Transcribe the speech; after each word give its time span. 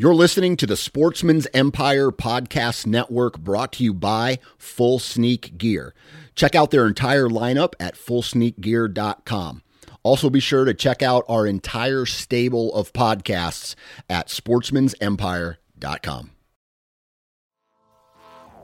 You're 0.00 0.14
listening 0.14 0.56
to 0.58 0.66
the 0.66 0.76
Sportsman's 0.76 1.48
Empire 1.52 2.12
Podcast 2.12 2.86
Network 2.86 3.36
brought 3.36 3.72
to 3.72 3.82
you 3.82 3.92
by 3.92 4.38
Full 4.56 5.00
Sneak 5.00 5.58
Gear. 5.58 5.92
Check 6.36 6.54
out 6.54 6.70
their 6.70 6.86
entire 6.86 7.28
lineup 7.28 7.72
at 7.80 7.96
fullsneakgear.com. 7.96 9.62
Also, 10.04 10.30
be 10.30 10.38
sure 10.38 10.64
to 10.64 10.72
check 10.72 11.02
out 11.02 11.24
our 11.28 11.48
entire 11.48 12.06
stable 12.06 12.72
of 12.74 12.92
podcasts 12.92 13.74
at 14.08 14.28
sportsmansempire.com. 14.28 16.30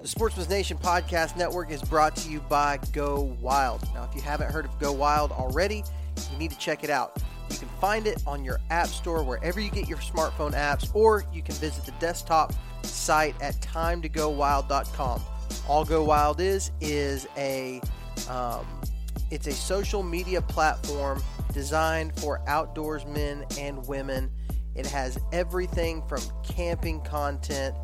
The 0.03 0.09
Sportsman's 0.09 0.49
Nation 0.49 0.79
Podcast 0.79 1.37
Network 1.37 1.73
is 1.73 1.83
brought 1.83 2.15
to 2.15 2.31
you 2.31 2.43
by 2.43 2.79
Go 2.93 3.37
Wild. 3.41 3.83
Now, 3.93 4.09
if 4.09 4.15
you 4.15 4.23
haven't 4.23 4.53
heard 4.53 4.67
of 4.67 4.79
Go 4.79 4.93
Wild 4.93 5.33
already, 5.33 5.83
you 6.31 6.39
need 6.39 6.53
to 6.53 6.59
check 6.59 6.85
it 6.85 6.91
out. 6.91 7.21
You 7.55 7.61
can 7.61 7.69
find 7.81 8.09
it 8.09 8.21
on 8.27 8.45
your 8.45 8.59
app 8.71 8.89
store 8.89 9.23
wherever 9.23 9.61
you 9.61 9.71
get 9.71 9.89
your 9.89 9.99
smartphone 9.99 10.55
apps, 10.55 10.93
or 10.93 11.25
you 11.33 11.41
can 11.41 11.55
visit 11.55 11.85
the 11.85 11.93
desktop 12.01 12.53
site 12.83 13.41
at 13.41 13.55
timetogowild.com. 13.61 15.23
All 15.69 15.85
Go 15.85 16.03
Wild 16.03 16.41
is 16.41 16.73
is 16.81 17.29
a 17.37 17.81
um, 18.29 18.67
it's 19.31 19.47
a 19.47 19.53
social 19.53 20.03
media 20.03 20.43
platform 20.43 21.23
designed 21.53 22.19
for 22.19 22.43
outdoors 22.49 23.07
men 23.07 23.47
and 23.57 23.87
women. 23.87 24.33
It 24.75 24.87
has 24.87 25.17
everything 25.33 26.03
from 26.09 26.23
camping 26.43 27.03
content 27.03 27.77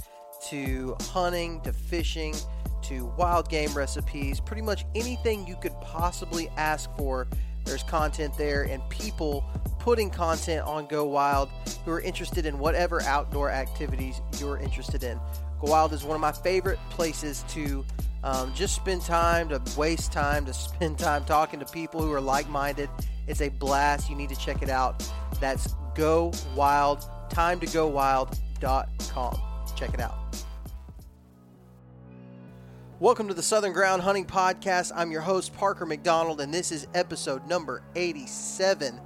to 0.48 0.96
hunting 1.02 1.60
to 1.60 1.72
fishing 1.72 2.34
to 2.82 3.06
wild 3.16 3.48
game 3.48 3.72
recipes, 3.72 4.40
pretty 4.40 4.62
much 4.62 4.84
anything 4.96 5.46
you 5.46 5.54
could 5.54 5.80
possibly 5.80 6.48
ask 6.56 6.90
for 6.96 7.28
there's 7.70 7.82
content 7.84 8.36
there 8.36 8.64
and 8.64 8.86
people 8.88 9.44
putting 9.78 10.10
content 10.10 10.66
on 10.66 10.86
Go 10.86 11.04
Wild 11.04 11.48
who 11.84 11.92
are 11.92 12.00
interested 12.00 12.44
in 12.44 12.58
whatever 12.58 13.00
outdoor 13.02 13.48
activities 13.48 14.20
you're 14.38 14.58
interested 14.58 15.04
in. 15.04 15.18
Go 15.60 15.70
Wild 15.70 15.92
is 15.92 16.02
one 16.02 16.16
of 16.16 16.20
my 16.20 16.32
favorite 16.32 16.80
places 16.90 17.44
to 17.50 17.84
um, 18.24 18.52
just 18.54 18.74
spend 18.74 19.02
time, 19.02 19.48
to 19.50 19.62
waste 19.78 20.12
time, 20.12 20.44
to 20.46 20.52
spend 20.54 20.98
time 20.98 21.24
talking 21.24 21.60
to 21.60 21.66
people 21.66 22.02
who 22.02 22.12
are 22.12 22.20
like 22.20 22.48
minded. 22.48 22.90
It's 23.28 23.40
a 23.40 23.48
blast. 23.48 24.10
You 24.10 24.16
need 24.16 24.30
to 24.30 24.36
check 24.36 24.62
it 24.62 24.68
out. 24.68 25.08
That's 25.38 25.74
Go 25.94 26.32
Wild, 26.56 27.04
time 27.30 27.60
to 27.60 27.66
go 27.66 27.86
wild.com. 27.86 29.40
Check 29.76 29.94
it 29.94 30.00
out. 30.00 30.18
Welcome 33.00 33.28
to 33.28 33.34
the 33.34 33.42
Southern 33.42 33.72
Ground 33.72 34.02
Hunting 34.02 34.26
Podcast. 34.26 34.92
I'm 34.94 35.10
your 35.10 35.22
host, 35.22 35.54
Parker 35.54 35.86
McDonald, 35.86 36.38
and 36.38 36.52
this 36.52 36.70
is 36.70 36.86
episode 36.92 37.46
number 37.46 37.80
87. 37.94 39.00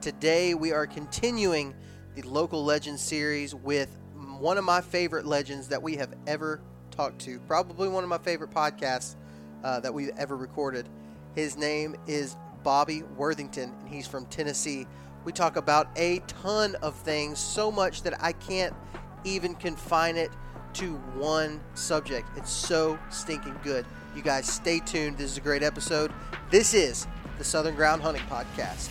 Today, 0.00 0.54
we 0.54 0.72
are 0.72 0.84
continuing 0.84 1.72
the 2.16 2.22
Local 2.22 2.64
Legends 2.64 3.00
series 3.00 3.54
with 3.54 3.96
one 4.40 4.58
of 4.58 4.64
my 4.64 4.80
favorite 4.80 5.26
legends 5.26 5.68
that 5.68 5.80
we 5.80 5.94
have 5.94 6.12
ever 6.26 6.60
talked 6.90 7.20
to. 7.20 7.38
Probably 7.38 7.88
one 7.88 8.02
of 8.02 8.10
my 8.10 8.18
favorite 8.18 8.50
podcasts 8.50 9.14
uh, 9.62 9.78
that 9.78 9.94
we've 9.94 10.10
ever 10.18 10.36
recorded. 10.36 10.88
His 11.36 11.56
name 11.56 11.94
is 12.08 12.36
Bobby 12.64 13.04
Worthington, 13.16 13.72
and 13.78 13.88
he's 13.88 14.08
from 14.08 14.26
Tennessee. 14.26 14.88
We 15.24 15.30
talk 15.30 15.54
about 15.54 15.86
a 15.94 16.18
ton 16.26 16.74
of 16.82 16.96
things, 16.96 17.38
so 17.38 17.70
much 17.70 18.02
that 18.02 18.20
I 18.20 18.32
can't 18.32 18.74
even 19.22 19.54
confine 19.54 20.16
it 20.16 20.32
to 20.76 20.92
one 21.16 21.58
subject. 21.74 22.28
It's 22.36 22.50
so 22.50 22.98
stinking 23.08 23.58
good. 23.64 23.86
You 24.14 24.20
guys 24.20 24.46
stay 24.46 24.78
tuned. 24.80 25.16
This 25.16 25.30
is 25.30 25.38
a 25.38 25.40
great 25.40 25.62
episode. 25.62 26.12
This 26.50 26.74
is 26.74 27.06
the 27.38 27.44
Southern 27.44 27.74
Ground 27.74 28.02
Hunting 28.02 28.22
Podcast. 28.24 28.90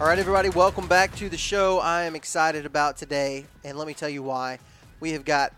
All 0.00 0.06
right, 0.06 0.18
everybody, 0.18 0.48
welcome 0.48 0.88
back 0.88 1.14
to 1.16 1.28
the 1.28 1.38
show. 1.38 1.78
I 1.78 2.04
am 2.04 2.16
excited 2.16 2.66
about 2.66 2.96
today, 2.96 3.44
and 3.62 3.78
let 3.78 3.86
me 3.86 3.94
tell 3.94 4.08
you 4.08 4.24
why. 4.24 4.58
We 4.98 5.12
have 5.12 5.24
got 5.24 5.52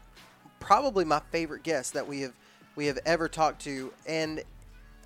probably 0.60 1.04
my 1.04 1.20
favorite 1.32 1.62
guest 1.64 1.94
that 1.94 2.06
we 2.06 2.20
have 2.20 2.34
we 2.76 2.86
have 2.86 2.98
ever 3.04 3.28
talked 3.28 3.62
to, 3.62 3.92
and 4.06 4.42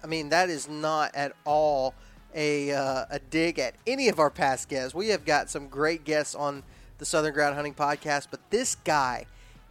I 0.03 0.07
mean 0.07 0.29
that 0.29 0.51
is 0.51 0.69
not 0.69 1.15
at 1.15 1.33
all 1.45 1.95
a 2.35 2.73
uh, 2.73 3.07
a 3.11 3.19
dig 3.31 3.59
at 3.59 3.75
any 3.87 4.09
of 4.09 4.19
our 4.19 4.31
past 4.31 4.69
guests. 4.69 4.95
We 4.95 5.09
have 5.09 5.25
got 5.25 5.49
some 5.49 5.69
great 5.69 6.05
guests 6.05 6.35
on 6.35 6.63
the 6.99 7.05
Southern 7.05 7.33
Ground 7.33 7.55
Hunting 7.55 7.75
podcast, 7.75 8.29
but 8.31 8.41
this 8.51 8.75
guy 8.75 9.27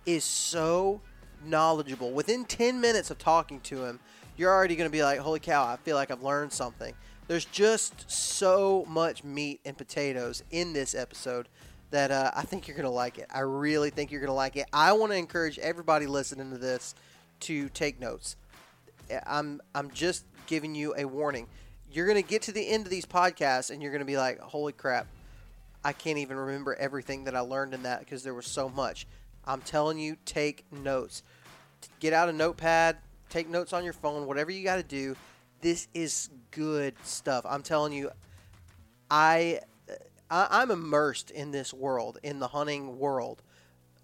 is 0.05 0.23
so 0.23 1.01
knowledgeable. 1.45 2.11
Within 2.11 2.45
10 2.45 2.81
minutes 2.81 3.11
of 3.11 3.17
talking 3.17 3.59
to 3.61 3.85
him, 3.85 3.99
you're 4.35 4.51
already 4.51 4.75
going 4.75 4.89
to 4.89 4.91
be 4.91 5.03
like, 5.03 5.19
"Holy 5.19 5.39
cow, 5.39 5.65
I 5.65 5.77
feel 5.77 5.95
like 5.95 6.09
I've 6.09 6.23
learned 6.23 6.51
something." 6.51 6.93
There's 7.27 7.45
just 7.45 8.09
so 8.11 8.85
much 8.87 9.23
meat 9.23 9.61
and 9.63 9.77
potatoes 9.77 10.43
in 10.51 10.73
this 10.73 10.93
episode 10.93 11.47
that 11.93 12.09
uh, 12.09 12.31
I 12.35 12.41
think 12.41 12.67
you're 12.67 12.75
going 12.75 12.87
to 12.87 12.89
like 12.89 13.19
it. 13.19 13.27
I 13.31 13.41
really 13.41 13.91
think 13.91 14.11
you're 14.11 14.19
going 14.19 14.31
to 14.31 14.33
like 14.33 14.55
it. 14.55 14.65
I 14.73 14.93
want 14.93 15.11
to 15.11 15.17
encourage 15.17 15.59
everybody 15.59 16.07
listening 16.07 16.49
to 16.49 16.57
this 16.57 16.95
to 17.41 17.69
take 17.69 17.99
notes. 17.99 18.35
I'm 19.27 19.61
I'm 19.75 19.91
just 19.91 20.25
giving 20.47 20.73
you 20.73 20.95
a 20.97 21.05
warning. 21.05 21.47
You're 21.91 22.07
going 22.07 22.21
to 22.21 22.27
get 22.27 22.41
to 22.43 22.51
the 22.51 22.67
end 22.67 22.85
of 22.85 22.89
these 22.89 23.05
podcasts 23.05 23.69
and 23.69 23.79
you're 23.79 23.91
going 23.91 23.99
to 23.99 24.05
be 24.05 24.17
like, 24.17 24.39
"Holy 24.39 24.73
crap. 24.73 25.05
I 25.83 25.93
can't 25.93 26.17
even 26.17 26.35
remember 26.35 26.73
everything 26.73 27.25
that 27.25 27.35
I 27.35 27.41
learned 27.41 27.75
in 27.75 27.83
that 27.83 27.99
because 27.99 28.23
there 28.23 28.33
was 28.33 28.47
so 28.47 28.69
much." 28.69 29.05
I'm 29.45 29.61
telling 29.61 29.99
you, 29.99 30.17
take 30.25 30.65
notes. 30.71 31.21
Get 31.99 32.11
out 32.11 32.27
a 32.27 32.33
notepad, 32.33 32.97
take 33.29 33.49
notes 33.49 33.71
on 33.71 33.83
your 33.83 33.93
phone, 33.93 34.25
whatever 34.25 34.49
you 34.49 34.63
got 34.63 34.77
to 34.77 34.83
do. 34.83 35.15
This 35.61 35.87
is 35.93 36.31
good 36.49 36.95
stuff. 37.03 37.45
I'm 37.47 37.61
telling 37.61 37.93
you, 37.93 38.09
I 39.11 39.59
I, 40.29 40.61
am 40.61 40.71
immersed 40.71 41.31
in 41.31 41.51
this 41.51 41.73
world, 41.73 42.19
in 42.23 42.39
the 42.39 42.47
hunting 42.47 42.97
world. 42.97 43.41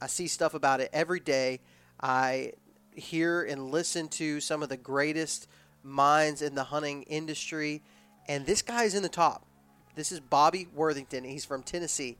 I 0.01 0.07
see 0.07 0.27
stuff 0.27 0.53
about 0.53 0.81
it 0.81 0.89
every 0.93 1.19
day. 1.19 1.59
I 2.01 2.53
hear 2.93 3.43
and 3.43 3.71
listen 3.71 4.07
to 4.09 4.39
some 4.39 4.61
of 4.61 4.69
the 4.69 4.77
greatest 4.77 5.47
minds 5.83 6.41
in 6.41 6.55
the 6.55 6.65
hunting 6.65 7.03
industry, 7.03 7.81
and 8.27 8.45
this 8.45 8.61
guy 8.61 8.83
is 8.83 8.95
in 8.95 9.03
the 9.03 9.09
top. 9.09 9.45
This 9.95 10.11
is 10.11 10.19
Bobby 10.19 10.67
Worthington. 10.73 11.23
He's 11.23 11.45
from 11.45 11.63
Tennessee, 11.63 12.17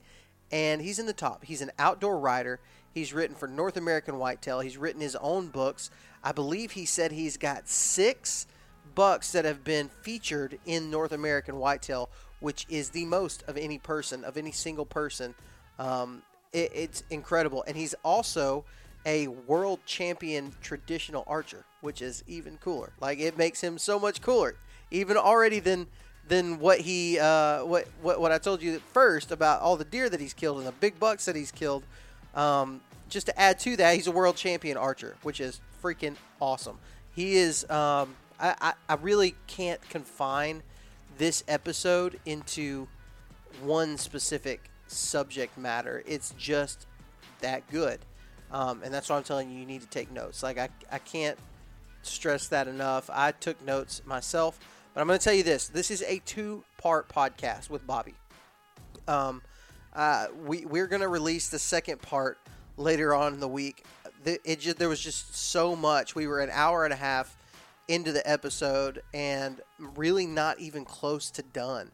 and 0.50 0.82
he's 0.82 0.98
in 0.98 1.06
the 1.06 1.12
top. 1.12 1.44
He's 1.44 1.62
an 1.62 1.70
outdoor 1.78 2.18
writer. 2.18 2.60
He's 2.92 3.14
written 3.14 3.36
for 3.36 3.46
North 3.46 3.76
American 3.76 4.18
Whitetail. 4.18 4.60
He's 4.60 4.76
written 4.76 5.00
his 5.00 5.16
own 5.16 5.48
books. 5.48 5.90
I 6.24 6.32
believe 6.32 6.72
he 6.72 6.84
said 6.84 7.12
he's 7.12 7.36
got 7.36 7.68
six 7.68 8.46
bucks 8.94 9.32
that 9.32 9.44
have 9.44 9.62
been 9.62 9.88
featured 10.02 10.58
in 10.66 10.90
North 10.90 11.12
American 11.12 11.56
Whitetail, 11.56 12.10
which 12.40 12.66
is 12.68 12.90
the 12.90 13.04
most 13.04 13.42
of 13.46 13.56
any 13.56 13.78
person, 13.78 14.24
of 14.24 14.36
any 14.36 14.52
single 14.52 14.86
person. 14.86 15.34
Um, 15.78 16.22
it, 16.52 16.72
it's 16.74 17.02
incredible. 17.10 17.64
And 17.66 17.76
he's 17.76 17.94
also 18.04 18.64
a 19.06 19.28
world 19.28 19.80
champion 19.86 20.52
traditional 20.60 21.24
archer, 21.26 21.64
which 21.80 22.02
is 22.02 22.24
even 22.26 22.58
cooler. 22.58 22.92
Like 23.00 23.18
it 23.18 23.38
makes 23.38 23.60
him 23.60 23.78
so 23.78 23.98
much 23.98 24.20
cooler, 24.20 24.56
even 24.90 25.16
already 25.16 25.60
than 25.60 25.86
than 26.28 26.58
what 26.58 26.80
he 26.80 27.18
uh, 27.18 27.64
what, 27.64 27.88
what 28.02 28.20
what 28.20 28.32
I 28.32 28.38
told 28.38 28.62
you 28.62 28.80
first 28.92 29.32
about 29.32 29.60
all 29.62 29.76
the 29.76 29.84
deer 29.84 30.08
that 30.08 30.20
he's 30.20 30.34
killed 30.34 30.58
and 30.58 30.66
the 30.66 30.72
big 30.72 30.98
bucks 30.98 31.24
that 31.24 31.36
he's 31.36 31.50
killed. 31.50 31.84
Um, 32.34 32.80
just 33.08 33.26
to 33.26 33.40
add 33.40 33.58
to 33.60 33.76
that, 33.76 33.96
he's 33.96 34.06
a 34.06 34.12
world 34.12 34.36
champion 34.36 34.76
archer, 34.76 35.16
which 35.22 35.40
is 35.40 35.60
freaking 35.82 36.16
awesome. 36.40 36.78
He 37.14 37.36
is. 37.36 37.68
Um, 37.70 38.14
I, 38.38 38.54
I, 38.60 38.72
I 38.88 38.94
really 38.94 39.34
can't 39.46 39.80
confine 39.90 40.62
this 41.20 41.44
episode 41.48 42.18
into 42.24 42.88
one 43.62 43.98
specific 43.98 44.70
subject 44.86 45.58
matter. 45.58 46.02
It's 46.06 46.32
just 46.38 46.86
that 47.40 47.68
good. 47.70 47.98
Um, 48.50 48.80
and 48.82 48.92
that's 48.92 49.10
why 49.10 49.18
I'm 49.18 49.22
telling 49.22 49.50
you, 49.50 49.58
you 49.58 49.66
need 49.66 49.82
to 49.82 49.86
take 49.88 50.10
notes. 50.10 50.42
Like, 50.42 50.56
I, 50.56 50.70
I 50.90 50.96
can't 50.98 51.38
stress 52.00 52.48
that 52.48 52.68
enough. 52.68 53.10
I 53.12 53.32
took 53.32 53.62
notes 53.66 54.00
myself, 54.06 54.58
but 54.94 55.02
I'm 55.02 55.06
going 55.06 55.18
to 55.18 55.22
tell 55.22 55.34
you 55.34 55.42
this 55.42 55.68
this 55.68 55.90
is 55.90 56.02
a 56.08 56.20
two 56.24 56.64
part 56.78 57.06
podcast 57.10 57.68
with 57.68 57.86
Bobby. 57.86 58.14
Um, 59.06 59.42
uh, 59.92 60.28
we, 60.46 60.64
we're 60.64 60.86
going 60.86 61.02
to 61.02 61.08
release 61.08 61.50
the 61.50 61.58
second 61.58 62.00
part 62.00 62.38
later 62.78 63.14
on 63.14 63.34
in 63.34 63.40
the 63.40 63.48
week. 63.48 63.84
The, 64.24 64.40
it 64.42 64.60
just, 64.60 64.78
there 64.78 64.88
was 64.88 65.00
just 65.00 65.36
so 65.36 65.76
much. 65.76 66.14
We 66.14 66.26
were 66.26 66.40
an 66.40 66.50
hour 66.50 66.86
and 66.86 66.94
a 66.94 66.96
half 66.96 67.36
into 67.90 68.12
the 68.12 68.28
episode 68.28 69.02
and 69.12 69.60
really 69.78 70.26
not 70.26 70.60
even 70.60 70.84
close 70.84 71.30
to 71.32 71.42
done. 71.42 71.90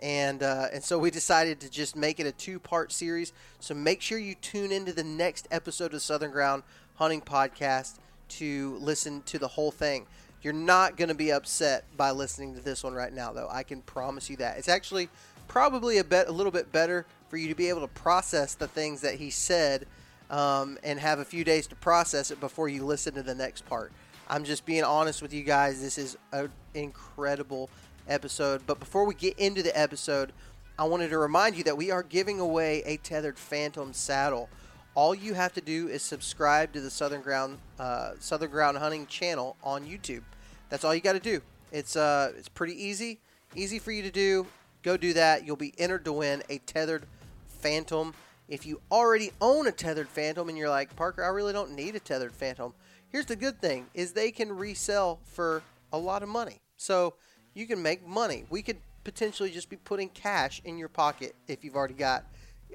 And 0.00 0.42
uh, 0.42 0.66
and 0.72 0.82
so 0.82 0.98
we 0.98 1.10
decided 1.10 1.60
to 1.60 1.70
just 1.70 1.96
make 1.96 2.20
it 2.20 2.26
a 2.26 2.32
two 2.32 2.58
part 2.58 2.92
series. 2.92 3.32
So 3.60 3.74
make 3.74 4.00
sure 4.00 4.18
you 4.18 4.34
tune 4.34 4.72
into 4.72 4.92
the 4.92 5.04
next 5.04 5.48
episode 5.50 5.94
of 5.94 6.02
Southern 6.02 6.30
Ground 6.30 6.62
Hunting 6.96 7.20
Podcast 7.20 7.98
to 8.30 8.76
listen 8.80 9.22
to 9.22 9.38
the 9.38 9.48
whole 9.48 9.70
thing. 9.70 10.06
You're 10.42 10.52
not 10.52 10.96
going 10.96 11.08
to 11.08 11.14
be 11.14 11.32
upset 11.32 11.84
by 11.96 12.10
listening 12.12 12.54
to 12.54 12.60
this 12.60 12.84
one 12.84 12.94
right 12.94 13.12
now, 13.12 13.32
though. 13.32 13.48
I 13.50 13.62
can 13.64 13.82
promise 13.82 14.30
you 14.30 14.36
that. 14.36 14.58
It's 14.58 14.68
actually 14.68 15.08
probably 15.48 15.98
a, 15.98 16.04
bit, 16.04 16.28
a 16.28 16.32
little 16.32 16.52
bit 16.52 16.70
better 16.70 17.06
for 17.28 17.36
you 17.36 17.48
to 17.48 17.54
be 17.54 17.68
able 17.68 17.80
to 17.80 17.88
process 17.88 18.54
the 18.54 18.68
things 18.68 19.00
that 19.00 19.14
he 19.14 19.30
said 19.30 19.86
um, 20.30 20.78
and 20.84 21.00
have 21.00 21.18
a 21.18 21.24
few 21.24 21.42
days 21.42 21.66
to 21.68 21.74
process 21.76 22.30
it 22.30 22.38
before 22.38 22.68
you 22.68 22.84
listen 22.84 23.14
to 23.14 23.22
the 23.22 23.34
next 23.34 23.66
part. 23.66 23.90
I'm 24.30 24.44
just 24.44 24.66
being 24.66 24.84
honest 24.84 25.22
with 25.22 25.32
you 25.32 25.42
guys. 25.42 25.80
This 25.80 25.96
is 25.96 26.18
an 26.32 26.50
incredible 26.74 27.70
episode. 28.06 28.62
But 28.66 28.78
before 28.78 29.06
we 29.06 29.14
get 29.14 29.38
into 29.38 29.62
the 29.62 29.76
episode, 29.78 30.32
I 30.78 30.84
wanted 30.84 31.08
to 31.10 31.18
remind 31.18 31.56
you 31.56 31.64
that 31.64 31.78
we 31.78 31.90
are 31.90 32.02
giving 32.02 32.38
away 32.38 32.82
a 32.84 32.98
tethered 32.98 33.38
Phantom 33.38 33.94
saddle. 33.94 34.50
All 34.94 35.14
you 35.14 35.32
have 35.32 35.54
to 35.54 35.62
do 35.62 35.88
is 35.88 36.02
subscribe 36.02 36.74
to 36.74 36.82
the 36.82 36.90
Southern 36.90 37.22
Ground 37.22 37.58
uh, 37.78 38.12
Southern 38.20 38.50
Ground 38.50 38.76
Hunting 38.76 39.06
channel 39.06 39.56
on 39.64 39.86
YouTube. 39.86 40.24
That's 40.68 40.84
all 40.84 40.94
you 40.94 41.00
got 41.00 41.14
to 41.14 41.20
do. 41.20 41.40
It's 41.72 41.96
uh, 41.96 42.32
it's 42.36 42.48
pretty 42.48 42.74
easy, 42.74 43.20
easy 43.54 43.78
for 43.78 43.92
you 43.92 44.02
to 44.02 44.10
do. 44.10 44.46
Go 44.82 44.98
do 44.98 45.14
that. 45.14 45.46
You'll 45.46 45.56
be 45.56 45.72
entered 45.78 46.04
to 46.04 46.12
win 46.12 46.42
a 46.50 46.58
tethered 46.58 47.06
Phantom. 47.46 48.12
If 48.46 48.66
you 48.66 48.80
already 48.90 49.32
own 49.40 49.66
a 49.66 49.72
tethered 49.72 50.08
Phantom 50.08 50.48
and 50.48 50.58
you're 50.58 50.68
like 50.68 50.94
Parker, 50.96 51.24
I 51.24 51.28
really 51.28 51.54
don't 51.54 51.72
need 51.72 51.96
a 51.96 52.00
tethered 52.00 52.32
Phantom. 52.32 52.74
Here's 53.10 53.26
the 53.26 53.36
good 53.36 53.60
thing: 53.60 53.86
is 53.94 54.12
they 54.12 54.30
can 54.30 54.52
resell 54.52 55.20
for 55.24 55.62
a 55.92 55.98
lot 55.98 56.22
of 56.22 56.28
money. 56.28 56.60
So 56.76 57.14
you 57.54 57.66
can 57.66 57.82
make 57.82 58.06
money. 58.06 58.44
We 58.50 58.62
could 58.62 58.78
potentially 59.04 59.50
just 59.50 59.68
be 59.68 59.76
putting 59.76 60.08
cash 60.10 60.60
in 60.64 60.78
your 60.78 60.88
pocket 60.88 61.34
if 61.46 61.64
you've 61.64 61.76
already 61.76 61.94
got 61.94 62.24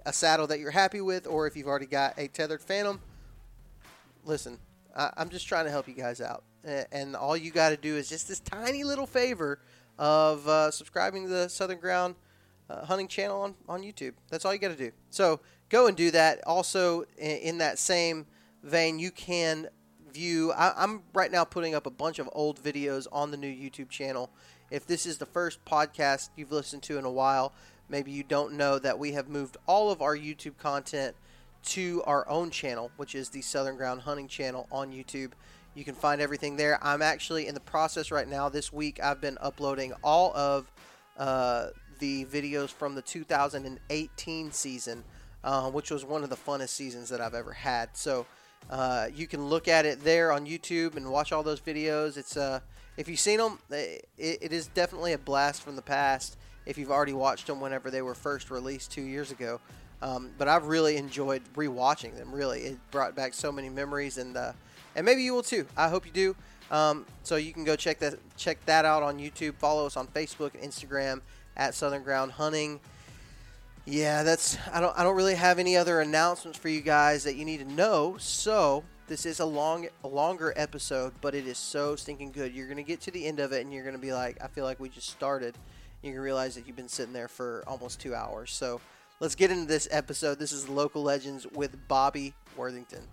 a 0.06 0.14
saddle 0.14 0.48
that 0.48 0.60
you're 0.60 0.72
happy 0.72 1.02
with, 1.02 1.28
or 1.28 1.48
if 1.48 1.56
you've 1.56 1.68
already 1.68 1.86
got 1.86 2.18
a 2.18 2.28
tethered 2.28 2.62
Phantom. 2.62 3.00
Listen, 4.26 4.58
I, 4.96 5.12
am 5.18 5.30
just 5.30 5.48
trying 5.48 5.66
to 5.66 5.72
help 5.72 5.88
you 5.88 5.94
guys 5.94 6.22
out, 6.22 6.44
and 6.92 7.16
all 7.16 7.38
you 7.38 7.52
got 7.52 7.70
to 7.70 7.78
do 7.78 7.96
is 7.96 8.10
just 8.10 8.28
this 8.28 8.40
tiny 8.40 8.84
little 8.84 9.06
favor 9.06 9.60
of 10.00 10.48
uh, 10.48 10.72
subscribing 10.72 11.24
to 11.24 11.30
the 11.30 11.48
Southern 11.48 11.80
Ground 11.80 12.16
uh, 12.70 12.86
Hunting 12.86 13.08
channel 13.08 13.42
on, 13.42 13.56
on 13.70 13.82
YouTube. 13.82 14.14
That's 14.30 14.46
all 14.46 14.54
you 14.54 14.60
got 14.60 14.70
to 14.70 14.76
do. 14.76 14.92
So 15.10 15.40
go 15.70 15.88
and 15.88 15.96
do 15.96 16.12
that. 16.12 16.42
Also, 16.46 17.04
in, 17.18 17.38
in 17.38 17.58
that 17.60 17.78
same 17.78 18.26
vein, 18.64 19.00
you 19.00 19.12
can 19.12 19.68
view. 20.14 20.52
I, 20.52 20.74
I'm 20.76 21.04
right 21.14 21.32
now 21.32 21.44
putting 21.44 21.76
up 21.76 21.86
a 21.86 21.92
bunch 21.92 22.20
of 22.20 22.30
old 22.34 22.62
videos 22.62 23.08
on 23.12 23.32
the 23.32 23.38
new 23.38 23.52
YouTube 23.52 23.90
channel. 23.90 24.30
If 24.72 24.86
this 24.86 25.06
is 25.06 25.18
the 25.18 25.26
first 25.26 25.64
podcast 25.66 26.30
you've 26.36 26.52
listened 26.52 26.84
to 26.84 26.98
in 26.98 27.06
a 27.06 27.12
while, 27.12 27.54
maybe 27.90 28.12
you 28.12 28.24
don't 28.24 28.54
know 28.54 28.80
that 28.80 28.98
we 28.98 29.12
have 29.14 29.28
moved 29.28 29.58
all 29.68 29.92
of 29.92 30.02
our 30.02 30.16
YouTube 30.16 30.58
content 30.58 31.16
to 31.64 32.04
our 32.06 32.28
own 32.30 32.50
channel, 32.50 32.92
which 32.98 33.16
is 33.16 33.30
the 33.30 33.42
Southern 33.42 33.78
Ground 33.78 34.02
Hunting 34.02 34.28
channel 34.28 34.68
on 34.72 34.92
YouTube. 34.92 35.32
You 35.76 35.84
can 35.84 35.96
find 35.96 36.22
everything 36.22 36.56
there. 36.56 36.78
I'm 36.84 37.02
actually 37.02 37.48
in 37.48 37.54
the 37.54 37.60
process 37.60 38.12
right 38.12 38.28
now. 38.28 38.50
This 38.50 38.72
week, 38.72 39.02
I've 39.02 39.22
been 39.22 39.38
uploading 39.42 39.94
all 40.04 40.36
of 40.36 40.72
uh, 41.18 41.68
the 42.00 42.26
videos 42.26 42.70
from 42.70 42.96
the 42.96 43.02
2018 43.02 44.52
season, 44.52 45.04
uh, 45.44 45.70
which 45.72 45.90
was 45.90 46.06
one 46.06 46.24
of 46.24 46.30
the 46.30 46.36
funnest 46.36 46.70
seasons 46.70 47.10
that 47.10 47.22
I've 47.22 47.34
ever 47.34 47.54
had. 47.54 47.90
So 47.94 48.26
uh, 48.70 49.08
you 49.14 49.28
can 49.28 49.46
look 49.46 49.68
at 49.68 49.86
it 49.86 50.04
there 50.04 50.32
on 50.32 50.46
YouTube 50.46 50.96
and 50.96 51.10
watch 51.10 51.32
all 51.32 51.44
those 51.44 51.62
videos. 51.62 52.18
It's 52.18 52.38
uh, 52.38 52.60
if 52.98 53.08
you've 53.08 53.20
seen 53.20 53.38
them, 53.38 53.60
it, 53.70 54.08
it 54.18 54.54
is 54.54 54.68
definitely 54.68 55.14
a 55.14 55.18
blast 55.18 55.62
from 55.62 55.76
the 55.76 55.82
past. 55.82 56.38
If 56.66 56.78
you've 56.78 56.92
already 56.92 57.14
watched 57.14 57.48
them 57.48 57.60
whenever 57.60 57.92
they 57.92 58.02
were 58.02 58.16
first 58.16 58.50
released 58.50 58.92
two 58.92 59.02
years 59.02 59.32
ago, 59.32 59.60
um, 60.02 60.32
but 60.38 60.48
I've 60.48 60.66
really 60.66 60.98
enjoyed 60.98 61.42
rewatching 61.56 62.16
them. 62.16 62.34
Really, 62.34 62.62
it 62.62 62.92
brought 62.92 63.16
back 63.16 63.34
so 63.34 63.52
many 63.52 63.70
memories, 63.70 64.18
and 64.18 64.38
uh, 64.38 64.54
and 64.96 65.06
maybe 65.06 65.24
you 65.24 65.34
will 65.34 65.44
too. 65.44 65.66
I 65.76 65.90
hope 65.90 66.06
you 66.06 66.12
do. 66.12 66.36
Um, 66.72 67.06
so 67.24 67.36
you 67.36 67.54
can 67.54 67.64
go 67.64 67.76
check 67.76 68.00
that 68.00 68.16
check 68.38 68.64
that 68.66 68.86
out 68.86 69.04
on 69.04 69.20
YouTube. 69.20 69.56
Follow 69.56 69.86
us 69.86 69.98
on 69.98 70.08
Facebook 70.08 70.54
and 70.56 70.64
Instagram 70.64 71.22
at 71.58 71.76
Southern 71.76 72.04
Ground 72.04 72.32
Hunting. 72.34 72.80
Yeah, 73.86 74.24
that's 74.24 74.58
I 74.72 74.80
don't 74.80 74.98
I 74.98 75.04
don't 75.04 75.16
really 75.18 75.36
have 75.36 75.60
any 75.60 75.76
other 75.76 76.00
announcements 76.00 76.58
for 76.58 76.70
you 76.70 76.80
guys 76.80 77.26
that 77.26 77.36
you 77.36 77.44
need 77.44 77.58
to 77.58 77.74
know. 77.74 78.16
So 78.18 78.86
this 79.08 79.26
is 79.26 79.42
a 79.42 79.46
long 79.46 79.90
a 80.06 80.08
longer 80.08 80.54
episode, 80.56 81.14
but 81.20 81.36
it 81.36 81.46
is 81.46 81.58
so 81.58 81.98
stinking 81.98 82.32
good. 82.32 82.54
You're 82.54 82.70
gonna 82.70 82.84
get 82.84 83.02
to 83.02 83.12
the 83.12 83.26
end 83.26 83.42
of 83.42 83.52
it 83.52 83.62
and 83.62 83.74
you're 83.74 83.84
gonna 83.84 83.98
be 83.98 84.14
like, 84.14 84.38
I 84.42 84.48
feel 84.48 84.64
like 84.64 84.80
we 84.80 84.88
just 84.88 85.10
started. 85.10 85.58
You're 86.02 86.14
gonna 86.14 86.24
realize 86.24 86.56
that 86.56 86.66
you've 86.66 86.78
been 86.78 86.88
sitting 86.88 87.12
there 87.12 87.28
for 87.28 87.62
almost 87.68 88.00
two 88.00 88.16
hours. 88.16 88.54
So 88.54 88.80
let's 89.20 89.36
get 89.36 89.52
into 89.52 89.66
this 89.66 89.90
episode. 89.92 90.40
This 90.40 90.54
is 90.54 90.70
Local 90.70 91.04
Legends 91.04 91.46
with 91.52 91.76
Bobby 91.90 92.34
Worthington. 92.56 93.04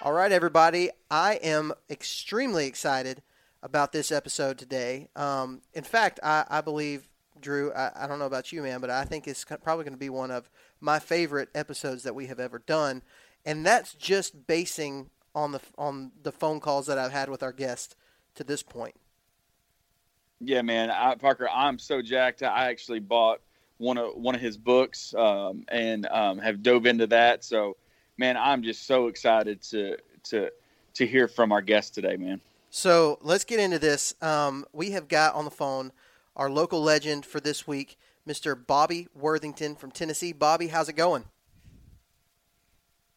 All 0.00 0.12
right, 0.12 0.32
everybody. 0.32 0.88
I 1.10 1.34
am 1.34 1.74
extremely 1.90 2.66
excited 2.66 3.20
about 3.62 3.92
this 3.92 4.12
episode 4.12 4.58
today. 4.58 5.08
Um, 5.16 5.62
in 5.74 5.84
fact, 5.84 6.20
I, 6.22 6.44
I 6.48 6.60
believe, 6.60 7.08
Drew, 7.40 7.72
I, 7.72 8.04
I, 8.04 8.06
don't 8.06 8.18
know 8.18 8.26
about 8.26 8.52
you, 8.52 8.62
man, 8.62 8.80
but 8.80 8.90
I 8.90 9.04
think 9.04 9.26
it's 9.26 9.44
probably 9.44 9.84
going 9.84 9.92
to 9.92 9.98
be 9.98 10.08
one 10.08 10.30
of 10.30 10.50
my 10.80 10.98
favorite 10.98 11.48
episodes 11.54 12.02
that 12.04 12.14
we 12.14 12.26
have 12.26 12.40
ever 12.40 12.58
done. 12.58 13.02
And 13.44 13.64
that's 13.64 13.94
just 13.94 14.46
basing 14.46 15.10
on 15.34 15.52
the 15.52 15.60
on 15.76 16.12
the 16.22 16.32
phone 16.32 16.60
calls 16.60 16.86
that 16.86 16.98
I've 16.98 17.12
had 17.12 17.28
with 17.28 17.42
our 17.42 17.52
guest 17.52 17.94
to 18.34 18.42
this 18.42 18.62
point. 18.62 18.94
Yeah, 20.40 20.62
man, 20.62 20.90
I, 20.90 21.14
Parker, 21.14 21.48
I'm 21.48 21.78
so 21.78 22.02
jacked. 22.02 22.42
I 22.42 22.70
actually 22.70 23.00
bought 23.00 23.40
one 23.78 23.98
of 23.98 24.14
one 24.16 24.34
of 24.34 24.40
his 24.40 24.56
books 24.56 25.14
um, 25.14 25.64
and 25.68 26.06
um, 26.06 26.38
have 26.38 26.62
dove 26.62 26.86
into 26.86 27.06
that. 27.08 27.44
So, 27.44 27.76
man, 28.18 28.36
I'm 28.36 28.62
just 28.62 28.86
so 28.86 29.08
excited 29.08 29.62
to 29.62 29.96
to 30.24 30.50
to 30.94 31.06
hear 31.06 31.28
from 31.28 31.52
our 31.52 31.62
guest 31.62 31.94
today, 31.94 32.16
man. 32.16 32.40
So 32.76 33.18
let's 33.22 33.44
get 33.44 33.58
into 33.58 33.78
this. 33.78 34.14
Um, 34.20 34.66
we 34.70 34.90
have 34.90 35.08
got 35.08 35.34
on 35.34 35.46
the 35.46 35.50
phone 35.50 35.92
our 36.36 36.50
local 36.50 36.82
legend 36.82 37.24
for 37.24 37.40
this 37.40 37.66
week, 37.66 37.96
Mr. 38.28 38.54
Bobby 38.54 39.08
Worthington 39.14 39.76
from 39.76 39.90
Tennessee. 39.90 40.34
Bobby, 40.34 40.66
how's 40.66 40.90
it 40.90 40.92
going? 40.92 41.24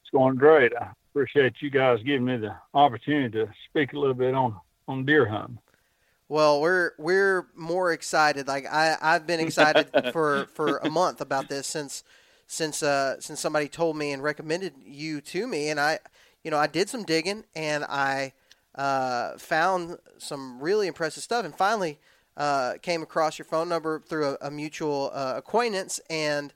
It's 0.01 0.11
going 0.13 0.37
great. 0.37 0.71
I 0.79 0.91
appreciate 1.11 1.55
you 1.59 1.69
guys 1.69 1.99
giving 2.05 2.23
me 2.23 2.37
the 2.37 2.55
opportunity 2.73 3.37
to 3.37 3.51
speak 3.67 3.91
a 3.91 3.99
little 3.99 4.13
bit 4.13 4.33
on 4.33 4.55
on 4.87 5.05
deer 5.05 5.27
hunting. 5.27 5.57
Well, 6.29 6.61
we're 6.61 6.91
we're 6.97 7.49
more 7.53 7.91
excited. 7.91 8.47
Like 8.47 8.65
I 8.65 8.95
I've 9.01 9.27
been 9.27 9.41
excited 9.41 9.89
for 10.13 10.45
for 10.53 10.77
a 10.77 10.89
month 10.89 11.19
about 11.19 11.49
this 11.49 11.67
since 11.67 12.05
since 12.47 12.81
uh 12.81 13.19
since 13.19 13.41
somebody 13.41 13.67
told 13.67 13.97
me 13.97 14.13
and 14.13 14.23
recommended 14.23 14.75
you 14.85 15.19
to 15.19 15.47
me, 15.47 15.67
and 15.67 15.81
I 15.81 15.99
you 16.45 16.49
know 16.49 16.57
I 16.57 16.67
did 16.67 16.87
some 16.87 17.03
digging 17.03 17.43
and 17.53 17.83
I 17.83 18.31
uh, 18.75 19.37
found 19.37 19.97
some 20.17 20.59
really 20.59 20.87
impressive 20.87 21.23
stuff, 21.23 21.45
and 21.45 21.55
finally 21.55 21.99
uh, 22.37 22.73
came 22.81 23.01
across 23.01 23.37
your 23.37 23.45
phone 23.45 23.69
number 23.69 23.99
through 23.99 24.29
a, 24.41 24.47
a 24.47 24.51
mutual 24.51 25.11
uh, 25.13 25.33
acquaintance 25.35 25.99
and 26.09 26.53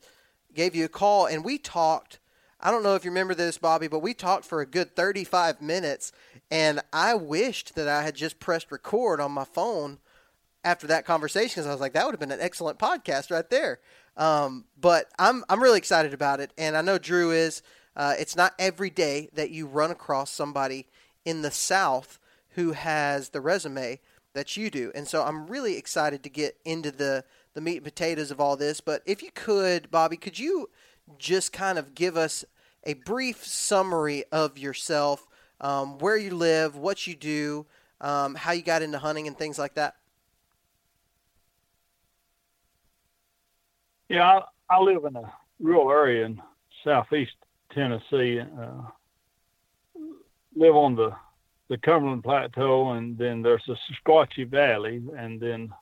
gave 0.53 0.75
you 0.75 0.85
a 0.85 0.89
call, 0.89 1.25
and 1.25 1.43
we 1.43 1.57
talked. 1.57 2.19
I 2.65 2.71
don't 2.71 2.83
know 2.83 2.95
if 2.95 3.03
you 3.03 3.11
remember 3.11 3.35
this, 3.35 3.57
Bobby, 3.57 3.89
but 3.89 3.99
we 3.99 4.13
talked 4.13 4.45
for 4.45 4.61
a 4.61 4.65
good 4.65 4.95
35 4.95 5.61
minutes, 5.61 6.13
and 6.49 6.79
I 6.93 7.13
wished 7.13 7.75
that 7.75 7.89
I 7.89 8.03
had 8.03 8.15
just 8.15 8.39
pressed 8.39 8.71
record 8.71 9.19
on 9.19 9.33
my 9.33 9.43
phone 9.43 9.97
after 10.63 10.87
that 10.87 11.05
conversation 11.05 11.55
because 11.55 11.67
I 11.67 11.71
was 11.71 11.81
like, 11.81 11.91
that 11.91 12.05
would 12.05 12.13
have 12.13 12.21
been 12.21 12.31
an 12.31 12.39
excellent 12.39 12.79
podcast 12.79 13.31
right 13.31 13.49
there. 13.49 13.79
Um, 14.15 14.65
but 14.79 15.09
I'm 15.19 15.43
I'm 15.49 15.61
really 15.61 15.77
excited 15.77 16.13
about 16.13 16.39
it, 16.39 16.53
and 16.57 16.77
I 16.77 16.81
know 16.81 16.97
Drew 16.97 17.31
is. 17.31 17.61
Uh, 17.95 18.15
it's 18.17 18.35
not 18.35 18.55
every 18.57 18.89
day 18.89 19.29
that 19.33 19.51
you 19.51 19.67
run 19.67 19.91
across 19.91 20.31
somebody 20.31 20.87
in 21.25 21.41
the 21.41 21.51
South 21.51 22.19
who 22.49 22.71
has 22.71 23.29
the 23.29 23.41
resume 23.41 23.99
that 24.33 24.57
you 24.57 24.69
do. 24.69 24.91
And 24.95 25.07
so 25.07 25.23
I'm 25.23 25.47
really 25.47 25.77
excited 25.77 26.23
to 26.23 26.29
get 26.29 26.57
into 26.65 26.91
the, 26.91 27.23
the 27.53 27.61
meat 27.61 27.77
and 27.77 27.83
potatoes 27.83 28.31
of 28.31 28.39
all 28.39 28.57
this. 28.57 28.81
But 28.81 29.01
if 29.05 29.21
you 29.21 29.29
could, 29.33 29.89
Bobby, 29.91 30.17
could 30.17 30.39
you 30.39 30.69
just 31.17 31.53
kind 31.53 31.77
of 31.77 31.95
give 31.95 32.17
us 32.17 32.45
a 32.83 32.93
brief 32.93 33.45
summary 33.45 34.25
of 34.31 34.57
yourself, 34.57 35.27
um, 35.61 35.97
where 35.99 36.17
you 36.17 36.31
live, 36.31 36.75
what 36.75 37.07
you 37.07 37.15
do, 37.15 37.65
um, 38.01 38.35
how 38.35 38.51
you 38.51 38.61
got 38.61 38.81
into 38.81 38.99
hunting, 38.99 39.27
and 39.27 39.37
things 39.37 39.57
like 39.57 39.75
that? 39.75 39.95
Yeah, 44.09 44.23
I, 44.23 44.41
I 44.75 44.81
live 44.81 45.05
in 45.05 45.15
a 45.15 45.31
rural 45.59 45.89
area 45.89 46.25
in 46.25 46.41
southeast 46.83 47.31
Tennessee. 47.73 48.41
Uh, 48.41 48.81
live 50.55 50.75
on 50.75 50.95
the 50.95 51.15
the 51.69 51.77
Cumberland 51.77 52.23
Plateau, 52.23 52.91
and 52.91 53.17
then 53.17 53.41
there's 53.41 53.63
the 53.65 53.77
Sequatchie 53.89 54.47
Valley, 54.47 55.01
and 55.17 55.39
then 55.39 55.73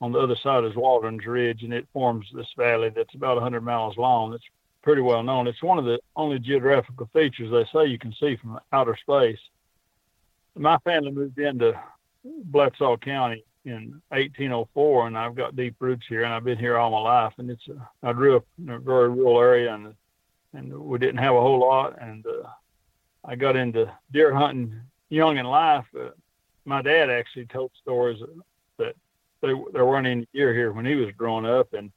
on 0.00 0.12
the 0.12 0.18
other 0.18 0.36
side 0.36 0.64
is 0.64 0.76
Walden's 0.76 1.24
Ridge, 1.24 1.62
and 1.62 1.72
it 1.72 1.88
forms 1.92 2.26
this 2.32 2.52
valley 2.56 2.90
that's 2.90 3.14
about 3.14 3.36
100 3.36 3.62
miles 3.62 3.96
long. 3.96 4.34
It's 4.34 4.44
pretty 4.82 5.00
well 5.00 5.22
known. 5.22 5.46
It's 5.46 5.62
one 5.62 5.78
of 5.78 5.86
the 5.86 5.98
only 6.14 6.38
geographical 6.38 7.08
features 7.12 7.50
they 7.50 7.64
say 7.72 7.86
you 7.86 7.98
can 7.98 8.12
see 8.20 8.36
from 8.36 8.60
outer 8.72 8.96
space. 8.96 9.38
My 10.56 10.78
family 10.78 11.10
moved 11.10 11.38
into 11.38 11.72
Bledsoe 12.24 12.98
County 12.98 13.44
in 13.64 14.00
1804, 14.10 15.06
and 15.06 15.18
I've 15.18 15.34
got 15.34 15.56
deep 15.56 15.76
roots 15.78 16.04
here, 16.08 16.24
and 16.24 16.34
I've 16.34 16.44
been 16.44 16.58
here 16.58 16.76
all 16.76 16.90
my 16.90 17.00
life. 17.00 17.32
And 17.38 17.50
it's 17.50 17.66
a, 17.68 17.88
I 18.06 18.12
grew 18.12 18.36
up 18.36 18.44
in 18.58 18.70
a 18.70 18.78
very 18.78 19.08
rural 19.08 19.40
area, 19.40 19.74
and 19.74 19.94
and 20.52 20.72
we 20.72 20.98
didn't 20.98 21.18
have 21.18 21.34
a 21.34 21.40
whole 21.40 21.58
lot, 21.58 22.00
and 22.00 22.24
uh, 22.26 22.48
I 23.24 23.36
got 23.36 23.56
into 23.56 23.90
deer 24.12 24.34
hunting 24.34 24.80
young 25.08 25.38
in 25.38 25.46
life. 25.46 25.86
Uh, 25.98 26.10
my 26.64 26.82
dad 26.82 27.10
actually 27.10 27.46
told 27.46 27.70
stories 27.80 28.20
that 28.78 28.94
they, 29.40 29.52
there 29.72 29.86
weren't 29.86 30.06
any 30.06 30.26
deer 30.32 30.52
here 30.54 30.72
when 30.72 30.84
he 30.84 30.94
was 30.94 31.10
growing 31.16 31.46
up, 31.46 31.72
and 31.72 31.90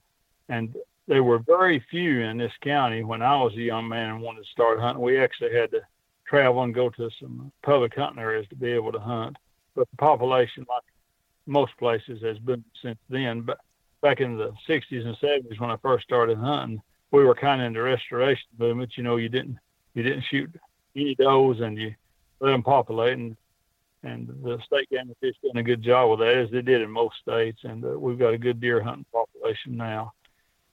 and 0.50 0.76
there 1.08 1.24
were 1.24 1.40
very 1.40 1.84
few 1.90 2.22
in 2.22 2.38
this 2.38 2.52
county 2.62 3.04
when 3.04 3.22
I 3.22 3.42
was 3.42 3.54
a 3.54 3.62
young 3.62 3.88
man 3.88 4.10
and 4.10 4.22
wanted 4.22 4.44
to 4.44 4.52
start 4.52 4.80
hunting. 4.80 5.04
We 5.04 5.20
actually 5.20 5.54
had 5.54 5.72
to 5.72 5.82
travel 6.28 6.64
and 6.64 6.74
go 6.74 6.90
to 6.90 7.10
some 7.20 7.52
public 7.64 7.96
hunting 7.96 8.22
areas 8.22 8.48
to 8.50 8.56
be 8.56 8.72
able 8.72 8.92
to 8.92 9.00
hunt. 9.00 9.38
But 9.76 9.90
the 9.92 9.98
population, 9.98 10.66
like 10.68 10.84
most 11.46 11.78
places, 11.78 12.22
has 12.24 12.38
been 12.40 12.64
since 12.82 13.00
then. 13.10 13.42
But 13.42 13.58
back 14.02 14.20
in 14.20 14.38
the 14.38 14.54
60s 14.68 15.06
and 15.06 15.18
70s, 15.18 15.60
when 15.60 15.72
I 15.72 15.78
first 15.78 16.04
started 16.04 16.38
hunting, 16.38 16.82
we 17.12 17.24
were 17.24 17.36
kind 17.36 17.62
of 17.62 17.68
in 17.68 17.74
the 17.74 17.82
restoration 17.82 18.48
movement. 18.58 18.98
You 18.98 19.04
know, 19.04 19.16
you 19.16 19.30
didn't 19.30 19.58
you 19.94 20.04
didn't 20.04 20.26
shoot 20.30 20.54
any 20.98 21.16
does 21.16 21.60
and 21.62 21.78
you 21.78 21.94
let 22.40 22.52
them 22.52 22.64
populate. 22.64 23.18
And 23.18 23.38
and 24.04 24.28
the 24.44 24.60
state 24.66 24.90
game 24.90 25.14
fish 25.20 25.36
doing 25.42 25.58
a 25.58 25.64
good 25.64 25.82
job 25.82 26.10
with 26.12 26.20
that, 26.20 26.38
as 26.38 26.52
they 26.52 26.62
did 26.62 26.82
in 26.82 26.90
most 26.90 27.16
states. 27.22 27.60
And 27.64 27.84
uh, 27.84 28.00
we've 28.00 28.20
got 28.20 28.34
a 28.34 28.38
good 28.38 28.62
deer 28.62 28.82
hunting 28.82 29.06
population 29.12 29.76
now. 29.76 30.14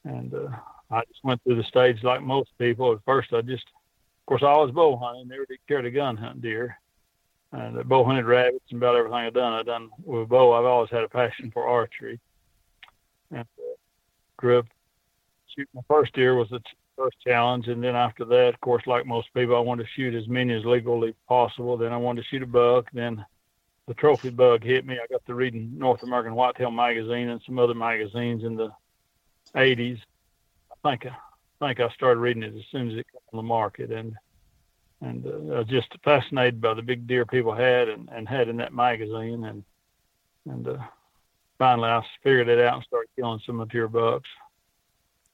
And 0.05 0.33
uh, 0.35 0.49
I 0.91 1.03
just 1.09 1.25
went 1.25 1.43
through 1.43 1.57
the 1.57 1.65
stage 1.65 2.03
like 2.03 2.23
most 2.23 2.51
people. 2.59 2.93
At 2.93 2.99
first, 3.05 3.33
I 3.33 3.41
just, 3.41 3.65
of 3.65 4.27
course, 4.27 4.43
I 4.43 4.57
was 4.59 4.71
bow 4.71 4.97
hunting, 4.97 5.29
never 5.29 5.47
did 5.47 5.59
care 5.67 5.83
to 5.83 5.91
gun 5.91 6.17
hunt 6.17 6.43
deer. 6.43 6.79
And 7.53 7.79
uh, 7.79 7.83
bow 7.83 8.05
hunted 8.05 8.27
rabbits 8.27 8.65
and 8.71 8.81
about 8.81 8.97
everything 8.97 9.19
I've 9.19 9.35
done. 9.35 9.53
I've 9.55 9.67
done 9.67 9.91
with 10.05 10.29
bow. 10.29 10.53
I've 10.53 10.67
always 10.67 10.91
had 10.91 11.05
a 11.05 11.09
passion 11.09 11.51
for 11.51 11.67
archery. 11.67 12.21
And 13.31 13.41
uh, 13.41 13.77
grew 14.37 14.59
up 14.59 14.67
shooting 15.49 15.71
my 15.75 15.83
first 15.89 16.13
deer 16.13 16.35
was 16.35 16.51
the 16.51 16.61
first 16.97 17.17
challenge, 17.21 17.69
and 17.69 17.83
then 17.83 17.97
after 17.97 18.25
that, 18.25 18.55
of 18.55 18.61
course, 18.61 18.87
like 18.87 19.07
most 19.07 19.33
people, 19.35 19.57
I 19.57 19.61
wanted 19.61 19.85
to 19.85 19.89
shoot 19.95 20.15
as 20.15 20.29
many 20.29 20.55
as 20.55 20.65
legally 20.65 21.15
possible. 21.29 21.77
Then 21.77 21.93
I 21.93 21.97
wanted 21.97 22.23
to 22.23 22.29
shoot 22.29 22.43
a 22.43 22.47
buck. 22.47 22.87
Then 22.93 23.25
the 23.87 23.95
trophy 23.95 24.31
bug 24.31 24.63
hit 24.63 24.87
me. 24.87 24.95
I 24.95 25.07
got 25.11 25.25
to 25.27 25.35
reading 25.35 25.79
North 25.79 26.03
American 26.03 26.35
Whitetail 26.35 26.71
magazine 26.71 27.29
and 27.29 27.41
some 27.45 27.59
other 27.59 27.75
magazines 27.75 28.45
in 28.45 28.57
the 28.57 28.71
80s. 29.55 30.01
I 30.71 30.89
think 30.89 31.07
I 31.07 31.67
think 31.67 31.81
I 31.81 31.89
started 31.91 32.21
reading 32.21 32.43
it 32.43 32.55
as 32.55 32.65
soon 32.71 32.91
as 32.91 32.95
it 32.95 33.07
came 33.11 33.21
on 33.33 33.37
the 33.37 33.43
market, 33.43 33.91
and 33.91 34.15
and 35.01 35.27
uh, 35.27 35.55
I 35.55 35.59
was 35.59 35.69
just 35.69 35.95
fascinated 36.03 36.61
by 36.61 36.75
the 36.75 36.83
big 36.83 37.07
deer 37.07 37.27
people 37.27 37.55
had 37.55 37.89
and, 37.89 38.09
and 38.11 38.29
had 38.29 38.49
in 38.49 38.57
that 38.59 38.73
magazine, 38.73 39.45
and 39.45 39.65
and 40.49 40.69
uh, 40.69 40.79
finally 41.59 41.89
I 41.89 42.03
figured 42.23 42.49
it 42.49 42.61
out 42.61 42.75
and 42.75 42.85
started 42.85 43.09
killing 43.17 43.41
some 43.45 43.57
mature 43.57 43.89
bucks, 43.89 44.29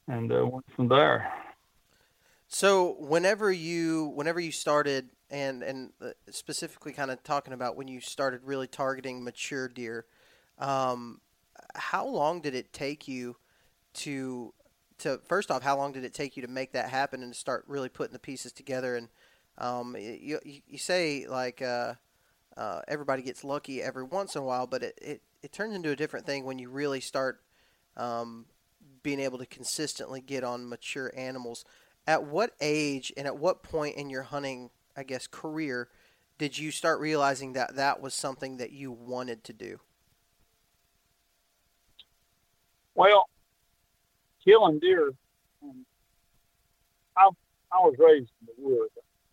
and 0.09 0.33
uh, 0.33 0.47
went 0.47 0.67
from 0.75 0.89
there. 0.89 1.33
So 2.53 2.97
whenever 2.99 3.53
you 3.53 4.09
whenever 4.17 4.41
you 4.41 4.51
started 4.51 5.09
and 5.31 5.63
and 5.63 5.93
uh, 6.03 6.09
specifically 6.31 6.93
kind 6.93 7.13
of 7.13 7.23
talking 7.23 7.53
about 7.55 7.77
when 7.77 7.87
you 7.87 8.01
started 8.01 8.41
really 8.43 8.67
targeting 8.67 9.23
mature 9.23 9.69
deer, 9.69 10.05
um, 10.59 11.21
how 11.77 12.05
long 12.05 12.41
did 12.41 12.57
it 12.57 12.73
take 12.73 13.07
you 13.07 13.37
to 13.95 14.53
to 14.99 15.21
first 15.29 15.53
off, 15.53 15.63
how 15.63 15.77
long 15.77 15.93
did 15.93 16.05
it 16.05 16.13
take 16.13 16.37
you 16.37 16.43
to 16.43 16.49
make 16.49 16.73
that 16.73 16.91
happen 16.91 17.23
and 17.23 17.37
start 17.37 17.65
really 17.69 17.89
putting 17.89 18.13
the 18.13 18.19
pieces 18.19 18.51
together? 18.51 18.97
And 18.97 19.09
um, 19.57 19.97
you 19.97 20.41
you 20.45 20.77
say 20.77 21.29
like 21.29 21.63
uh, 21.63 21.95
uh, 22.57 22.81
everybody 22.89 23.23
gets 23.23 23.45
lucky 23.45 23.81
every 23.81 24.03
once 24.03 24.35
in 24.35 24.43
a 24.43 24.45
while, 24.45 24.67
but 24.67 24.83
it, 24.83 24.99
it, 25.01 25.23
it 25.41 25.53
turns 25.53 25.77
into 25.77 25.91
a 25.91 25.97
different 25.97 26.27
thing 26.27 26.45
when 26.45 26.59
you 26.59 26.69
really 26.69 27.01
start 27.01 27.43
um, 27.97 28.47
being 29.05 29.21
able 29.21 29.39
to 29.39 29.47
consistently 29.47 30.21
get 30.21 30.43
on 30.43 30.69
mature 30.69 31.13
animals 31.17 31.65
at 32.07 32.25
what 32.25 32.55
age 32.61 33.13
and 33.17 33.27
at 33.27 33.37
what 33.37 33.63
point 33.63 33.97
in 33.97 34.11
your 34.11 34.23
hunting, 34.23 34.71
I 34.97 35.03
guess, 35.03 35.27
career 35.27 35.89
did 36.41 36.57
you 36.57 36.71
start 36.71 37.01
realizing 37.01 37.53
that 37.53 37.77
that 37.77 38.01
was 38.01 38.15
something 38.15 38.57
that 38.57 38.73
you 38.73 38.91
wanted 38.91 39.45
to 39.45 39.53
do? 39.53 39.79
Well, 42.95 43.29
killing 44.43 44.79
deer, 44.79 45.11
um, 45.63 45.85
I 47.15 47.29
I 47.71 47.77
was 47.81 47.95
raised 47.99 48.31
in 48.41 48.47
the 48.47 48.69
woods. 48.69 48.91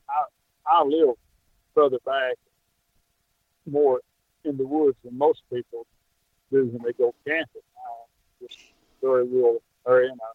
I 0.09 0.25
I 0.69 0.83
live 0.83 1.15
further 1.74 2.00
back, 2.05 2.33
more 3.65 4.01
in 4.43 4.57
the 4.57 4.67
woods 4.67 4.97
than 5.05 5.17
most 5.17 5.43
people 5.50 5.86
do 6.51 6.65
when 6.65 6.83
they 6.83 6.91
go 6.91 7.15
camping. 7.25 7.62
Uh, 7.77 8.45
just 8.45 8.59
very 9.01 9.25
rural 9.25 9.62
area, 9.88 10.12
and 10.12 10.19
I 10.21 10.31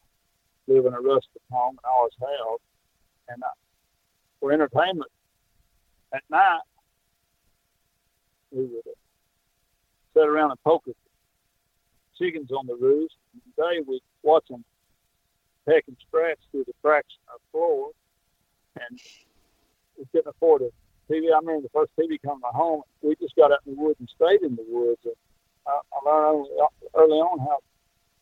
live 0.66 0.86
in 0.86 0.94
a 0.94 1.00
rustic 1.00 1.42
home 1.50 1.76
and 1.78 1.90
always 1.90 2.12
have. 2.20 2.58
And 3.28 3.42
uh, 3.42 3.46
for 4.40 4.52
entertainment 4.52 5.10
at 6.14 6.22
night, 6.30 6.60
we 8.50 8.62
would 8.64 8.86
uh, 8.86 8.94
sit 10.14 10.28
around 10.28 10.50
and 10.50 10.62
poke 10.62 10.84
at 10.88 10.94
chickens 12.18 12.50
on 12.50 12.66
the 12.66 12.76
roost. 12.76 13.14
And 13.32 13.42
today 13.56 13.84
we 13.86 14.00
watch 14.22 14.44
them 14.48 14.64
peck 15.66 15.84
and 15.86 15.96
scratch 16.08 16.38
through 16.50 16.64
the 16.66 16.74
cracks 16.82 17.14
in 17.16 17.32
our 17.32 17.38
floor. 17.50 17.90
And 18.80 19.00
we 19.98 20.04
couldn't 20.12 20.30
afford 20.30 20.62
a 20.62 20.70
TV. 21.12 21.32
I 21.32 21.38
remember 21.38 21.62
the 21.62 21.70
first 21.72 21.92
TV 21.98 22.18
coming 22.22 22.42
to 22.42 22.56
home. 22.56 22.82
We 23.02 23.16
just 23.16 23.36
got 23.36 23.52
out 23.52 23.60
in 23.66 23.74
the 23.74 23.80
woods 23.80 23.96
and 24.00 24.08
stayed 24.08 24.42
in 24.42 24.56
the 24.56 24.64
woods. 24.68 25.00
And 25.04 25.14
I, 25.66 25.78
I 25.92 26.10
learned 26.10 26.46
early 26.94 27.18
on 27.18 27.38
how 27.40 27.58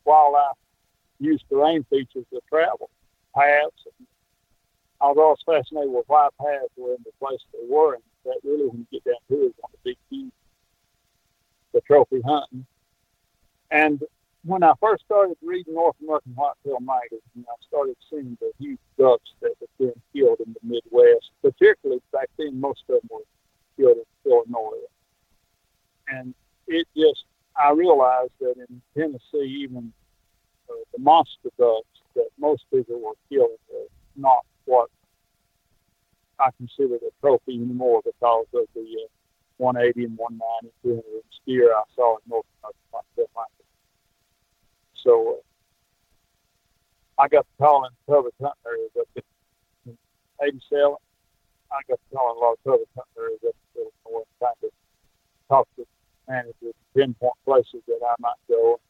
wildlife 0.04 0.56
use 1.20 1.42
terrain 1.48 1.84
features 1.84 2.24
to 2.32 2.40
travel, 2.48 2.90
paths. 3.34 3.86
I 5.00 5.06
was 5.06 5.16
always 5.18 5.38
fascinated 5.46 5.92
with 5.92 6.04
why 6.08 6.28
paths 6.40 6.72
were 6.76 6.94
in 6.94 7.04
the 7.04 7.12
place 7.18 7.40
they 7.52 7.66
were, 7.68 7.94
and 7.94 8.02
that 8.24 8.40
really, 8.44 8.66
when 8.66 8.80
you 8.80 8.86
get 8.90 9.04
down 9.04 9.20
to 9.28 9.44
it, 9.44 9.46
is 9.46 9.54
one 9.58 9.70
of 9.72 9.78
the 9.84 9.90
big 9.90 9.96
keys 10.10 10.32
the 11.72 11.80
trophy 11.82 12.20
hunting. 12.22 12.66
And 13.70 14.02
when 14.44 14.62
I 14.62 14.72
first 14.80 15.04
started 15.04 15.36
reading 15.42 15.74
North 15.74 15.96
American 16.02 16.32
Whitetail 16.34 16.80
magazine, 16.80 17.44
I 17.48 17.54
started 17.68 17.96
seeing 18.08 18.36
the 18.40 18.50
huge 18.58 18.78
ducks 18.98 19.30
that 19.40 19.52
were 19.60 19.68
being 19.78 20.02
killed 20.14 20.40
in 20.44 20.54
the 20.54 20.60
Midwest, 20.62 21.30
particularly 21.42 22.02
back 22.12 22.28
then, 22.38 22.60
most 22.60 22.82
of 22.88 23.00
them 23.00 23.08
were 23.10 23.20
killed 23.76 23.98
in 23.98 24.30
Illinois. 24.30 24.86
And 26.08 26.34
it 26.66 26.86
just, 26.96 27.24
I 27.56 27.70
realized 27.72 28.32
that 28.40 28.54
in 28.56 28.82
Tennessee, 28.96 29.62
even 29.62 29.92
uh, 30.70 30.84
the 30.92 31.02
monster 31.02 31.50
ducks 31.58 31.98
that 32.14 32.28
most 32.38 32.64
people 32.72 33.00
were 33.00 33.18
killing 33.28 33.56
are 33.74 33.86
not 34.16 34.44
what 34.64 34.90
I 36.38 36.50
consider 36.56 36.96
a 36.96 37.10
trophy 37.20 37.54
anymore 37.54 38.02
because 38.04 38.46
of 38.54 38.66
the 38.74 38.80
uh, 38.80 39.08
180 39.58 40.04
and 40.04 40.16
190, 40.16 40.72
200 40.82 41.04
steer 41.42 41.74
I 41.74 41.82
saw 41.94 42.16
in 42.16 42.22
North 42.30 42.46
Carolina. 43.14 43.60
So 45.04 45.36
uh, 45.36 47.22
I 47.22 47.28
got 47.28 47.44
to 47.44 47.54
calling 47.58 47.90
public 48.06 48.34
hunting 48.40 48.64
areas 48.66 48.90
up 48.98 49.08
in 49.86 49.98
87. 50.40 50.96
I 51.70 51.80
got 51.88 52.00
to 52.00 52.16
calling 52.16 52.36
a 52.36 52.40
lot 52.40 52.52
of 52.52 52.64
public 52.64 52.88
hunting 52.96 53.20
areas 53.20 53.40
up 53.46 53.56
in 53.76 53.82
Illinois, 53.84 54.24
trying 54.38 54.60
to 54.62 54.70
talk 55.48 55.68
to 55.76 55.86
managers, 56.26 56.74
pinpoint 56.96 57.36
places 57.44 57.82
that 57.86 58.00
I 58.00 58.14
might 58.18 58.40
go 58.48 58.80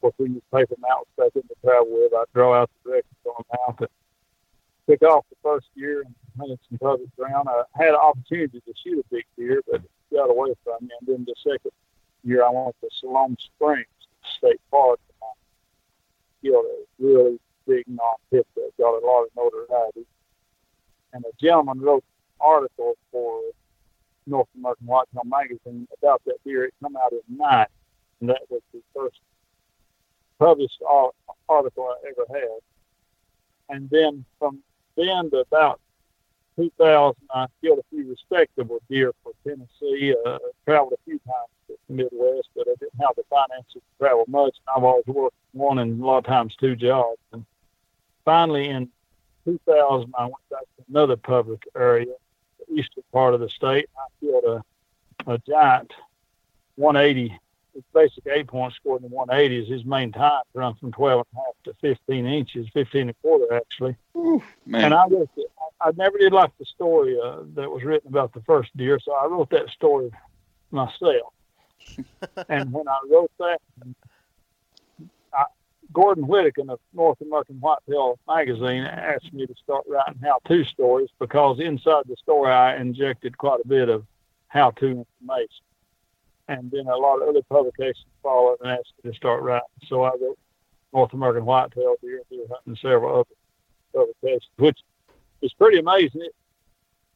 course, 0.00 0.14
we 0.18 0.30
use 0.30 0.42
paper 0.52 0.76
mounts 0.80 1.10
back 1.16 1.30
in 1.34 1.42
the 1.48 1.54
travel 1.62 1.88
with. 1.90 2.12
I 2.14 2.24
draw 2.34 2.54
out 2.54 2.70
the 2.84 2.90
directions 2.90 3.16
on 3.26 3.34
the 3.38 3.58
mount 3.58 3.90
took 4.88 5.02
off 5.02 5.24
the 5.28 5.36
first 5.42 5.66
year 5.74 6.02
and 6.02 6.14
hunted 6.38 6.58
some 6.68 6.78
public 6.78 7.14
ground. 7.16 7.48
I 7.48 7.62
had 7.76 7.90
an 7.90 7.96
opportunity 7.96 8.60
to 8.60 8.74
shoot 8.82 8.98
a 8.98 9.14
big 9.14 9.24
deer, 9.36 9.60
but 9.70 9.82
it 9.82 9.90
got 10.14 10.30
away 10.30 10.54
from 10.64 10.76
me. 10.80 10.90
And 11.00 11.08
then 11.08 11.26
the 11.26 11.34
second 11.38 11.72
year, 12.24 12.44
I 12.44 12.50
went 12.50 12.74
to 12.80 12.88
Siloam 13.00 13.36
Springs 13.38 13.86
State 14.38 14.60
Park 14.70 14.98
and 15.08 15.18
I 15.22 15.32
killed 16.42 16.64
a 16.64 17.04
really 17.04 17.40
big 17.66 17.84
non-tip 17.86 18.46
that 18.56 18.70
got 18.78 19.02
a 19.02 19.04
lot 19.04 19.24
of 19.24 19.30
notoriety. 19.36 20.06
And 21.12 21.24
a 21.24 21.32
gentleman 21.40 21.80
wrote 21.80 22.04
an 22.40 22.46
article 22.46 22.96
for 23.12 23.40
North 24.26 24.48
American 24.56 24.86
Whitetail 24.86 25.22
Magazine 25.24 25.86
about 26.02 26.22
that 26.26 26.38
deer. 26.44 26.64
It 26.64 26.74
come 26.82 26.96
out 26.96 27.12
at 27.12 27.28
night, 27.28 27.68
and 28.20 28.30
that 28.30 28.42
was 28.48 28.62
the 28.72 28.80
first 28.94 29.20
published 30.38 30.80
article 31.48 31.84
I 31.84 32.08
ever 32.08 32.40
had. 32.40 32.58
And 33.68 33.90
then 33.90 34.24
from 34.38 34.58
then 34.96 35.30
to 35.30 35.38
about 35.38 35.80
2000, 36.56 37.14
I 37.32 37.46
killed 37.62 37.78
a 37.78 37.82
few 37.90 38.08
respectable 38.08 38.78
deer 38.90 39.12
for 39.22 39.32
Tennessee. 39.46 40.14
Uh, 40.26 40.38
traveled 40.64 40.94
a 40.94 40.96
few 41.04 41.18
times 41.20 41.48
to 41.68 41.74
the 41.88 41.94
Midwest, 41.94 42.48
but 42.56 42.66
I 42.68 42.74
didn't 42.80 43.00
have 43.00 43.14
the 43.16 43.22
finances 43.30 43.74
to 43.74 43.80
travel 43.98 44.24
much. 44.26 44.56
And 44.66 44.76
I've 44.76 44.84
always 44.84 45.06
worked 45.06 45.36
one 45.52 45.78
and 45.78 46.02
a 46.02 46.04
lot 46.04 46.18
of 46.18 46.24
times 46.24 46.56
two 46.56 46.74
jobs. 46.74 47.18
And 47.32 47.44
finally, 48.24 48.68
in 48.68 48.88
2000, 49.44 50.12
I 50.18 50.24
went 50.24 50.34
back 50.50 50.60
to 50.60 50.84
another 50.88 51.16
public 51.16 51.66
area, 51.76 52.12
the 52.58 52.74
eastern 52.74 53.04
part 53.12 53.34
of 53.34 53.40
the 53.40 53.48
state. 53.48 53.88
I 53.96 54.24
killed 54.24 54.44
a, 54.44 55.32
a 55.32 55.38
giant 55.46 55.92
180 56.76 57.38
his 57.78 57.84
basic 57.94 58.26
eight 58.26 58.48
point 58.48 58.74
scored 58.74 59.04
in 59.04 59.10
the 59.10 59.16
180s. 59.16 59.68
His 59.68 59.84
main 59.84 60.10
time 60.10 60.42
run 60.52 60.74
from 60.74 60.90
12 60.90 61.26
and 61.32 61.40
a 61.40 61.44
half 61.44 61.54
to 61.64 61.94
15 61.96 62.26
inches, 62.26 62.66
15 62.74 63.00
and 63.02 63.10
a 63.10 63.14
quarter 63.14 63.54
actually. 63.54 63.96
Ooh, 64.16 64.42
and 64.74 64.92
I 64.92 65.06
wrote 65.06 65.30
it. 65.36 65.46
I 65.80 65.92
never 65.96 66.18
did 66.18 66.32
like 66.32 66.50
the 66.58 66.64
story 66.64 67.16
uh, 67.22 67.42
that 67.54 67.70
was 67.70 67.84
written 67.84 68.08
about 68.08 68.34
the 68.34 68.40
first 68.42 68.76
deer, 68.76 68.98
so 68.98 69.12
I 69.12 69.26
wrote 69.26 69.50
that 69.50 69.68
story 69.68 70.10
myself. 70.72 71.32
and 72.48 72.72
when 72.72 72.88
I 72.88 72.98
wrote 73.08 73.30
that, 73.38 73.60
I, 75.32 75.44
Gordon 75.92 76.26
Whittington 76.26 76.70
of 76.70 76.80
North 76.92 77.20
American 77.20 77.60
Whitetail 77.60 78.18
magazine 78.26 78.82
asked 78.82 79.32
me 79.32 79.46
to 79.46 79.54
start 79.62 79.84
writing 79.88 80.20
how-to 80.20 80.64
stories 80.64 81.10
because 81.20 81.60
inside 81.60 82.04
the 82.08 82.16
story 82.16 82.50
I 82.50 82.76
injected 82.76 83.38
quite 83.38 83.60
a 83.64 83.68
bit 83.68 83.88
of 83.88 84.04
how-to 84.48 84.86
information. 85.20 85.64
And 86.48 86.70
then 86.70 86.86
a 86.86 86.96
lot 86.96 87.20
of 87.20 87.28
other 87.28 87.42
publications 87.50 88.06
followed 88.22 88.56
and 88.62 88.70
asked 88.72 88.92
me 89.02 89.10
to 89.10 89.16
start 89.16 89.42
writing. 89.42 89.68
So 89.86 90.02
I 90.02 90.10
wrote 90.20 90.38
North 90.94 91.12
American 91.12 91.44
Whitetail, 91.44 91.96
Deer, 92.00 92.22
Deer 92.30 92.46
Hunting, 92.48 92.62
and 92.66 92.78
several 92.78 93.20
other 93.20 93.34
publications, 93.94 94.50
which 94.56 94.78
is 95.42 95.52
pretty 95.52 95.78
amazing. 95.78 96.22
It, 96.22 96.34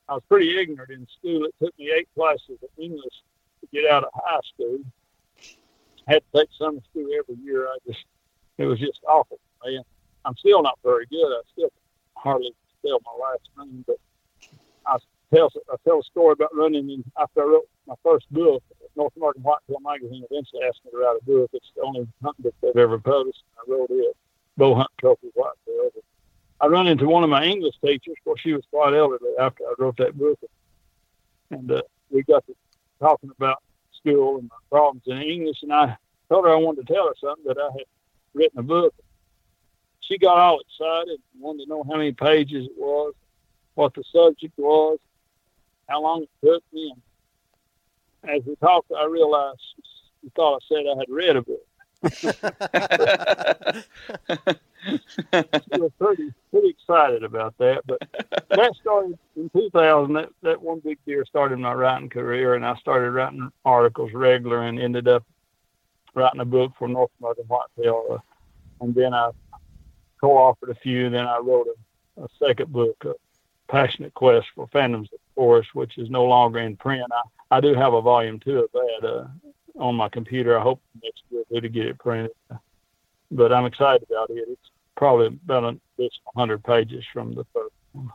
I 0.08 0.14
was 0.14 0.22
pretty 0.28 0.58
ignorant 0.58 0.90
in 0.90 1.06
school. 1.18 1.44
It 1.44 1.54
took 1.62 1.76
me 1.78 1.90
eight 1.96 2.08
classes 2.14 2.58
of 2.62 2.68
English 2.76 3.14
to 3.62 3.66
get 3.72 3.90
out 3.90 4.04
of 4.04 4.10
high 4.14 4.40
school. 4.52 4.78
I 6.06 6.14
had 6.14 6.22
to 6.32 6.38
take 6.38 6.48
summer 6.58 6.80
school 6.90 7.08
every 7.18 7.42
year. 7.42 7.68
I 7.68 7.78
just, 7.86 8.04
it 8.58 8.66
was 8.66 8.78
just 8.78 9.00
awful. 9.08 9.38
Man, 9.64 9.82
I'm 10.24 10.36
still 10.36 10.62
not 10.62 10.78
very 10.84 11.06
good. 11.06 11.24
I 11.24 11.40
still 11.52 11.70
hardly 12.16 12.52
spell 12.78 13.00
my 13.04 13.26
last 13.26 13.48
name, 13.58 13.84
but 13.86 13.96
I 14.86 14.98
tell 15.34 15.50
I 15.72 15.76
tell 15.84 16.00
a 16.00 16.02
story 16.02 16.32
about 16.32 16.54
running 16.54 16.90
in 16.90 17.04
after 17.18 17.42
I 17.42 17.46
wrote 17.46 17.68
my 17.86 17.94
first 18.02 18.30
book. 18.30 18.62
North 18.96 19.16
American 19.16 19.42
Whitetail 19.42 19.80
Magazine 19.80 20.25
eventually 20.30 20.62
asked 20.64 20.80
me 20.84 20.90
to 20.90 20.99
write 20.99 21.18
a 21.20 21.25
book. 21.25 21.50
It's 21.52 21.70
the 21.75 21.82
only 21.82 22.06
hunting 22.22 22.42
book 22.42 22.54
they've 22.61 22.76
ever 22.76 22.99
published. 22.99 23.42
I 23.58 23.70
wrote 23.70 23.90
it, 23.90 24.16
Bow 24.56 24.75
Hunt 24.75 24.90
Trophy 25.00 25.30
Whitetail. 25.34 25.90
I 26.61 26.66
run 26.66 26.87
into 26.87 27.08
one 27.08 27.25
of 27.25 27.30
my 27.30 27.44
English 27.44 27.75
teachers. 27.84 28.16
Well, 28.25 28.37
she 28.37 28.52
was 28.52 28.62
quite 28.70 28.94
elderly 28.94 29.32
after 29.40 29.64
I 29.64 29.75
wrote 29.78 29.96
that 29.96 30.16
book, 30.16 30.38
and 31.50 31.70
uh, 31.70 31.82
we 32.11 32.22
got 32.22 32.46
to 32.46 32.54
talking 33.00 33.30
about 33.37 33.62
school 33.99 34.38
and 34.38 34.49
my 34.49 34.56
problems 34.70 35.02
in 35.06 35.18
English, 35.18 35.62
and 35.62 35.72
I 35.72 35.96
told 36.28 36.44
her 36.44 36.52
I 36.52 36.56
wanted 36.56 36.87
to 36.87 36.94
tell 36.94 37.08
her 37.08 37.14
something 37.20 37.44
that 37.46 37.58
I 37.58 37.70
had 37.72 37.87
written 38.34 38.61
a 38.61 38.62
book. 38.62 38.94
She 40.00 40.18
got 40.18 40.38
all 40.38 40.61
excited 40.61 41.20
and 41.32 41.42
wanted 41.42 41.64
to 41.64 41.68
know 41.68 41.84
how 41.84 41.96
many 41.96 42.12
pages 42.12 42.66
it 42.66 42.76
was, 42.76 43.14
what 43.75 43.94
the 43.94 44.04
subject 44.12 44.54
was, 44.56 44.99
how 45.88 46.02
long 46.02 46.22
it 46.22 46.30
took 46.44 46.62
me. 46.72 46.92
And 46.92 47.02
as 48.25 48.43
we 48.47 48.57
talked, 48.57 48.93
I 48.97 49.05
realized 49.07 49.61
she 50.21 50.31
thought 50.37 50.62
I 50.62 50.67
said 50.69 50.85
I 50.87 50.99
had 50.99 51.09
read 51.09 51.37
a 51.37 51.43
book. 51.43 51.67
was 55.79 55.93
pretty 55.99 56.33
pretty 56.50 56.69
excited 56.69 57.23
about 57.23 57.57
that. 57.59 57.83
But 57.87 58.00
that 58.50 58.75
started 58.81 59.19
in 59.37 59.49
2000. 59.50 60.12
That, 60.14 60.31
that 60.43 60.61
one 60.61 60.81
big 60.81 60.99
deer 61.07 61.25
started 61.25 61.59
my 61.59 61.73
writing 61.73 62.09
career, 62.09 62.55
and 62.55 62.67
I 62.67 62.75
started 62.76 63.11
writing 63.12 63.50
articles 63.64 64.12
regular, 64.12 64.62
and 64.62 64.81
ended 64.81 65.07
up 65.07 65.25
writing 66.14 66.41
a 66.41 66.45
book 66.45 66.73
for 66.79 66.88
North 66.88 67.11
American 67.21 67.45
Whitetail. 67.45 68.07
Uh, 68.11 68.19
and 68.81 68.95
then 68.95 69.14
I 69.14 69.31
co-authored 70.21 70.71
a 70.71 70.75
few. 70.75 71.09
Then 71.09 71.26
I 71.26 71.38
wrote 71.38 71.69
a, 72.17 72.25
a 72.25 72.29
second 72.38 72.73
book, 72.73 72.97
a 73.05 73.14
Passionate 73.69 74.12
Quest 74.14 74.49
for 74.55 74.67
Phantoms 74.69 75.09
of 75.12 75.21
the 75.34 75.40
Forest, 75.40 75.70
which 75.74 75.98
is 75.98 76.10
no 76.10 76.24
longer 76.24 76.58
in 76.58 76.76
print. 76.76 77.04
I, 77.12 77.56
I 77.56 77.60
do 77.60 77.74
have 77.74 77.92
a 77.92 78.00
volume 78.00 78.40
two 78.40 78.60
of 78.60 78.70
that 78.72 79.08
uh, 79.08 79.82
on 79.82 79.94
my 79.94 80.08
computer. 80.08 80.58
I 80.58 80.62
hope 80.62 80.80
next 81.02 81.22
year 81.30 81.60
to 81.60 81.68
get 81.68 81.86
it 81.86 81.98
printed. 81.98 82.32
But 83.30 83.52
I'm 83.52 83.66
excited 83.66 84.06
about 84.10 84.30
it. 84.30 84.44
It's 84.48 84.70
probably 84.96 85.26
about 85.26 85.64
an 85.64 85.80
additional 85.98 86.32
100 86.34 86.64
pages 86.64 87.04
from 87.12 87.34
the 87.34 87.44
first 87.54 87.74
one. 87.92 88.10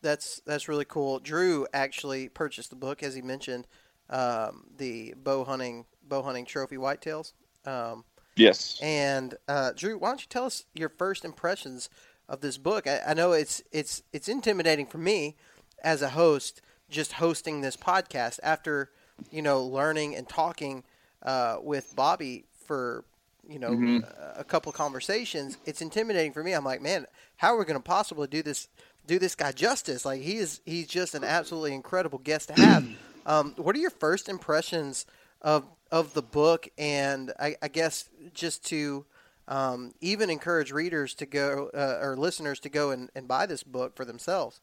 That's 0.00 0.40
that's 0.44 0.68
really 0.68 0.84
cool. 0.84 1.20
Drew 1.20 1.66
actually 1.72 2.28
purchased 2.28 2.70
the 2.70 2.76
book, 2.76 3.02
as 3.02 3.14
he 3.14 3.22
mentioned, 3.22 3.68
um, 4.10 4.64
the 4.76 5.14
bow 5.16 5.44
hunting 5.44 5.86
bow 6.02 6.22
hunting 6.22 6.44
trophy 6.44 6.76
whitetails. 6.76 7.32
Um, 7.64 8.04
yes. 8.34 8.80
And 8.82 9.36
uh, 9.46 9.72
Drew, 9.76 9.98
why 9.98 10.08
don't 10.08 10.20
you 10.20 10.26
tell 10.28 10.44
us 10.44 10.64
your 10.74 10.88
first 10.88 11.24
impressions 11.24 11.88
of 12.28 12.40
this 12.40 12.58
book? 12.58 12.88
I, 12.88 13.00
I, 13.08 13.14
know 13.14 13.30
it's 13.30 13.62
it's 13.70 14.02
it's 14.12 14.28
intimidating 14.28 14.86
for 14.86 14.98
me 14.98 15.36
as 15.82 16.02
a 16.02 16.10
host, 16.10 16.60
just 16.88 17.14
hosting 17.14 17.60
this 17.60 17.76
podcast 17.76 18.38
after 18.42 18.90
you 19.30 19.42
know 19.42 19.62
learning 19.62 20.16
and 20.16 20.28
talking 20.28 20.84
uh, 21.22 21.56
with 21.62 21.94
Bobby 21.94 22.44
for 22.66 23.04
you 23.48 23.58
know 23.58 23.70
mm-hmm. 23.70 23.98
a 24.36 24.44
couple 24.44 24.72
conversations. 24.72 25.58
It's 25.64 25.82
intimidating 25.82 26.32
for 26.32 26.42
me. 26.42 26.52
I'm 26.52 26.64
like, 26.64 26.80
man, 26.80 27.06
how 27.36 27.54
are 27.54 27.58
we 27.58 27.64
going 27.64 27.78
to 27.78 27.82
possibly 27.82 28.28
do 28.28 28.42
this? 28.42 28.68
Do 29.06 29.18
this 29.18 29.34
guy 29.34 29.50
justice? 29.52 30.04
Like 30.04 30.22
he 30.22 30.36
is, 30.36 30.60
he's 30.64 30.86
just 30.86 31.14
an 31.14 31.24
absolutely 31.24 31.74
incredible 31.74 32.18
guest 32.18 32.48
to 32.48 32.54
have. 32.54 32.86
Um, 33.24 33.54
what 33.56 33.76
are 33.76 33.78
your 33.78 33.90
first 33.90 34.28
impressions 34.28 35.06
of 35.40 35.64
of 35.92 36.14
the 36.14 36.22
book, 36.22 36.68
and 36.78 37.32
I, 37.38 37.54
I 37.62 37.68
guess 37.68 38.08
just 38.32 38.64
to 38.66 39.04
um, 39.46 39.92
even 40.00 40.30
encourage 40.30 40.72
readers 40.72 41.14
to 41.16 41.26
go 41.26 41.70
uh, 41.74 41.98
or 42.00 42.16
listeners 42.16 42.58
to 42.60 42.68
go 42.68 42.90
and, 42.90 43.10
and 43.14 43.28
buy 43.28 43.46
this 43.46 43.62
book 43.62 43.94
for 43.94 44.04
themselves. 44.04 44.60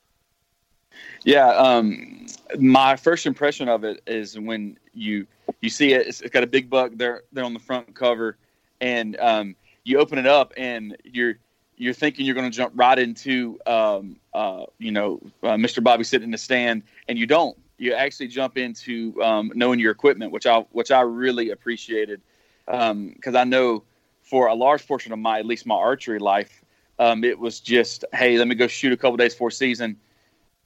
Yeah, 1.23 1.49
um, 1.49 2.25
my 2.57 2.95
first 2.95 3.25
impression 3.25 3.69
of 3.69 3.83
it 3.83 4.01
is 4.07 4.39
when 4.39 4.77
you 4.93 5.27
you 5.61 5.69
see 5.69 5.93
it. 5.93 6.07
it's, 6.07 6.21
it's 6.21 6.31
got 6.31 6.43
a 6.43 6.47
big 6.47 6.69
buck 6.69 6.91
there 6.95 7.23
there 7.31 7.43
on 7.43 7.53
the 7.53 7.59
front 7.59 7.93
cover, 7.95 8.37
and 8.81 9.19
um, 9.19 9.55
you 9.83 9.99
open 9.99 10.17
it 10.17 10.27
up 10.27 10.53
and 10.57 10.97
you're 11.03 11.35
you're 11.77 11.93
thinking 11.93 12.25
you're 12.25 12.35
going 12.35 12.49
to 12.49 12.55
jump 12.55 12.73
right 12.75 12.97
into 12.97 13.59
um, 13.65 14.17
uh, 14.33 14.63
you 14.77 14.91
know 14.91 15.19
uh, 15.43 15.55
Mr. 15.55 15.83
Bobby 15.83 16.03
sitting 16.03 16.25
in 16.25 16.31
the 16.31 16.37
stand, 16.37 16.83
and 17.07 17.17
you 17.17 17.25
don't 17.25 17.57
you 17.77 17.93
actually 17.93 18.27
jump 18.27 18.57
into 18.57 19.21
um, 19.21 19.51
knowing 19.55 19.79
your 19.79 19.91
equipment, 19.91 20.31
which 20.31 20.45
I 20.45 20.59
which 20.71 20.91
I 20.91 21.01
really 21.01 21.51
appreciated 21.51 22.21
because 22.65 22.91
um, 22.91 23.35
I 23.35 23.43
know 23.43 23.83
for 24.21 24.47
a 24.47 24.53
large 24.53 24.87
portion 24.87 25.11
of 25.11 25.19
my 25.19 25.39
at 25.39 25.45
least 25.45 25.65
my 25.65 25.75
archery 25.75 26.19
life, 26.19 26.63
um, 26.99 27.23
it 27.23 27.37
was 27.37 27.59
just 27.59 28.05
hey, 28.13 28.37
let 28.37 28.47
me 28.47 28.55
go 28.55 28.67
shoot 28.67 28.93
a 28.93 28.97
couple 28.97 29.17
days 29.17 29.33
before 29.33 29.51
season, 29.51 29.97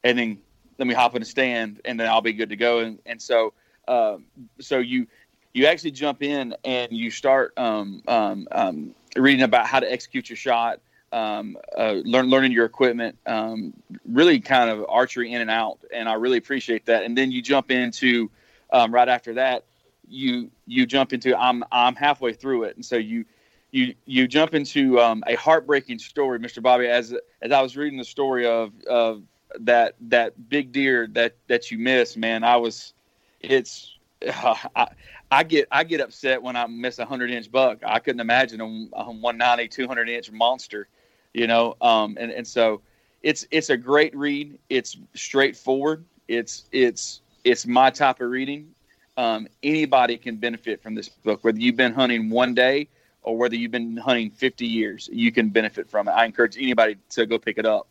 and 0.04 0.18
then 0.18 0.38
let 0.78 0.88
me 0.88 0.94
hop 0.94 1.16
in 1.16 1.22
a 1.22 1.26
stand, 1.26 1.82
and 1.86 2.00
then 2.00 2.08
I'll 2.08 2.22
be 2.22 2.34
good 2.34 2.50
to 2.50 2.56
go. 2.56 2.80
And 2.80 3.00
and 3.06 3.22
so 3.22 3.54
um, 3.88 4.26
so 4.60 4.80
you 4.80 5.08
you 5.54 5.66
actually 5.68 5.92
jump 5.92 6.24
in 6.24 6.56
and 6.66 6.92
you 6.92 7.12
start 7.12 7.54
um, 7.58 8.02
um, 8.08 8.96
reading 9.16 9.44
about 9.44 9.68
how 9.68 9.80
to 9.80 9.92
execute 9.92 10.30
your 10.30 10.38
shot 10.38 10.80
um, 11.14 11.58
uh, 11.78 12.02
learn, 12.04 12.28
learning 12.30 12.52
your 12.52 12.66
equipment, 12.66 13.18
um, 13.28 13.74
really 14.04 14.40
kind 14.40 14.70
of 14.70 14.84
archery 14.90 15.32
in 15.32 15.42
and 15.42 15.52
out, 15.52 15.78
and 15.94 16.10
I 16.10 16.14
really 16.14 16.40
appreciate 16.40 16.88
that. 16.88 17.04
And 17.04 17.16
then 17.16 17.32
you 17.32 17.42
jump 17.42 17.70
into 17.70 18.32
um, 18.72 18.92
right 18.92 19.08
after 19.08 19.36
that, 19.36 19.64
you 20.08 20.50
you 20.66 20.86
jump 20.86 21.14
into 21.14 21.38
I'm 21.38 21.64
I'm 21.72 21.96
halfway 21.96 22.34
through 22.34 22.64
it, 22.64 22.76
and 22.76 22.84
so 22.84 22.98
you 22.98 23.26
you 23.72 23.94
you 24.06 24.28
jump 24.28 24.56
into 24.56 25.00
um, 25.00 25.24
a 25.28 25.36
heartbreaking 25.36 26.00
story, 26.00 26.40
Mr. 26.40 26.62
Bobby. 26.62 26.88
As 26.88 27.14
as 27.42 27.52
I 27.52 27.62
was 27.62 27.78
reading 27.78 28.00
the 28.00 28.04
story 28.04 28.48
of 28.48 28.74
of 28.90 29.22
that 29.62 29.96
that 30.02 30.50
big 30.50 30.72
deer 30.72 31.08
that 31.14 31.36
that 31.48 31.72
you 31.72 31.78
missed, 31.78 32.18
man, 32.18 32.44
I 32.44 32.58
was 32.58 32.94
it's 33.40 33.98
uh, 34.28 34.56
I, 34.76 34.88
I 35.32 35.44
get 35.44 35.68
I 35.72 35.84
get 35.84 36.02
upset 36.02 36.42
when 36.42 36.56
I 36.56 36.68
miss 36.68 37.00
a 37.00 37.06
hundred 37.06 37.32
inch 37.32 37.52
buck. 37.52 37.80
I 37.86 38.00
couldn't 38.00 38.22
imagine 38.22 38.62
a, 38.62 38.66
a 38.66 39.12
190, 39.12 39.68
200 39.68 40.10
inch 40.10 40.32
monster 40.32 40.88
you 41.34 41.48
know 41.48 41.76
um, 41.82 42.18
and 42.20 42.32
and 42.32 42.48
so 42.48 42.82
it's 43.24 43.48
it's 43.52 43.70
a 43.70 43.78
great 43.78 44.16
read. 44.16 44.60
It's 44.70 44.98
straightforward. 45.16 46.06
It's 46.28 46.66
it's 46.72 47.22
it's 47.44 47.66
my 47.66 47.90
type 47.90 48.22
of 48.22 48.30
reading. 48.30 48.70
Um, 49.16 49.48
anybody 49.62 50.18
can 50.18 50.38
benefit 50.38 50.82
from 50.82 50.96
this 50.96 51.08
book 51.08 51.44
whether 51.44 51.60
you've 51.60 51.76
been 51.76 51.94
hunting 51.94 52.30
one 52.30 52.54
day 52.54 52.90
or 53.22 53.38
whether 53.38 53.56
you've 53.56 53.72
been 53.72 53.96
hunting 53.96 54.32
50 54.32 54.66
years 54.66 55.08
you 55.12 55.32
can 55.32 55.50
benefit 55.50 55.90
from 55.90 56.08
it. 56.08 56.12
I 56.12 56.26
encourage 56.26 56.58
anybody 56.58 56.98
to 57.12 57.26
go 57.26 57.38
pick 57.38 57.58
it 57.58 57.66
up 57.66 57.88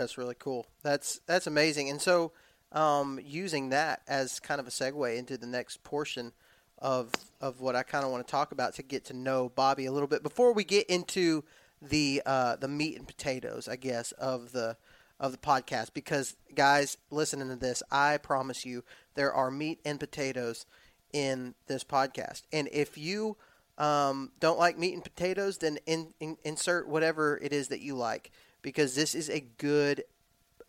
that's 0.00 0.18
really 0.18 0.36
cool 0.38 0.66
that's 0.82 1.20
that's 1.26 1.46
amazing 1.46 1.90
and 1.90 2.00
so 2.00 2.32
um, 2.72 3.20
using 3.24 3.70
that 3.70 4.02
as 4.08 4.40
kind 4.40 4.60
of 4.60 4.66
a 4.66 4.70
segue 4.70 5.16
into 5.16 5.38
the 5.38 5.46
next 5.46 5.82
portion 5.82 6.32
of 6.78 7.10
of 7.40 7.60
what 7.60 7.74
i 7.74 7.82
kind 7.82 8.04
of 8.04 8.10
want 8.10 8.26
to 8.26 8.30
talk 8.30 8.52
about 8.52 8.74
to 8.74 8.82
get 8.82 9.04
to 9.04 9.14
know 9.14 9.48
bobby 9.48 9.86
a 9.86 9.92
little 9.92 10.08
bit 10.08 10.22
before 10.22 10.52
we 10.52 10.62
get 10.62 10.86
into 10.88 11.42
the 11.80 12.22
uh, 12.24 12.56
the 12.56 12.68
meat 12.68 12.96
and 12.96 13.06
potatoes, 13.06 13.68
I 13.68 13.76
guess, 13.76 14.12
of 14.12 14.52
the 14.52 14.76
of 15.18 15.32
the 15.32 15.38
podcast. 15.38 15.92
Because 15.94 16.36
guys, 16.54 16.96
listening 17.10 17.48
to 17.48 17.56
this, 17.56 17.82
I 17.90 18.18
promise 18.18 18.64
you, 18.64 18.84
there 19.14 19.32
are 19.32 19.50
meat 19.50 19.80
and 19.84 20.00
potatoes 20.00 20.66
in 21.12 21.54
this 21.66 21.84
podcast. 21.84 22.42
And 22.52 22.68
if 22.72 22.98
you 22.98 23.36
um, 23.78 24.32
don't 24.40 24.58
like 24.58 24.78
meat 24.78 24.94
and 24.94 25.04
potatoes, 25.04 25.58
then 25.58 25.78
in, 25.86 26.14
in, 26.20 26.36
insert 26.44 26.88
whatever 26.88 27.38
it 27.42 27.52
is 27.52 27.68
that 27.68 27.80
you 27.80 27.94
like, 27.94 28.30
because 28.66 28.96
this 28.96 29.14
is 29.14 29.30
a 29.30 29.44
good. 29.58 30.02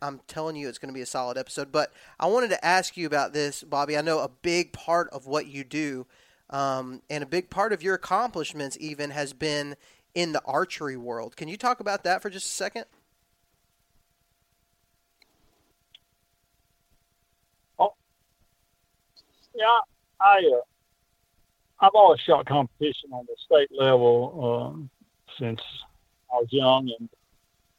I'm 0.00 0.20
telling 0.28 0.54
you, 0.54 0.68
it's 0.68 0.78
going 0.78 0.90
to 0.90 0.94
be 0.94 1.00
a 1.00 1.06
solid 1.06 1.36
episode. 1.36 1.72
But 1.72 1.92
I 2.20 2.28
wanted 2.28 2.50
to 2.50 2.64
ask 2.64 2.96
you 2.96 3.08
about 3.08 3.32
this, 3.32 3.64
Bobby. 3.64 3.98
I 3.98 4.02
know 4.02 4.20
a 4.20 4.28
big 4.28 4.72
part 4.72 5.10
of 5.10 5.26
what 5.26 5.48
you 5.48 5.64
do, 5.64 6.06
um, 6.48 7.02
and 7.10 7.24
a 7.24 7.26
big 7.26 7.50
part 7.50 7.72
of 7.72 7.82
your 7.82 7.96
accomplishments 7.96 8.78
even 8.80 9.10
has 9.10 9.32
been 9.32 9.74
in 10.14 10.30
the 10.30 10.40
archery 10.44 10.96
world. 10.96 11.34
Can 11.36 11.48
you 11.48 11.56
talk 11.56 11.80
about 11.80 12.04
that 12.04 12.22
for 12.22 12.30
just 12.30 12.46
a 12.46 12.50
second? 12.50 12.84
Oh, 17.80 17.94
yeah, 19.56 19.80
I 20.20 20.36
uh, 20.36 20.60
I've 21.80 21.90
always 21.94 22.20
shot 22.20 22.46
competition 22.46 23.10
on 23.10 23.26
the 23.26 23.34
state 23.44 23.76
level 23.76 24.70
um, 24.70 24.90
since 25.36 25.60
I 26.32 26.36
was 26.36 26.46
young 26.52 26.92
and 27.00 27.08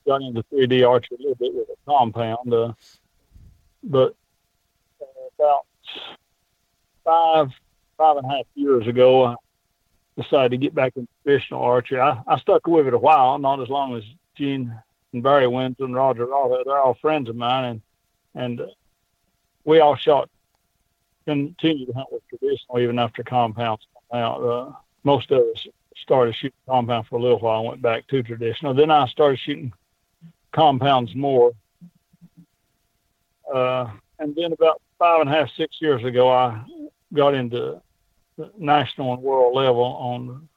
got 0.06 0.22
into 0.22 0.44
3D 0.52 0.88
archery 0.88 1.18
a 1.20 1.22
little 1.22 1.36
bit 1.36 1.54
with 1.54 1.70
a 1.70 1.90
compound. 1.90 2.54
Uh, 2.54 2.74
but 3.84 4.16
uh, 5.02 5.06
about 5.38 5.66
five, 7.04 7.50
five 7.98 8.18
and 8.18 8.26
a 8.26 8.30
half 8.30 8.46
years 8.56 8.88
ago, 8.88 9.26
I 9.26 9.36
decided 10.22 10.52
to 10.52 10.58
get 10.58 10.76
back 10.76 10.94
into 10.96 11.10
traditional 11.24 11.62
archery. 11.62 12.00
I, 12.00 12.22
I 12.28 12.38
stuck 12.40 12.68
with 12.68 12.88
it 12.88 12.94
a 12.94 12.98
while, 12.98 13.38
not 13.40 13.62
as 13.62 13.70
long 13.70 13.96
as 13.96 14.04
Gene 14.36 14.74
and 15.14 15.24
Barry 15.24 15.46
Wensel 15.46 15.86
and 15.86 15.96
Roger 15.96 16.28
Rothhaar. 16.28 16.64
They're 16.66 16.80
all 16.80 16.96
friends 16.96 17.30
of 17.30 17.36
mine, 17.36 17.66
and 17.66 17.82
and 18.36 18.62
we 19.66 19.80
all 19.80 19.96
shot, 19.96 20.30
continued 21.26 21.88
to 21.88 21.94
hunt 21.94 22.12
with 22.12 22.28
traditional 22.30 22.80
even 22.80 23.00
after 23.00 23.24
compounds 23.24 23.86
come 24.12 24.20
out. 24.20 24.42
Uh, 24.42 24.72
most 25.04 25.32
of 25.32 25.42
us 25.54 25.68
started 25.96 26.36
shooting 26.36 26.58
compound 26.68 27.08
for 27.08 27.18
a 27.18 27.22
little 27.22 27.40
while 27.40 27.66
went 27.66 27.82
back 27.82 28.08
to 28.08 28.24
traditional. 28.24 28.74
Then 28.74 28.92
I 28.92 29.08
started 29.08 29.40
shooting 29.40 29.74
compounds 30.52 31.16
more. 31.16 31.52
Uh, 33.54 33.90
and 34.20 34.36
then 34.36 34.52
about 34.52 34.82
five 34.98 35.22
and 35.22 35.30
a 35.30 35.34
half, 35.34 35.50
six 35.56 35.78
years 35.82 36.04
ago, 36.04 36.30
I 36.30 36.64
got 37.14 37.34
into 37.34 37.82
the 38.38 38.52
national 38.58 39.14
and 39.14 39.22
world 39.22 39.56
level 39.56 39.84
on 39.84 40.48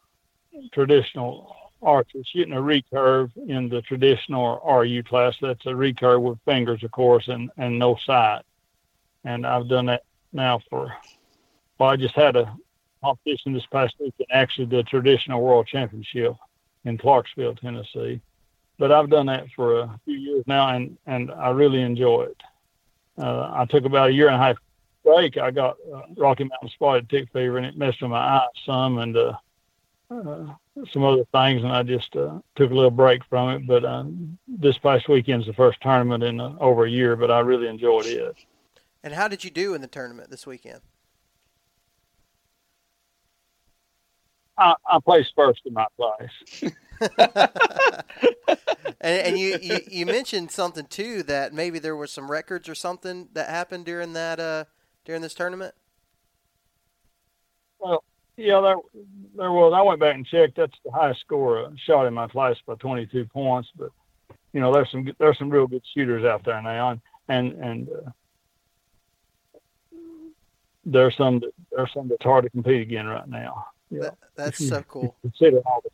traditional 0.73 1.57
archery, 1.83 2.23
shooting 2.25 2.55
a 2.55 2.61
recurve 2.61 3.31
in 3.49 3.69
the 3.69 3.83
traditional 3.83 4.61
RU 4.65 5.03
class. 5.03 5.35
That's 5.41 5.67
a 5.67 5.71
recurve 5.71 6.23
with 6.23 6.39
fingers, 6.45 6.83
of 6.83 6.91
course, 6.91 7.29
and, 7.29 7.51
and 7.57 7.79
no 7.79 7.97
sight. 8.05 8.43
And 9.25 9.47
I've 9.47 9.69
done 9.69 9.87
that 9.87 10.03
now 10.33 10.61
for, 10.71 10.93
well, 11.79 11.91
I 11.91 11.97
just 11.97 12.15
had 12.15 12.37
a 12.37 12.55
competition 13.03 13.53
this 13.53 13.67
past 13.67 13.95
week 13.99 14.15
and 14.19 14.29
actually 14.31 14.67
the 14.67 14.83
traditional 14.85 15.43
world 15.43 15.67
championship 15.67 16.35
in 16.85 16.99
Clarksville, 16.99 17.57
Tennessee. 17.57 18.21
But 18.79 18.91
I've 18.91 19.11
done 19.11 19.27
that 19.27 19.47
for 19.55 19.81
a 19.81 20.01
few 20.05 20.17
years 20.17 20.45
now 20.47 20.75
and, 20.75 20.97
and 21.07 21.31
I 21.31 21.51
really 21.51 21.83
enjoy 21.83 22.25
it. 22.25 22.43
Uh, 23.19 23.51
I 23.55 23.67
took 23.67 23.85
about 23.85 24.11
a 24.11 24.13
year 24.13 24.27
and 24.27 24.37
a 24.37 24.39
half 24.39 24.57
break. 25.05 25.37
I 25.37 25.51
got 25.51 25.77
uh, 25.95 26.03
Rocky 26.17 26.45
Mountain 26.45 26.71
spotted 26.71 27.09
tick 27.09 27.29
fever 27.33 27.59
and 27.59 27.67
it 27.67 27.77
messed 27.77 28.03
with 28.03 28.11
my 28.11 28.19
eyes 28.19 28.49
some 28.65 28.99
and 28.99 29.17
uh, 29.17 29.33
uh, 30.11 30.47
some 30.91 31.05
other 31.05 31.25
things. 31.33 31.63
And 31.63 31.73
I 31.73 31.83
just 31.83 32.17
uh, 32.17 32.39
took 32.57 32.71
a 32.71 32.75
little 32.75 32.91
break 32.91 33.23
from 33.27 33.51
it. 33.51 33.67
But 33.67 33.85
um, 33.85 34.39
this 34.49 34.79
past 34.79 35.09
weekend's 35.09 35.47
the 35.47 35.53
first 35.53 35.81
tournament 35.81 36.25
in 36.25 36.41
uh, 36.41 36.55
over 36.61 36.87
a 36.87 36.91
year, 36.91 37.17
but 37.17 37.31
I 37.31 37.41
really 37.41 37.69
enjoyed 37.69 38.07
it. 38.07 38.37
And 39.03 39.15
how 39.15 39.29
did 39.29 39.45
you 39.45 39.51
do 39.51 39.75
in 39.75 39.81
the 39.81 39.89
tournament 39.89 40.31
this 40.31 40.47
weekend? 40.47 40.81
I, 44.57 44.75
I 44.87 44.99
placed 45.05 45.33
first 45.35 45.63
in 45.65 45.73
my 45.73 45.87
class. 45.97 46.73
and, 49.01 49.27
and 49.27 49.39
you, 49.39 49.59
you, 49.61 49.79
you 49.91 50.07
mentioned 50.07 50.51
something 50.51 50.87
too 50.87 51.23
that 51.25 51.53
maybe 51.53 51.79
there 51.79 51.97
were 51.97 52.07
some 52.07 52.31
records 52.31 52.69
or 52.69 52.75
something 52.75 53.29
that 53.33 53.49
happened 53.49 53.85
during 53.85 54.13
that 54.13 54.39
uh, 54.39 54.65
during 55.05 55.23
this 55.23 55.35
tournament. 55.35 55.75
Well, 57.79 58.05
yeah, 58.37 58.61
there 58.61 58.77
there 59.37 59.53
was. 59.53 59.73
I 59.75 59.83
went 59.83 60.01
back 60.01 60.15
and 60.15 60.27
checked. 60.27 60.57
That's 60.57 60.77
the 60.85 60.93
highest 60.93 61.21
score 61.21 61.65
uh, 61.65 61.71
shot 61.85 62.07
in 62.07 62.15
my 62.15 62.29
class 62.29 62.57
by 62.67 62.75
22 62.77 63.27
points. 63.27 63.69
But 63.77 63.91
you 64.53 64.61
know, 64.61 64.73
there's 64.73 64.91
some 64.91 65.11
there's 65.19 65.39
some 65.39 65.51
real 65.51 65.67
good 65.67 65.83
shooters 65.95 66.25
out 66.25 66.45
there 66.45 66.63
now, 66.63 66.91
and 66.91 67.01
and 67.29 67.53
and 67.63 67.89
uh, 67.89 68.11
there's 70.85 71.17
some 71.17 71.41
that, 71.41 71.53
there's 71.71 71.93
some 71.93 72.09
that's 72.09 72.23
hard 72.23 72.45
to 72.45 72.51
compete 72.51 72.83
again 72.83 73.07
right 73.07 73.29
now. 73.29 73.67
Yeah, 73.91 74.01
that, 74.01 74.15
that's 74.37 74.69
so 74.69 74.83
cool. 74.83 75.17
Consider 75.23 75.59
all 75.67 75.83
the 75.83 75.91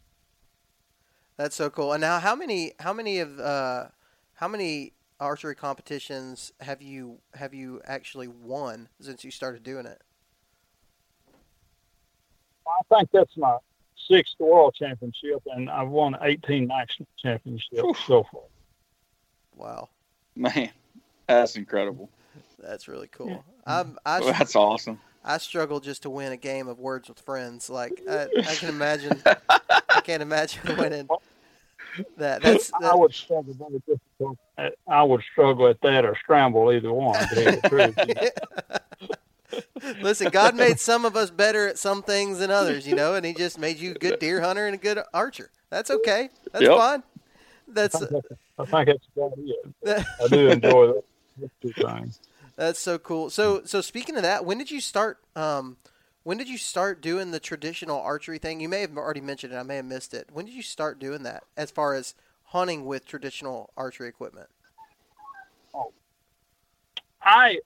that's 1.38 1.56
so 1.56 1.70
cool. 1.70 1.92
And 1.92 2.00
now, 2.00 2.18
how 2.18 2.34
many 2.34 2.72
how 2.80 2.92
many 2.92 3.20
of 3.20 3.40
uh, 3.40 3.86
how 4.34 4.48
many 4.48 4.92
archery 5.20 5.54
competitions 5.54 6.52
have 6.60 6.82
you 6.82 7.20
have 7.34 7.54
you 7.54 7.80
actually 7.86 8.28
won 8.28 8.88
since 9.00 9.24
you 9.24 9.30
started 9.30 9.62
doing 9.62 9.86
it? 9.86 10.02
I 12.66 12.96
think 12.96 13.10
that's 13.12 13.34
my 13.36 13.56
sixth 14.10 14.34
world 14.38 14.74
championship, 14.78 15.40
and 15.46 15.70
I've 15.70 15.88
won 15.88 16.16
18 16.20 16.66
national 16.66 17.08
championships 17.18 17.82
Oof. 17.82 17.98
so 18.06 18.26
far. 18.30 18.42
Wow, 19.56 19.88
man, 20.36 20.70
that's 21.26 21.56
incredible. 21.56 22.10
That's 22.58 22.88
really 22.88 23.08
cool. 23.08 23.28
Yeah. 23.28 23.80
I'm, 23.80 23.98
I, 24.04 24.20
well, 24.20 24.32
that's 24.32 24.56
awesome. 24.56 25.00
I 25.24 25.38
struggle 25.38 25.80
just 25.80 26.02
to 26.02 26.10
win 26.10 26.32
a 26.32 26.36
game 26.36 26.68
of 26.68 26.78
Words 26.78 27.08
with 27.08 27.20
Friends. 27.20 27.70
Like 27.70 28.00
I, 28.08 28.28
I 28.46 28.54
can 28.54 28.68
imagine, 28.70 29.22
I 29.26 29.80
can't 30.08 30.22
imagine 30.22 30.62
winning 30.78 31.06
that. 32.16 32.40
That's, 32.40 32.72
I 32.82 32.94
would 32.94 33.12
struggle 33.12 33.52
very 33.54 33.82
difficult. 33.86 34.38
I 34.88 35.02
would 35.02 35.22
struggle 35.30 35.68
at 35.68 35.80
that 35.82 36.06
or 36.06 36.16
scramble 36.16 36.72
either 36.72 36.92
one. 36.92 37.18
Listen, 40.00 40.30
God 40.30 40.54
made 40.54 40.80
some 40.80 41.04
of 41.04 41.14
us 41.14 41.30
better 41.30 41.68
at 41.68 41.78
some 41.78 42.02
things 42.02 42.38
than 42.38 42.50
others, 42.50 42.86
you 42.86 42.94
know, 42.94 43.14
and 43.14 43.26
He 43.26 43.34
just 43.34 43.58
made 43.58 43.78
you 43.78 43.90
a 43.90 43.94
good 43.94 44.18
deer 44.18 44.40
hunter 44.40 44.66
and 44.66 44.74
a 44.74 44.78
good 44.78 44.98
archer. 45.12 45.50
That's 45.70 45.90
okay. 45.90 46.30
That's 46.52 46.64
yep. 46.64 46.78
fine. 46.78 47.02
That's. 47.66 47.94
I 47.96 48.06
think, 48.06 48.24
I 48.58 48.64
think 48.64 48.86
that's 48.86 49.06
about 49.14 49.32
it. 49.36 50.06
I 50.24 50.28
do 50.28 50.48
enjoy 50.48 50.86
those 50.86 51.50
two 51.60 51.72
things. 51.72 52.20
That's 52.56 52.80
so 52.80 52.98
cool. 52.98 53.30
So, 53.30 53.62
so 53.64 53.80
speaking 53.80 54.16
of 54.16 54.22
that, 54.22 54.44
when 54.44 54.58
did 54.58 54.70
you 54.70 54.80
start? 54.80 55.18
Um, 55.36 55.76
when 56.28 56.36
did 56.36 56.46
you 56.46 56.58
start 56.58 57.00
doing 57.00 57.30
the 57.30 57.40
traditional 57.40 57.98
archery 57.98 58.36
thing? 58.36 58.60
You 58.60 58.68
may 58.68 58.82
have 58.82 58.98
already 58.98 59.22
mentioned 59.22 59.54
it. 59.54 59.56
I 59.56 59.62
may 59.62 59.76
have 59.76 59.86
missed 59.86 60.12
it. 60.12 60.28
When 60.30 60.44
did 60.44 60.54
you 60.54 60.60
start 60.60 60.98
doing 60.98 61.22
that 61.22 61.44
as 61.56 61.70
far 61.70 61.94
as 61.94 62.14
hunting 62.44 62.84
with 62.84 63.06
traditional 63.06 63.70
archery 63.78 64.10
equipment? 64.10 64.50
Oh, 65.72 65.90
I 67.22 67.60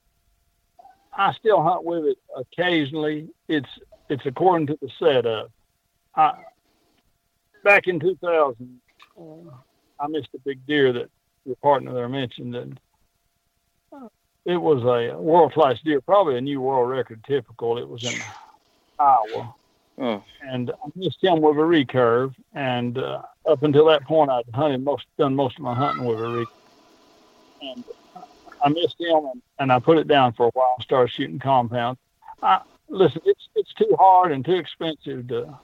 I 1.13 1.33
still 1.33 1.61
hunt 1.61 1.85
with 1.85 2.05
it 2.05 2.19
occasionally. 2.37 3.31
It's 3.49 3.69
it's 4.09 4.25
according 4.27 4.69
to 4.69 4.79
the 4.81 4.89
setup. 4.97 5.51
I 6.15 6.35
back 7.65 7.89
in 7.89 7.99
2000, 7.99 8.81
uh, 9.19 9.23
I 9.99 10.07
missed 10.07 10.29
a 10.37 10.39
big 10.39 10.65
deer 10.69 10.93
that 10.93 11.11
your 11.45 11.57
partner 11.57 11.93
there 11.95 12.09
mentioned, 12.09 12.55
and 12.55 12.79
uh, 13.93 14.07
it 14.45 14.57
was 14.57 14.85
a 14.85 15.21
world 15.21 15.53
class 15.53 15.81
deer, 15.85 16.01
probably 16.01 16.39
a 16.39 16.41
new 16.41 16.61
world 16.61 16.89
record 16.89 17.25
typical. 17.27 17.77
It 17.77 17.89
was 17.89 18.05
in 18.05 18.23
Iowa. 19.03 19.55
Oh. 19.99 20.25
And 20.43 20.71
I 20.71 20.89
missed 20.95 21.23
him 21.23 21.41
with 21.41 21.57
a 21.57 21.61
recurve. 21.61 22.35
And 22.55 22.99
uh, 22.99 23.23
up 23.47 23.63
until 23.63 23.87
that 23.87 24.05
point, 24.05 24.31
I'd 24.31 24.45
hunted 24.55 24.83
most, 24.83 25.07
done 25.19 25.35
most 25.35 25.57
of 25.57 25.63
my 25.63 25.75
hunting 25.75 26.05
with 26.05 26.19
a 26.19 26.23
recurve. 26.23 26.47
And 27.63 27.85
I 28.65 28.69
missed 28.69 29.01
him, 29.01 29.25
and, 29.33 29.43
and 29.59 29.73
I 29.73 29.79
put 29.79 29.99
it 29.99 30.09
down 30.09 30.33
for 30.33 30.47
a 30.47 30.51
while. 30.51 30.75
and 30.77 30.85
Started 30.85 31.13
shooting 31.13 31.39
compound. 31.39 31.99
I, 32.43 32.61
listen, 32.89 33.23
it's 33.25 33.49
it's 33.55 33.73
too 33.75 33.97
hard 33.99 34.33
and 34.33 34.45
too 34.45 34.55
expensive 34.55 35.29
to 35.29 35.59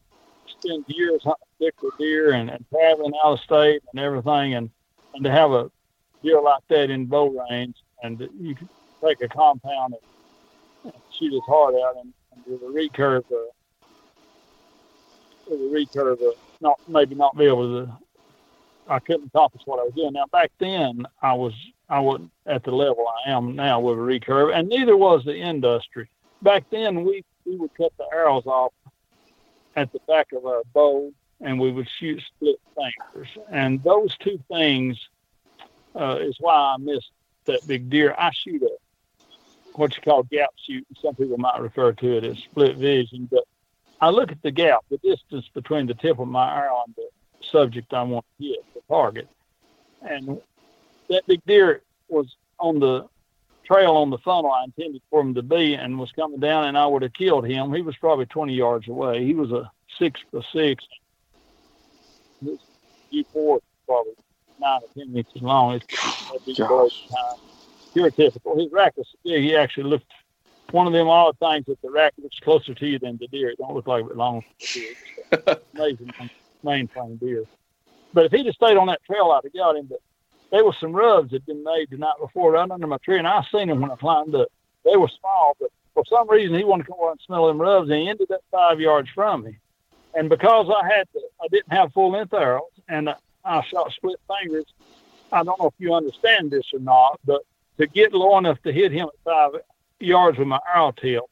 spend 0.47 0.85
years 0.89 1.23
hunting 1.25 1.47
particular 1.59 1.93
deer 1.99 2.33
and, 2.33 2.51
and 2.51 2.65
traveling 2.71 3.13
out 3.25 3.33
of 3.33 3.41
state 3.41 3.83
and 3.93 4.01
everything, 4.01 4.55
and 4.55 4.71
and 5.15 5.25
to 5.25 5.31
have 5.31 5.53
a 5.53 5.71
deer 6.23 6.41
like 6.41 6.63
that 6.69 6.91
in 6.91 7.07
bow 7.07 7.35
range, 7.51 7.77
and 8.03 8.21
you 8.39 8.55
can 8.55 8.69
take 9.05 9.21
a 9.23 9.29
compound 9.29 9.95
and, 10.85 10.93
and 10.93 11.03
shoot 11.13 11.33
his 11.33 11.43
heart 11.47 11.75
out, 11.75 11.97
and 11.97 12.13
with 12.47 12.63
a 12.63 12.67
recurve, 12.67 13.25
uh, 13.33 13.87
with 15.49 15.61
a 15.61 15.65
recurve, 15.65 16.23
uh, 16.23 16.33
not 16.61 16.79
maybe 16.89 17.15
not 17.15 17.37
be 17.37 17.47
able 17.47 17.87
to. 17.87 17.93
I 18.91 18.99
couldn't 19.01 19.27
accomplish 19.27 19.63
what 19.67 19.81
I 19.81 19.83
was 19.83 19.93
doing. 19.95 20.15
Now 20.15 20.25
back 20.33 20.51
then, 20.59 21.05
I 21.23 21.35
was 21.35 21.53
I 21.89 22.01
wasn't 22.01 22.31
at 22.47 22.65
the 22.65 22.71
level 22.71 23.07
I 23.27 23.31
am 23.31 23.55
now 23.55 23.81
with 23.81 23.99
a 23.99 24.01
recurve, 24.01 24.55
and 24.55 24.69
neither 24.69 24.97
was 24.97 25.25
the 25.25 25.37
industry. 25.37 26.09
Back 26.43 26.65
then, 26.71 27.05
we 27.05 27.25
we 27.45 27.57
would 27.57 27.75
cut 27.75 27.93
the 27.99 28.07
arrows 28.13 28.47
off 28.47 28.73
at 29.77 29.93
the 29.93 30.01
back 30.09 30.33
of 30.33 30.45
our 30.47 30.63
bow, 30.75 31.13
and 31.41 31.59
we 31.61 31.71
would 31.71 31.89
shoot 31.99 32.23
split 32.23 32.57
fingers. 32.77 33.29
And 33.51 33.83
those 33.83 34.17
two 34.19 34.39
things 34.51 34.99
uh, 35.95 36.19
is 36.21 36.37
why 36.41 36.75
I 36.75 36.77
missed 36.79 37.11
that 37.47 37.67
big 37.67 37.91
deer. 37.91 38.15
I 38.19 38.31
shoot 38.33 38.63
a 38.63 38.71
what 39.79 39.97
you 39.97 40.03
call 40.03 40.25
gap 40.25 40.51
shooting. 40.67 40.85
Some 41.01 41.15
people 41.15 41.39
might 41.39 41.61
refer 41.61 41.93
to 41.93 42.17
it 42.17 42.25
as 42.25 42.39
split 42.39 42.77
vision, 42.77 43.29
but 43.31 43.45
I 44.01 44.11
look 44.11 44.33
at 44.33 44.43
the 44.43 44.51
gap, 44.51 44.81
the 44.91 44.99
distance 44.99 45.49
between 45.55 45.87
the 45.87 45.95
tip 45.95 46.19
of 46.19 46.29
my 46.29 46.55
arrow 46.57 46.83
and 46.87 46.95
the 46.97 47.09
subject 47.51 47.95
I 47.95 48.03
want 48.03 48.25
to 48.41 48.47
hit, 48.47 48.59
the 48.75 48.81
target. 48.89 49.29
And 50.03 50.41
that 51.09 51.27
big 51.27 51.43
deer 51.47 51.83
was 52.09 52.27
on 52.59 52.81
the 52.81 53.09
trail 53.65 53.93
on 53.93 54.11
the 54.11 54.19
funnel 54.19 54.51
I 54.51 54.65
intended 54.65 55.03
for 55.11 55.21
him 55.21 55.35
to 55.35 55.43
be 55.43 55.75
and 55.75 55.99
was 55.99 56.11
coming 56.13 56.41
down, 56.41 56.65
and 56.65 56.77
I 56.77 56.87
would 56.87 57.03
have 57.03 57.13
killed 57.13 57.47
him. 57.47 57.73
He 57.73 57.83
was 57.83 57.97
probably 57.97 58.27
20 58.27 58.55
yards 58.55 58.89
away. 58.89 59.25
He 59.25 59.35
was 59.35 59.53
a 59.53 59.71
six 59.99 60.21
by 60.33 60.41
six. 60.53 60.85
This 62.43 62.59
G4 63.13 63.61
probably 63.87 64.13
nine 64.61 64.81
or 64.83 65.05
10 65.05 65.17
inches 65.17 65.43
long. 65.43 65.75
It's 65.75 65.87
a 66.35 66.39
big 66.45 66.57
time 66.57 66.89
typical. 68.11 68.59
His 68.59 68.73
rack 68.73 68.97
was 68.97 69.07
big. 69.25 69.43
He 69.43 69.57
actually 69.57 69.85
looked 69.85 70.11
one 70.71 70.87
of 70.87 70.93
them 70.93 71.09
odd 71.09 71.39
things 71.39 71.67
that 71.67 71.81
the 71.83 71.91
rack 71.91 72.15
looks 72.23 72.39
closer 72.41 72.75
to 72.75 72.87
you 72.87 72.99
than 72.99 73.17
the 73.19 73.27
deer. 73.29 73.51
It 73.51 73.59
don't 73.59 73.75
look 73.75 73.87
like 73.87 74.05
it 74.05 74.09
belongs 74.09 74.45
to 74.59 74.81
the 75.31 75.37
deer. 75.37 75.57
amazing 75.75 76.13
mainframe 76.65 77.19
deer. 77.21 77.45
But 78.13 78.27
if 78.27 78.33
he'd 78.33 78.47
have 78.47 78.55
stayed 78.55 78.77
on 78.77 78.87
that 78.89 79.03
trail, 79.05 79.31
I'd 79.31 79.45
have 79.45 79.53
got 79.53 79.77
him. 79.77 79.87
But 79.87 80.01
there 80.51 80.65
was 80.65 80.77
some 80.81 80.93
rubs 80.93 81.31
that 81.31 81.37
had 81.37 81.47
been 81.47 81.65
made 81.65 81.91
the 81.91 81.99
night 81.99 82.15
before 82.21 82.53
right 82.53 82.71
under 82.71 82.87
my 82.87 82.99
tree, 82.99 83.19
and 83.19 83.27
I 83.27 83.45
seen 83.53 83.69
them 83.69 83.81
when 83.81 83.91
I 83.91 83.97
climbed 83.97 84.35
up. 84.35 84.49
They 84.85 84.97
were 84.97 85.09
small, 85.21 85.57
but 85.61 85.71
for 85.95 86.05
some 86.07 86.29
reason 86.29 86.57
he 86.57 86.65
wanted 86.65 86.85
to 86.85 86.93
come 86.93 87.01
over 87.01 87.11
and 87.11 87.21
smell 87.21 87.47
them 87.47 87.61
rubs, 87.61 87.91
and 87.91 88.01
he 88.01 88.09
ended 88.09 88.31
up 88.31 88.43
five 88.51 88.81
yards 88.81 89.09
from 89.15 89.45
me. 89.45 89.59
And 90.15 90.29
because 90.29 90.71
I 90.71 90.87
had 90.87 91.07
to, 91.13 91.21
I 91.43 91.49
didn't 91.49 91.73
have 91.73 91.93
full 91.93 92.13
length 92.13 92.33
arrows, 92.33 92.71
and 92.89 93.15
I 93.45 93.63
shot 93.65 93.93
split 93.93 94.19
fingers. 94.27 94.65
I 95.31 95.43
don't 95.43 95.61
know 95.61 95.67
if 95.67 95.75
you 95.79 95.95
understand 95.95 96.51
this 96.51 96.65
or 96.73 96.81
not, 96.81 97.21
but 97.25 97.43
to 97.79 97.87
get 97.87 98.13
low 98.13 98.39
enough 98.39 98.61
to 98.63 98.73
hit 98.73 98.93
him 98.93 99.09
at 99.09 99.25
five 99.25 99.61
yards 100.01 100.39
with 100.39 100.49
my 100.49 100.61
arrow 100.75 100.93
tip, 100.93 101.23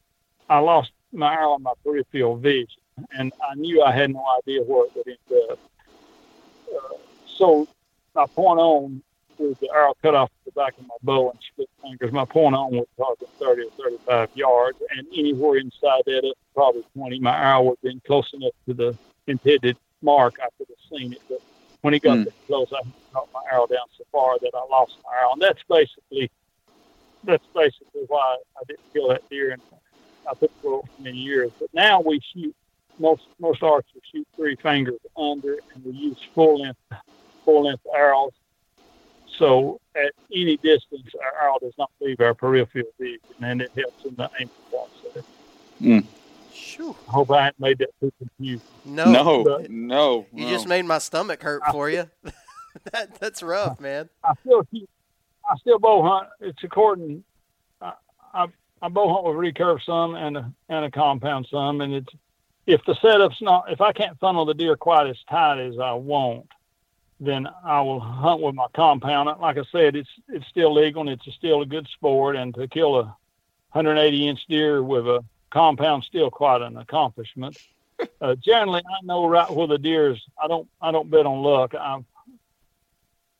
I 0.48 0.58
lost 0.58 0.92
my 1.12 1.34
arrow 1.34 1.52
on 1.52 1.62
my 1.62 1.72
peripheral 1.84 2.36
vision, 2.36 2.80
and 3.18 3.32
I 3.42 3.54
knew 3.54 3.82
I 3.82 3.92
had 3.92 4.12
no 4.12 4.24
idea 4.38 4.62
where 4.62 4.86
it 4.86 4.92
would 4.94 5.08
end 5.08 5.50
up. 5.50 5.58
Uh, 6.72 6.96
so 7.26 7.68
my 8.14 8.26
point 8.26 8.60
on 8.60 9.02
was 9.38 9.58
the 9.58 9.70
arrow 9.74 9.94
cut 10.02 10.14
off 10.14 10.30
the 10.44 10.52
back 10.52 10.78
of 10.78 10.86
my 10.86 10.94
bow 11.02 11.30
and 11.30 11.38
split 11.52 11.68
fingers. 11.82 12.12
My 12.12 12.24
point 12.24 12.54
on 12.54 12.72
was 12.72 12.86
probably 12.96 13.28
30 13.38 13.62
or 13.62 13.70
35 13.70 14.30
yards, 14.34 14.78
and 14.96 15.06
anywhere 15.12 15.58
inside 15.58 16.02
that, 16.06 16.24
up 16.24 16.36
probably 16.54 16.84
20, 16.94 17.18
my 17.20 17.36
arrow 17.36 17.62
would 17.62 17.78
have 17.82 17.82
been 17.82 18.00
close 18.06 18.32
enough 18.32 18.52
to 18.66 18.74
the 18.74 18.96
intended 19.26 19.76
mark. 20.00 20.36
I 20.40 20.48
could 20.56 20.68
have 20.68 20.98
seen 20.98 21.12
it, 21.12 21.22
but 21.28 21.40
when 21.82 21.92
he 21.92 22.00
got 22.00 22.18
mm. 22.18 22.32
close, 22.46 22.72
I 22.72 22.80
got 23.16 23.28
my 23.32 23.40
arrow 23.50 23.66
down 23.66 23.86
so 23.96 24.04
far 24.12 24.38
that 24.40 24.50
I 24.54 24.64
lost 24.70 24.96
my 25.04 25.18
arrow, 25.18 25.32
and 25.32 25.40
that's 25.40 25.62
basically 25.68 26.30
that's 27.24 27.46
basically 27.54 28.02
why 28.08 28.36
I 28.56 28.62
didn't 28.68 28.92
kill 28.92 29.08
that 29.08 29.28
deer. 29.30 29.52
And 29.52 29.62
I 30.28 30.34
took 30.34 30.44
it 30.44 30.52
for 30.62 30.82
many 30.98 31.16
years. 31.16 31.50
But 31.58 31.70
now 31.72 32.00
we 32.00 32.20
shoot 32.32 32.54
most 32.98 33.22
most 33.40 33.62
archers 33.62 34.02
shoot 34.12 34.26
three 34.36 34.56
fingers 34.56 35.00
under, 35.16 35.58
and 35.74 35.84
we 35.84 35.92
use 35.92 36.18
full 36.34 36.60
length 36.60 36.78
full 37.44 37.64
length 37.64 37.86
arrows. 37.94 38.32
So 39.38 39.80
at 39.94 40.12
any 40.32 40.56
distance, 40.58 41.10
our 41.22 41.44
arrow 41.44 41.58
does 41.60 41.74
not 41.78 41.90
leave 42.00 42.20
our 42.20 42.34
peripheral 42.34 42.86
vision, 42.98 43.20
and 43.40 43.62
it 43.62 43.70
helps 43.74 44.04
in 44.04 44.14
the 44.14 44.30
aim 44.38 44.50
process. 44.70 45.24
Mm. 45.80 46.04
I 46.78 47.10
hope 47.10 47.30
I 47.30 47.44
haven't 47.44 47.60
made 47.60 47.78
that 47.78 47.88
too 48.00 48.12
confusing. 48.18 48.66
No, 48.84 49.10
no, 49.10 49.44
but, 49.44 49.70
no. 49.70 50.26
You 50.32 50.44
no. 50.44 50.50
just 50.50 50.66
made 50.66 50.84
my 50.84 50.98
stomach 50.98 51.42
hurt 51.42 51.62
for 51.70 51.88
you. 51.88 52.10
that, 52.92 53.14
that's 53.20 53.42
rough, 53.42 53.80
man. 53.80 54.08
I 54.24 54.32
still 54.40 54.66
I 55.48 55.56
still 55.58 55.78
bow 55.78 56.02
hunt. 56.02 56.28
It's 56.40 56.62
according. 56.64 57.24
I, 57.80 57.92
I, 58.34 58.46
I 58.82 58.88
bow 58.88 59.12
hunt 59.12 59.24
with 59.24 59.54
recurve 59.54 59.82
some 59.84 60.14
and 60.14 60.36
a 60.36 60.52
and 60.68 60.84
a 60.84 60.90
compound 60.90 61.46
some, 61.50 61.80
and 61.80 61.94
it's 61.94 62.12
if 62.66 62.84
the 62.84 62.94
setup's 63.00 63.40
not 63.40 63.70
if 63.70 63.80
I 63.80 63.92
can't 63.92 64.18
funnel 64.18 64.44
the 64.44 64.54
deer 64.54 64.76
quite 64.76 65.06
as 65.08 65.16
tight 65.30 65.60
as 65.60 65.78
I 65.78 65.92
want, 65.92 66.50
then 67.20 67.48
I 67.64 67.80
will 67.82 68.00
hunt 68.00 68.42
with 68.42 68.54
my 68.54 68.66
compound. 68.74 69.30
Like 69.40 69.58
I 69.58 69.64
said, 69.70 69.96
it's 69.96 70.10
it's 70.28 70.46
still 70.48 70.74
legal 70.74 71.02
and 71.02 71.10
it's 71.10 71.34
still 71.34 71.62
a 71.62 71.66
good 71.66 71.88
sport, 71.88 72.36
and 72.36 72.54
to 72.54 72.68
kill 72.68 72.96
a 72.96 73.16
180 73.72 74.28
inch 74.28 74.40
deer 74.48 74.82
with 74.82 75.06
a 75.06 75.24
compound 75.50 76.04
still 76.04 76.30
quite 76.30 76.62
an 76.62 76.76
accomplishment. 76.76 77.56
Uh, 78.20 78.34
generally, 78.34 78.82
I 78.86 79.04
know 79.04 79.26
right 79.26 79.50
where 79.50 79.66
the 79.66 79.78
deer 79.78 80.10
is. 80.10 80.18
I 80.42 80.48
don't 80.48 80.68
I 80.82 80.92
don't 80.92 81.10
bet 81.10 81.24
on 81.24 81.42
luck. 81.42 81.74
I'm 81.74 82.04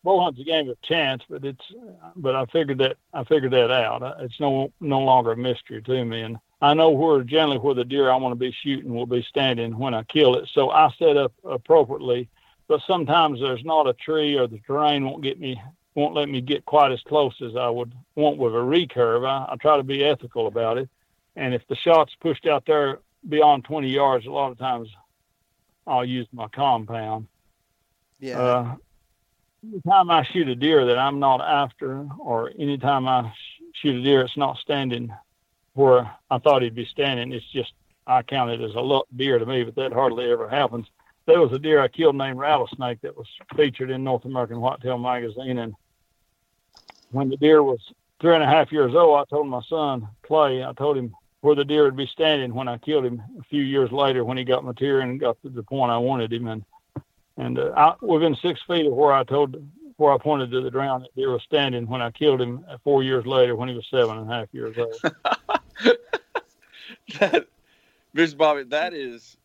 bow 0.07 0.23
hunt's 0.23 0.41
a 0.41 0.45
game 0.45 0.71
of 0.71 0.81
chance, 0.83 1.25
but 1.29 1.45
it's 1.45 1.73
but 2.15 2.37
I 2.37 2.47
figured 2.47 2.79
that 2.79 2.97
I 3.13 3.25
figured 3.25 3.53
that 3.53 3.73
out. 3.73 4.21
It's 4.21 4.39
no 4.39 4.73
no 4.81 5.01
longer 5.01 5.33
a 5.33 5.37
mystery 5.37 5.83
to 5.83 6.05
me, 6.05 6.23
and 6.23 6.39
I 6.63 6.75
know 6.75 6.91
where 6.91 7.25
generally 7.25 7.59
where 7.59 7.75
the 7.75 7.85
deer 7.85 8.09
I 8.09 8.17
want 8.17 8.31
to 8.31 8.39
be 8.39 8.53
shooting 8.53 8.95
will 8.95 9.07
be 9.07 9.27
standing 9.29 9.77
when 9.77 9.95
I 9.95 10.05
kill 10.05 10.37
it. 10.37 10.49
So 10.53 10.71
I 10.71 10.91
set 10.97 11.17
up 11.17 11.33
appropriately, 11.45 12.29
but 12.69 12.83
sometimes 12.87 13.41
there's 13.41 13.65
not 13.65 13.89
a 13.89 13.95
tree 13.95 14.39
or 14.39 14.47
the 14.47 14.61
terrain 14.61 15.05
won't 15.05 15.25
get 15.25 15.41
me 15.41 15.61
won't 15.97 16.15
let 16.15 16.29
me 16.29 16.41
get 16.41 16.65
quite 16.67 16.93
as 16.93 17.03
close 17.03 17.35
as 17.43 17.57
I 17.57 17.69
would 17.69 17.93
want 18.15 18.39
with 18.39 18.55
a 18.55 18.59
recurve. 18.59 19.29
I, 19.29 19.53
I 19.53 19.57
try 19.57 19.77
to 19.77 19.83
be 19.83 20.05
ethical 20.05 20.47
about 20.47 20.79
it, 20.79 20.89
and 21.35 21.53
if 21.53 21.67
the 21.67 21.75
shot's 21.75 22.15
pushed 22.21 22.47
out 22.47 22.65
there 22.65 23.01
beyond 23.29 23.65
20 23.65 23.89
yards, 23.89 24.27
a 24.27 24.31
lot 24.31 24.53
of 24.53 24.59
times 24.59 24.89
I'll 25.85 26.05
use 26.05 26.29
my 26.33 26.47
compound. 26.47 27.27
Yeah. 28.21 28.39
Uh, 28.39 28.77
anytime 29.73 30.11
I 30.11 30.25
shoot 30.25 30.49
a 30.49 30.55
deer 30.55 30.85
that 30.87 30.99
I'm 30.99 31.19
not 31.19 31.41
after, 31.41 32.07
or 32.19 32.53
anytime 32.59 33.09
I 33.09 33.33
shoot 33.75 33.97
a 33.97 34.03
deer 34.03 34.23
it's 34.23 34.37
not 34.37 34.59
standing 34.59 35.13
where 35.75 36.11
I 36.31 36.39
thought 36.39 36.63
he'd 36.63 36.75
be 36.75 36.87
standing, 36.87 37.33
it's 37.33 37.51
just 37.53 37.73
I 38.07 38.23
count 38.23 38.51
it 38.51 38.61
as 38.61 38.75
a 38.75 38.81
luck 38.81 39.07
deer 39.15 39.39
to 39.39 39.47
me, 39.47 39.65
but 39.65 39.75
that 39.77 39.93
hardly 39.93 40.31
ever 40.31 40.49
happens. 40.49 40.87
There 41.27 41.41
was 41.41 41.53
a 41.53 41.59
deer 41.59 41.81
I 41.81 41.89
killed 41.89 42.17
named 42.17 42.39
Rattlesnake 42.39 43.01
that 43.03 43.17
was 43.17 43.27
featured 43.57 43.91
in 43.91 44.05
North 44.05 44.25
American 44.25 44.61
Whitetail 44.61 44.99
magazine, 44.99 45.59
and 45.59 45.75
when 47.11 47.29
the 47.29 47.37
deer 47.37 47.63
was 47.63 47.81
three 48.21 48.35
and 48.35 48.45
a 48.45 48.47
half 48.47 48.73
years 48.73 48.95
old, 48.95 49.19
I 49.19 49.25
told 49.29 49.49
my 49.49 49.63
son 49.69 50.09
Clay, 50.23 50.65
I 50.65 50.73
told 50.73 50.97
him 50.97 51.15
where 51.41 51.55
the 51.55 51.65
deer 51.65 51.85
would 51.85 51.97
be 51.97 52.07
standing 52.07 52.55
when 52.55 52.69
I 52.69 52.79
killed 52.79 53.05
him 53.05 53.23
a 53.39 53.43
few 53.45 53.63
years 53.63 53.93
later 53.93 54.25
when 54.25 54.37
he 54.37 54.45
got 54.45 54.65
mature 54.65 55.01
and 55.01 55.21
got 55.21 55.41
to 55.43 55.49
the 55.49 55.63
point 55.63 55.93
I 55.93 55.99
wanted 55.99 56.33
him. 56.33 56.49
And 56.49 56.65
and 57.37 57.59
uh, 57.59 57.73
I, 57.77 57.95
within 58.05 58.35
six 58.37 58.61
feet 58.67 58.87
of 58.87 58.93
where 58.93 59.13
I 59.13 59.25
told, 59.25 59.57
where 59.97 60.13
I 60.13 60.19
pointed 60.19 60.51
to 60.51 60.61
the 60.63 60.71
that 60.71 61.09
deer 61.17 61.33
was 61.33 61.43
standing 61.43 61.87
when 61.87 62.03
I 62.03 62.11
killed 62.11 62.41
him 62.41 62.65
four 62.85 63.03
years 63.03 63.27
later 63.27 63.57
when 63.57 63.69
he 63.69 63.75
was 63.75 63.87
seven 63.91 64.19
and 64.19 64.31
a 64.31 64.35
half 64.35 64.49
years 64.53 64.77
old. 64.79 64.95
that, 67.19 67.47
Mr. 68.15 68.37
Bobby, 68.37 68.65
that 68.65 68.95
is, 68.95 69.37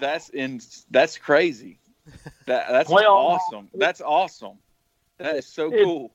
that's 0.00 0.28
in, 0.30 0.60
that's 0.90 1.18
crazy. 1.18 1.78
That 2.46 2.68
that's 2.68 2.90
well, 2.90 3.14
awesome. 3.14 3.70
That's 3.74 4.02
awesome. 4.02 4.58
That 5.18 5.36
is 5.36 5.46
so 5.46 5.72
it, 5.72 5.84
cool. 5.84 6.12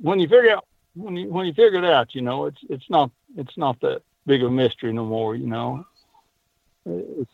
When 0.00 0.20
you 0.20 0.28
figure 0.28 0.52
out 0.52 0.66
when 0.94 1.16
you 1.16 1.28
when 1.28 1.46
you 1.46 1.52
figure 1.52 1.78
it 1.78 1.84
out, 1.84 2.14
you 2.14 2.22
know, 2.22 2.46
it's 2.46 2.60
it's 2.68 2.88
not 2.88 3.10
it's 3.36 3.56
not 3.56 3.80
that 3.80 4.02
big 4.26 4.42
of 4.42 4.48
a 4.48 4.52
mystery 4.52 4.92
no 4.92 5.04
more. 5.04 5.34
You 5.34 5.46
know, 5.46 5.84
it's, 6.86 7.30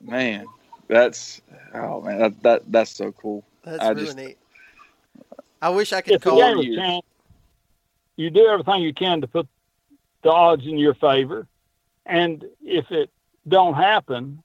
man, 0.00 0.46
that's 0.88 1.40
oh 1.74 2.02
man, 2.02 2.18
that, 2.18 2.42
that 2.42 2.62
that's 2.72 2.90
so 2.90 3.12
cool. 3.12 3.44
That's 3.64 3.82
I 3.82 3.90
really 3.90 4.04
just, 4.04 4.16
neat. 4.16 4.38
I 5.60 5.68
wish 5.68 5.92
I 5.92 6.00
could 6.00 6.20
call 6.20 6.62
you. 6.62 6.76
Can, 6.76 7.00
you 8.16 8.30
do 8.30 8.46
everything 8.46 8.82
you 8.82 8.92
can 8.92 9.20
to 9.20 9.26
put 9.26 9.48
the 10.22 10.30
odds 10.30 10.66
in 10.66 10.78
your 10.78 10.94
favor, 10.94 11.46
and 12.06 12.44
if 12.62 12.90
it 12.90 13.10
don't 13.48 13.74
happen, 13.74 14.42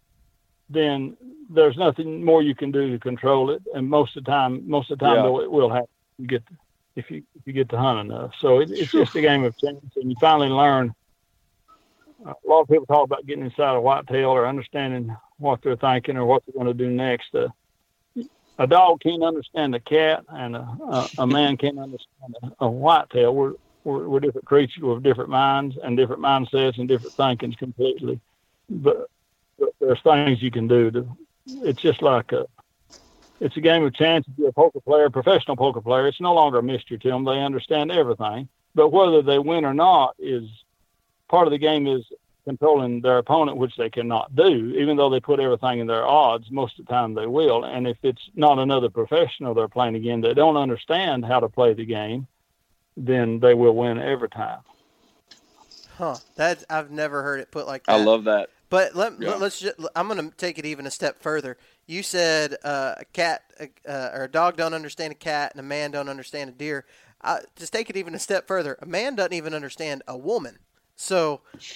then 0.69 1.17
there's 1.49 1.77
nothing 1.77 2.23
more 2.23 2.41
you 2.41 2.55
can 2.55 2.71
do 2.71 2.91
to 2.91 2.99
control 2.99 3.51
it. 3.51 3.61
And 3.73 3.89
most 3.89 4.17
of 4.17 4.23
the 4.23 4.31
time, 4.31 4.67
most 4.69 4.91
of 4.91 4.99
the 4.99 5.05
time, 5.05 5.17
yeah. 5.17 5.21
though, 5.23 5.41
it 5.41 5.51
will 5.51 5.69
happen. 5.69 5.89
You 6.17 6.27
get 6.27 6.43
if 6.95 7.11
you 7.11 7.23
if 7.35 7.45
you 7.45 7.53
get 7.53 7.69
to 7.69 7.77
hunt 7.77 7.99
enough. 7.99 8.33
So 8.39 8.59
it, 8.59 8.71
it's 8.71 8.91
just 8.91 9.15
a 9.15 9.21
game 9.21 9.43
of 9.43 9.57
chance, 9.57 9.85
and 9.95 10.09
you 10.09 10.15
finally 10.19 10.49
learn. 10.49 10.93
A 12.25 12.33
lot 12.47 12.61
of 12.61 12.67
people 12.67 12.87
talk 12.87 13.03
about 13.03 13.27
getting 13.27 13.45
inside 13.45 13.75
a 13.75 13.79
whitetail 13.79 14.29
or 14.29 14.47
understanding 14.47 15.15
what 15.37 15.61
they're 15.61 15.75
thinking 15.75 16.17
or 16.17 16.25
what 16.25 16.43
they're 16.45 16.53
going 16.53 16.67
to 16.67 16.73
do 16.73 16.89
next. 16.89 17.33
Uh, 17.33 17.47
a 18.59 18.65
dog 18.65 19.01
can't 19.01 19.23
understand 19.23 19.75
a 19.75 19.79
cat, 19.79 20.23
and 20.29 20.55
a, 20.55 20.59
a, 20.59 21.09
a 21.19 21.27
man 21.27 21.57
can't 21.57 21.77
understand 21.77 22.35
a, 22.43 22.65
a 22.65 22.69
whitetail. 22.69 23.35
We're, 23.35 23.53
we're, 23.83 24.07
we're 24.07 24.19
different 24.19 24.47
creatures 24.47 24.83
with 24.83 25.03
different 25.03 25.29
minds 25.29 25.77
and 25.81 25.95
different 25.95 26.21
mindsets 26.21 26.79
and 26.79 26.87
different 26.87 27.15
thinkings 27.15 27.55
completely. 27.55 28.19
But, 28.69 29.09
but 29.59 29.69
there's 29.79 30.01
things 30.01 30.41
you 30.41 30.51
can 30.51 30.67
do. 30.67 30.91
To, 30.91 31.17
it's 31.45 31.81
just 31.81 32.01
like 32.01 32.31
a 32.31 32.47
it's 33.39 33.55
a 33.55 33.61
game 33.61 33.83
of 33.83 33.93
chance. 33.93 34.25
If 34.27 34.37
you're 34.37 34.49
a 34.49 34.53
poker 34.53 34.79
player, 34.79 35.05
a 35.05 35.11
professional 35.11 35.55
poker 35.55 35.81
player, 35.81 36.07
it's 36.07 36.19
no 36.19 36.33
longer 36.33 36.57
a 36.57 36.63
mystery 36.63 36.97
to 36.97 37.09
them. 37.09 37.23
They 37.23 37.39
understand 37.39 37.91
everything. 37.91 38.49
But 38.73 38.89
whether 38.89 39.21
they 39.21 39.39
win 39.39 39.65
or 39.65 39.73
not 39.73 40.15
is 40.19 40.49
part 41.29 41.47
of 41.47 41.51
the 41.51 41.57
game 41.57 41.87
is 41.87 42.03
controlling 42.47 43.01
their 43.01 43.17
opponent, 43.17 43.57
which 43.57 43.75
they 43.75 43.89
cannot 43.89 44.33
do, 44.33 44.73
even 44.77 44.95
though 44.95 45.09
they 45.09 45.19
put 45.19 45.41
everything 45.41 45.79
in 45.79 45.87
their 45.87 46.07
odds. 46.07 46.49
Most 46.49 46.79
of 46.79 46.85
the 46.85 46.91
time, 46.91 47.13
they 47.13 47.27
will. 47.27 47.65
And 47.65 47.85
if 47.85 47.97
it's 48.03 48.29
not 48.35 48.57
another 48.57 48.89
professional 48.89 49.53
they're 49.53 49.67
playing 49.67 49.95
again 49.95 50.21
they 50.21 50.33
don't 50.33 50.55
understand 50.55 51.25
how 51.25 51.41
to 51.41 51.49
play 51.49 51.73
the 51.73 51.85
game, 51.85 52.25
then 52.95 53.39
they 53.39 53.53
will 53.53 53.75
win 53.75 53.99
every 53.99 54.29
time. 54.29 54.59
Huh? 55.97 56.15
That 56.37 56.63
I've 56.69 56.89
never 56.89 57.21
heard 57.21 57.41
it 57.41 57.51
put 57.51 57.67
like 57.67 57.85
that. 57.85 57.91
I 57.91 58.03
love 58.03 58.23
that. 58.23 58.49
But 58.69 58.95
let, 58.95 59.19
yeah. 59.19 59.31
let 59.31 59.41
us 59.41 59.59
just, 59.59 59.75
I'm 59.95 60.07
going 60.07 60.29
to 60.29 60.35
take 60.37 60.57
it 60.57 60.65
even 60.65 60.85
a 60.85 60.91
step 60.91 61.21
further. 61.21 61.57
You 61.85 62.01
said 62.01 62.55
uh, 62.63 62.95
a 62.97 63.05
cat 63.05 63.43
uh, 63.87 64.09
or 64.13 64.23
a 64.23 64.27
dog 64.29 64.55
don't 64.57 64.73
understand 64.73 65.11
a 65.11 65.15
cat 65.15 65.51
and 65.51 65.59
a 65.59 65.63
man 65.63 65.91
don't 65.91 66.09
understand 66.09 66.49
a 66.49 66.53
deer. 66.53 66.85
Uh, 67.21 67.39
just 67.55 67.73
take 67.73 67.89
it 67.89 67.97
even 67.97 68.13
a 68.15 68.19
step 68.19 68.47
further. 68.47 68.77
A 68.81 68.85
man 68.85 69.15
doesn't 69.15 69.33
even 69.33 69.53
understand 69.53 70.01
a 70.07 70.17
woman. 70.17 70.59
So 70.97 71.41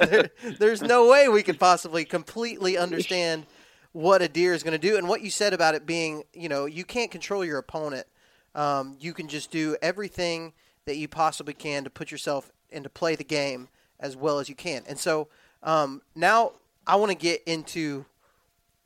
there, 0.00 0.30
there's 0.58 0.82
no 0.82 1.08
way 1.08 1.28
we 1.28 1.42
could 1.42 1.60
possibly 1.60 2.04
completely 2.04 2.76
understand 2.76 3.46
what 3.92 4.22
a 4.22 4.28
deer 4.28 4.54
is 4.54 4.62
going 4.62 4.72
to 4.72 4.78
do. 4.78 4.96
And 4.96 5.08
what 5.08 5.20
you 5.20 5.30
said 5.30 5.52
about 5.52 5.74
it 5.74 5.86
being, 5.86 6.24
you 6.32 6.48
know, 6.48 6.64
you 6.64 6.84
can't 6.84 7.10
control 7.10 7.44
your 7.44 7.58
opponent. 7.58 8.06
Um, 8.54 8.96
you 8.98 9.12
can 9.12 9.28
just 9.28 9.50
do 9.50 9.76
everything 9.82 10.54
that 10.86 10.96
you 10.96 11.06
possibly 11.06 11.54
can 11.54 11.84
to 11.84 11.90
put 11.90 12.10
yourself 12.10 12.50
and 12.72 12.82
to 12.82 12.90
play 12.90 13.14
the 13.14 13.24
game 13.24 13.68
as 14.00 14.16
well 14.16 14.38
as 14.38 14.48
you 14.48 14.54
can. 14.54 14.82
And 14.88 14.98
so 14.98 15.28
um, 15.62 16.00
now 16.14 16.52
I 16.86 16.96
want 16.96 17.12
to 17.12 17.16
get 17.16 17.42
into 17.44 18.06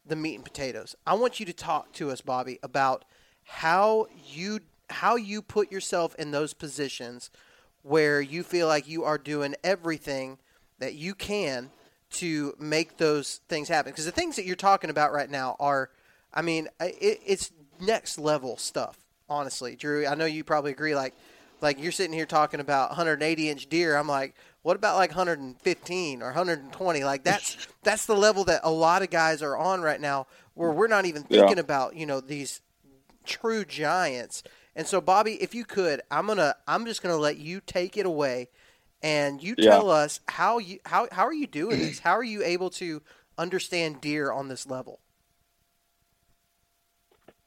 the 0.04 0.16
meat 0.16 0.34
and 0.34 0.44
potatoes. 0.44 0.96
I 1.06 1.14
want 1.14 1.38
you 1.38 1.46
to 1.46 1.52
talk 1.52 1.92
to 1.94 2.10
us, 2.10 2.20
Bobby, 2.20 2.58
about 2.62 3.04
how 3.44 4.06
you 4.26 4.60
how 4.88 5.16
you 5.16 5.42
put 5.42 5.72
yourself 5.72 6.14
in 6.16 6.30
those 6.30 6.54
positions 6.54 7.30
where 7.86 8.20
you 8.20 8.42
feel 8.42 8.66
like 8.66 8.88
you 8.88 9.04
are 9.04 9.16
doing 9.16 9.54
everything 9.62 10.38
that 10.78 10.94
you 10.94 11.14
can 11.14 11.70
to 12.10 12.54
make 12.58 12.96
those 12.96 13.40
things 13.48 13.68
happen. 13.68 13.92
Because 13.92 14.06
the 14.06 14.10
things 14.10 14.36
that 14.36 14.44
you're 14.44 14.56
talking 14.56 14.90
about 14.90 15.12
right 15.12 15.30
now 15.30 15.54
are, 15.60 15.90
I 16.34 16.42
mean, 16.42 16.68
it, 16.80 17.20
it's 17.24 17.52
next 17.80 18.18
level 18.18 18.56
stuff. 18.56 18.98
Honestly, 19.28 19.76
Drew, 19.76 20.06
I 20.06 20.14
know 20.14 20.24
you 20.24 20.42
probably 20.42 20.72
agree. 20.72 20.94
Like, 20.94 21.14
like 21.60 21.80
you're 21.80 21.92
sitting 21.92 22.12
here 22.12 22.26
talking 22.26 22.60
about 22.60 22.90
180 22.90 23.48
inch 23.48 23.68
deer. 23.68 23.96
I'm 23.96 24.08
like, 24.08 24.34
what 24.62 24.76
about 24.76 24.96
like 24.96 25.10
115 25.10 26.22
or 26.22 26.26
120? 26.26 27.04
Like 27.04 27.24
that's 27.24 27.68
that's 27.82 28.06
the 28.06 28.16
level 28.16 28.44
that 28.44 28.60
a 28.64 28.70
lot 28.70 29.02
of 29.02 29.10
guys 29.10 29.42
are 29.42 29.56
on 29.56 29.80
right 29.80 30.00
now, 30.00 30.26
where 30.54 30.70
we're 30.70 30.88
not 30.88 31.06
even 31.06 31.22
thinking 31.22 31.56
yeah. 31.56 31.62
about 31.62 31.96
you 31.96 32.06
know 32.06 32.20
these 32.20 32.60
true 33.24 33.64
giants. 33.64 34.42
And 34.76 34.86
so, 34.86 35.00
Bobby, 35.00 35.42
if 35.42 35.54
you 35.54 35.64
could, 35.64 36.02
I'm 36.10 36.26
gonna, 36.26 36.54
I'm 36.68 36.84
just 36.84 37.02
gonna 37.02 37.16
let 37.16 37.38
you 37.38 37.62
take 37.64 37.96
it 37.96 38.04
away, 38.04 38.50
and 39.02 39.42
you 39.42 39.56
tell 39.56 39.86
yeah. 39.86 39.92
us 39.92 40.20
how 40.28 40.58
you, 40.58 40.78
how, 40.84 41.08
how 41.10 41.26
are 41.26 41.32
you 41.32 41.46
doing 41.46 41.78
this? 41.78 41.98
How 41.98 42.12
are 42.12 42.22
you 42.22 42.44
able 42.44 42.68
to 42.70 43.00
understand 43.38 44.02
deer 44.02 44.30
on 44.30 44.48
this 44.48 44.66
level? 44.66 45.00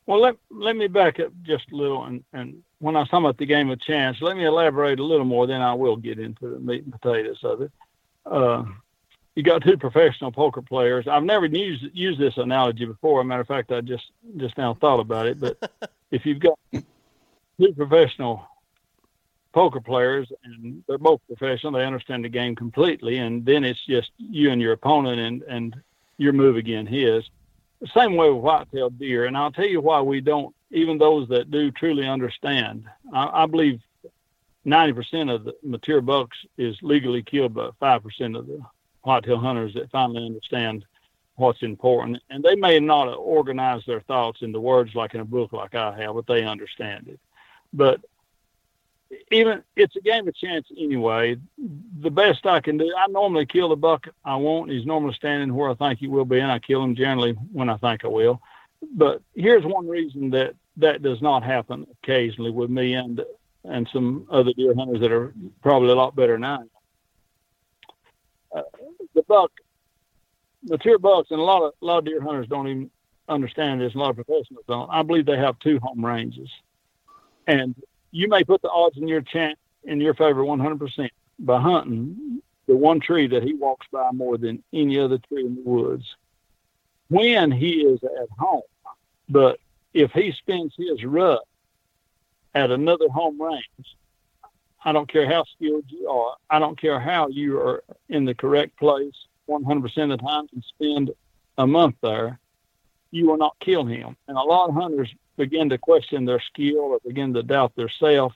Well, 0.07 0.21
let 0.21 0.37
let 0.49 0.75
me 0.75 0.87
back 0.87 1.19
up 1.19 1.31
just 1.43 1.71
a 1.71 1.75
little, 1.75 2.03
and 2.03 2.23
and 2.33 2.63
when 2.79 2.95
I 2.95 3.01
was 3.01 3.09
talking 3.09 3.25
about 3.25 3.37
the 3.37 3.45
game 3.45 3.69
of 3.69 3.79
chance, 3.79 4.17
let 4.21 4.35
me 4.35 4.45
elaborate 4.45 4.99
a 4.99 5.03
little 5.03 5.25
more. 5.25 5.45
Then 5.45 5.61
I 5.61 5.75
will 5.75 5.97
get 5.97 6.17
into 6.17 6.49
the 6.49 6.59
meat 6.59 6.83
and 6.83 6.99
potatoes 6.99 7.43
of 7.43 7.61
it. 7.61 7.71
Uh, 8.25 8.63
you 9.35 9.43
got 9.43 9.61
two 9.61 9.77
professional 9.77 10.31
poker 10.31 10.63
players. 10.63 11.07
I've 11.07 11.23
never 11.23 11.45
used 11.45 11.85
used 11.93 12.19
this 12.19 12.37
analogy 12.37 12.85
before. 12.85 13.21
As 13.21 13.25
a 13.25 13.27
matter 13.27 13.41
of 13.41 13.47
fact, 13.47 13.71
I 13.71 13.81
just 13.81 14.05
just 14.37 14.57
now 14.57 14.73
thought 14.73 14.99
about 14.99 15.27
it. 15.27 15.39
But 15.39 15.71
if 16.11 16.25
you've 16.25 16.39
got 16.39 16.57
two 17.59 17.73
professional 17.73 18.47
poker 19.51 19.81
players 19.81 20.31
and 20.43 20.83
they're 20.87 20.97
both 20.97 21.21
professional, 21.27 21.73
they 21.73 21.85
understand 21.85 22.23
the 22.23 22.29
game 22.29 22.55
completely, 22.55 23.17
and 23.17 23.45
then 23.45 23.63
it's 23.63 23.83
just 23.85 24.11
you 24.17 24.51
and 24.51 24.61
your 24.61 24.73
opponent 24.73 25.19
and 25.19 25.43
and 25.43 25.75
your 26.17 26.33
move 26.33 26.57
again 26.57 26.85
his. 26.85 27.23
The 27.81 27.87
same 27.95 28.15
way 28.15 28.29
with 28.29 28.43
whitetail 28.43 28.89
deer, 28.89 29.25
and 29.25 29.37
I'll 29.37 29.51
tell 29.51 29.67
you 29.67 29.81
why 29.81 30.01
we 30.01 30.21
don't. 30.21 30.55
Even 30.71 30.97
those 30.99 31.27
that 31.29 31.49
do 31.49 31.71
truly 31.71 32.07
understand, 32.07 32.85
I, 33.11 33.43
I 33.43 33.45
believe 33.47 33.81
ninety 34.65 34.93
percent 34.93 35.29
of 35.29 35.45
the 35.45 35.55
mature 35.63 36.01
bucks 36.01 36.37
is 36.57 36.77
legally 36.81 37.23
killed 37.23 37.55
by 37.55 37.69
five 37.79 38.03
percent 38.03 38.35
of 38.35 38.45
the 38.47 38.61
whitetail 39.01 39.39
hunters 39.39 39.73
that 39.73 39.89
finally 39.89 40.25
understand 40.25 40.85
what's 41.35 41.63
important. 41.63 42.21
And 42.29 42.43
they 42.43 42.55
may 42.55 42.79
not 42.79 43.07
organize 43.13 43.81
their 43.87 44.01
thoughts 44.01 44.41
into 44.41 44.59
words 44.59 44.93
like 44.93 45.15
in 45.15 45.21
a 45.21 45.25
book 45.25 45.53
like 45.53 45.73
I 45.73 45.97
have, 46.01 46.15
but 46.15 46.27
they 46.27 46.43
understand 46.43 47.07
it. 47.07 47.19
But 47.73 48.01
even 49.31 49.63
it's 49.75 49.95
a 49.95 50.01
game 50.01 50.27
of 50.27 50.35
chance 50.35 50.67
anyway. 50.77 51.37
The 51.99 52.11
best 52.11 52.45
I 52.45 52.61
can 52.61 52.77
do, 52.77 52.93
I 52.97 53.07
normally 53.07 53.45
kill 53.45 53.69
the 53.69 53.75
buck 53.75 54.07
I 54.23 54.35
want. 54.35 54.71
He's 54.71 54.85
normally 54.85 55.13
standing 55.13 55.53
where 55.53 55.69
I 55.69 55.75
think 55.75 55.99
he 55.99 56.07
will 56.07 56.25
be, 56.25 56.39
and 56.39 56.51
I 56.51 56.59
kill 56.59 56.83
him 56.83 56.95
generally 56.95 57.33
when 57.33 57.69
I 57.69 57.77
think 57.77 58.05
I 58.05 58.07
will. 58.07 58.41
But 58.93 59.21
here's 59.35 59.65
one 59.65 59.87
reason 59.87 60.29
that 60.31 60.55
that 60.77 61.01
does 61.01 61.21
not 61.21 61.43
happen 61.43 61.85
occasionally 62.03 62.51
with 62.51 62.69
me 62.69 62.93
and 62.93 63.21
and 63.65 63.89
some 63.91 64.25
other 64.31 64.53
deer 64.53 64.73
hunters 64.73 65.01
that 65.01 65.11
are 65.11 65.33
probably 65.61 65.89
a 65.89 65.95
lot 65.95 66.15
better 66.15 66.33
than 66.33 66.45
I. 66.45 66.59
Uh, 68.55 68.61
the 69.13 69.21
buck, 69.23 69.51
mature 70.63 70.97
bucks, 70.97 71.29
and 71.31 71.39
a 71.39 71.43
lot 71.43 71.63
of 71.63 71.73
a 71.81 71.85
lot 71.85 71.99
of 71.99 72.05
deer 72.05 72.21
hunters 72.21 72.47
don't 72.47 72.67
even 72.67 72.91
understand 73.27 73.81
this. 73.81 73.95
A 73.95 73.97
lot 73.97 74.11
of 74.11 74.15
professionals 74.15 74.63
don't. 74.67 74.89
I 74.89 75.03
believe 75.03 75.25
they 75.25 75.37
have 75.37 75.59
two 75.59 75.79
home 75.79 76.03
ranges, 76.03 76.49
and 77.49 77.75
you 78.11 78.27
may 78.27 78.43
put 78.43 78.61
the 78.61 78.69
odds 78.69 78.97
in 78.97 79.07
your 79.07 79.23
in 79.83 79.99
your 79.99 80.13
favor 80.13 80.43
100% 80.43 81.09
by 81.39 81.59
hunting 81.59 82.41
the 82.67 82.75
one 82.75 82.99
tree 82.99 83.27
that 83.27 83.41
he 83.43 83.55
walks 83.55 83.87
by 83.91 84.11
more 84.11 84.37
than 84.37 84.63
any 84.71 84.99
other 84.99 85.17
tree 85.17 85.45
in 85.45 85.55
the 85.55 85.61
woods 85.61 86.05
when 87.07 87.51
he 87.51 87.81
is 87.81 87.99
at 88.03 88.29
home. 88.37 88.61
But 89.29 89.59
if 89.93 90.11
he 90.11 90.31
spends 90.33 90.75
his 90.77 91.03
rut 91.03 91.41
at 92.53 92.69
another 92.69 93.09
home 93.09 93.41
range, 93.41 93.95
I 94.85 94.91
don't 94.91 95.11
care 95.11 95.27
how 95.27 95.43
skilled 95.55 95.85
you 95.87 96.07
are. 96.07 96.35
I 96.51 96.59
don't 96.59 96.79
care 96.79 96.99
how 96.99 97.29
you 97.29 97.57
are 97.57 97.83
in 98.09 98.25
the 98.25 98.35
correct 98.35 98.77
place 98.77 99.15
100% 99.49 99.85
of 99.85 100.09
the 100.09 100.17
time 100.17 100.45
and 100.53 100.63
spend 100.63 101.11
a 101.57 101.65
month 101.65 101.95
there. 102.01 102.39
You 103.09 103.27
will 103.27 103.37
not 103.37 103.55
kill 103.59 103.85
him. 103.85 104.15
And 104.27 104.37
a 104.37 104.41
lot 104.41 104.69
of 104.69 104.75
hunters 104.75 105.11
begin 105.39 105.69
to 105.69 105.77
question 105.77 106.25
their 106.25 106.41
skill 106.41 106.79
or 106.79 106.99
begin 107.07 107.33
to 107.33 107.41
doubt 107.41 107.73
their 107.75 107.89
self 107.89 108.33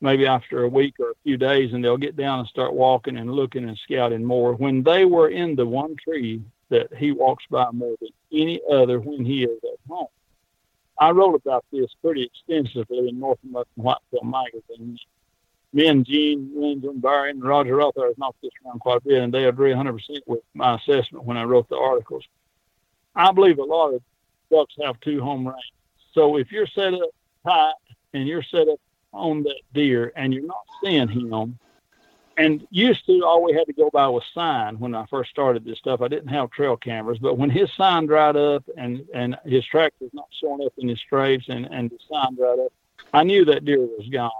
maybe 0.00 0.26
after 0.26 0.64
a 0.64 0.68
week 0.68 0.94
or 0.98 1.10
a 1.10 1.22
few 1.22 1.36
days 1.36 1.72
and 1.72 1.84
they'll 1.84 1.96
get 1.96 2.16
down 2.16 2.40
and 2.40 2.48
start 2.48 2.74
walking 2.74 3.16
and 3.16 3.32
looking 3.32 3.68
and 3.68 3.78
scouting 3.78 4.24
more 4.24 4.54
when 4.54 4.82
they 4.82 5.04
were 5.04 5.28
in 5.28 5.54
the 5.54 5.64
one 5.64 5.94
tree 5.96 6.42
that 6.68 6.92
he 6.96 7.12
walks 7.12 7.44
by 7.50 7.70
more 7.70 7.94
than 8.00 8.10
any 8.32 8.60
other 8.70 8.98
when 8.98 9.24
he 9.24 9.44
is 9.44 9.58
at 9.62 9.78
home. 9.88 10.08
I 10.98 11.10
wrote 11.10 11.34
about 11.34 11.64
this 11.72 11.90
pretty 12.02 12.24
extensively 12.24 13.08
in 13.08 13.20
North 13.20 13.38
American 13.44 13.82
Whitetail 13.82 14.24
magazine 14.24 14.98
me 15.72 15.86
and 15.86 16.04
Gene 16.04 16.80
and 16.82 17.00
Barry 17.00 17.30
and 17.30 17.44
Roger 17.44 17.76
Rothhaar 17.76 18.08
have 18.08 18.18
knocked 18.18 18.42
this 18.42 18.50
around 18.66 18.80
quite 18.80 18.96
a 18.96 19.00
bit, 19.08 19.22
and 19.22 19.32
they 19.32 19.44
agree 19.44 19.70
100% 19.70 20.00
with 20.26 20.40
my 20.52 20.74
assessment 20.74 21.24
when 21.24 21.36
I 21.36 21.44
wrote 21.44 21.68
the 21.68 21.76
articles. 21.76 22.24
I 23.14 23.30
believe 23.30 23.58
a 23.58 23.64
lot 23.64 23.94
of 23.94 24.02
bucks 24.50 24.74
have 24.82 24.98
two 25.00 25.20
home 25.20 25.46
ranges. 25.46 25.79
So 26.12 26.36
if 26.36 26.50
you're 26.50 26.66
set 26.66 26.94
up 26.94 27.10
tight 27.46 27.74
and 28.12 28.26
you're 28.26 28.42
set 28.42 28.68
up 28.68 28.80
on 29.12 29.42
that 29.44 29.60
deer 29.74 30.12
and 30.16 30.32
you're 30.32 30.46
not 30.46 30.64
seeing 30.82 31.08
him, 31.08 31.58
and 32.36 32.66
used 32.70 33.04
to 33.06 33.22
all 33.22 33.44
we 33.44 33.52
had 33.52 33.66
to 33.66 33.72
go 33.72 33.90
by 33.92 34.08
was 34.08 34.22
sign 34.32 34.78
when 34.78 34.94
I 34.94 35.04
first 35.06 35.30
started 35.30 35.64
this 35.64 35.78
stuff. 35.78 36.00
I 36.00 36.08
didn't 36.08 36.28
have 36.28 36.50
trail 36.50 36.76
cameras, 36.76 37.18
but 37.18 37.36
when 37.36 37.50
his 37.50 37.70
sign 37.72 38.06
dried 38.06 38.36
up 38.36 38.64
and 38.76 39.04
and 39.12 39.36
his 39.44 39.64
track 39.66 39.92
was 40.00 40.10
not 40.14 40.28
showing 40.40 40.64
up 40.64 40.72
in 40.78 40.88
his 40.88 40.98
stripes 41.00 41.46
and 41.48 41.66
and 41.66 41.90
the 41.90 41.98
sign 42.10 42.36
dried 42.36 42.58
up, 42.60 42.72
I 43.12 43.24
knew 43.24 43.44
that 43.44 43.64
deer 43.64 43.80
was 43.80 44.08
gone. 44.10 44.30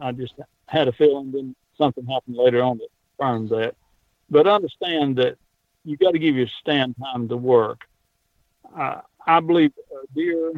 I 0.00 0.12
just 0.12 0.34
had 0.66 0.88
a 0.88 0.92
feeling 0.92 1.32
then 1.32 1.54
something 1.76 2.06
happened 2.06 2.36
later 2.36 2.62
on 2.62 2.78
that 2.78 2.88
confirmed 3.16 3.50
that. 3.50 3.76
But 4.30 4.46
understand 4.46 5.16
that 5.16 5.36
you 5.84 5.96
got 5.96 6.12
to 6.12 6.18
give 6.18 6.36
your 6.36 6.48
stand 6.60 6.96
time 7.02 7.28
to 7.28 7.36
work. 7.36 7.82
Uh, 8.76 9.00
I 9.26 9.40
believe 9.40 9.72
a 9.92 10.14
deer, 10.14 10.52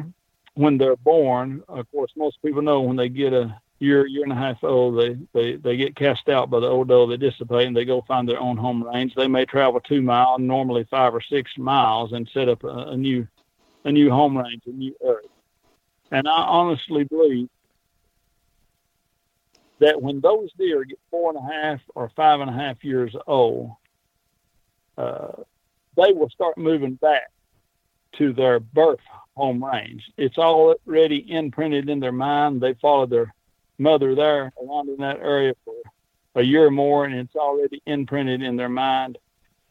when 0.55 0.77
they're 0.77 0.97
born, 0.97 1.63
of 1.67 1.89
course, 1.91 2.11
most 2.15 2.41
people 2.43 2.61
know 2.61 2.81
when 2.81 2.97
they 2.97 3.09
get 3.09 3.33
a 3.33 3.59
year, 3.79 4.05
year 4.05 4.23
and 4.23 4.31
a 4.31 4.35
half 4.35 4.63
old, 4.63 4.99
they, 4.99 5.17
they, 5.33 5.55
they 5.55 5.77
get 5.77 5.95
cast 5.95 6.29
out 6.29 6.49
by 6.49 6.59
the 6.59 6.67
old 6.67 6.89
doe, 6.89 7.07
they 7.07 7.17
dissipate 7.17 7.67
and 7.67 7.75
they 7.75 7.85
go 7.85 8.03
find 8.07 8.27
their 8.27 8.39
own 8.39 8.57
home 8.57 8.83
range. 8.83 9.15
They 9.15 9.27
may 9.27 9.45
travel 9.45 9.79
two 9.79 10.01
miles, 10.01 10.39
normally 10.39 10.85
five 10.89 11.13
or 11.13 11.21
six 11.21 11.51
miles, 11.57 12.11
and 12.11 12.29
set 12.33 12.49
up 12.49 12.63
a, 12.63 12.67
a 12.67 12.97
new 12.97 13.27
a 13.83 13.91
new 13.91 14.11
home 14.11 14.37
range, 14.37 14.61
a 14.67 14.71
new 14.71 14.95
earth. 15.03 15.25
And 16.11 16.27
I 16.27 16.43
honestly 16.43 17.03
believe 17.05 17.49
that 19.79 19.99
when 19.99 20.21
those 20.21 20.51
deer 20.53 20.83
get 20.83 20.99
four 21.09 21.31
and 21.31 21.39
a 21.39 21.51
half 21.51 21.79
or 21.95 22.11
five 22.15 22.41
and 22.41 22.49
a 22.49 22.53
half 22.53 22.83
years 22.83 23.15
old, 23.25 23.71
uh, 24.97 25.31
they 25.97 26.13
will 26.13 26.29
start 26.29 26.59
moving 26.59 26.93
back 26.95 27.31
to 28.17 28.33
their 28.33 28.59
birth 28.59 28.99
home 29.35 29.63
range. 29.63 30.11
It's 30.17 30.37
already 30.37 31.31
imprinted 31.31 31.89
in 31.89 31.99
their 31.99 32.11
mind. 32.11 32.61
They 32.61 32.73
followed 32.75 33.09
their 33.09 33.33
mother 33.77 34.15
there 34.15 34.51
around 34.61 34.89
in 34.89 34.97
that 34.97 35.19
area 35.19 35.53
for 35.65 35.75
a 36.35 36.43
year 36.43 36.67
or 36.67 36.71
more, 36.71 37.05
and 37.05 37.15
it's 37.15 37.35
already 37.35 37.81
imprinted 37.85 38.41
in 38.41 38.55
their 38.55 38.69
mind. 38.69 39.17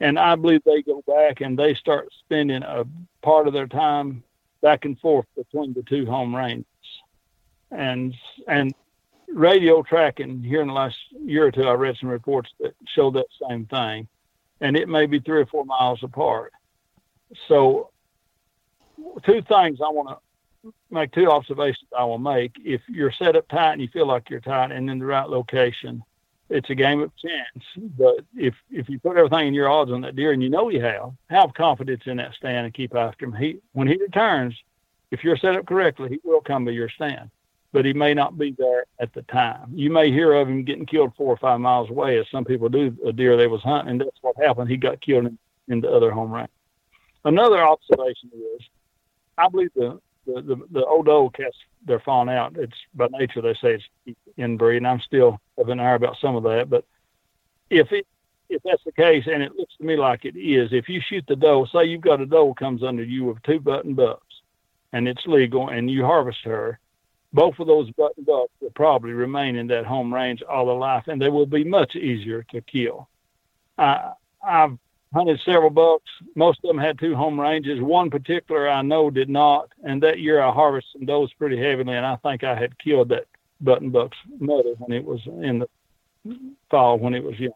And 0.01 0.19
I 0.19 0.35
believe 0.35 0.63
they 0.65 0.83
go 0.83 1.03
back 1.07 1.41
and 1.41 1.59
they 1.59 1.75
start 1.75 2.09
spending 2.21 2.63
a 2.63 2.85
part 3.23 3.47
of 3.47 3.53
their 3.53 3.67
time 3.67 4.23
back 4.63 4.85
and 4.85 4.99
forth 4.99 5.27
between 5.37 5.73
the 5.73 5.83
two 5.83 6.07
home 6.07 6.35
ranges. 6.35 6.67
And 7.71 8.15
and 8.49 8.75
radio 9.29 9.83
tracking 9.83 10.43
here 10.43 10.61
in 10.61 10.69
the 10.69 10.75
last 10.75 10.97
year 11.25 11.47
or 11.47 11.53
two, 11.53 11.63
I 11.63 11.73
read 11.73 11.97
some 12.01 12.09
reports 12.09 12.51
that 12.61 12.75
show 12.95 13.11
that 13.13 13.27
same 13.49 13.67
thing, 13.67 14.09
and 14.61 14.77
it 14.77 14.89
may 14.89 15.07
be 15.07 15.21
three 15.21 15.41
or 15.41 15.47
four 15.47 15.65
miles 15.65 16.03
apart. 16.03 16.53
So, 17.47 17.90
two 19.25 19.43
things 19.43 19.79
I 19.81 19.91
want 19.91 20.09
to 20.09 20.73
make 20.91 21.13
two 21.13 21.31
observations 21.31 21.89
I 21.97 22.05
will 22.05 22.19
make. 22.19 22.53
If 22.65 22.83
you're 22.89 23.13
set 23.13 23.37
up 23.37 23.49
tight 23.49 23.73
and 23.73 23.83
you 23.83 23.89
feel 23.89 24.07
like 24.07 24.29
you're 24.29 24.41
tight 24.41 24.73
and 24.73 24.91
in 24.91 24.99
the 24.99 25.07
right 25.07 25.29
location, 25.29 26.03
it's 26.51 26.69
a 26.69 26.75
game 26.75 27.01
of 27.01 27.13
chance. 27.17 27.65
But 27.97 28.25
if 28.37 28.55
if 28.71 28.89
you 28.89 28.99
put 28.99 29.17
everything 29.17 29.49
in 29.49 29.55
your 29.55 29.71
odds 29.71 29.91
on 29.93 30.01
that 30.03 30.17
deer 30.17 30.33
and 30.33 30.43
you 30.43 30.51
know 30.51 30.69
you 30.69 30.81
have, 30.83 31.13
have 31.29 31.55
confidence 31.55 32.03
in 32.07 32.17
that 32.19 32.35
stand 32.35 32.67
and 32.67 32.75
keep 32.75 32.95
after 32.95 33.25
him. 33.25 33.33
He 33.33 33.59
when 33.73 33.89
he 33.89 33.97
returns, 33.97 34.55
if 35.11 35.25
you're 35.25 35.37
set 35.37 35.57
up 35.57 35.67
correctly, 35.67 36.09
he 36.09 36.21
will 36.25 36.41
come 36.41 36.67
to 36.67 36.73
your 36.73 36.89
stand. 36.89 37.31
but 37.73 37.85
he 37.85 37.93
may 37.93 38.15
not 38.15 38.37
be 38.37 38.55
there 38.59 38.85
at 38.99 39.13
the 39.15 39.23
time. 39.23 39.71
You 39.73 39.91
may 39.91 40.11
hear 40.11 40.33
of 40.33 40.49
him 40.49 40.65
getting 40.65 40.87
killed 40.87 41.13
four 41.17 41.33
or 41.33 41.37
five 41.37 41.61
miles 41.61 41.91
away, 41.91 42.19
as 42.19 42.27
some 42.31 42.45
people 42.45 42.69
do 42.69 42.97
a 43.07 43.13
deer 43.13 43.37
they 43.37 43.47
was 43.47 43.63
hunting, 43.63 43.93
and 43.93 44.01
that's 44.01 44.23
what 44.23 44.37
happened. 44.37 44.69
He 44.71 44.77
got 44.77 45.01
killed 45.01 45.27
in, 45.27 45.39
in 45.69 45.81
the 45.81 45.91
other 45.91 46.11
home 46.11 46.33
range. 46.33 46.49
Another 47.25 47.63
observation 47.63 48.31
is, 48.35 48.67
I 49.41 49.49
believe 49.49 49.71
the 49.75 50.01
the, 50.27 50.43
the, 50.43 50.57
the 50.71 50.85
old 50.85 51.07
doe 51.07 51.31
cats 51.31 51.57
they're 51.87 52.01
falling 52.01 52.35
out. 52.35 52.57
It's 52.57 52.77
by 52.95 53.09
nature 53.11 53.41
they 53.41 53.55
say 53.55 53.79
it's 54.07 54.19
inbreed, 54.39 54.79
and 54.79 54.87
I'm 54.87 55.01
still 55.01 55.41
of 55.57 55.69
an 55.69 55.81
hour 55.81 55.95
about 55.95 56.19
some 56.21 56.37
of 56.37 56.43
that. 56.45 56.69
But 56.69 56.85
if 57.71 57.91
it 57.93 58.07
if 58.49 58.63
that's 58.65 58.83
the 58.85 58.93
case, 58.93 59.25
and 59.33 59.43
it 59.43 59.55
looks 59.57 59.77
to 59.77 59.85
me 59.85 59.97
like 59.97 60.25
it 60.25 60.37
is, 60.37 60.73
if 60.73 60.89
you 60.89 61.01
shoot 61.01 61.25
the 61.29 61.37
doe, 61.37 61.67
say 61.67 61.85
you've 61.85 62.01
got 62.01 62.21
a 62.21 62.27
doe 62.27 62.53
comes 62.55 62.83
under 62.83 63.05
you 63.05 63.25
with 63.25 63.43
two 63.43 63.61
button 63.61 63.95
bucks, 63.95 64.43
and 64.93 65.09
it's 65.09 65.25
legal, 65.27 65.69
and 65.69 65.91
you 65.91 66.05
harvest 66.05 66.41
her, 66.45 66.81
both 67.33 67.59
of 67.61 67.69
those 67.69 67.91
button 67.93 68.25
bucks 68.25 68.53
will 68.61 68.73
probably 68.75 69.13
remain 69.13 69.55
in 69.55 69.69
that 69.69 69.87
home 69.87 70.13
range 70.13 70.43
all 70.43 70.67
their 70.67 70.75
life, 70.75 71.05
and 71.07 71.23
they 71.23 71.29
will 71.29 71.47
be 71.47 71.63
much 71.63 71.95
easier 71.95 72.45
to 72.51 72.61
kill. 72.61 73.09
I, 73.79 74.13
I've 74.45 74.77
hunted 75.13 75.41
several 75.45 75.71
bucks. 75.71 76.11
Most 76.35 76.61
of 76.63 76.69
them 76.69 76.79
had 76.79 76.99
two 76.99 77.15
home 77.15 77.41
ranges. 77.41 77.81
One 77.81 78.11
particular 78.11 78.69
I 78.69 78.83
know 78.83 79.11
did 79.11 79.29
not, 79.29 79.69
and 79.83 80.03
that 80.03 80.21
year 80.21 80.41
I 80.41 80.53
harvested 80.53 81.07
those 81.07 81.33
pretty 81.35 81.57
heavily, 81.57 81.95
and 81.95 82.07
I 82.07 82.17
think 82.17 82.45
I 82.45 82.55
had 82.55 82.79
killed 82.79 83.09
that 83.09 83.27
button 83.61 83.91
buck's 83.91 84.19
mother 84.39 84.75
when 84.79 84.93
it 84.93 85.05
was 85.05 85.21
in 85.27 85.61
the 85.61 85.69
fall 86.71 86.99
when 86.99 87.15
it 87.15 87.25
was 87.25 87.39
young. 87.39 87.53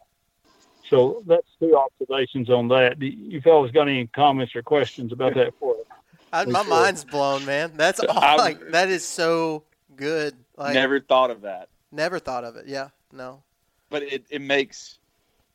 So 0.89 1.23
that's 1.25 1.47
two 1.59 1.75
observations 1.75 2.49
on 2.49 2.67
that. 2.67 2.99
Do 2.99 3.07
you 3.07 3.41
fellas 3.41 3.71
got 3.71 3.87
any 3.87 4.07
comments 4.07 4.55
or 4.55 4.61
questions 4.61 5.11
about 5.11 5.33
that 5.35 5.53
for 5.59 5.75
us? 5.75 5.85
I, 6.31 6.45
my 6.45 6.63
mind's 6.63 7.03
blown, 7.03 7.45
man. 7.45 7.71
That's 7.75 7.99
all, 8.09 8.37
like 8.37 8.71
that 8.71 8.89
is 8.89 9.05
so 9.05 9.63
good. 9.95 10.35
Like, 10.57 10.73
never 10.73 10.99
thought 10.99 11.31
of 11.31 11.41
that. 11.41 11.69
Never 11.91 12.19
thought 12.19 12.43
of 12.43 12.55
it. 12.55 12.67
Yeah, 12.67 12.89
no. 13.11 13.41
But 13.89 14.03
it, 14.03 14.25
it 14.29 14.41
makes 14.41 14.99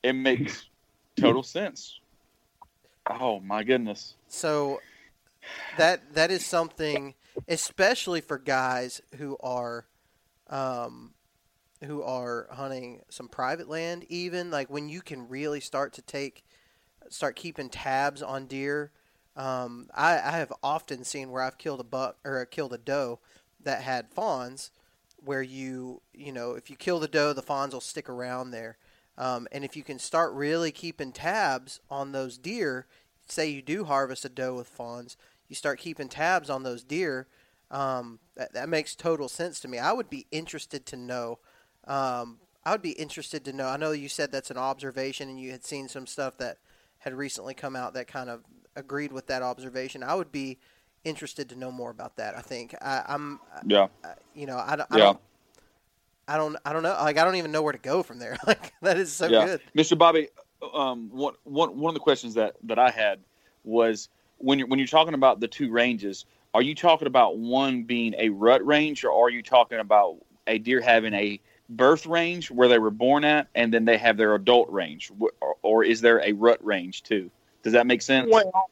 it 0.02 0.14
makes 0.14 0.66
total 1.20 1.42
sense. 1.42 2.00
Oh 3.08 3.40
my 3.40 3.62
goodness. 3.64 4.14
So 4.28 4.80
that 5.76 6.14
that 6.14 6.30
is 6.30 6.44
something, 6.44 7.14
especially 7.48 8.20
for 8.20 8.38
guys 8.38 9.00
who 9.16 9.36
are, 9.40 9.86
um, 10.48 11.14
who 11.84 12.02
are 12.02 12.48
hunting 12.52 13.02
some 13.08 13.28
private 13.28 13.68
land. 13.68 14.04
Even 14.08 14.50
like 14.50 14.70
when 14.70 14.88
you 14.88 15.00
can 15.00 15.28
really 15.28 15.60
start 15.60 15.92
to 15.94 16.02
take, 16.02 16.44
start 17.08 17.36
keeping 17.36 17.68
tabs 17.68 18.22
on 18.22 18.46
deer. 18.46 18.92
Um, 19.36 19.88
I, 19.94 20.14
I 20.14 20.32
have 20.32 20.52
often 20.62 21.04
seen 21.04 21.30
where 21.30 21.42
I've 21.42 21.58
killed 21.58 21.80
a 21.80 21.84
buck 21.84 22.18
or 22.24 22.44
killed 22.46 22.72
a 22.72 22.78
doe 22.78 23.20
that 23.62 23.82
had 23.82 24.10
fawns, 24.10 24.70
where 25.16 25.42
you 25.42 26.02
you 26.12 26.32
know 26.32 26.52
if 26.52 26.68
you 26.70 26.76
kill 26.76 26.98
the 26.98 27.08
doe, 27.08 27.32
the 27.32 27.42
fawns 27.42 27.72
will 27.72 27.80
stick 27.80 28.08
around 28.08 28.50
there. 28.50 28.76
Um, 29.20 29.46
and 29.52 29.66
if 29.66 29.76
you 29.76 29.82
can 29.82 29.98
start 29.98 30.32
really 30.32 30.72
keeping 30.72 31.12
tabs 31.12 31.78
on 31.90 32.12
those 32.12 32.38
deer, 32.38 32.86
say 33.28 33.50
you 33.50 33.60
do 33.60 33.84
harvest 33.84 34.24
a 34.24 34.30
doe 34.30 34.54
with 34.54 34.66
fawns, 34.66 35.18
you 35.46 35.54
start 35.54 35.78
keeping 35.78 36.08
tabs 36.08 36.48
on 36.48 36.62
those 36.62 36.82
deer. 36.82 37.28
Um, 37.70 38.18
that, 38.34 38.54
that 38.54 38.70
makes 38.70 38.96
total 38.96 39.28
sense 39.28 39.60
to 39.60 39.68
me. 39.68 39.78
I 39.78 39.92
would 39.92 40.08
be 40.08 40.26
interested 40.30 40.86
to 40.86 40.96
know. 40.96 41.38
Um, 41.86 42.38
I 42.64 42.72
would 42.72 42.80
be 42.80 42.92
interested 42.92 43.44
to 43.44 43.52
know. 43.52 43.66
I 43.66 43.76
know 43.76 43.92
you 43.92 44.08
said 44.08 44.32
that's 44.32 44.50
an 44.50 44.56
observation, 44.56 45.28
and 45.28 45.38
you 45.38 45.50
had 45.50 45.64
seen 45.64 45.86
some 45.86 46.06
stuff 46.06 46.38
that 46.38 46.56
had 47.00 47.12
recently 47.12 47.52
come 47.52 47.76
out 47.76 47.92
that 47.94 48.08
kind 48.08 48.30
of 48.30 48.42
agreed 48.74 49.12
with 49.12 49.26
that 49.26 49.42
observation. 49.42 50.02
I 50.02 50.14
would 50.14 50.32
be 50.32 50.58
interested 51.04 51.50
to 51.50 51.56
know 51.56 51.70
more 51.70 51.90
about 51.90 52.16
that. 52.16 52.36
I 52.36 52.40
think 52.40 52.74
I, 52.80 53.04
am 53.06 53.38
Yeah. 53.66 53.88
I, 54.02 54.14
you 54.34 54.46
know, 54.46 54.56
I, 54.56 54.74
I 54.90 54.96
yeah. 54.96 55.04
don't. 55.04 55.20
I 56.30 56.36
don't. 56.36 56.56
I 56.64 56.72
don't 56.72 56.84
know. 56.84 56.92
Like 56.92 57.18
I 57.18 57.24
don't 57.24 57.34
even 57.34 57.50
know 57.50 57.60
where 57.60 57.72
to 57.72 57.78
go 57.78 58.04
from 58.04 58.20
there. 58.20 58.36
Like 58.46 58.72
that 58.82 58.96
is 58.96 59.12
so 59.12 59.26
yeah. 59.26 59.46
good, 59.46 59.60
Mr. 59.76 59.98
Bobby. 59.98 60.28
Um, 60.74 61.08
one, 61.10 61.34
one, 61.44 61.78
one 61.78 61.90
of 61.90 61.94
the 61.94 62.00
questions 62.00 62.34
that, 62.34 62.56
that 62.64 62.78
I 62.78 62.90
had 62.90 63.18
was 63.64 64.08
when 64.38 64.58
you're 64.58 64.68
when 64.68 64.78
you're 64.78 64.88
talking 64.88 65.14
about 65.14 65.40
the 65.40 65.48
two 65.48 65.70
ranges, 65.70 66.26
are 66.54 66.62
you 66.62 66.74
talking 66.74 67.08
about 67.08 67.38
one 67.38 67.82
being 67.82 68.14
a 68.16 68.28
rut 68.28 68.64
range, 68.64 69.04
or 69.04 69.12
are 69.12 69.28
you 69.28 69.42
talking 69.42 69.80
about 69.80 70.18
a 70.46 70.58
deer 70.58 70.80
having 70.80 71.14
a 71.14 71.40
birth 71.68 72.06
range 72.06 72.50
where 72.50 72.68
they 72.68 72.78
were 72.78 72.90
born 72.90 73.24
at, 73.24 73.48
and 73.54 73.74
then 73.74 73.84
they 73.84 73.98
have 73.98 74.16
their 74.16 74.34
adult 74.34 74.70
range, 74.70 75.10
or, 75.18 75.56
or 75.62 75.84
is 75.84 76.00
there 76.00 76.20
a 76.20 76.32
rut 76.32 76.64
range 76.64 77.02
too? 77.02 77.30
Does 77.64 77.72
that 77.72 77.86
make 77.86 78.02
sense? 78.02 78.28
Well, 78.30 78.70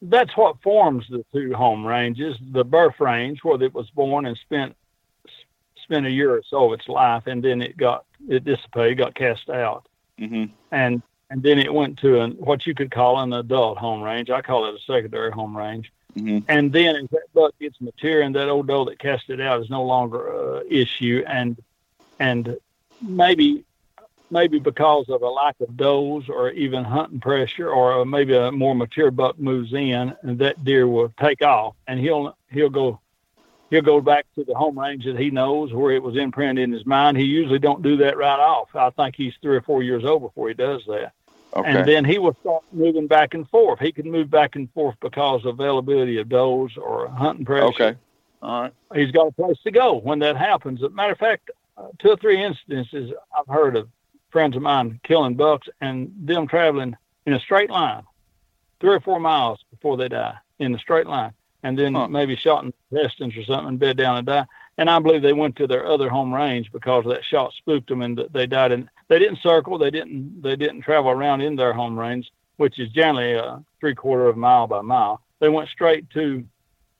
that's 0.00 0.34
what 0.36 0.62
forms 0.62 1.06
the 1.10 1.24
two 1.32 1.52
home 1.52 1.86
ranges: 1.86 2.36
the 2.52 2.64
birth 2.64 3.00
range, 3.00 3.40
where 3.42 3.62
it 3.62 3.74
was 3.74 3.90
born 3.90 4.24
and 4.24 4.36
spent 4.38 4.76
spent 5.86 6.06
a 6.06 6.10
year 6.10 6.32
or 6.32 6.42
so 6.48 6.72
of 6.72 6.78
its 6.78 6.88
life, 6.88 7.26
and 7.26 7.42
then 7.42 7.62
it 7.62 7.76
got 7.76 8.04
it 8.28 8.44
dissipated, 8.44 8.98
got 8.98 9.14
cast 9.14 9.48
out, 9.48 9.86
mm-hmm. 10.20 10.46
and 10.72 11.02
and 11.30 11.42
then 11.42 11.58
it 11.58 11.72
went 11.72 11.98
to 12.00 12.20
an 12.20 12.32
what 12.32 12.66
you 12.66 12.74
could 12.74 12.90
call 12.90 13.20
an 13.20 13.32
adult 13.32 13.78
home 13.78 14.02
range. 14.02 14.30
I 14.30 14.42
call 14.42 14.66
it 14.66 14.74
a 14.74 14.78
secondary 14.80 15.30
home 15.30 15.56
range. 15.56 15.92
Mm-hmm. 16.16 16.38
And 16.48 16.72
then 16.72 16.96
as 16.96 17.08
that 17.10 17.32
buck 17.34 17.54
gets 17.60 17.80
mature 17.80 18.22
and 18.22 18.34
that 18.34 18.48
old 18.48 18.68
doe 18.68 18.86
that 18.86 18.98
cast 18.98 19.28
it 19.28 19.40
out 19.40 19.60
is 19.60 19.70
no 19.70 19.84
longer 19.84 20.58
an 20.58 20.66
issue, 20.68 21.22
and 21.26 21.56
and 22.18 22.56
maybe 23.00 23.64
maybe 24.30 24.58
because 24.58 25.08
of 25.08 25.22
a 25.22 25.28
lack 25.28 25.54
of 25.60 25.76
does 25.76 26.28
or 26.28 26.50
even 26.50 26.82
hunting 26.82 27.20
pressure 27.20 27.70
or 27.70 28.04
maybe 28.04 28.34
a 28.34 28.50
more 28.50 28.74
mature 28.74 29.12
buck 29.12 29.38
moves 29.38 29.72
in 29.72 30.14
and 30.22 30.38
that 30.40 30.64
deer 30.64 30.88
will 30.88 31.12
take 31.20 31.42
off 31.42 31.76
and 31.86 32.00
he'll 32.00 32.36
he'll 32.50 32.68
go 32.68 32.98
he'll 33.70 33.82
go 33.82 34.00
back 34.00 34.26
to 34.34 34.44
the 34.44 34.54
home 34.54 34.78
range 34.78 35.04
that 35.04 35.18
he 35.18 35.30
knows 35.30 35.72
where 35.72 35.92
it 35.92 36.02
was 36.02 36.16
imprinted 36.16 36.64
in 36.64 36.72
his 36.72 36.86
mind. 36.86 37.16
He 37.16 37.24
usually 37.24 37.58
don't 37.58 37.82
do 37.82 37.96
that 37.98 38.16
right 38.16 38.38
off. 38.38 38.68
I 38.74 38.90
think 38.90 39.16
he's 39.16 39.34
three 39.42 39.56
or 39.56 39.62
four 39.62 39.82
years 39.82 40.04
old 40.04 40.22
before 40.22 40.48
he 40.48 40.54
does 40.54 40.82
that. 40.86 41.12
Okay. 41.54 41.70
and 41.70 41.88
then 41.88 42.04
he 42.04 42.18
will 42.18 42.36
start 42.40 42.64
moving 42.70 43.06
back 43.06 43.32
and 43.32 43.48
forth. 43.48 43.80
He 43.80 43.90
can 43.90 44.10
move 44.10 44.30
back 44.30 44.56
and 44.56 44.70
forth 44.72 44.96
because 45.00 45.46
of 45.46 45.58
availability 45.58 46.18
of 46.18 46.28
does 46.28 46.76
or 46.76 47.08
hunting 47.08 47.46
pressure. 47.46 47.66
Okay. 47.68 47.94
All 48.42 48.62
right. 48.62 48.72
He's 48.94 49.10
got 49.10 49.28
a 49.28 49.32
place 49.32 49.56
to 49.64 49.70
go 49.70 49.94
when 49.94 50.18
that 50.18 50.36
happens. 50.36 50.82
As 50.82 50.90
a 50.90 50.90
matter 50.90 51.12
of 51.12 51.18
fact 51.18 51.50
uh, 51.78 51.88
two 51.98 52.10
or 52.10 52.16
three 52.16 52.42
instances 52.42 53.12
i've 53.36 53.46
heard 53.54 53.76
of 53.76 53.86
friends 54.30 54.56
of 54.56 54.62
mine 54.62 55.00
killing 55.02 55.34
bucks 55.34 55.68
and 55.80 56.12
them 56.18 56.46
traveling 56.46 56.96
in 57.24 57.32
a 57.32 57.40
straight 57.40 57.70
line, 57.70 58.02
three 58.80 58.94
or 58.94 59.00
four 59.00 59.18
miles 59.18 59.58
before 59.70 59.96
they 59.96 60.08
die 60.08 60.36
in 60.58 60.74
a 60.74 60.78
straight 60.78 61.06
line, 61.06 61.32
and 61.66 61.76
then 61.76 61.94
huh. 61.94 62.06
maybe 62.06 62.36
shot 62.36 62.62
in 62.62 62.72
intestines 62.92 63.36
or 63.36 63.44
something 63.44 63.70
and 63.70 63.78
bed 63.80 63.96
down 63.96 64.18
and 64.18 64.26
die. 64.26 64.46
And 64.78 64.88
I 64.88 65.00
believe 65.00 65.22
they 65.22 65.32
went 65.32 65.56
to 65.56 65.66
their 65.66 65.84
other 65.86 66.08
home 66.08 66.32
range 66.32 66.70
because 66.70 67.04
that 67.06 67.24
shot 67.24 67.52
spooked 67.54 67.88
them 67.88 68.02
and 68.02 68.22
they 68.32 68.46
died. 68.46 68.70
And 68.70 68.88
they 69.08 69.18
didn't 69.18 69.40
circle, 69.40 69.76
they 69.76 69.90
didn't 69.90 70.42
they 70.42 70.54
didn't 70.54 70.82
travel 70.82 71.10
around 71.10 71.40
in 71.40 71.56
their 71.56 71.72
home 71.72 71.98
range, 71.98 72.30
which 72.56 72.78
is 72.78 72.90
generally 72.90 73.32
a 73.32 73.64
three 73.80 73.96
quarter 73.96 74.28
of 74.28 74.36
a 74.36 74.38
mile 74.38 74.68
by 74.68 74.80
mile. 74.80 75.22
They 75.40 75.48
went 75.48 75.68
straight 75.70 76.08
to 76.10 76.44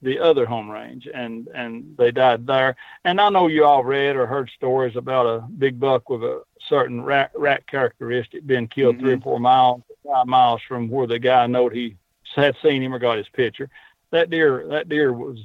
the 0.02 0.18
other 0.18 0.46
home 0.46 0.70
range 0.70 1.08
and 1.12 1.48
and 1.54 1.96
they 1.96 2.10
died 2.10 2.46
there 2.46 2.76
and 3.06 3.18
i 3.18 3.30
know 3.30 3.46
you 3.46 3.64
all 3.64 3.82
read 3.82 4.14
or 4.14 4.26
heard 4.26 4.48
stories 4.54 4.94
about 4.94 5.24
a 5.24 5.40
big 5.58 5.80
buck 5.80 6.10
with 6.10 6.22
a 6.22 6.42
certain 6.68 7.02
rat, 7.02 7.30
rat 7.34 7.66
characteristic 7.66 8.46
being 8.46 8.68
killed 8.68 8.96
mm-hmm. 8.96 9.06
three 9.06 9.14
or 9.14 9.20
four 9.20 9.40
miles 9.40 9.80
five 10.04 10.26
miles 10.26 10.60
from 10.68 10.90
where 10.90 11.06
the 11.06 11.18
guy 11.18 11.46
knowed 11.46 11.72
he 11.72 11.96
had 12.36 12.54
seen 12.62 12.82
him 12.82 12.94
or 12.94 12.98
got 12.98 13.16
his 13.16 13.28
picture 13.30 13.70
that 14.10 14.30
deer 14.30 14.66
that 14.68 14.88
deer 14.88 15.12
was 15.12 15.38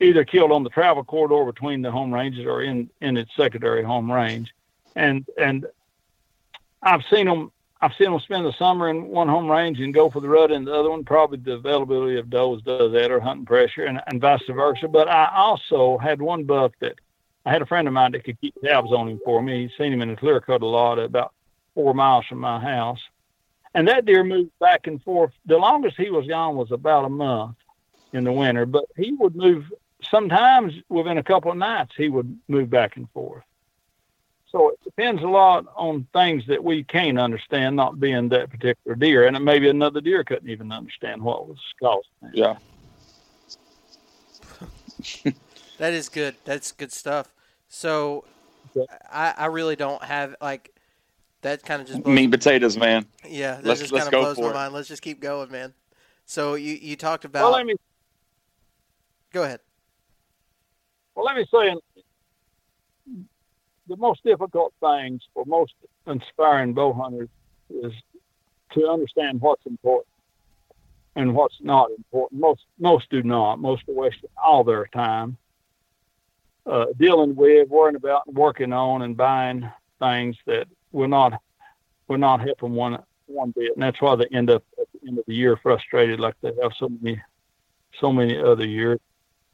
either 0.00 0.24
killed 0.24 0.52
on 0.52 0.62
the 0.62 0.70
travel 0.70 1.04
corridor 1.04 1.44
between 1.50 1.82
the 1.82 1.90
home 1.90 2.12
ranges 2.12 2.46
or 2.46 2.62
in 2.62 2.90
in 3.00 3.16
its 3.16 3.34
secondary 3.36 3.82
home 3.82 4.10
range 4.10 4.54
and 4.96 5.26
and 5.38 5.66
i've 6.82 7.04
seen 7.10 7.26
them 7.26 7.50
I've 7.84 7.94
seen 7.98 8.10
them 8.10 8.20
spend 8.20 8.46
the 8.46 8.52
summer 8.54 8.88
in 8.88 9.08
one 9.08 9.28
home 9.28 9.46
range 9.46 9.78
and 9.78 9.92
go 9.92 10.08
for 10.08 10.20
the 10.20 10.28
rut 10.28 10.50
in 10.50 10.64
the 10.64 10.72
other 10.72 10.88
one. 10.88 11.04
Probably 11.04 11.36
the 11.36 11.52
availability 11.52 12.18
of 12.18 12.30
does 12.30 12.62
does 12.62 12.92
that 12.92 13.10
or 13.10 13.20
hunting 13.20 13.44
pressure 13.44 13.84
and, 13.84 14.00
and 14.06 14.22
vice 14.22 14.40
versa. 14.48 14.88
But 14.88 15.06
I 15.06 15.30
also 15.36 15.98
had 15.98 16.22
one 16.22 16.44
buck 16.44 16.72
that 16.80 16.94
I 17.44 17.52
had 17.52 17.60
a 17.60 17.66
friend 17.66 17.86
of 17.86 17.92
mine 17.92 18.12
that 18.12 18.24
could 18.24 18.40
keep 18.40 18.54
tabs 18.64 18.90
on 18.90 19.08
him 19.08 19.20
for 19.22 19.42
me. 19.42 19.64
He's 19.64 19.76
seen 19.76 19.92
him 19.92 20.00
in 20.00 20.08
the 20.08 20.16
clear 20.16 20.40
cut 20.40 20.62
a 20.62 20.66
lot 20.66 20.98
about 20.98 21.34
four 21.74 21.92
miles 21.92 22.24
from 22.24 22.38
my 22.38 22.58
house. 22.58 23.00
And 23.74 23.86
that 23.88 24.06
deer 24.06 24.24
moved 24.24 24.58
back 24.60 24.86
and 24.86 25.02
forth. 25.02 25.32
The 25.44 25.58
longest 25.58 25.98
he 25.98 26.08
was 26.08 26.26
gone 26.26 26.56
was 26.56 26.72
about 26.72 27.04
a 27.04 27.10
month 27.10 27.56
in 28.14 28.24
the 28.24 28.32
winter, 28.32 28.64
but 28.64 28.84
he 28.96 29.12
would 29.12 29.36
move 29.36 29.70
sometimes 30.10 30.72
within 30.88 31.18
a 31.18 31.22
couple 31.22 31.50
of 31.50 31.56
nights 31.56 31.92
he 31.96 32.08
would 32.08 32.38
move 32.48 32.70
back 32.70 32.96
and 32.96 33.10
forth. 33.10 33.44
So 34.50 34.70
it 34.70 34.78
depends 34.84 35.22
a 35.22 35.26
lot 35.26 35.66
on 35.74 36.06
things 36.12 36.46
that 36.46 36.62
we 36.62 36.84
can't 36.84 37.18
understand, 37.18 37.74
not 37.74 37.98
being 37.98 38.28
that 38.28 38.50
particular 38.50 38.94
deer, 38.94 39.26
and 39.26 39.44
maybe 39.44 39.68
another 39.68 40.00
deer 40.00 40.22
couldn't 40.22 40.48
even 40.48 40.70
understand 40.70 41.20
what 41.22 41.48
was 41.48 41.58
causing 41.80 42.04
it. 42.22 42.34
Yeah. 42.34 42.56
that 45.78 45.92
is 45.92 46.08
good. 46.08 46.36
That's 46.44 46.70
good 46.70 46.92
stuff. 46.92 47.34
So, 47.68 48.24
I, 49.10 49.34
I 49.36 49.46
really 49.46 49.74
don't 49.74 50.02
have 50.04 50.36
like 50.40 50.72
that. 51.42 51.64
Kind 51.64 51.82
of 51.82 51.88
just 51.88 52.06
meat 52.06 52.30
potatoes, 52.30 52.76
man. 52.76 53.06
Yeah, 53.28 53.56
that 53.56 53.64
let's, 53.64 53.80
just 53.80 53.92
kind 53.92 54.06
of 54.06 54.12
blows 54.12 54.38
my 54.38 54.50
it. 54.50 54.54
mind. 54.54 54.74
Let's 54.74 54.88
just 54.88 55.02
keep 55.02 55.20
going, 55.20 55.50
man. 55.50 55.74
So 56.26 56.54
you 56.54 56.74
you 56.74 56.94
talked 56.94 57.24
about. 57.24 57.42
Well, 57.42 57.52
let 57.52 57.66
me 57.66 57.74
go 59.34 59.42
ahead. 59.42 59.60
Well, 61.14 61.26
let 61.26 61.36
me 61.36 61.44
say 61.50 61.74
the 63.88 63.96
most 63.96 64.24
difficult 64.24 64.72
things 64.80 65.20
for 65.34 65.44
most 65.44 65.74
inspiring 66.06 66.72
bow 66.72 66.92
hunters 66.92 67.28
is 67.68 67.92
to 68.72 68.88
understand 68.88 69.40
what's 69.40 69.66
important 69.66 70.14
and 71.16 71.34
what's 71.34 71.56
not 71.60 71.90
important. 71.90 72.40
Most 72.40 72.62
most 72.78 73.10
do 73.10 73.22
not. 73.22 73.58
Most 73.58 73.82
wasting 73.86 74.30
all 74.42 74.64
their 74.64 74.86
time 74.86 75.36
uh, 76.66 76.86
dealing 76.98 77.34
with, 77.34 77.68
worrying 77.68 77.96
about, 77.96 78.32
working 78.32 78.72
on, 78.72 79.02
and 79.02 79.16
buying 79.16 79.70
things 79.98 80.36
that 80.46 80.66
will 80.92 81.08
not 81.08 81.40
will 82.08 82.18
not 82.18 82.40
help 82.40 82.60
them 82.60 82.74
one 82.74 83.02
one 83.26 83.50
bit. 83.50 83.72
And 83.74 83.82
that's 83.82 84.00
why 84.00 84.16
they 84.16 84.26
end 84.32 84.50
up 84.50 84.64
at 84.80 84.86
the 84.92 85.08
end 85.08 85.18
of 85.18 85.24
the 85.26 85.34
year 85.34 85.56
frustrated, 85.56 86.20
like 86.20 86.34
they 86.40 86.52
have 86.62 86.72
so 86.78 86.88
many 86.88 87.20
so 88.00 88.12
many 88.12 88.38
other 88.38 88.66
years. 88.66 89.00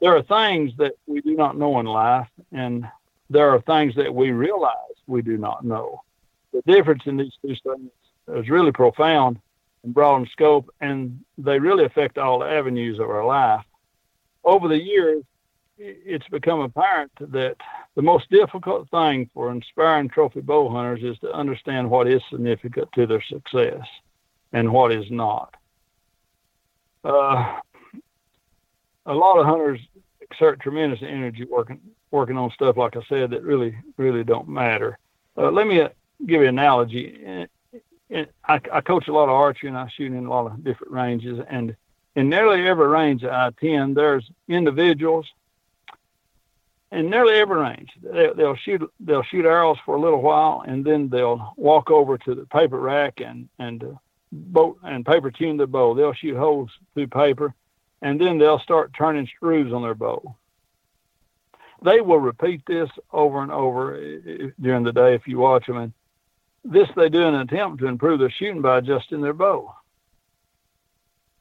There 0.01 0.17
are 0.17 0.23
things 0.23 0.73
that 0.79 0.93
we 1.07 1.21
do 1.21 1.37
not 1.37 1.59
know 1.59 1.79
in 1.81 1.87
life, 1.87 2.29
and 2.53 2.87
there 3.29 3.51
are 3.51 3.61
things 3.61 3.95
that 3.97 4.15
we 4.15 4.31
realize 4.31 4.75
we 5.07 5.23
do 5.23 5.37
not 5.37 5.65
know. 5.65 6.03
The 6.53 6.63
difference 6.63 7.03
in 7.07 7.17
these 7.17 7.33
two 7.43 7.55
things 7.63 7.91
is 8.29 8.49
really 8.49 8.73
profound 8.73 9.39
and 9.83 9.95
broad 9.95 10.23
in 10.23 10.27
scope, 10.29 10.75
and 10.81 11.21
they 11.39 11.59
really 11.59 11.85
affect 11.85 12.19
all 12.19 12.43
avenues 12.43 12.99
of 12.99 13.09
our 13.11 13.25
life. 13.25 13.65
Over 14.45 14.69
the 14.69 14.83
years, 14.83 15.23
it's 15.79 16.29
become 16.29 16.61
apparent 16.61 17.13
that 17.21 17.57
the 17.95 18.03
most 18.03 18.31
difficult 18.31 18.89
thing 18.91 19.31
for 19.33 19.51
inspiring 19.51 20.09
trophy 20.09 20.41
bow 20.41 20.69
hunters 20.69 21.03
is 21.03 21.19
to 21.21 21.33
understand 21.33 21.91
what 21.91 22.07
is 22.07 22.23
significant 22.31 22.89
to 22.93 23.07
their 23.07 23.23
success 23.23 23.87
and 24.53 24.73
what 24.73 24.93
is 24.93 25.11
not. 25.11 25.55
Uh, 27.03 27.61
a 29.07 29.15
lot 29.15 29.39
of 29.39 29.47
hunters 29.47 29.81
exert 30.21 30.61
tremendous 30.61 31.01
energy 31.03 31.45
working 31.45 31.81
working 32.11 32.37
on 32.37 32.51
stuff 32.51 32.77
like 32.77 32.97
I 32.97 33.03
said 33.09 33.31
that 33.31 33.43
really 33.43 33.77
really 33.97 34.25
don't 34.25 34.49
matter. 34.49 34.99
Uh, 35.37 35.51
let 35.51 35.67
me 35.67 35.87
give 36.27 36.43
you 36.43 36.49
an 36.49 36.59
analogy. 36.59 37.47
I, 38.13 38.61
I 38.73 38.81
coach 38.81 39.09
a 39.09 39.13
lot 39.13 39.25
of 39.25 39.31
archery 39.31 39.69
and 39.69 39.79
I 39.79 39.89
shoot 39.89 40.13
in 40.13 40.27
a 40.27 40.29
lot 40.31 40.47
of 40.47 40.65
different 40.65 40.93
ranges. 40.93 41.39
And 41.49 41.77
in 42.17 42.29
nearly 42.29 42.67
every 42.67 42.89
range 42.89 43.25
I 43.25 43.49
attend, 43.49 43.97
there's 43.97 44.29
individuals 44.49 45.27
in 46.91 47.09
nearly 47.09 47.35
every 47.35 47.61
range. 47.61 47.91
They, 48.03 48.31
they'll 48.37 48.57
shoot 48.57 48.83
they'll 48.99 49.23
shoot 49.23 49.45
arrows 49.45 49.79
for 49.85 49.97
a 49.97 50.01
little 50.01 50.23
while, 50.23 50.65
and 50.67 50.85
then 50.85 51.09
they'll 51.09 51.55
walk 51.57 51.91
over 51.91 52.19
to 52.19 52.35
the 52.35 52.47
paper 52.47 52.81
rack 52.81 53.21
and 53.21 53.49
and 53.59 53.85
uh, 53.85 53.93
boat 54.33 54.79
and 54.83 55.07
paper 55.07 55.31
tune 55.31 55.57
the 55.57 55.67
bow. 55.67 55.95
They'll 55.95 56.13
shoot 56.13 56.37
holes 56.37 56.71
through 56.95 57.09
paper, 57.09 57.55
and 58.03 58.21
then 58.21 58.39
they'll 58.39 58.59
start 58.59 58.93
turning 58.97 59.27
screws 59.27 59.73
on 59.73 59.83
their 59.83 59.95
bow. 59.95 60.37
They 61.83 62.01
will 62.01 62.19
repeat 62.19 62.63
this 62.67 62.91
over 63.13 63.43
and 63.43 63.51
over 63.51 63.97
eh, 63.97 64.19
eh, 64.27 64.47
during 64.61 64.85
the 64.85 64.93
day 64.93 65.15
if 65.15 65.27
you 65.27 65.39
watch 65.39 65.67
them, 65.67 65.79
and 65.79 65.93
this 66.65 66.89
they 66.95 67.09
do 67.09 67.23
in 67.23 67.35
an 67.35 67.41
attempt 67.41 67.81
to 67.81 67.87
improve 67.87 68.21
their 68.21 68.31
shooting 68.31 68.63
by 68.63 68.79
adjusting 68.79 69.23
their 69.23 69.33
bow. 69.33 69.75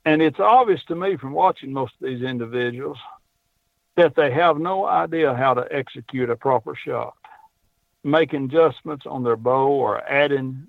And 0.06 0.22
it's 0.22 0.40
obvious 0.40 0.84
to 0.86 0.96
me 0.96 1.18
from 1.18 1.34
watching 1.34 1.74
most 1.74 1.94
of 2.02 2.08
these 2.08 2.24
individuals 2.24 2.98
that 3.96 4.16
they 4.16 4.32
have 4.32 4.58
no 4.58 4.86
idea 4.86 5.36
how 5.36 5.54
to 5.54 5.68
execute 5.72 6.30
a 6.30 6.36
proper 6.36 6.74
shot. 6.74 7.16
Making 8.04 8.46
adjustments 8.46 9.06
on 9.06 9.24
their 9.24 9.36
bow 9.36 9.68
or 9.68 10.02
adding 10.10 10.68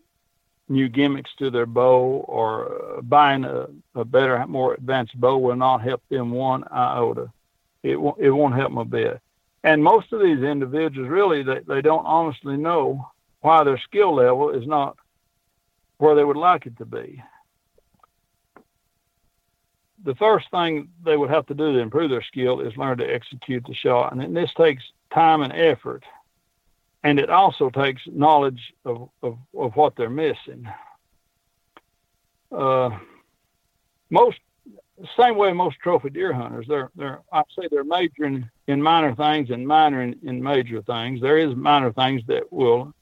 new 0.71 0.89
gimmicks 0.89 1.31
to 1.39 1.51
their 1.51 1.67
bow 1.67 2.25
or 2.29 2.99
uh, 2.99 3.01
buying 3.03 3.45
a, 3.45 3.67
a, 3.95 4.05
better, 4.05 4.47
more 4.47 4.75
advanced 4.75 5.21
bow 5.21 5.37
will 5.37 5.57
not 5.57 5.83
help 5.83 6.03
them 6.09 6.31
one 6.31 6.65
iota. 6.71 7.31
It 7.83 8.01
won't, 8.01 8.21
it 8.21 8.31
won't 8.31 8.55
help 8.55 8.71
them 8.71 8.79
a 8.79 8.85
bit. 8.85 9.21
And 9.65 9.83
most 9.83 10.13
of 10.13 10.23
these 10.23 10.43
individuals 10.43 11.11
really, 11.11 11.43
they, 11.43 11.61
they 11.67 11.83
don't 11.83 12.07
honestly 12.07 12.57
know 12.57 13.11
why 13.41 13.65
their 13.65 13.79
skill 13.79 14.15
level 14.15 14.51
is 14.51 14.67
not 14.67 14.97
where 15.99 16.15
they 16.15 16.25
would 16.25 16.37
like 16.37 16.67
it 16.67 16.79
to 16.79 16.87
be. 16.87 17.23
The 20.05 20.15
first 20.15 20.51
thing 20.51 20.89
they 21.05 21.17
would 21.17 21.31
have 21.31 21.47
to 21.47 21.55
do 21.55 21.73
to 21.73 21.79
improve 21.79 22.11
their 22.11 22.23
skill 22.23 22.61
is 22.61 22.77
learn 22.77 22.97
to 22.99 23.05
execute 23.05 23.65
the 23.67 23.75
shot. 23.75 24.15
And 24.15 24.35
this 24.35 24.51
takes 24.57 24.83
time 25.13 25.43
and 25.43 25.53
effort. 25.53 26.05
And 27.03 27.19
it 27.19 27.31
also 27.31 27.71
takes 27.71 28.03
knowledge 28.07 28.75
of, 28.85 29.09
of, 29.23 29.39
of 29.57 29.75
what 29.75 29.97
they're 29.97 30.11
missing. 30.11 30.69
Uh, 32.53 32.91
most 34.11 34.39
same 35.19 35.37
way 35.37 35.53
most 35.53 35.79
trophy 35.79 36.11
deer 36.11 36.33
hunters, 36.33 36.67
they're 36.69 36.91
they're 36.95 37.21
I 37.33 37.43
say 37.59 37.69
they're 37.71 37.85
majoring 37.85 38.51
in 38.67 38.83
minor 38.83 39.15
things 39.15 39.51
and 39.51 39.67
minor 39.67 40.03
in, 40.03 40.19
in 40.23 40.43
major 40.43 40.83
things. 40.83 41.21
There 41.21 41.39
is 41.39 41.55
minor 41.57 41.93
things 41.93 42.23
that 42.27 42.53
will 42.53 42.93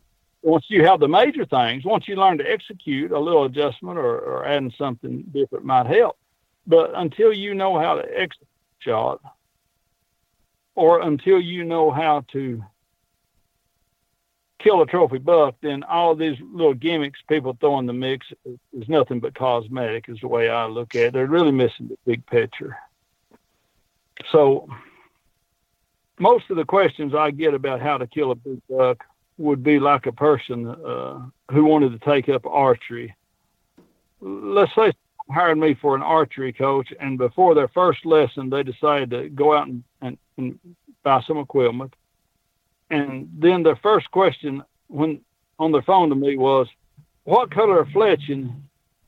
once 0.42 0.66
you 0.68 0.84
have 0.84 1.00
the 1.00 1.08
major 1.08 1.44
things, 1.44 1.84
once 1.84 2.06
you 2.06 2.14
learn 2.14 2.38
to 2.38 2.50
execute, 2.50 3.10
a 3.10 3.18
little 3.18 3.44
adjustment 3.44 3.98
or, 3.98 4.18
or 4.18 4.46
adding 4.46 4.72
something 4.78 5.24
different 5.32 5.64
might 5.64 5.86
help. 5.86 6.16
But 6.66 6.92
until 6.94 7.32
you 7.32 7.54
know 7.54 7.78
how 7.78 7.94
to 7.94 8.02
execute 8.02 8.48
shot, 8.78 9.20
or 10.74 11.00
until 11.00 11.40
you 11.40 11.64
know 11.64 11.90
how 11.90 12.24
to 12.32 12.62
kill 14.58 14.82
a 14.82 14.86
trophy 14.86 15.18
buck, 15.18 15.54
then 15.60 15.82
all 15.84 16.14
these 16.14 16.36
little 16.52 16.74
gimmicks 16.74 17.20
people 17.28 17.56
throw 17.60 17.78
in 17.78 17.86
the 17.86 17.92
mix 17.92 18.26
is 18.44 18.88
nothing 18.88 19.20
but 19.20 19.34
cosmetic, 19.34 20.08
is 20.08 20.18
the 20.20 20.28
way 20.28 20.48
I 20.48 20.66
look 20.66 20.94
at 20.94 21.02
it. 21.02 21.12
They're 21.12 21.26
really 21.26 21.52
missing 21.52 21.88
the 21.88 21.98
big 22.04 22.26
picture. 22.26 22.76
So, 24.32 24.68
most 26.18 26.50
of 26.50 26.56
the 26.56 26.64
questions 26.64 27.14
I 27.14 27.30
get 27.30 27.54
about 27.54 27.80
how 27.80 27.98
to 27.98 28.06
kill 28.06 28.32
a 28.32 28.34
big 28.34 28.60
buck 28.68 29.04
would 29.36 29.62
be 29.62 29.78
like 29.78 30.06
a 30.06 30.12
person 30.12 30.66
uh, 30.66 31.20
who 31.52 31.64
wanted 31.64 31.92
to 31.92 32.04
take 32.04 32.28
up 32.28 32.44
archery. 32.44 33.14
Let's 34.20 34.74
say 34.74 34.92
hired 35.30 35.58
me 35.58 35.74
for 35.74 35.94
an 35.94 36.02
archery 36.02 36.52
coach, 36.52 36.92
and 36.98 37.18
before 37.18 37.54
their 37.54 37.68
first 37.68 38.04
lesson, 38.04 38.50
they 38.50 38.62
decided 38.62 39.10
to 39.10 39.28
go 39.28 39.56
out 39.56 39.68
and, 39.68 39.84
and, 40.00 40.18
and 40.36 40.58
buy 41.02 41.22
some 41.22 41.38
equipment. 41.38 41.94
And 42.90 43.28
then 43.38 43.62
their 43.62 43.76
first 43.76 44.10
question 44.10 44.62
when 44.88 45.20
on 45.58 45.72
the 45.72 45.82
phone 45.82 46.08
to 46.08 46.14
me 46.14 46.36
was, 46.36 46.68
"What 47.24 47.50
color 47.50 47.80
of 47.80 47.88
fletching 47.88 48.62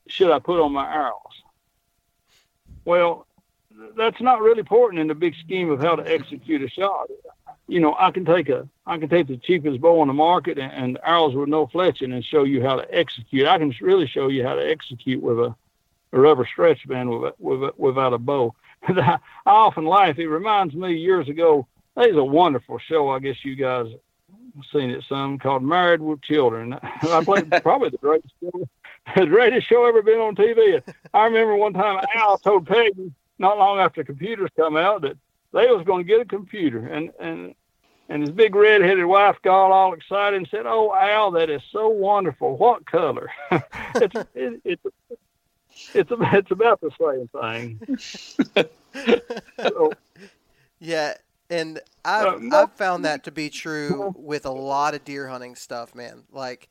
should 0.07 0.31
I 0.31 0.39
put 0.39 0.61
on 0.61 0.73
my 0.73 0.91
arrows?" 0.91 1.43
Well, 2.85 3.27
that's 3.95 4.21
not 4.21 4.41
really 4.41 4.59
important 4.59 4.99
in 4.99 5.07
the 5.07 5.15
big 5.15 5.35
scheme 5.35 5.69
of 5.71 5.81
how 5.81 5.95
to 5.95 6.03
execute 6.03 6.61
a 6.61 6.69
shot 6.69 7.09
you 7.71 7.79
know, 7.79 7.95
I 7.97 8.11
can 8.11 8.25
take 8.25 8.49
a, 8.49 8.67
I 8.85 8.97
can 8.97 9.07
take 9.07 9.27
the 9.27 9.37
cheapest 9.37 9.79
bow 9.79 10.01
on 10.01 10.07
the 10.07 10.13
market 10.13 10.59
and, 10.59 10.73
and 10.73 10.99
arrows 11.03 11.33
with 11.33 11.47
no 11.47 11.67
fletching 11.67 12.13
and 12.13 12.23
show 12.23 12.43
you 12.43 12.61
how 12.61 12.75
to 12.75 12.93
execute. 12.93 13.47
I 13.47 13.57
can 13.57 13.73
really 13.79 14.07
show 14.07 14.27
you 14.27 14.45
how 14.45 14.55
to 14.55 14.69
execute 14.69 15.23
with 15.23 15.39
a, 15.39 15.55
a 16.11 16.19
rubber 16.19 16.45
stretch 16.45 16.85
band 16.85 17.09
with, 17.09 17.33
with, 17.39 17.71
without 17.77 18.11
a 18.11 18.17
bow. 18.17 18.53
I 18.83 19.19
often 19.45 19.85
laugh. 19.85 20.19
It 20.19 20.27
reminds 20.27 20.75
me 20.75 20.95
years 20.95 21.29
ago. 21.29 21.65
There's 21.95 22.15
a 22.15 22.23
wonderful 22.23 22.79
show. 22.79 23.09
I 23.09 23.19
guess 23.19 23.43
you 23.43 23.55
guys 23.55 23.87
have 24.55 24.65
seen 24.71 24.89
it 24.89 25.03
some 25.07 25.39
called 25.39 25.63
Married 25.63 26.01
with 26.01 26.21
Children. 26.21 26.73
I 26.83 27.23
played 27.23 27.51
probably 27.63 27.89
the 27.89 27.97
greatest 27.97 28.33
show, 28.41 28.67
the 29.15 29.25
greatest 29.25 29.67
show 29.67 29.85
ever 29.85 30.01
been 30.01 30.19
on 30.19 30.35
TV. 30.35 30.81
I 31.13 31.25
remember 31.25 31.55
one 31.55 31.73
time 31.73 32.03
Al 32.15 32.37
told 32.37 32.67
Peggy 32.67 33.11
not 33.39 33.57
long 33.57 33.79
after 33.79 34.03
computers 34.03 34.49
come 34.55 34.77
out 34.77 35.01
that 35.01 35.17
they 35.53 35.67
was 35.67 35.85
going 35.85 36.05
to 36.05 36.07
get 36.07 36.21
a 36.21 36.25
computer 36.25 36.87
and 36.87 37.11
and 37.19 37.55
and 38.09 38.23
his 38.23 38.31
big 38.31 38.55
red-headed 38.55 39.05
wife 39.05 39.37
got 39.41 39.71
all 39.71 39.93
excited 39.93 40.35
and 40.35 40.47
said, 40.51 40.65
"Oh, 40.65 40.93
Al, 40.93 41.31
that 41.31 41.49
is 41.49 41.61
so 41.71 41.87
wonderful. 41.87 42.57
What 42.57 42.85
color?" 42.85 43.31
it's 43.95 44.15
it, 44.35 44.61
it's 44.65 44.85
it's 45.93 46.11
it's 46.11 46.51
about 46.51 46.81
the 46.81 46.91
same 46.99 47.29
thing. 47.39 48.67
so, 49.57 49.93
yeah, 50.79 51.13
and 51.51 51.81
I've 52.05 52.25
uh, 52.51 52.63
I've 52.63 52.73
found 52.73 53.05
that 53.05 53.25
to 53.25 53.31
be 53.31 53.49
true 53.49 54.15
with 54.17 54.45
a 54.45 54.51
lot 54.51 54.95
of 54.95 55.03
deer 55.03 55.27
hunting 55.27 55.55
stuff, 55.55 55.93
man. 55.93 56.23
Like 56.31 56.69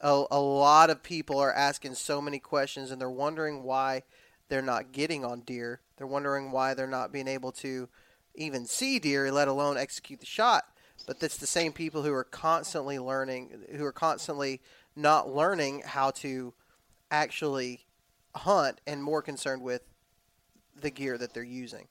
a 0.00 0.24
a 0.30 0.40
lot 0.40 0.88
of 0.88 1.02
people 1.02 1.38
are 1.38 1.52
asking 1.52 1.94
so 1.96 2.22
many 2.22 2.38
questions, 2.38 2.90
and 2.90 3.00
they're 3.00 3.10
wondering 3.10 3.64
why 3.64 4.04
they're 4.48 4.62
not 4.62 4.92
getting 4.92 5.24
on 5.24 5.40
deer. 5.40 5.80
They're 5.96 6.06
wondering 6.06 6.52
why 6.52 6.74
they're 6.74 6.86
not 6.86 7.12
being 7.12 7.28
able 7.28 7.52
to 7.52 7.88
even 8.36 8.66
see 8.66 8.98
deer, 8.98 9.30
let 9.32 9.48
alone 9.48 9.76
execute 9.76 10.20
the 10.20 10.26
shot. 10.26 10.64
But 11.06 11.18
that's 11.18 11.36
the 11.36 11.46
same 11.46 11.72
people 11.72 12.02
who 12.02 12.12
are 12.12 12.24
constantly 12.24 12.98
learning, 12.98 13.64
who 13.76 13.84
are 13.84 13.92
constantly 13.92 14.60
not 14.94 15.28
learning 15.28 15.82
how 15.84 16.12
to 16.12 16.54
actually 17.10 17.86
hunt 18.36 18.80
and 18.86 19.02
more 19.02 19.22
concerned 19.22 19.62
with 19.62 19.82
the 20.80 20.90
gear 20.90 21.18
that 21.18 21.34
they're 21.34 21.42
using, 21.42 21.88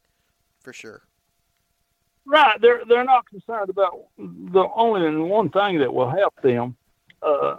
for 0.62 0.74
sure. 0.74 1.04
Right, 2.26 2.60
they're 2.62 2.82
they're 2.88 3.04
not 3.04 3.28
concerned 3.28 3.70
about 3.70 4.00
the 4.18 4.68
only 4.76 5.16
one 5.30 5.50
thing 5.50 5.80
that 5.80 5.94
will 5.94 6.10
help 6.10 6.34
them. 6.42 6.76
Uh, 7.22 7.56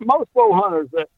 most 0.00 0.32
bow 0.34 0.52
hunters 0.52 0.88
that 0.92 1.08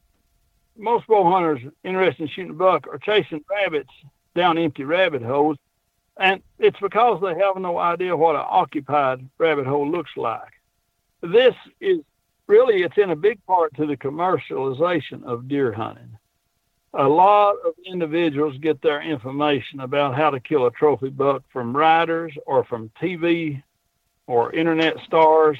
most 0.77 1.07
bow 1.07 1.29
hunters 1.29 1.61
interested 1.83 2.23
in 2.23 2.29
shooting 2.29 2.51
a 2.51 2.53
buck 2.53 2.87
are 2.87 2.97
chasing 2.97 3.43
rabbits 3.49 3.89
down 4.35 4.57
empty 4.57 4.83
rabbit 4.83 5.21
holes 5.21 5.57
and 6.17 6.41
it's 6.59 6.79
because 6.79 7.21
they 7.21 7.37
have 7.39 7.57
no 7.57 7.77
idea 7.77 8.15
what 8.15 8.35
an 8.35 8.45
occupied 8.47 9.27
rabbit 9.37 9.65
hole 9.65 9.89
looks 9.89 10.11
like. 10.15 10.53
This 11.21 11.55
is 11.79 11.99
really, 12.47 12.83
it's 12.83 12.97
in 12.97 13.11
a 13.11 13.15
big 13.15 13.43
part 13.45 13.75
to 13.75 13.85
the 13.85 13.97
commercialization 13.97 15.23
of 15.23 15.47
deer 15.47 15.71
hunting. 15.71 16.17
A 16.93 17.07
lot 17.07 17.55
of 17.65 17.73
individuals 17.85 18.57
get 18.57 18.81
their 18.81 19.01
information 19.01 19.79
about 19.79 20.15
how 20.15 20.29
to 20.29 20.39
kill 20.41 20.65
a 20.65 20.71
trophy 20.71 21.09
buck 21.09 21.43
from 21.51 21.75
writers 21.75 22.33
or 22.45 22.65
from 22.65 22.91
TV 23.01 23.63
or 24.27 24.51
internet 24.53 24.97
stars, 25.05 25.57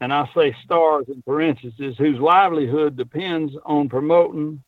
and 0.00 0.12
I 0.12 0.28
say 0.34 0.56
stars 0.64 1.06
in 1.08 1.22
parentheses, 1.22 1.96
whose 1.98 2.18
livelihood 2.18 2.96
depends 2.96 3.54
on 3.64 3.88
promoting 3.88 4.62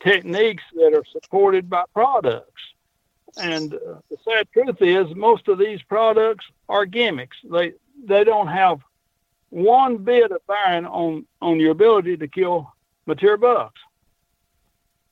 techniques 0.00 0.62
that 0.74 0.94
are 0.94 1.04
supported 1.12 1.68
by 1.68 1.84
products. 1.94 2.62
And 3.38 3.74
uh, 3.74 4.00
the 4.10 4.16
sad 4.24 4.48
truth 4.52 4.80
is, 4.80 5.14
most 5.14 5.48
of 5.48 5.58
these 5.58 5.82
products 5.82 6.44
are 6.68 6.86
gimmicks. 6.86 7.36
They 7.44 7.72
they 8.04 8.24
don't 8.24 8.48
have 8.48 8.80
one 9.50 9.98
bit 9.98 10.30
of 10.30 10.40
bearing 10.46 10.86
on 10.86 11.26
on 11.40 11.60
your 11.60 11.72
ability 11.72 12.16
to 12.18 12.28
kill 12.28 12.72
mature 13.06 13.36
bucks. 13.36 13.80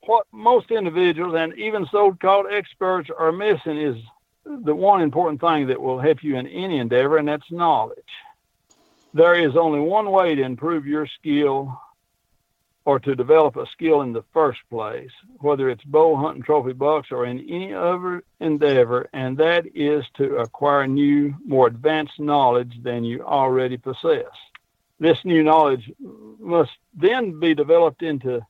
What 0.07 0.27
most 0.33 0.71
individuals 0.71 1.35
and 1.37 1.53
even 1.59 1.87
so-called 1.91 2.47
experts 2.51 3.11
are 3.17 3.33
missing 3.33 3.77
is 3.77 3.97
the 4.45 4.75
one 4.75 5.03
important 5.03 5.41
thing 5.41 5.67
that 5.67 5.81
will 5.81 5.99
help 5.99 6.23
you 6.23 6.37
in 6.37 6.47
any 6.47 6.79
endeavor, 6.79 7.19
and 7.19 7.27
that's 7.27 7.51
knowledge. 7.51 7.99
There 9.13 9.35
is 9.35 9.57
only 9.57 9.81
one 9.81 10.11
way 10.11 10.37
to 10.37 10.43
improve 10.43 10.87
your 10.87 11.07
skill 11.07 11.81
or 12.85 13.01
to 13.01 13.17
develop 13.17 13.57
a 13.57 13.67
skill 13.67 14.03
in 14.03 14.13
the 14.13 14.23
first 14.33 14.61
place, 14.71 15.11
whether 15.41 15.69
it's 15.69 15.83
bow 15.83 16.15
hunting 16.15 16.45
trophy 16.45 16.73
bucks 16.73 17.09
or 17.11 17.27
in 17.27 17.41
any 17.41 17.75
other 17.75 18.23
endeavor, 18.39 19.09
and 19.13 19.37
that 19.39 19.67
is 19.75 20.05
to 20.15 20.37
acquire 20.37 20.87
new, 20.87 21.35
more 21.45 21.67
advanced 21.67 22.21
knowledge 22.21 22.81
than 22.85 23.03
you 23.03 23.25
already 23.25 23.77
possess. 23.77 24.31
This 25.01 25.25
new 25.25 25.43
knowledge 25.43 25.91
must 26.39 26.71
then 26.95 27.41
be 27.41 27.57
developed 27.57 28.05
into 28.05 28.47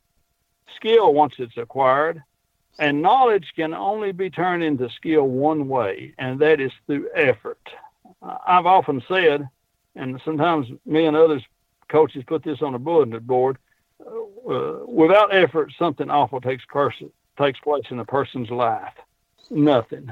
skill 0.75 1.15
once 1.15 1.35
it's 1.39 1.57
acquired, 1.57 2.23
and 2.79 3.01
knowledge 3.01 3.53
can 3.57 3.73
only 3.73 4.13
be 4.13 4.31
turned 4.31 4.63
into 4.63 4.91
skill 4.91 5.25
one 5.25 5.69
way, 5.69 6.15
and 6.19 6.39
that 6.41 6.61
is 6.61 6.73
through 6.87 7.09
effort. 7.15 7.61
I've 8.23 8.67
often 8.67 9.03
said, 9.09 9.49
and 9.95 10.21
sometimes 10.25 10.67
me 10.85 11.07
and 11.07 11.17
others 11.17 11.43
coaches 11.89 12.25
put 12.27 12.43
this 12.43 12.63
on 12.63 12.75
a 12.75 12.79
bulletin 12.79 13.19
board 13.21 13.59
uh, 14.05 14.85
without 14.87 15.35
effort, 15.35 15.73
something 15.79 16.11
awful 16.11 16.41
takes 16.41 16.65
person 16.67 17.11
takes 17.39 17.61
place 17.61 17.85
in 17.91 17.99
a 17.99 18.05
person's 18.05 18.51
life. 18.51 18.93
Nothing, 19.51 20.11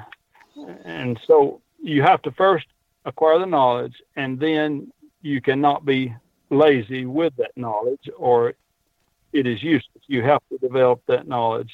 and 0.84 1.18
so 1.26 1.60
you 1.82 2.02
have 2.02 2.22
to 2.22 2.30
first 2.32 2.66
acquire 3.04 3.38
the 3.38 3.46
knowledge, 3.46 4.02
and 4.16 4.38
then 4.38 4.92
you 5.22 5.40
cannot 5.40 5.84
be 5.84 6.14
lazy 6.50 7.04
with 7.04 7.34
that 7.36 7.56
knowledge, 7.56 8.08
or 8.16 8.54
it 9.34 9.46
is 9.46 9.62
useless. 9.62 10.04
You 10.08 10.22
have 10.22 10.42
to 10.52 10.58
develop 10.58 11.02
that 11.08 11.28
knowledge 11.28 11.72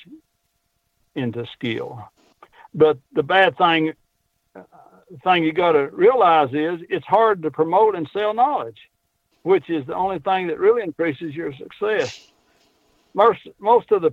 into 1.15 1.47
skill. 1.55 2.03
But 2.75 2.99
the 3.15 3.25
bad 3.25 3.57
thing 3.59 3.93
uh, 4.57 4.63
thing 5.25 5.45
you 5.45 5.53
got 5.53 5.73
to 5.73 5.89
realize 5.93 6.51
is 6.55 6.81
it's 6.91 7.07
hard 7.07 7.43
to 7.43 7.53
promote 7.53 7.97
and 7.97 8.09
sell 8.13 8.35
knowledge, 8.35 8.79
which 9.45 9.71
is 9.71 9.87
the 9.87 9.95
only 9.95 10.21
thing 10.21 10.49
that 10.49 10.61
really 10.61 10.83
increases 10.83 11.35
your 11.35 11.53
success 11.55 12.11
most 13.15 13.41
most 13.59 13.91
of 13.93 14.03
the 14.03 14.11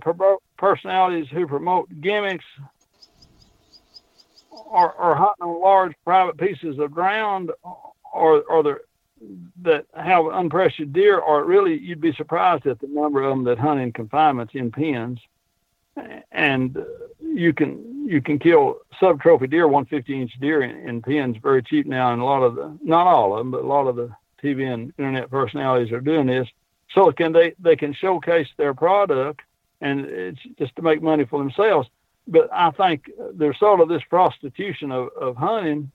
personalities 0.58 1.28
who 1.32 1.46
promote 1.46 1.88
gimmicks 2.00 2.44
are, 4.52 4.94
are 4.94 5.14
hunting 5.14 5.46
on 5.46 5.62
large 5.62 5.92
private 6.04 6.38
pieces 6.38 6.78
of 6.78 6.90
ground 6.90 7.50
or 8.12 8.42
or 8.42 8.62
the 8.62 8.78
that 9.62 9.86
have 9.94 10.24
unpressured 10.24 10.92
deer 10.92 11.20
are 11.20 11.44
really 11.44 11.78
you'd 11.78 12.00
be 12.00 12.12
surprised 12.12 12.66
at 12.66 12.80
the 12.80 12.86
number 12.88 13.22
of 13.22 13.30
them 13.30 13.44
that 13.44 13.58
hunt 13.58 13.80
in 13.80 13.92
confinements 13.92 14.54
in 14.54 14.70
pens. 14.70 15.18
And 16.30 16.78
you 17.20 17.52
can 17.52 18.06
you 18.06 18.22
can 18.22 18.38
kill 18.38 18.78
sub 19.00 19.20
trophy 19.20 19.46
deer 19.46 19.66
150 19.66 20.22
inch 20.22 20.32
deer 20.40 20.62
in, 20.62 20.88
in 20.88 21.02
pens 21.02 21.36
very 21.42 21.62
cheap 21.62 21.86
now. 21.86 22.12
And 22.12 22.22
a 22.22 22.24
lot 22.24 22.42
of 22.42 22.54
the 22.54 22.78
not 22.82 23.06
all 23.06 23.32
of 23.32 23.38
them 23.38 23.50
but 23.50 23.64
a 23.64 23.66
lot 23.66 23.86
of 23.86 23.96
the 23.96 24.10
tv 24.42 24.72
and 24.72 24.92
internet 24.98 25.30
personalities 25.30 25.92
are 25.92 26.00
doing 26.00 26.26
this. 26.26 26.48
So 26.94 27.10
can 27.12 27.32
they 27.32 27.54
they 27.58 27.76
can 27.76 27.92
showcase 27.92 28.48
their 28.56 28.74
product 28.74 29.40
and 29.80 30.06
it's 30.06 30.40
just 30.58 30.74
to 30.76 30.82
make 30.82 31.02
money 31.02 31.24
for 31.24 31.38
themselves. 31.38 31.88
But 32.26 32.48
i 32.52 32.70
think 32.70 33.10
there's 33.34 33.58
sort 33.58 33.80
of 33.80 33.88
this 33.88 34.02
prostitution 34.08 34.92
of, 34.92 35.08
of 35.20 35.36
hunting 35.36 35.90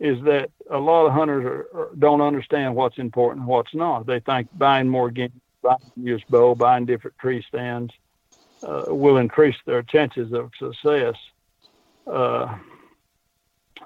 is 0.00 0.22
that 0.24 0.50
a 0.70 0.78
lot 0.78 1.06
of 1.06 1.12
hunters 1.12 1.44
are, 1.44 1.78
are, 1.78 1.90
don't 1.98 2.22
understand 2.22 2.74
what's 2.74 2.98
important 2.98 3.40
and 3.40 3.48
what's 3.48 3.74
not. 3.74 4.06
They 4.06 4.20
think 4.20 4.48
buying 4.56 4.88
more 4.88 5.10
game 5.10 5.40
buying 5.62 5.78
used 5.96 6.26
bow 6.28 6.54
buying 6.54 6.86
different 6.86 7.18
tree 7.18 7.44
stands 7.46 7.92
uh, 8.62 8.84
will 8.88 9.18
increase 9.18 9.56
their 9.66 9.82
chances 9.82 10.32
of 10.32 10.50
success. 10.58 11.14
Uh, 12.06 12.56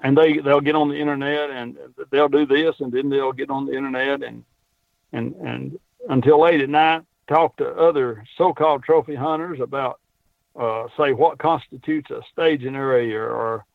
and 0.03 0.17
they 0.17 0.37
they'll 0.37 0.61
get 0.61 0.75
on 0.75 0.89
the 0.89 0.99
internet 0.99 1.49
and 1.49 1.77
they'll 2.11 2.29
do 2.29 2.45
this 2.45 2.75
and 2.79 2.91
then 2.91 3.09
they'll 3.09 3.33
get 3.33 3.49
on 3.49 3.65
the 3.65 3.73
internet 3.73 4.23
and 4.23 4.43
and 5.11 5.35
and 5.35 5.79
until 6.07 6.41
late 6.41 6.61
at 6.61 6.69
night, 6.69 7.03
talk 7.27 7.55
to 7.57 7.67
other 7.67 8.23
so-called 8.37 8.83
trophy 8.83 9.15
hunters 9.15 9.59
about, 9.59 9.99
uh, 10.55 10.87
say, 10.97 11.13
what 11.13 11.39
constitutes 11.39 12.11
a 12.11 12.21
staging 12.31 12.75
area 12.75 13.19
or 13.19 13.65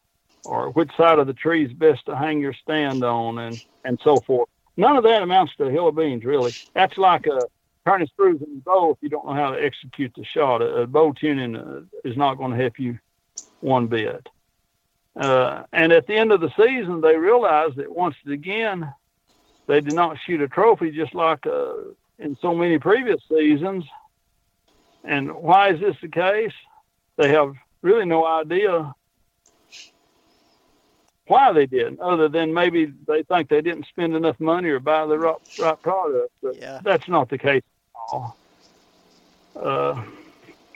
or 0.44 0.70
which 0.70 0.90
side 0.96 1.18
of 1.18 1.26
the 1.26 1.34
tree 1.34 1.64
is 1.64 1.72
best 1.72 2.06
to 2.06 2.16
hang 2.16 2.40
your 2.40 2.54
stand 2.54 3.04
on, 3.04 3.38
and 3.38 3.62
and 3.84 3.98
so 4.02 4.20
forth. 4.20 4.48
None 4.76 4.96
of 4.96 5.04
that 5.04 5.22
amounts 5.22 5.54
to 5.56 5.64
a 5.64 5.70
hill 5.70 5.88
of 5.88 5.96
beans, 5.96 6.24
really. 6.24 6.52
That's 6.74 6.96
like 6.96 7.26
a 7.26 7.40
turning 7.86 8.08
screws 8.08 8.40
in 8.40 8.58
a 8.58 8.60
bow 8.60 8.90
if 8.90 8.98
you 9.00 9.08
don't 9.08 9.26
know 9.26 9.34
how 9.34 9.50
to 9.50 9.62
execute 9.62 10.12
the 10.16 10.24
shot. 10.24 10.62
A, 10.62 10.82
a 10.82 10.86
bow 10.86 11.12
tuning 11.12 11.56
uh, 11.56 11.80
is 12.04 12.16
not 12.16 12.36
going 12.36 12.52
to 12.52 12.56
help 12.56 12.78
you 12.78 12.98
one 13.60 13.86
bit. 13.88 14.26
Uh, 15.16 15.64
and 15.72 15.92
at 15.92 16.06
the 16.06 16.14
end 16.14 16.32
of 16.32 16.40
the 16.40 16.52
season, 16.56 17.00
they 17.00 17.16
realized 17.16 17.76
that 17.76 17.94
once 17.94 18.14
again, 18.26 18.92
they 19.66 19.80
did 19.80 19.94
not 19.94 20.18
shoot 20.24 20.40
a 20.40 20.48
trophy 20.48 20.90
just 20.90 21.14
like 21.14 21.46
uh, 21.46 21.74
in 22.18 22.36
so 22.40 22.54
many 22.54 22.78
previous 22.78 23.20
seasons. 23.28 23.84
And 25.04 25.34
why 25.34 25.70
is 25.70 25.80
this 25.80 25.96
the 26.00 26.08
case? 26.08 26.52
They 27.16 27.30
have 27.30 27.54
really 27.82 28.04
no 28.04 28.24
idea 28.26 28.94
why 31.30 31.52
they 31.52 31.66
didn't, 31.66 32.00
other 32.00 32.28
than 32.28 32.52
maybe 32.52 32.92
they 33.06 33.22
think 33.22 33.48
they 33.48 33.62
didn't 33.62 33.86
spend 33.86 34.14
enough 34.14 34.38
money 34.40 34.68
or 34.68 34.80
buy 34.80 35.06
the 35.06 35.18
right, 35.18 35.36
right 35.60 35.80
product. 35.80 36.32
But 36.42 36.56
yeah. 36.56 36.80
that's 36.82 37.08
not 37.08 37.30
the 37.30 37.38
case 37.38 37.62
at 37.94 38.12
all. 38.12 38.36
Uh, 39.54 40.02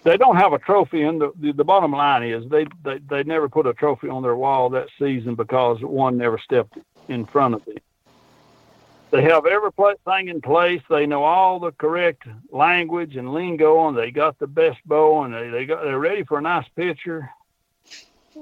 they 0.04 0.16
don't 0.16 0.36
have 0.36 0.52
a 0.52 0.58
trophy, 0.58 1.02
and 1.02 1.20
the, 1.20 1.32
the, 1.40 1.52
the 1.52 1.64
bottom 1.64 1.92
line 1.92 2.22
is 2.22 2.48
they, 2.50 2.66
they 2.84 2.98
they 2.98 3.22
never 3.24 3.48
put 3.48 3.66
a 3.66 3.74
trophy 3.74 4.08
on 4.08 4.22
their 4.22 4.36
wall 4.36 4.70
that 4.70 4.88
season 4.98 5.34
because 5.34 5.80
one 5.82 6.16
never 6.18 6.38
stepped 6.38 6.78
in 7.08 7.26
front 7.26 7.54
of 7.54 7.64
them. 7.64 7.76
They 9.10 9.22
have 9.22 9.46
every 9.46 9.70
thing 10.04 10.28
in 10.28 10.40
place. 10.40 10.82
They 10.90 11.06
know 11.06 11.24
all 11.24 11.58
the 11.60 11.72
correct 11.72 12.24
language 12.50 13.16
and 13.16 13.32
lingo, 13.32 13.88
and 13.88 13.96
they 13.96 14.10
got 14.10 14.38
the 14.38 14.46
best 14.46 14.78
bow, 14.84 15.24
and 15.24 15.32
they, 15.34 15.48
they 15.48 15.66
got 15.66 15.82
they're 15.82 15.98
ready 15.98 16.24
for 16.24 16.38
a 16.38 16.42
nice 16.42 16.68
picture. 16.76 17.30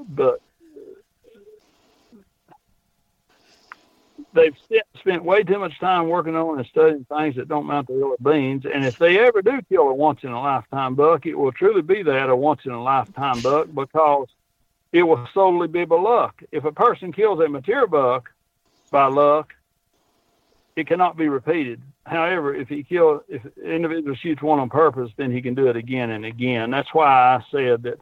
But 0.08 0.40
they've 4.34 4.56
spent 4.98 5.24
way 5.24 5.42
too 5.42 5.58
much 5.58 5.78
time 5.78 6.08
working 6.08 6.34
on 6.36 6.58
and 6.58 6.66
studying 6.68 7.04
things 7.04 7.36
that 7.36 7.48
don't 7.48 7.66
mount 7.66 7.86
the 7.86 7.94
hill 7.94 8.16
beans. 8.22 8.64
And 8.72 8.84
if 8.84 8.98
they 8.98 9.18
ever 9.18 9.42
do 9.42 9.60
kill 9.68 9.88
a 9.88 9.94
once 9.94 10.20
in 10.22 10.30
a 10.30 10.40
lifetime 10.40 10.94
buck, 10.94 11.26
it 11.26 11.34
will 11.34 11.52
truly 11.52 11.82
be 11.82 12.02
that 12.02 12.30
a 12.30 12.36
once 12.36 12.62
in 12.64 12.72
a 12.72 12.82
lifetime 12.82 13.40
buck 13.40 13.68
because 13.74 14.28
it 14.92 15.02
will 15.02 15.26
solely 15.32 15.68
be 15.68 15.84
by 15.84 15.96
luck. 15.96 16.42
If 16.52 16.64
a 16.64 16.72
person 16.72 17.12
kills 17.12 17.40
a 17.40 17.48
mature 17.48 17.86
buck 17.86 18.30
by 18.90 19.06
luck, 19.06 19.54
it 20.76 20.86
cannot 20.86 21.16
be 21.16 21.28
repeated. 21.28 21.82
However, 22.06 22.54
if 22.54 22.68
he 22.68 22.82
kill 22.82 23.22
if 23.28 23.44
an 23.44 23.52
individual 23.70 24.16
shoots 24.16 24.42
one 24.42 24.58
on 24.58 24.68
purpose, 24.70 25.10
then 25.16 25.30
he 25.30 25.42
can 25.42 25.54
do 25.54 25.68
it 25.68 25.76
again 25.76 26.10
and 26.10 26.24
again. 26.24 26.70
That's 26.70 26.92
why 26.92 27.06
I 27.06 27.44
said 27.50 27.82
that 27.84 28.00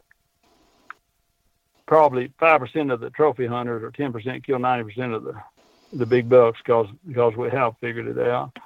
probably 1.85 2.31
five 2.39 2.61
percent 2.61 2.91
of 2.91 3.01
the 3.01 3.09
trophy 3.09 3.45
hunters 3.45 3.83
or 3.83 3.91
ten 3.91 4.11
percent 4.13 4.45
kill 4.45 4.59
ninety 4.59 4.85
percent 4.85 5.13
of 5.13 5.23
the 5.23 5.33
the 5.93 6.05
big 6.05 6.29
bucks 6.29 6.59
because 6.63 6.87
because 7.07 7.35
we 7.35 7.49
have 7.49 7.73
figured 7.79 8.07
it 8.07 8.27
out. 8.27 8.57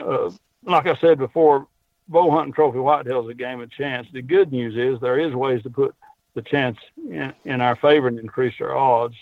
Uh, 0.00 0.30
like 0.64 0.86
I 0.86 0.96
said 0.96 1.18
before, 1.18 1.66
bow 2.08 2.30
hunting 2.30 2.52
trophy 2.52 2.78
whitetail 2.78 3.24
is 3.24 3.30
a 3.30 3.34
game 3.34 3.60
of 3.60 3.70
chance. 3.70 4.06
The 4.12 4.22
good 4.22 4.52
news 4.52 4.76
is 4.76 5.00
there 5.00 5.18
is 5.18 5.34
ways 5.34 5.62
to 5.62 5.70
put 5.70 5.94
the 6.34 6.42
chance 6.42 6.78
in, 6.96 7.32
in 7.44 7.60
our 7.60 7.76
favor 7.76 8.08
and 8.08 8.18
increase 8.18 8.54
our 8.60 8.76
odds. 8.76 9.14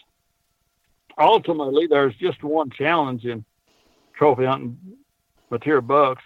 Ultimately, 1.19 1.87
there's 1.87 2.15
just 2.17 2.43
one 2.43 2.71
challenge 2.71 3.25
in 3.25 3.45
trophy 4.15 4.47
hunting 4.47 4.79
mature 5.51 5.81
bucks. 5.81 6.23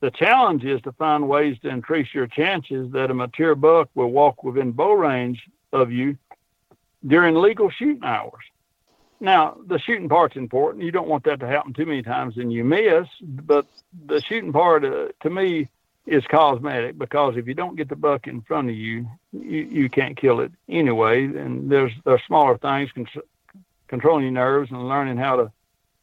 The 0.00 0.10
challenge 0.10 0.64
is 0.64 0.80
to 0.82 0.92
find 0.92 1.26
ways 1.26 1.56
to 1.62 1.68
increase 1.68 2.12
your 2.12 2.26
chances 2.26 2.92
that 2.92 3.10
a 3.10 3.14
mature 3.14 3.54
buck 3.54 3.88
will 3.94 4.10
walk 4.10 4.44
within 4.44 4.72
bow 4.72 4.92
range 4.92 5.42
of 5.72 5.90
you 5.90 6.18
during 7.06 7.34
legal 7.34 7.70
shooting 7.70 8.04
hours. 8.04 8.44
Now, 9.20 9.56
the 9.66 9.78
shooting 9.78 10.08
part's 10.08 10.36
important. 10.36 10.84
You 10.84 10.92
don't 10.92 11.08
want 11.08 11.24
that 11.24 11.40
to 11.40 11.46
happen 11.46 11.72
too 11.72 11.86
many 11.86 12.02
times 12.02 12.36
and 12.36 12.52
you 12.52 12.64
miss, 12.64 13.06
but 13.22 13.66
the 14.06 14.20
shooting 14.20 14.52
part, 14.52 14.84
uh, 14.84 15.08
to 15.22 15.30
me, 15.30 15.68
is 16.06 16.24
cosmetic 16.30 16.98
because 16.98 17.36
if 17.36 17.48
you 17.48 17.54
don't 17.54 17.76
get 17.76 17.88
the 17.88 17.96
buck 17.96 18.26
in 18.28 18.40
front 18.42 18.70
of 18.70 18.76
you, 18.76 19.06
you, 19.32 19.62
you 19.62 19.88
can't 19.88 20.16
kill 20.16 20.40
it 20.40 20.52
anyway. 20.68 21.24
And 21.24 21.70
there's 21.70 21.92
there's 22.04 22.22
smaller 22.26 22.56
things, 22.58 22.90
con- 22.92 23.22
controlling 23.88 24.22
your 24.22 24.32
nerves 24.32 24.70
and 24.70 24.88
learning 24.88 25.16
how 25.16 25.36
to 25.36 25.52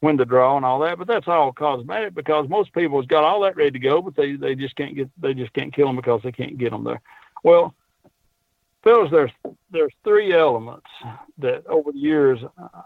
when 0.00 0.18
to 0.18 0.24
draw 0.26 0.56
and 0.56 0.66
all 0.66 0.80
that. 0.80 0.98
But 0.98 1.06
that's 1.06 1.26
all 1.26 1.52
cosmetic 1.52 2.14
because 2.14 2.48
most 2.48 2.72
people 2.74 3.00
has 3.00 3.06
got 3.06 3.24
all 3.24 3.40
that 3.42 3.56
ready 3.56 3.70
to 3.70 3.78
go, 3.78 4.02
but 4.02 4.14
they 4.14 4.36
they 4.36 4.54
just 4.54 4.76
can't 4.76 4.94
get 4.94 5.08
they 5.20 5.32
just 5.32 5.54
can't 5.54 5.74
kill 5.74 5.86
them 5.86 5.96
because 5.96 6.20
they 6.22 6.32
can't 6.32 6.58
get 6.58 6.70
them 6.70 6.84
there. 6.84 7.00
Well, 7.42 7.74
fellas, 8.84 9.10
there's 9.10 9.32
there's 9.70 9.92
three 10.04 10.32
elements 10.32 10.86
that 11.38 11.66
over 11.66 11.90
the 11.90 11.98
years 11.98 12.38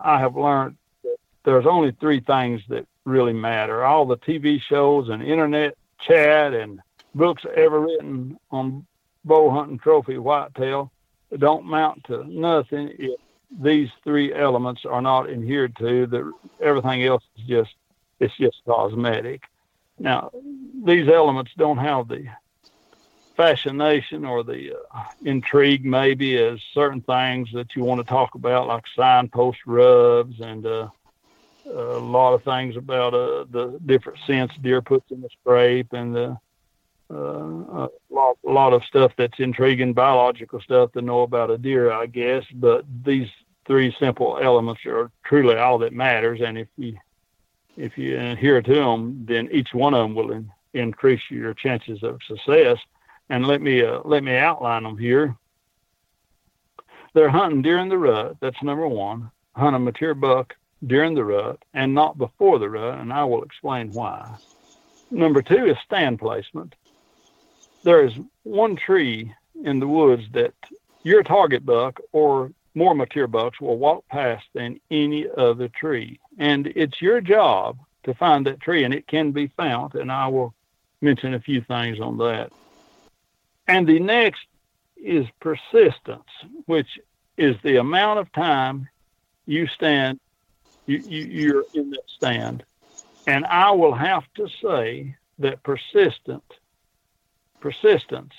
I 0.02 0.18
have 0.18 0.36
learned 0.36 0.76
that 1.02 1.16
there's 1.44 1.66
only 1.66 1.92
three 2.00 2.20
things 2.20 2.62
that 2.68 2.86
really 3.04 3.34
matter. 3.34 3.84
All 3.84 4.06
the 4.06 4.16
TV 4.16 4.60
shows 4.60 5.10
and 5.10 5.22
internet 5.22 5.76
chat 6.00 6.54
and 6.54 6.80
books 7.14 7.44
ever 7.54 7.80
written 7.80 8.38
on 8.50 8.86
bow 9.24 9.50
hunting 9.50 9.78
trophy 9.78 10.16
whitetail 10.16 10.90
don't 11.36 11.66
mount 11.66 12.04
to 12.04 12.24
nothing 12.24 12.94
if 12.98 13.20
these 13.60 13.90
three 14.04 14.32
elements 14.32 14.86
are 14.86 15.02
not 15.02 15.28
adhered 15.28 15.76
to. 15.76 16.06
That 16.06 16.32
everything 16.60 17.04
else 17.04 17.24
is 17.36 17.46
just 17.46 17.74
it's 18.20 18.36
just 18.36 18.62
cosmetic. 18.64 19.42
Now, 19.98 20.30
these 20.84 21.08
elements 21.08 21.50
don't 21.56 21.78
have 21.78 22.08
the 22.08 22.26
fascination 23.38 24.24
or 24.24 24.42
the 24.42 24.74
uh, 24.92 25.04
intrigue 25.24 25.84
maybe 25.84 26.36
as 26.36 26.58
certain 26.74 27.00
things 27.00 27.48
that 27.54 27.76
you 27.76 27.84
want 27.84 28.00
to 28.00 28.04
talk 28.04 28.34
about 28.34 28.66
like 28.66 28.82
signpost 28.96 29.60
rubs 29.64 30.40
and 30.40 30.66
uh, 30.66 30.88
a 31.64 32.00
lot 32.00 32.34
of 32.34 32.42
things 32.42 32.76
about 32.76 33.14
uh, 33.14 33.44
the 33.50 33.78
different 33.86 34.18
scents 34.26 34.54
deer 34.60 34.82
puts 34.82 35.08
in 35.12 35.20
the 35.20 35.28
scrape 35.40 35.92
and 35.92 36.14
the 36.14 36.36
uh, 37.10 37.14
a 37.14 37.88
lot, 38.10 38.36
lot 38.42 38.72
of 38.72 38.84
stuff 38.84 39.12
that's 39.16 39.38
intriguing 39.38 39.94
biological 39.94 40.60
stuff 40.60 40.92
to 40.92 41.00
know 41.00 41.22
about 41.22 41.50
a 41.50 41.56
deer, 41.56 41.90
I 41.90 42.06
guess. 42.06 42.44
But 42.52 42.84
these 43.02 43.28
three 43.66 43.94
simple 43.98 44.38
elements 44.42 44.84
are 44.84 45.10
truly 45.24 45.56
all 45.56 45.78
that 45.78 45.92
matters. 45.92 46.40
And 46.44 46.58
if 46.58 46.68
you 46.76 46.98
if 47.76 47.96
you 47.96 48.18
adhere 48.18 48.60
to 48.60 48.74
them, 48.74 49.24
then 49.26 49.48
each 49.52 49.72
one 49.72 49.94
of 49.94 50.00
them 50.00 50.14
will 50.14 50.32
in, 50.32 50.50
increase 50.74 51.22
your 51.30 51.54
chances 51.54 52.02
of 52.02 52.20
success. 52.26 52.76
And 53.30 53.46
let 53.46 53.60
me 53.60 53.82
uh, 53.82 54.00
let 54.04 54.22
me 54.22 54.36
outline 54.36 54.84
them 54.84 54.98
here. 54.98 55.36
They're 57.14 57.30
hunting 57.30 57.62
during 57.62 57.88
the 57.88 57.98
rut. 57.98 58.36
That's 58.40 58.62
number 58.62 58.86
one. 58.86 59.30
Hunt 59.54 59.76
a 59.76 59.78
mature 59.78 60.14
buck 60.14 60.54
during 60.86 61.14
the 61.14 61.24
rut 61.24 61.62
and 61.74 61.94
not 61.94 62.16
before 62.16 62.58
the 62.58 62.70
rut, 62.70 62.98
and 62.98 63.12
I 63.12 63.24
will 63.24 63.42
explain 63.42 63.92
why. 63.92 64.36
Number 65.10 65.42
two 65.42 65.66
is 65.66 65.76
stand 65.84 66.18
placement 66.18 66.74
there 67.82 68.04
is 68.04 68.12
one 68.42 68.76
tree 68.76 69.32
in 69.64 69.80
the 69.80 69.88
woods 69.88 70.24
that 70.32 70.54
your 71.04 71.22
target 71.22 71.64
buck 71.64 72.00
or 72.12 72.52
more 72.74 72.94
mature 72.94 73.26
bucks 73.26 73.60
will 73.60 73.78
walk 73.78 74.06
past 74.08 74.44
than 74.54 74.80
any 74.90 75.26
other 75.36 75.68
tree. 75.68 76.20
And 76.38 76.66
it's 76.76 77.00
your 77.00 77.20
job 77.20 77.78
to 78.04 78.14
find 78.14 78.46
that 78.46 78.60
tree, 78.60 78.84
and 78.84 78.94
it 78.94 79.06
can 79.06 79.32
be 79.32 79.48
found. 79.48 79.94
And 79.94 80.12
I 80.12 80.28
will 80.28 80.54
mention 81.00 81.34
a 81.34 81.40
few 81.40 81.60
things 81.62 82.00
on 82.00 82.18
that. 82.18 82.52
And 83.68 83.86
the 83.86 84.00
next 84.00 84.46
is 84.96 85.26
persistence, 85.40 86.28
which 86.66 86.98
is 87.36 87.56
the 87.62 87.76
amount 87.76 88.18
of 88.18 88.32
time 88.32 88.88
you 89.46 89.66
stand, 89.68 90.18
you, 90.86 91.02
you, 91.06 91.24
you're 91.24 91.64
in 91.74 91.90
that 91.90 92.02
stand. 92.16 92.64
And 93.26 93.44
I 93.44 93.70
will 93.70 93.94
have 93.94 94.24
to 94.36 94.48
say 94.62 95.14
that 95.38 95.62
persistent 95.62 96.42
persistence 97.60 98.32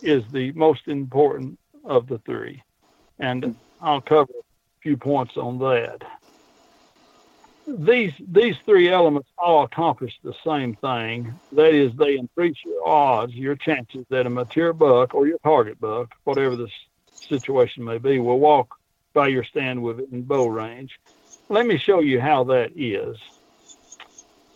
is 0.00 0.24
the 0.32 0.52
most 0.52 0.88
important 0.88 1.58
of 1.84 2.06
the 2.06 2.18
three. 2.18 2.62
And 3.18 3.54
I'll 3.80 4.00
cover 4.00 4.32
a 4.32 4.80
few 4.82 4.96
points 4.96 5.36
on 5.36 5.58
that. 5.58 6.02
These 7.66 8.12
these 8.26 8.56
three 8.64 8.88
elements 8.88 9.28
all 9.38 9.64
accomplish 9.64 10.18
the 10.24 10.34
same 10.44 10.74
thing. 10.76 11.32
That 11.52 11.72
is, 11.74 11.92
they 11.94 12.16
increase 12.16 12.56
your 12.64 12.86
odds, 12.86 13.34
your 13.34 13.54
chances 13.54 14.04
that 14.10 14.26
a 14.26 14.30
mature 14.30 14.72
buck 14.72 15.14
or 15.14 15.26
your 15.26 15.38
target 15.38 15.80
buck, 15.80 16.12
whatever 16.24 16.56
the 16.56 16.68
situation 17.14 17.84
may 17.84 17.98
be, 17.98 18.18
will 18.18 18.40
walk 18.40 18.76
by 19.12 19.28
your 19.28 19.44
stand 19.44 19.82
with 19.82 20.00
it 20.00 20.08
in 20.10 20.22
bow 20.22 20.46
range. 20.46 20.98
Let 21.48 21.66
me 21.66 21.78
show 21.78 22.00
you 22.00 22.20
how 22.20 22.44
that 22.44 22.72
is 22.74 23.16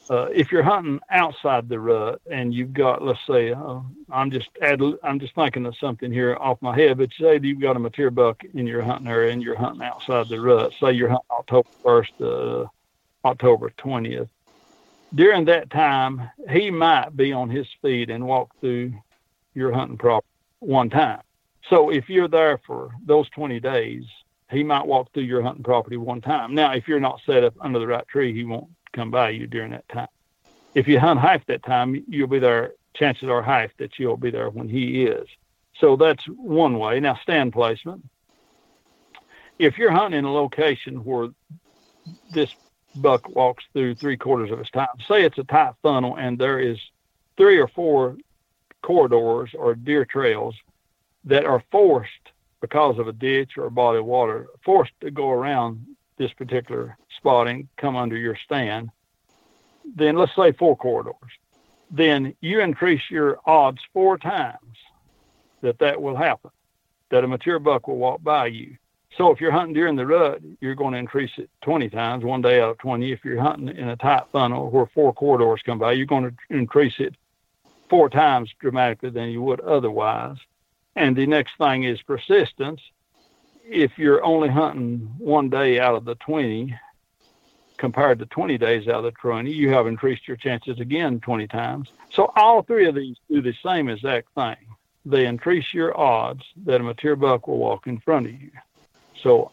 uh, 0.09 0.28
if 0.32 0.52
you're 0.52 0.62
hunting 0.62 1.00
outside 1.11 1.68
the 1.68 1.78
rut 1.78 2.20
and 2.30 2.54
you've 2.54 2.72
got, 2.72 3.02
let's 3.02 3.24
say, 3.26 3.52
uh, 3.52 3.80
I'm 4.11 4.30
just 4.30 4.48
add, 4.62 4.80
I'm 5.02 5.18
just 5.18 5.34
thinking 5.34 5.66
of 5.66 5.76
something 5.76 6.12
here 6.12 6.36
off 6.36 6.62
my 6.62 6.76
head, 6.76 6.98
but 6.98 7.11
say 7.18 7.40
you've 7.42 7.61
got 7.61 7.76
a 7.76 7.80
mature 7.80 8.11
buck 8.11 8.42
in 8.54 8.66
your 8.66 8.82
hunting 8.82 9.09
area 9.09 9.32
and 9.32 9.42
you're 9.42 9.57
hunting 9.57 9.82
outside 9.82 10.28
the 10.28 10.40
rut. 10.40 10.72
Say 10.80 10.92
you're 10.92 11.09
hunting 11.09 11.26
October 11.30 11.68
1st, 11.84 12.64
uh, 12.64 12.68
October 13.26 13.72
20th. 13.78 14.28
During 15.14 15.44
that 15.46 15.70
time, 15.70 16.30
he 16.50 16.70
might 16.70 17.16
be 17.16 17.32
on 17.32 17.48
his 17.48 17.66
feet 17.82 18.10
and 18.10 18.26
walk 18.26 18.50
through 18.60 18.92
your 19.54 19.72
hunting 19.72 19.98
property 19.98 20.28
one 20.60 20.90
time. 20.90 21.20
So 21.68 21.90
if 21.90 22.08
you're 22.08 22.28
there 22.28 22.58
for 22.66 22.90
those 23.04 23.28
20 23.30 23.60
days, 23.60 24.04
he 24.50 24.62
might 24.62 24.86
walk 24.86 25.12
through 25.12 25.24
your 25.24 25.42
hunting 25.42 25.64
property 25.64 25.96
one 25.96 26.20
time. 26.20 26.54
Now, 26.54 26.72
if 26.72 26.86
you're 26.86 27.00
not 27.00 27.20
set 27.26 27.42
up 27.42 27.54
under 27.60 27.78
the 27.78 27.86
right 27.86 28.06
tree, 28.06 28.32
he 28.32 28.44
won't 28.44 28.68
come 28.92 29.10
by 29.10 29.30
you 29.30 29.46
during 29.46 29.72
that 29.72 29.88
time. 29.88 30.08
If 30.74 30.86
you 30.86 31.00
hunt 31.00 31.20
half 31.20 31.44
that 31.46 31.64
time, 31.64 32.04
you'll 32.08 32.28
be 32.28 32.38
there. 32.38 32.74
Chances 32.94 33.28
are 33.28 33.42
half 33.42 33.70
that 33.78 33.98
you'll 33.98 34.16
be 34.16 34.30
there 34.30 34.50
when 34.50 34.68
he 34.68 35.04
is. 35.04 35.26
So 35.80 35.96
that's 35.96 36.24
one 36.26 36.78
way. 36.78 37.00
Now, 37.00 37.18
stand 37.22 37.52
placement. 37.52 38.04
If 39.58 39.78
you're 39.78 39.90
hunting 39.90 40.18
in 40.18 40.24
a 40.24 40.32
location 40.32 41.04
where 41.04 41.28
this 42.32 42.54
buck 42.97 43.28
walks 43.34 43.64
through 43.72 43.94
three 43.94 44.16
quarters 44.16 44.51
of 44.51 44.59
his 44.59 44.70
time, 44.70 44.88
say 45.07 45.24
it's 45.24 45.38
a 45.38 45.44
tight 45.44 45.74
funnel 45.82 46.16
and 46.16 46.38
there 46.38 46.59
is 46.59 46.78
three 47.36 47.59
or 47.59 47.68
four 47.68 48.16
corridors 48.82 49.51
or 49.55 49.74
deer 49.74 50.05
trails 50.05 50.55
that 51.24 51.44
are 51.44 51.62
forced 51.70 52.11
because 52.61 52.99
of 52.99 53.09
a 53.09 53.12
ditch 53.12 53.59
or 53.59 53.66
a 53.66 53.70
body 53.70 53.99
of 53.99 54.05
water, 54.05 54.47
forced 54.64 54.92
to 55.01 55.11
go 55.11 55.30
around 55.30 55.84
this 56.16 56.32
particular 56.32 56.97
spotting 57.16 57.68
come 57.76 57.97
under 57.97 58.16
your 58.16 58.36
stand, 58.44 58.90
then 59.94 60.16
let's 60.16 60.34
say 60.34 60.53
four 60.53 60.76
corridors, 60.76 61.14
then 61.90 62.34
you 62.40 62.61
increase 62.61 63.03
your 63.11 63.38
odds 63.47 63.80
four 63.92 64.18
times 64.18 64.76
that 65.61 65.78
that 65.78 66.01
will 66.01 66.16
happen, 66.16 66.51
that 67.11 67.24
a 67.24 67.28
mature 67.28 67.59
buck 67.59 67.86
will 67.86 67.99
walk 67.99 68.22
by 68.22 68.47
you. 68.47 68.76
So 69.16 69.30
if 69.30 69.40
you're 69.40 69.50
hunting 69.50 69.74
during 69.74 69.96
the 69.96 70.06
rut, 70.06 70.42
you're 70.60 70.74
going 70.74 70.92
to 70.92 70.98
increase 70.98 71.30
it 71.38 71.48
20 71.62 71.88
times, 71.88 72.22
one 72.22 72.42
day 72.42 72.60
out 72.60 72.70
of 72.70 72.78
20. 72.78 73.12
If 73.12 73.24
you're 73.24 73.40
hunting 73.40 73.74
in 73.74 73.88
a 73.88 73.96
tight 73.96 74.24
funnel 74.30 74.70
where 74.70 74.86
four 74.86 75.14
corridors 75.14 75.62
come 75.64 75.78
by, 75.78 75.92
you're 75.92 76.06
going 76.06 76.24
to 76.24 76.34
increase 76.50 76.94
it 76.98 77.14
four 77.88 78.10
times 78.10 78.52
dramatically 78.60 79.10
than 79.10 79.30
you 79.30 79.40
would 79.42 79.60
otherwise. 79.60 80.36
And 80.96 81.16
the 81.16 81.26
next 81.26 81.56
thing 81.56 81.84
is 81.84 82.00
persistence 82.02 82.80
if 83.68 83.98
you're 83.98 84.24
only 84.24 84.48
hunting 84.48 85.12
one 85.18 85.50
day 85.50 85.80
out 85.80 85.94
of 85.94 86.04
the 86.04 86.14
20 86.16 86.74
compared 87.78 88.18
to 88.18 88.26
20 88.26 88.58
days 88.58 88.88
out 88.88 88.96
of 88.96 89.04
the 89.04 89.10
20, 89.12 89.50
you 89.50 89.70
have 89.70 89.86
increased 89.86 90.28
your 90.28 90.36
chances 90.36 90.78
again 90.78 91.20
20 91.20 91.46
times. 91.46 91.88
So 92.10 92.32
all 92.36 92.62
three 92.62 92.86
of 92.86 92.94
these 92.94 93.16
do 93.30 93.42
the 93.42 93.54
same 93.64 93.88
exact 93.88 94.28
thing. 94.34 94.56
They 95.04 95.26
increase 95.26 95.74
your 95.74 95.98
odds 95.98 96.42
that 96.64 96.80
a 96.80 96.84
mature 96.84 97.16
buck 97.16 97.48
will 97.48 97.58
walk 97.58 97.86
in 97.86 97.98
front 98.00 98.26
of 98.26 98.32
you. 98.32 98.50
So 99.26 99.50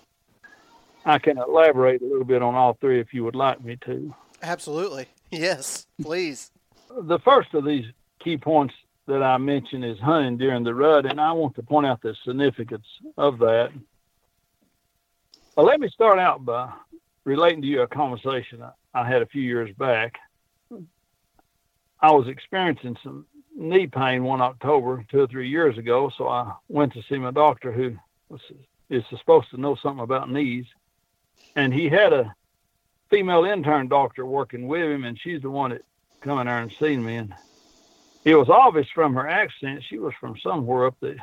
I 1.03 1.17
can 1.17 1.39
elaborate 1.39 2.03
a 2.03 2.05
little 2.05 2.25
bit 2.25 2.43
on 2.43 2.53
all 2.53 2.77
three 2.79 2.99
if 2.99 3.11
you 3.11 3.23
would 3.23 3.33
like 3.33 3.63
me 3.63 3.75
to. 3.85 4.13
Absolutely. 4.41 5.07
Yes, 5.31 5.87
please. 5.99 6.51
the 6.95 7.17
first 7.17 7.55
of 7.55 7.65
these 7.65 7.85
key 8.23 8.37
points 8.37 8.75
that 9.07 9.23
I 9.23 9.39
mentioned 9.39 9.83
is 9.83 9.97
hunting 9.97 10.37
during 10.37 10.63
the 10.63 10.75
rut, 10.75 11.07
and 11.07 11.19
I 11.19 11.31
want 11.31 11.55
to 11.55 11.63
point 11.63 11.87
out 11.87 12.03
the 12.03 12.15
significance 12.23 12.85
of 13.17 13.39
that 13.39 13.71
well, 15.55 15.65
let 15.65 15.79
me 15.79 15.89
start 15.89 16.19
out 16.19 16.45
by 16.45 16.71
relating 17.23 17.63
to 17.63 17.67
you 17.67 17.81
a 17.81 17.87
conversation 17.87 18.63
I 18.93 19.07
had 19.07 19.23
a 19.23 19.25
few 19.25 19.41
years 19.41 19.71
back. 19.75 20.13
I 21.99 22.11
was 22.11 22.27
experiencing 22.27 22.95
some 23.03 23.25
knee 23.55 23.87
pain 23.87 24.23
one 24.23 24.41
October 24.41 25.03
two 25.09 25.21
or 25.21 25.27
three 25.27 25.49
years 25.49 25.79
ago, 25.79 26.11
so 26.15 26.27
I 26.27 26.53
went 26.69 26.93
to 26.93 27.01
see 27.09 27.17
my 27.17 27.31
doctor 27.31 27.71
who 27.71 27.95
was, 28.29 28.41
is 28.89 29.03
supposed 29.09 29.49
to 29.51 29.57
know 29.57 29.75
something 29.75 30.03
about 30.03 30.31
knees. 30.31 30.65
And 31.55 31.73
he 31.73 31.89
had 31.89 32.13
a 32.13 32.33
female 33.09 33.45
intern 33.45 33.87
doctor 33.87 34.25
working 34.25 34.67
with 34.67 34.83
him, 34.83 35.03
and 35.03 35.19
she's 35.19 35.41
the 35.41 35.49
one 35.49 35.71
that 35.71 35.83
come 36.21 36.39
in 36.39 36.47
there 36.47 36.59
and 36.59 36.73
seen 36.79 37.03
me. 37.03 37.17
And 37.17 37.33
it 38.25 38.35
was 38.35 38.49
obvious 38.49 38.87
from 38.93 39.13
her 39.15 39.27
accent 39.27 39.83
she 39.87 39.99
was 39.99 40.13
from 40.19 40.37
somewhere 40.37 40.87
up 40.87 40.95
the 40.99 41.17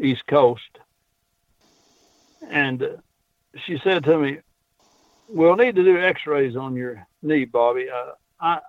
East 0.00 0.26
Coast 0.26 0.78
and 2.46 2.82
uh, 2.82 2.88
she 3.66 3.78
said 3.82 4.04
to 4.04 4.18
me, 4.18 4.38
"We'll 5.28 5.56
need 5.56 5.76
to 5.76 5.84
do 5.84 5.98
X-rays 6.00 6.56
on 6.56 6.74
your 6.74 7.06
knee, 7.22 7.44
Bobby. 7.44 7.88
Uh, 7.90 8.12
I 8.40 8.60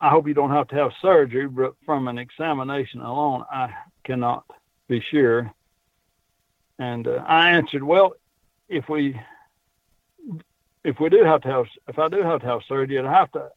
I 0.00 0.10
hope 0.10 0.28
you 0.28 0.34
don't 0.34 0.50
have 0.50 0.68
to 0.68 0.76
have 0.76 0.92
surgery, 1.00 1.48
but 1.48 1.74
from 1.84 2.08
an 2.08 2.18
examination 2.18 3.00
alone, 3.00 3.44
I 3.50 3.72
cannot 4.04 4.44
be 4.88 5.00
sure." 5.00 5.52
And 6.78 7.06
uh, 7.08 7.24
I 7.26 7.50
answered, 7.50 7.82
"Well, 7.82 8.14
if 8.68 8.88
we 8.88 9.20
if 10.84 11.00
we 11.00 11.08
do 11.08 11.24
have 11.24 11.42
to 11.42 11.48
have 11.48 11.66
if 11.88 11.98
I 11.98 12.08
do 12.08 12.22
have 12.22 12.40
to 12.40 12.46
have 12.46 12.62
surgery, 12.68 12.98
I'd 12.98 13.06
have 13.06 13.32
to 13.32 13.50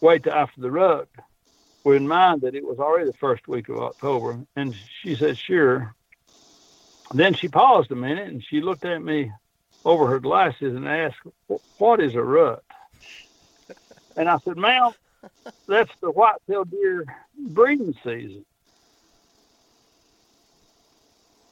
wait 0.00 0.24
till 0.24 0.32
after 0.32 0.60
the 0.60 0.70
rut." 0.70 1.08
With 1.82 1.96
in 1.96 2.06
mind 2.06 2.42
that 2.42 2.54
it 2.54 2.62
was 2.62 2.78
already 2.78 3.06
the 3.06 3.16
first 3.16 3.48
week 3.48 3.70
of 3.70 3.78
October, 3.78 4.38
and 4.54 4.74
she 5.02 5.14
said, 5.14 5.38
"Sure." 5.38 5.94
then 7.12 7.34
she 7.34 7.48
paused 7.48 7.90
a 7.90 7.96
minute 7.96 8.28
and 8.28 8.44
she 8.44 8.60
looked 8.60 8.84
at 8.84 9.02
me 9.02 9.30
over 9.84 10.06
her 10.06 10.20
glasses 10.20 10.76
and 10.76 10.86
asked, 10.86 11.18
What 11.78 12.00
is 12.00 12.14
a 12.14 12.22
rut? 12.22 12.62
And 14.16 14.28
I 14.28 14.38
said, 14.44 14.56
Ma'am, 14.56 14.92
that's 15.66 15.90
the 16.00 16.10
white-tailed 16.10 16.70
deer 16.70 17.04
breeding 17.36 17.94
season. 18.04 18.44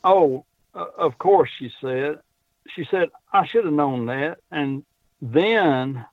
Oh, 0.05 0.45
Uh, 0.79 0.87
of 0.97 1.19
course, 1.19 1.51
she 1.59 1.73
said. 1.81 2.21
She 2.75 2.87
said, 2.91 3.09
I 3.33 3.47
should 3.47 3.65
have 3.65 3.75
known 3.75 4.07
that. 4.07 4.39
And 4.53 4.85
then 5.21 6.07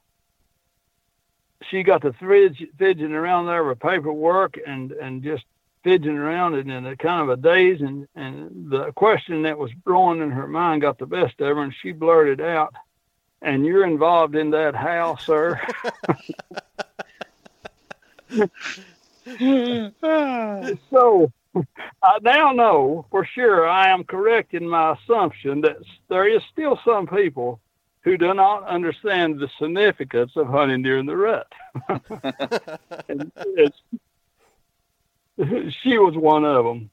she 1.69 1.83
got 1.83 2.01
the 2.01 2.13
fidgeting 2.13 3.13
around 3.13 3.45
there 3.45 3.63
with 3.63 3.79
paperwork 3.79 4.57
and, 4.65 4.91
and 4.91 5.21
just 5.21 5.43
fidgeting 5.83 6.17
around 6.17 6.55
and 6.55 6.71
in 6.71 6.85
a 6.85 6.95
kind 6.95 7.21
of 7.21 7.29
a 7.29 7.37
daze 7.37 7.81
and, 7.81 8.07
and 8.15 8.71
the 8.71 8.91
question 8.93 9.43
that 9.43 9.57
was 9.57 9.71
growing 9.83 10.21
in 10.21 10.31
her 10.31 10.47
mind 10.47 10.81
got 10.81 10.97
the 10.97 11.05
best 11.05 11.39
of 11.39 11.55
her 11.55 11.61
and 11.61 11.75
she 11.81 11.91
blurted 11.91 12.41
out 12.41 12.73
and 13.43 13.65
you're 13.65 13.85
involved 13.85 14.35
in 14.35 14.49
that 14.49 14.73
house 14.73 15.23
sir 15.27 15.61
so 20.89 21.31
i 22.03 22.17
now 22.21 22.51
know 22.51 23.05
for 23.09 23.25
sure 23.25 23.67
i 23.67 23.89
am 23.89 24.03
correct 24.03 24.53
in 24.53 24.67
my 24.67 24.93
assumption 24.93 25.61
that 25.61 25.77
there 26.09 26.27
is 26.27 26.41
still 26.51 26.79
some 26.85 27.07
people 27.07 27.59
who 28.01 28.17
do 28.17 28.33
not 28.33 28.67
understand 28.67 29.39
the 29.39 29.49
significance 29.59 30.31
of 30.35 30.47
hunting 30.47 30.81
during 30.81 31.05
the 31.05 31.15
rut 31.15 31.47
she 35.37 35.97
was 35.97 36.15
one 36.15 36.45
of 36.45 36.65
them. 36.65 36.89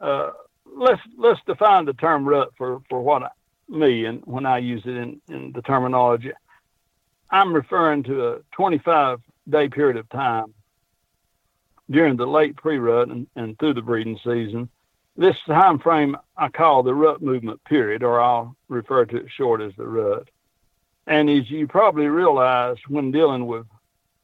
Uh, 0.00 0.30
let's 0.76 1.00
let's 1.16 1.40
define 1.46 1.84
the 1.84 1.92
term 1.94 2.28
rut 2.28 2.50
for 2.56 2.80
for 2.88 3.00
what 3.00 3.22
I, 3.22 3.28
me 3.68 4.04
and 4.04 4.22
when 4.24 4.46
I 4.46 4.58
use 4.58 4.82
it 4.84 4.96
in, 4.96 5.20
in 5.28 5.52
the 5.52 5.62
terminology. 5.62 6.32
I'm 7.30 7.54
referring 7.54 8.02
to 8.04 8.28
a 8.28 8.38
25 8.52 9.20
day 9.48 9.68
period 9.68 9.96
of 9.96 10.08
time 10.10 10.52
during 11.90 12.16
the 12.16 12.26
late 12.26 12.56
pre-rut 12.56 13.08
and, 13.08 13.26
and 13.36 13.58
through 13.58 13.74
the 13.74 13.82
breeding 13.82 14.18
season. 14.24 14.68
This 15.16 15.36
time 15.46 15.78
frame 15.78 16.16
I 16.36 16.48
call 16.48 16.82
the 16.82 16.94
rut 16.94 17.20
movement 17.20 17.62
period, 17.64 18.02
or 18.02 18.20
I'll 18.20 18.56
refer 18.68 19.04
to 19.04 19.16
it 19.16 19.26
short 19.36 19.60
as 19.60 19.72
the 19.76 19.86
rut. 19.86 20.28
And 21.06 21.28
as 21.28 21.50
you 21.50 21.66
probably 21.66 22.06
realize 22.06 22.76
when 22.88 23.10
dealing 23.10 23.46
with 23.46 23.66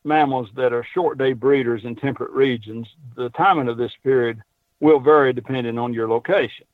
mammals 0.04 0.48
that 0.56 0.72
are 0.72 0.86
short 0.94 1.18
day 1.18 1.32
breeders 1.32 1.84
in 1.84 1.96
temperate 1.96 2.30
regions, 2.30 2.86
the 3.16 3.28
timing 3.30 3.68
of 3.68 3.76
this 3.76 3.92
period 4.02 4.40
will 4.80 5.00
vary 5.00 5.32
depending 5.32 5.78
on 5.78 5.92
your 5.92 6.08
location. 6.08 6.66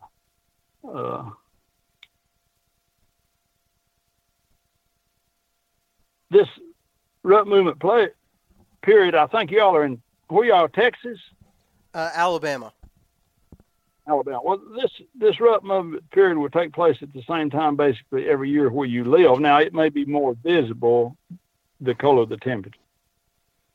Uh, 0.87 1.31
this 6.31 6.49
rut 7.23 7.49
movement 7.49 7.81
play 7.81 8.09
period, 8.83 9.15
I 9.15 9.27
think 9.27 9.51
y'all 9.51 9.75
are 9.75 9.85
in 9.85 10.01
where 10.29 10.45
y'all 10.45 10.69
Texas? 10.69 11.19
Uh, 11.93 12.11
Alabama. 12.15 12.73
Alabama. 14.07 14.41
Well, 14.45 14.61
this 14.77 14.91
this 15.15 15.41
rut 15.41 15.65
movement 15.65 16.11
period 16.11 16.37
will 16.37 16.51
take 16.51 16.73
place 16.73 16.99
at 17.01 17.13
the 17.13 17.23
same 17.29 17.51
time 17.51 17.77
basically 17.77 18.29
every 18.29 18.51
year 18.51 18.71
where 18.71 18.87
you 18.87 19.05
live. 19.05 19.41
Now 19.41 19.59
it 19.59 19.73
may 19.73 19.89
be 19.89 20.05
more 20.05 20.35
visible 20.43 21.17
the 21.81 21.95
color 21.95 22.23
of 22.23 22.29
the 22.29 22.37
temperature 22.37 22.79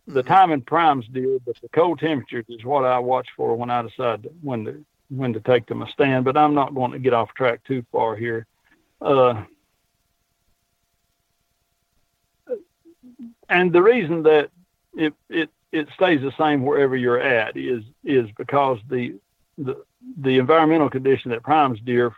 the 0.09 0.23
timing 0.23 0.61
primes 0.61 1.07
deal, 1.07 1.39
but 1.45 1.55
the 1.61 1.69
cold 1.69 1.99
temperatures 1.99 2.45
is 2.49 2.65
what 2.65 2.83
I 2.83 2.99
watch 2.99 3.27
for 3.37 3.55
when 3.55 3.69
I 3.69 3.83
decide 3.83 4.27
when 4.41 4.65
to 4.65 4.85
when 5.09 5.33
to 5.33 5.39
take 5.39 5.67
them 5.67 5.81
a 5.81 5.89
stand. 5.89 6.25
But 6.25 6.37
I'm 6.37 6.53
not 6.53 6.75
going 6.75 6.91
to 6.91 6.99
get 6.99 7.13
off 7.13 7.33
track 7.33 7.63
too 7.63 7.85
far 7.91 8.15
here. 8.15 8.45
Uh, 9.01 9.43
and 13.47 13.71
the 13.71 13.81
reason 13.81 14.23
that 14.23 14.49
it 14.95 15.13
it 15.29 15.49
it 15.71 15.87
stays 15.93 16.21
the 16.21 16.33
same 16.37 16.63
wherever 16.63 16.95
you're 16.95 17.21
at 17.21 17.55
is 17.55 17.83
is 18.03 18.29
because 18.37 18.79
the 18.89 19.15
the 19.57 19.83
the 20.21 20.37
environmental 20.37 20.89
condition 20.89 21.31
that 21.31 21.43
primes 21.43 21.79
deer 21.81 22.13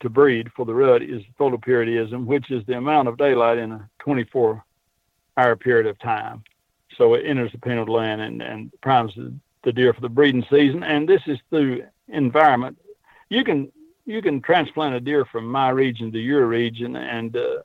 to 0.00 0.08
breed 0.08 0.50
for 0.52 0.64
the 0.66 0.74
rut 0.74 1.02
is 1.02 1.22
photoperiodism, 1.38 2.24
which 2.24 2.50
is 2.50 2.64
the 2.66 2.76
amount 2.76 3.08
of 3.08 3.16
daylight 3.16 3.58
in 3.58 3.72
a 3.72 3.88
24 4.00 4.62
hour 5.36 5.56
period 5.56 5.86
of 5.86 5.98
time. 5.98 6.42
So 6.96 7.14
it 7.14 7.24
enters 7.26 7.52
the 7.52 7.58
pineal 7.58 7.84
gland 7.84 8.20
and, 8.20 8.42
and 8.42 8.72
primes 8.80 9.14
the, 9.14 9.32
the 9.64 9.72
deer 9.72 9.92
for 9.92 10.00
the 10.00 10.08
breeding 10.08 10.44
season. 10.50 10.82
And 10.82 11.08
this 11.08 11.22
is 11.26 11.38
through 11.50 11.84
environment. 12.08 12.78
You 13.28 13.44
can 13.44 13.70
you 14.04 14.22
can 14.22 14.40
transplant 14.40 14.94
a 14.94 15.00
deer 15.00 15.24
from 15.24 15.46
my 15.46 15.70
region 15.70 16.12
to 16.12 16.18
your 16.18 16.46
region, 16.46 16.94
and 16.94 17.36
uh, 17.36 17.56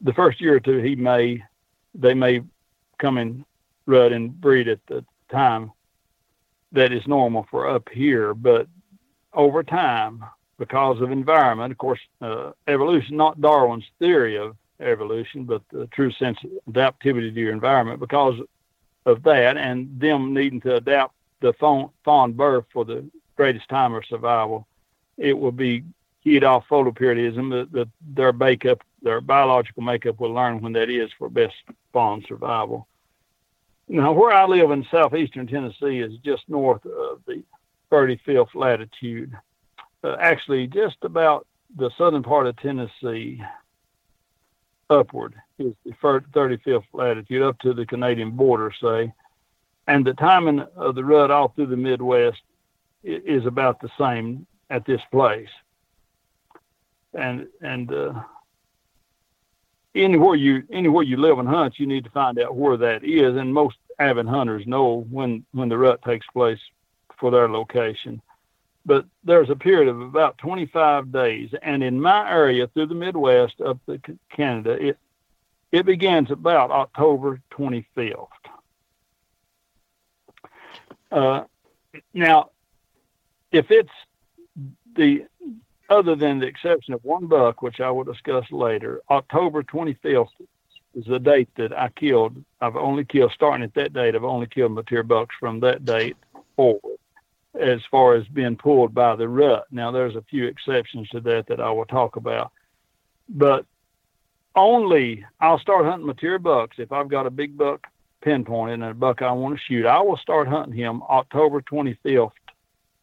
the 0.00 0.14
first 0.14 0.40
year 0.40 0.54
or 0.56 0.60
two 0.60 0.78
he 0.78 0.96
may 0.96 1.42
they 1.94 2.14
may 2.14 2.40
come 2.98 3.18
in 3.18 3.44
rut 3.90 4.12
and 4.12 4.40
breed 4.40 4.68
at 4.68 4.80
the 4.86 5.04
time 5.30 5.72
that 6.72 6.92
is 6.92 7.06
normal 7.06 7.46
for 7.50 7.68
up 7.68 7.88
here, 7.88 8.32
but 8.34 8.66
over 9.32 9.62
time, 9.62 10.24
because 10.58 11.00
of 11.00 11.10
environment, 11.10 11.72
of 11.72 11.78
course, 11.78 12.00
uh, 12.20 12.52
evolution, 12.68 13.16
not 13.16 13.40
Darwin's 13.40 13.84
theory 13.98 14.36
of 14.36 14.56
evolution, 14.80 15.44
but 15.44 15.62
the 15.70 15.86
true 15.88 16.12
sense 16.12 16.38
of 16.44 16.50
adaptivity 16.72 17.34
to 17.34 17.40
your 17.40 17.52
environment, 17.52 17.98
because 18.00 18.36
of 19.06 19.22
that 19.22 19.56
and 19.56 19.88
them 19.98 20.34
needing 20.34 20.60
to 20.60 20.76
adapt 20.76 21.14
the 21.40 21.52
fawn, 21.54 21.90
fawn 22.04 22.32
birth 22.32 22.66
for 22.72 22.84
the 22.84 23.04
greatest 23.36 23.68
time 23.68 23.94
of 23.94 24.04
survival, 24.04 24.66
it 25.16 25.36
will 25.36 25.52
be 25.52 25.82
keyed 26.22 26.44
off 26.44 26.68
photoperiodism. 26.68 27.50
That 27.50 27.72
the, 27.72 27.88
their 28.14 28.32
makeup, 28.32 28.82
their 29.02 29.20
biological 29.20 29.82
makeup 29.82 30.20
will 30.20 30.32
learn 30.32 30.60
when 30.60 30.74
that 30.74 30.90
is 30.90 31.10
for 31.18 31.28
best 31.30 31.54
fawn 31.92 32.22
survival. 32.28 32.86
Now, 33.92 34.12
where 34.12 34.32
I 34.32 34.46
live 34.46 34.70
in 34.70 34.86
southeastern 34.88 35.48
Tennessee 35.48 35.98
is 35.98 36.12
just 36.24 36.48
north 36.48 36.86
of 36.86 37.22
the 37.26 37.42
35th 37.90 38.54
latitude. 38.54 39.36
Uh, 40.04 40.14
actually, 40.20 40.68
just 40.68 40.98
about 41.02 41.44
the 41.76 41.90
southern 41.98 42.22
part 42.22 42.46
of 42.46 42.56
Tennessee 42.58 43.42
upward 44.90 45.34
is 45.58 45.74
the 45.84 45.90
35th 46.00 46.84
latitude 46.92 47.42
up 47.42 47.58
to 47.58 47.74
the 47.74 47.84
Canadian 47.84 48.30
border, 48.30 48.72
say. 48.80 49.12
And 49.88 50.04
the 50.04 50.14
timing 50.14 50.60
of 50.76 50.94
the 50.94 51.04
rut 51.04 51.32
all 51.32 51.48
through 51.48 51.66
the 51.66 51.76
Midwest 51.76 52.42
is 53.02 53.44
about 53.44 53.80
the 53.80 53.90
same 53.98 54.46
at 54.70 54.86
this 54.86 55.00
place. 55.10 55.50
And 57.12 57.48
and 57.60 57.92
uh, 57.92 58.12
anywhere 59.94 60.36
you 60.36 60.62
anywhere 60.70 61.04
you 61.04 61.16
live 61.16 61.38
and 61.38 61.48
hunt, 61.48 61.78
you 61.78 61.86
need 61.86 62.04
to 62.04 62.10
find 62.10 62.38
out 62.38 62.56
where 62.56 62.76
that 62.76 63.04
is. 63.04 63.36
And 63.36 63.52
most 63.52 63.76
avid 63.98 64.26
hunters 64.26 64.66
know 64.66 65.06
when 65.10 65.44
when 65.52 65.68
the 65.68 65.78
rut 65.78 66.02
takes 66.02 66.26
place 66.28 66.60
for 67.18 67.30
their 67.30 67.48
location 67.48 68.22
but 68.86 69.04
there's 69.24 69.50
a 69.50 69.56
period 69.56 69.88
of 69.88 70.00
about 70.00 70.38
25 70.38 71.12
days. 71.12 71.50
And 71.62 71.82
in 71.82 72.00
my 72.00 72.28
area 72.30 72.66
through 72.66 72.86
the 72.86 72.94
Midwest 72.94 73.60
up 73.60 73.78
to 73.86 74.00
Canada, 74.30 74.72
it 74.72 74.98
it 75.72 75.86
begins 75.86 76.32
about 76.32 76.72
October 76.72 77.40
25th. 77.52 78.26
Uh, 81.12 81.44
now, 82.12 82.50
if 83.52 83.70
it's 83.70 83.92
the 84.96 85.26
other 85.90 86.14
than 86.14 86.38
the 86.38 86.46
exception 86.46 86.94
of 86.94 87.04
one 87.04 87.26
buck, 87.26 87.62
which 87.62 87.80
I 87.80 87.90
will 87.90 88.04
discuss 88.04 88.50
later, 88.50 89.02
October 89.10 89.62
25th 89.62 90.28
is 90.94 91.04
the 91.04 91.18
date 91.18 91.48
that 91.56 91.76
I 91.76 91.88
killed. 91.88 92.42
I've 92.60 92.76
only 92.76 93.04
killed, 93.04 93.32
starting 93.32 93.64
at 93.64 93.74
that 93.74 93.92
date, 93.92 94.14
I've 94.14 94.24
only 94.24 94.46
killed 94.46 94.72
mature 94.72 95.02
bucks 95.02 95.34
from 95.38 95.60
that 95.60 95.84
date 95.84 96.16
forward 96.56 96.98
as 97.58 97.80
far 97.90 98.14
as 98.14 98.26
being 98.28 98.56
pulled 98.56 98.94
by 98.94 99.16
the 99.16 99.28
rut. 99.28 99.66
Now, 99.72 99.90
there's 99.90 100.14
a 100.14 100.22
few 100.22 100.46
exceptions 100.46 101.08
to 101.08 101.20
that 101.22 101.48
that 101.48 101.60
I 101.60 101.70
will 101.70 101.84
talk 101.84 102.14
about, 102.14 102.52
but 103.28 103.66
only 104.54 105.24
I'll 105.40 105.58
start 105.58 105.84
hunting 105.84 106.06
mature 106.06 106.38
bucks 106.38 106.78
if 106.78 106.92
I've 106.92 107.08
got 107.08 107.26
a 107.26 107.30
big 107.30 107.56
buck 107.56 107.86
pinpointed 108.20 108.74
and 108.74 108.84
a 108.84 108.94
buck 108.94 109.22
I 109.22 109.32
want 109.32 109.56
to 109.56 109.64
shoot. 109.64 109.86
I 109.86 110.00
will 110.00 110.16
start 110.16 110.46
hunting 110.46 110.76
him 110.76 111.02
October 111.02 111.60
25th 111.62 112.32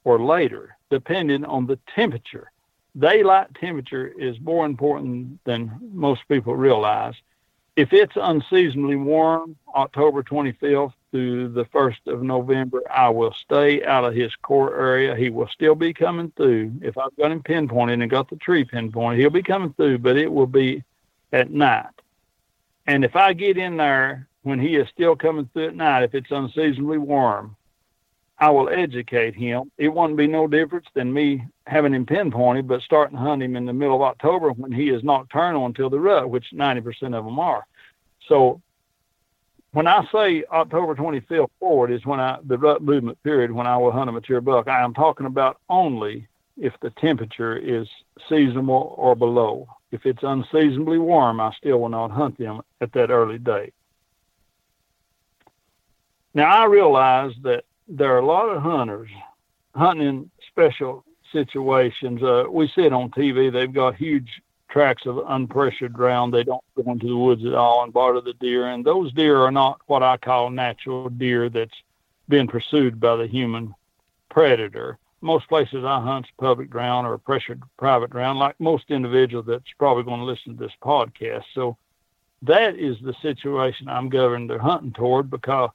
or 0.04 0.24
later, 0.24 0.78
depending 0.90 1.44
on 1.44 1.66
the 1.66 1.80
temperature 1.94 2.52
daylight 3.00 3.54
temperature 3.56 4.08
is 4.08 4.40
more 4.40 4.66
important 4.66 5.40
than 5.46 5.72
most 5.94 6.28
people 6.28 6.56
realize. 6.56 7.16
If 7.76 7.94
it's 7.94 8.16
unseasonably 8.16 8.96
warm, 8.96 9.56
October 9.76 10.24
25th 10.24 10.94
through 11.12 11.50
the 11.50 11.66
1st 11.66 12.08
of 12.08 12.24
November, 12.24 12.82
I 12.90 13.10
will 13.10 13.34
stay 13.34 13.86
out 13.86 14.04
of 14.04 14.16
his 14.16 14.36
core 14.36 14.76
area. 14.80 15.16
He 15.16 15.30
will 15.30 15.48
still 15.48 15.76
be 15.76 15.94
coming 15.94 16.32
through. 16.36 16.74
If 16.82 16.98
I've 16.98 17.16
got 17.18 17.32
him 17.32 17.44
pinpointed 17.44 18.02
and 18.02 18.10
got 18.10 18.30
the 18.30 18.36
tree 18.38 18.66
pinpointed, 18.66 19.20
he'll 19.20 19.30
be 19.30 19.44
coming 19.44 19.74
through, 19.74 20.00
but 20.00 20.18
it 20.18 20.32
will 20.32 20.48
be 20.48 20.84
at 21.32 21.52
night. 21.52 21.86
And 22.88 23.06
if 23.06 23.16
I 23.16 23.34
get 23.34 23.58
in 23.58 23.78
there 23.78 24.28
when 24.42 24.60
he 24.60 24.76
is 24.76 24.88
still 24.90 25.16
coming 25.16 25.48
through 25.54 25.68
at 25.68 25.76
night, 25.76 26.04
if 26.04 26.16
it's 26.16 26.32
unseasonably 26.32 26.98
warm, 26.98 27.56
I 28.40 28.50
will 28.50 28.70
educate 28.70 29.36
him. 29.36 29.72
It 29.78 29.90
won't 29.90 30.18
be 30.18 30.28
no 30.28 30.48
difference 30.48 30.88
than 30.94 31.14
me 31.14 31.46
having 31.68 31.94
him 31.94 32.06
pinpointed, 32.06 32.68
but 32.68 32.82
starting 32.82 33.18
to 33.18 33.24
hunt 33.24 33.44
him 33.44 33.56
in 33.56 33.66
the 33.66 33.74
middle 33.74 33.96
of 33.96 34.02
October 34.02 34.52
when 34.52 34.72
he 34.72 34.90
is 34.90 35.04
nocturnal 35.04 35.66
until 35.66 35.90
the 35.90 36.00
rut, 36.00 36.30
which 36.30 36.52
90% 36.54 37.16
of 37.16 37.26
them 37.26 37.40
are. 37.40 37.66
So 38.28 38.62
when 39.74 39.86
I 39.86 40.08
say 40.12 40.44
October 40.52 40.96
25th 40.96 41.50
forward 41.60 41.92
is 41.92 42.06
when 42.06 42.20
I, 42.20 42.40
the 42.46 42.58
rut 42.58 42.82
movement 42.82 43.22
period, 43.24 43.52
when 43.52 43.68
I 43.68 43.78
will 43.78 43.92
hunt 43.92 44.10
a 44.10 44.14
mature 44.14 44.42
buck, 44.42 44.68
I 44.68 44.82
am 44.82 44.94
talking 44.94 45.26
about 45.26 45.60
only 45.70 46.28
if 46.58 46.74
the 46.82 46.90
temperature 46.92 47.58
is 47.58 47.88
seasonable 48.30 48.96
or 48.98 49.16
below. 49.16 49.68
If 49.92 50.06
it's 50.06 50.24
unseasonably 50.24 50.98
warm, 50.98 51.40
I 51.40 51.54
still 51.58 51.80
will 51.80 51.90
not 51.90 52.12
hunt 52.12 52.38
them 52.38 52.62
at 52.82 52.94
that 52.94 53.12
early 53.12 53.38
date. 53.38 53.74
Now 56.34 56.64
I 56.64 56.66
realize 56.66 57.34
that 57.44 57.66
there 57.88 58.16
are 58.16 58.20
a 58.20 58.26
lot 58.26 58.50
of 58.50 58.62
hunters 58.62 59.10
hunting 59.76 60.08
in 60.08 60.32
special 60.50 61.04
situations. 61.32 62.22
Uh, 62.24 62.46
we 62.50 62.68
see 62.68 62.84
it 62.84 62.94
on 62.94 63.10
TV. 63.12 63.52
They've 63.52 63.74
got 63.74 63.96
huge 63.96 64.42
tracts 64.70 65.06
of 65.06 65.16
unpressured 65.16 65.94
ground. 65.94 66.34
They 66.34 66.44
don't 66.44 66.64
go 66.76 66.92
into 66.92 67.08
the 67.08 67.18
woods 67.18 67.46
at 67.46 67.54
all 67.54 67.84
and 67.84 67.94
bother 67.94 68.22
the 68.22 68.34
deer. 68.34 68.68
And 68.68 68.86
those 68.86 69.14
deer 69.14 69.38
are 69.38 69.52
not 69.52 69.80
what 69.88 70.04
I 70.04 70.18
call 70.18 70.50
natural 70.50 71.10
deer 71.10 71.50
that's 71.50 71.82
been 72.30 72.48
pursued 72.48 73.00
by 73.00 73.16
the 73.16 73.28
human 73.28 73.74
predator. 74.30 74.98
Most 75.22 75.48
places 75.48 75.84
I 75.84 76.00
hunt 76.02 76.28
public 76.38 76.70
ground 76.70 77.08
or 77.08 77.18
pressured 77.18 77.64
private 77.78 78.10
ground, 78.10 78.40
like 78.40 78.60
most 78.60 78.92
individual 78.92 79.42
that's 79.42 79.72
probably 79.80 80.04
going 80.04 80.20
to 80.20 80.26
listen 80.26 80.56
to 80.56 80.64
this 80.64 80.76
podcast. 80.84 81.46
So 81.56 81.78
that 82.44 82.76
is 82.76 82.98
the 83.02 83.16
situation 83.22 83.90
I'm 83.90 84.10
governed 84.10 84.50
their 84.50 84.60
hunting 84.60 84.94
toward 84.94 85.30
because 85.30 85.72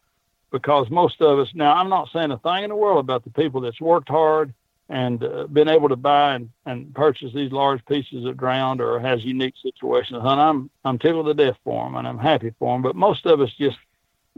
because 0.53 0.91
most 0.91 1.21
of 1.23 1.39
us 1.39 1.49
now 1.55 1.75
I'm 1.75 1.89
not 1.89 2.11
saying 2.13 2.31
a 2.31 2.39
thing 2.39 2.65
in 2.65 2.71
the 2.71 2.77
world 2.77 3.01
about 3.01 3.25
the 3.25 3.31
people 3.31 3.61
that's 3.61 3.81
worked 3.81 4.09
hard 4.09 4.55
and 4.89 5.25
uh, 5.25 5.47
been 5.47 5.69
able 5.69 5.89
to 5.89 5.97
buy 5.97 6.35
and, 6.35 6.51
and 6.67 6.95
purchase 6.95 7.33
these 7.33 7.53
large 7.53 7.85
pieces 7.87 8.25
of 8.25 8.37
ground 8.37 8.81
or 8.81 9.01
has 9.01 9.25
unique 9.25 9.55
situations. 9.63 10.23
Hunt 10.23 10.41
I'm 10.41 10.71
I'm 10.85 10.99
tickled 10.99 11.27
to 11.27 11.35
death 11.35 11.57
for 11.65 11.85
them 11.85 11.97
and 11.97 12.07
I'm 12.07 12.19
happy 12.19 12.53
for 12.59 12.75
them 12.75 12.83
but 12.83 12.97
most 12.97 13.27
of 13.27 13.41
us 13.41 13.51
just 13.59 13.79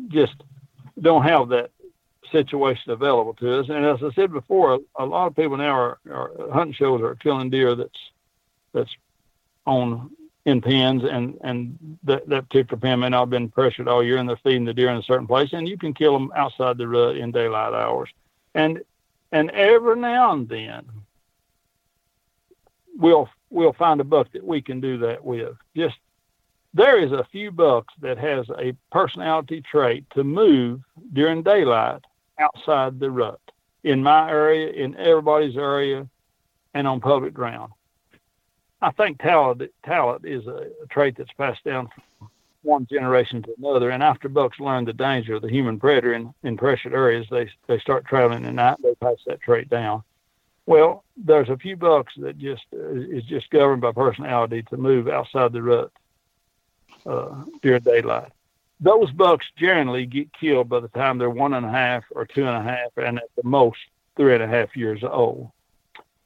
just 0.09 0.35
don't 1.01 1.23
have 1.23 1.49
that 1.49 1.71
situation 2.31 2.93
available 2.93 3.35
to 3.35 3.61
us. 3.61 3.69
And 3.69 3.85
as 3.85 4.03
I 4.03 4.13
said 4.15 4.33
before 4.33 4.75
a, 4.75 4.79
a 5.03 5.07
lot 5.07 5.27
of 5.27 5.37
people 5.37 5.57
now 5.57 5.75
are, 5.75 5.99
are 6.11 6.33
hunting 6.53 6.75
shows 6.75 7.01
are 7.03 7.15
killing 7.17 7.51
deer 7.51 7.75
that's 7.75 8.11
that's 8.73 8.91
on 9.67 10.11
in 10.45 10.61
pens 10.61 11.03
and 11.05 11.39
and 11.43 11.99
that, 12.05 12.29
that 12.29 12.49
particular 12.49 12.79
pen 12.79 13.01
may 13.01 13.09
not 13.09 13.21
have 13.21 13.31
been 13.31 13.49
pressured 13.49 13.89
all 13.89 14.05
year 14.05 14.19
and 14.19 14.29
they're 14.29 14.37
feeding 14.43 14.65
the 14.65 14.75
deer 14.75 14.91
in 14.91 14.99
a 14.99 15.03
certain 15.03 15.27
place 15.27 15.53
and 15.53 15.69
you 15.69 15.79
can 15.79 15.95
kill 15.95 16.13
them 16.13 16.33
outside 16.37 16.77
the 16.77 16.87
rut 16.87 17.17
in 17.17 17.31
daylight 17.31 17.73
hours. 17.73 18.11
And 18.55 18.83
and 19.35 19.51
every 19.51 19.97
now 19.97 20.33
and 20.33 20.49
then 20.49 20.85
we'll 22.97 23.29
we'll 23.51 23.73
find 23.73 24.01
a 24.01 24.05
buck 24.05 24.31
that 24.33 24.45
we 24.45 24.63
can 24.63 24.81
do 24.81 24.97
that 24.99 25.23
with. 25.23 25.57
Just 25.77 25.97
there 26.73 26.99
is 26.99 27.11
a 27.11 27.27
few 27.31 27.51
bucks 27.51 27.93
that 28.01 28.17
has 28.17 28.49
a 28.51 28.75
personality 28.93 29.61
trait 29.61 30.05
to 30.11 30.23
move 30.23 30.81
during 31.13 31.43
daylight 31.43 32.03
outside 32.39 33.01
the 33.01 33.11
rut 33.11 33.41
in 33.83 34.03
my 34.03 34.31
area 34.31 34.71
in 34.71 34.97
everybody's 34.97 35.57
area 35.57 36.09
and 36.75 36.87
on 36.87 37.01
public 37.01 37.35
ground. 37.35 37.73
I 38.83 38.93
think 38.93 39.21
talent 39.21 39.63
talent 39.85 40.25
is 40.25 40.47
a, 40.47 40.69
a 40.83 40.87
trait 40.91 41.17
that's 41.17 41.33
passed 41.33 41.65
down 41.65 41.89
from 42.19 42.31
one 42.65 42.87
generation 42.91 43.43
to 43.43 43.55
another. 43.59 43.91
And 43.91 44.03
after 44.03 44.29
bucks 44.29 44.61
learn 44.61 44.85
the 44.85 44.93
danger 44.93 45.35
of 45.35 45.43
the 45.43 45.51
human 45.51 45.79
predator 45.79 46.15
in, 46.15 46.35
in 46.43 46.57
pressured 46.57 46.95
areas, 46.95 47.27
they 47.31 47.51
they 47.67 47.79
start 47.79 48.07
traveling 48.07 48.45
at 48.45 48.55
night. 48.55 48.79
They 48.83 48.95
pass 48.97 49.19
that 49.27 49.41
trait 49.41 49.69
down. 49.69 50.03
Well, 50.67 51.05
there's 51.17 51.51
a 51.51 51.59
few 51.59 51.77
bucks 51.77 52.15
that 52.17 52.39
just 52.39 52.65
uh, 52.73 52.95
is 52.95 53.25
just 53.25 53.51
governed 53.51 53.83
by 53.83 53.93
personality 53.93 54.63
to 54.65 54.77
move 54.77 55.09
outside 55.09 55.53
the 55.53 55.63
rut 55.63 55.93
uh, 57.07 57.45
during 57.63 57.83
daylight. 57.83 58.33
Those 58.81 59.11
bucks 59.13 59.47
generally 59.57 60.07
get 60.07 60.33
killed 60.33 60.69
by 60.69 60.81
the 60.81 60.89
time 60.89 61.19
they're 61.19 61.31
one 61.31 61.55
and 61.55 61.67
a 61.67 61.71
half 61.71 62.05
or 62.11 62.27
two 62.27 62.47
and 62.47 62.57
a 62.57 62.63
half, 62.63 62.91
and 62.97 63.19
at 63.19 63.31
the 63.37 63.45
most 63.45 63.79
three 64.17 64.35
and 64.35 64.43
a 64.43 64.49
half 64.49 64.77
years 64.77 65.05
old 65.05 65.51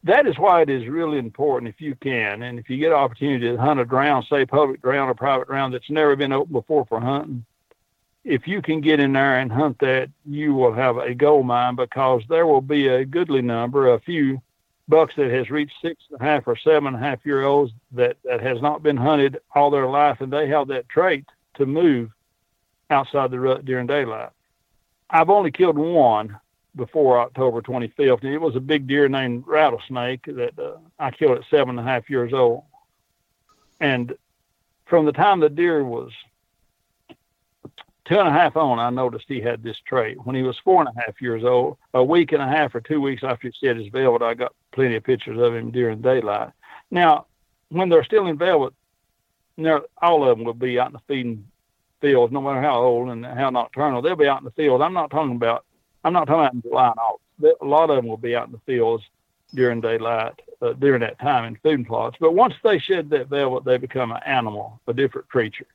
that 0.04 0.26
is 0.26 0.38
why 0.38 0.62
it 0.62 0.70
is 0.70 0.86
really 0.88 1.18
important 1.18 1.68
if 1.74 1.80
you 1.80 1.94
can 1.96 2.42
and 2.42 2.58
if 2.58 2.70
you 2.70 2.76
get 2.78 2.92
an 2.92 2.98
opportunity 2.98 3.48
to 3.48 3.56
hunt 3.56 3.80
a 3.80 3.84
ground, 3.84 4.26
say 4.28 4.46
public 4.46 4.80
ground 4.80 5.10
or 5.10 5.14
private 5.14 5.48
ground 5.48 5.74
that's 5.74 5.90
never 5.90 6.14
been 6.14 6.32
open 6.32 6.52
before 6.52 6.86
for 6.86 7.00
hunting, 7.00 7.44
if 8.24 8.46
you 8.46 8.62
can 8.62 8.80
get 8.80 9.00
in 9.00 9.12
there 9.12 9.38
and 9.38 9.50
hunt 9.50 9.78
that, 9.80 10.10
you 10.24 10.54
will 10.54 10.72
have 10.72 10.98
a 10.98 11.14
gold 11.14 11.46
mine 11.46 11.74
because 11.76 12.22
there 12.28 12.46
will 12.46 12.60
be 12.60 12.88
a 12.88 13.04
goodly 13.04 13.42
number, 13.42 13.92
a 13.92 14.00
few 14.00 14.40
bucks 14.86 15.14
that 15.16 15.30
has 15.30 15.50
reached 15.50 15.74
six 15.82 16.02
and 16.10 16.20
a 16.20 16.24
half 16.24 16.46
or 16.46 16.56
seven 16.56 16.94
and 16.94 16.96
a 16.96 17.06
half 17.06 17.24
year 17.24 17.44
olds 17.44 17.72
that, 17.92 18.16
that 18.24 18.40
has 18.40 18.60
not 18.62 18.82
been 18.82 18.96
hunted 18.96 19.38
all 19.54 19.70
their 19.70 19.88
life 19.88 20.20
and 20.20 20.32
they 20.32 20.48
have 20.48 20.68
that 20.68 20.88
trait 20.88 21.24
to 21.54 21.66
move 21.66 22.10
outside 22.90 23.30
the 23.30 23.40
rut 23.40 23.64
during 23.64 23.86
daylight. 23.86 24.30
I've 25.10 25.30
only 25.30 25.50
killed 25.50 25.78
one 25.78 26.38
before 26.78 27.20
October 27.20 27.60
25th. 27.60 28.22
And 28.22 28.32
it 28.32 28.40
was 28.40 28.56
a 28.56 28.60
big 28.60 28.86
deer 28.86 29.08
named 29.08 29.44
Rattlesnake 29.46 30.24
that 30.24 30.58
uh, 30.58 30.78
I 30.98 31.10
killed 31.10 31.36
at 31.36 31.44
seven 31.50 31.78
and 31.78 31.86
a 31.86 31.90
half 31.90 32.08
years 32.08 32.32
old. 32.32 32.62
And 33.80 34.16
from 34.86 35.04
the 35.04 35.12
time 35.12 35.40
the 35.40 35.50
deer 35.50 35.84
was 35.84 36.10
two 38.06 38.18
and 38.18 38.28
a 38.28 38.32
half 38.32 38.56
on, 38.56 38.78
I 38.78 38.88
noticed 38.88 39.26
he 39.28 39.42
had 39.42 39.62
this 39.62 39.76
trait. 39.86 40.24
When 40.24 40.34
he 40.34 40.42
was 40.42 40.58
four 40.58 40.80
and 40.80 40.88
a 40.88 41.00
half 41.00 41.20
years 41.20 41.44
old, 41.44 41.76
a 41.92 42.02
week 42.02 42.32
and 42.32 42.42
a 42.42 42.48
half 42.48 42.74
or 42.74 42.80
two 42.80 43.02
weeks 43.02 43.22
after 43.22 43.48
he 43.48 43.52
shed 43.52 43.76
his 43.76 43.88
velvet, 43.88 44.22
I 44.22 44.32
got 44.32 44.54
plenty 44.72 44.96
of 44.96 45.04
pictures 45.04 45.38
of 45.38 45.54
him 45.54 45.70
during 45.70 46.00
daylight. 46.00 46.50
Now, 46.90 47.26
when 47.68 47.90
they're 47.90 48.04
still 48.04 48.26
in 48.26 48.38
velvet, 48.38 48.72
all 50.00 50.24
of 50.24 50.38
them 50.38 50.46
will 50.46 50.54
be 50.54 50.80
out 50.80 50.88
in 50.88 50.92
the 50.94 51.00
feeding 51.06 51.46
fields, 52.00 52.32
no 52.32 52.40
matter 52.40 52.62
how 52.62 52.80
old 52.80 53.10
and 53.10 53.26
how 53.26 53.50
nocturnal. 53.50 54.00
They'll 54.00 54.16
be 54.16 54.28
out 54.28 54.38
in 54.38 54.44
the 54.44 54.52
field. 54.52 54.80
I'm 54.80 54.94
not 54.94 55.10
talking 55.10 55.36
about 55.36 55.64
I'm 56.04 56.12
not 56.12 56.26
talking 56.26 56.40
about 56.40 56.54
in 56.54 56.62
July 56.62 56.88
and 56.88 56.98
August. 56.98 57.62
A 57.62 57.64
lot 57.64 57.90
of 57.90 57.96
them 57.96 58.06
will 58.06 58.16
be 58.16 58.34
out 58.34 58.46
in 58.46 58.52
the 58.52 58.60
fields 58.66 59.04
during 59.54 59.80
daylight, 59.80 60.40
uh, 60.60 60.72
during 60.74 61.00
that 61.00 61.18
time 61.18 61.44
in 61.44 61.56
food 61.56 61.86
plots. 61.86 62.16
But 62.20 62.34
once 62.34 62.54
they 62.62 62.78
shed 62.78 63.10
that 63.10 63.28
velvet, 63.28 63.64
they 63.64 63.76
become 63.78 64.12
an 64.12 64.22
animal, 64.24 64.80
a 64.86 64.92
different 64.92 65.28
creature. 65.28 65.66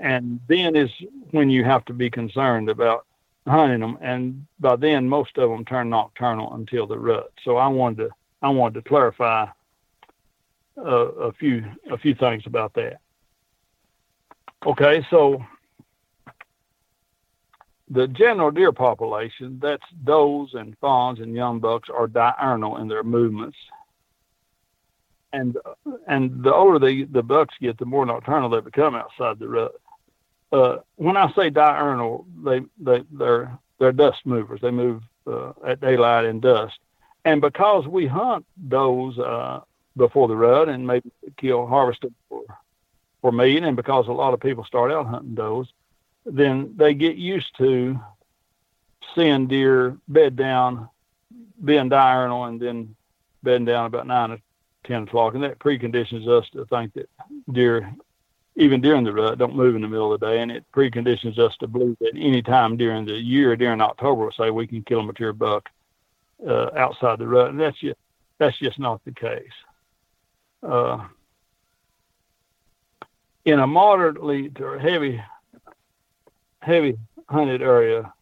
And 0.00 0.40
then 0.48 0.76
is 0.76 0.90
when 1.30 1.50
you 1.50 1.64
have 1.64 1.84
to 1.86 1.92
be 1.92 2.10
concerned 2.10 2.68
about 2.68 3.06
hunting 3.46 3.80
them. 3.80 3.98
And 4.00 4.46
by 4.60 4.76
then, 4.76 5.08
most 5.08 5.36
of 5.38 5.50
them 5.50 5.64
turn 5.64 5.90
nocturnal 5.90 6.54
until 6.54 6.86
the 6.86 6.98
rut. 6.98 7.32
So 7.44 7.56
I 7.56 7.68
wanted 7.68 8.08
to, 8.08 8.10
I 8.42 8.48
wanted 8.50 8.82
to 8.82 8.88
clarify 8.88 9.46
uh, 10.76 10.82
a 10.82 11.32
few, 11.32 11.64
a 11.90 11.98
few 11.98 12.14
things 12.14 12.44
about 12.46 12.74
that. 12.74 13.00
Okay, 14.66 15.06
so 15.10 15.44
the 17.90 18.06
general 18.06 18.50
deer 18.50 18.72
population, 18.72 19.58
that's 19.62 19.88
does 20.04 20.54
and 20.54 20.76
fawns 20.78 21.20
and 21.20 21.34
young 21.34 21.58
bucks, 21.58 21.88
are 21.88 22.06
diurnal 22.06 22.76
in 22.76 22.88
their 22.88 23.02
movements. 23.02 23.56
And 25.32 25.56
and 26.06 26.42
the 26.42 26.54
older 26.54 26.78
the, 26.78 27.04
the 27.04 27.22
bucks 27.22 27.54
get, 27.60 27.78
the 27.78 27.84
more 27.84 28.06
nocturnal 28.06 28.48
they 28.48 28.60
become 28.60 28.94
outside 28.94 29.38
the 29.38 29.48
rut. 29.48 29.74
Uh, 30.50 30.78
when 30.96 31.16
I 31.16 31.30
say 31.32 31.50
diurnal, 31.50 32.26
they 32.42 32.62
they 32.78 33.04
they're 33.12 33.58
they're 33.78 33.92
dust 33.92 34.20
movers. 34.24 34.60
They 34.60 34.70
move 34.70 35.02
uh, 35.26 35.52
at 35.66 35.80
daylight 35.80 36.24
and 36.24 36.40
dusk. 36.40 36.74
And 37.24 37.40
because 37.40 37.86
we 37.86 38.06
hunt 38.06 38.46
does 38.68 39.18
uh, 39.18 39.60
before 39.96 40.28
the 40.28 40.36
rut 40.36 40.68
and 40.68 40.86
maybe 40.86 41.10
kill 41.36 41.66
harvest 41.66 42.04
for 42.28 42.44
for 43.20 43.32
meat, 43.32 43.62
and 43.64 43.76
because 43.76 44.06
a 44.06 44.12
lot 44.12 44.32
of 44.32 44.40
people 44.40 44.64
start 44.64 44.92
out 44.92 45.06
hunting 45.06 45.34
those, 45.34 45.66
then 46.30 46.74
they 46.76 46.94
get 46.94 47.16
used 47.16 47.56
to 47.58 47.98
seeing 49.14 49.46
deer 49.46 49.96
bed 50.08 50.36
down, 50.36 50.88
being 51.64 51.88
diurnal, 51.88 52.44
and 52.44 52.60
then 52.60 52.94
bedding 53.42 53.64
down 53.64 53.86
about 53.86 54.06
nine 54.06 54.32
or 54.32 54.38
ten 54.84 55.04
o'clock, 55.04 55.34
and 55.34 55.42
that 55.42 55.58
preconditions 55.58 56.28
us 56.28 56.48
to 56.50 56.64
think 56.66 56.92
that 56.94 57.08
deer, 57.52 57.92
even 58.56 58.80
during 58.80 59.04
the 59.04 59.12
rut, 59.12 59.38
don't 59.38 59.56
move 59.56 59.74
in 59.76 59.82
the 59.82 59.88
middle 59.88 60.12
of 60.12 60.20
the 60.20 60.26
day, 60.26 60.40
and 60.40 60.50
it 60.50 60.64
preconditions 60.72 61.38
us 61.38 61.56
to 61.58 61.66
believe 61.66 61.96
that 62.00 62.12
any 62.16 62.42
time 62.42 62.76
during 62.76 63.04
the 63.06 63.14
year, 63.18 63.56
during 63.56 63.80
October, 63.80 64.30
say 64.32 64.50
we 64.50 64.66
can 64.66 64.82
kill 64.82 65.00
a 65.00 65.02
mature 65.02 65.32
buck 65.32 65.68
uh, 66.46 66.70
outside 66.76 67.18
the 67.18 67.26
rut, 67.26 67.50
and 67.50 67.60
that's 67.60 67.78
just 67.78 67.98
that's 68.38 68.58
just 68.58 68.78
not 68.78 69.04
the 69.04 69.12
case. 69.12 69.52
uh, 70.62 70.98
in 73.44 73.60
a 73.60 73.66
moderately 73.66 74.50
to 74.50 74.78
heavy 74.78 75.22
heavy 76.60 76.98
hunted 77.28 77.62
area, 77.62 78.12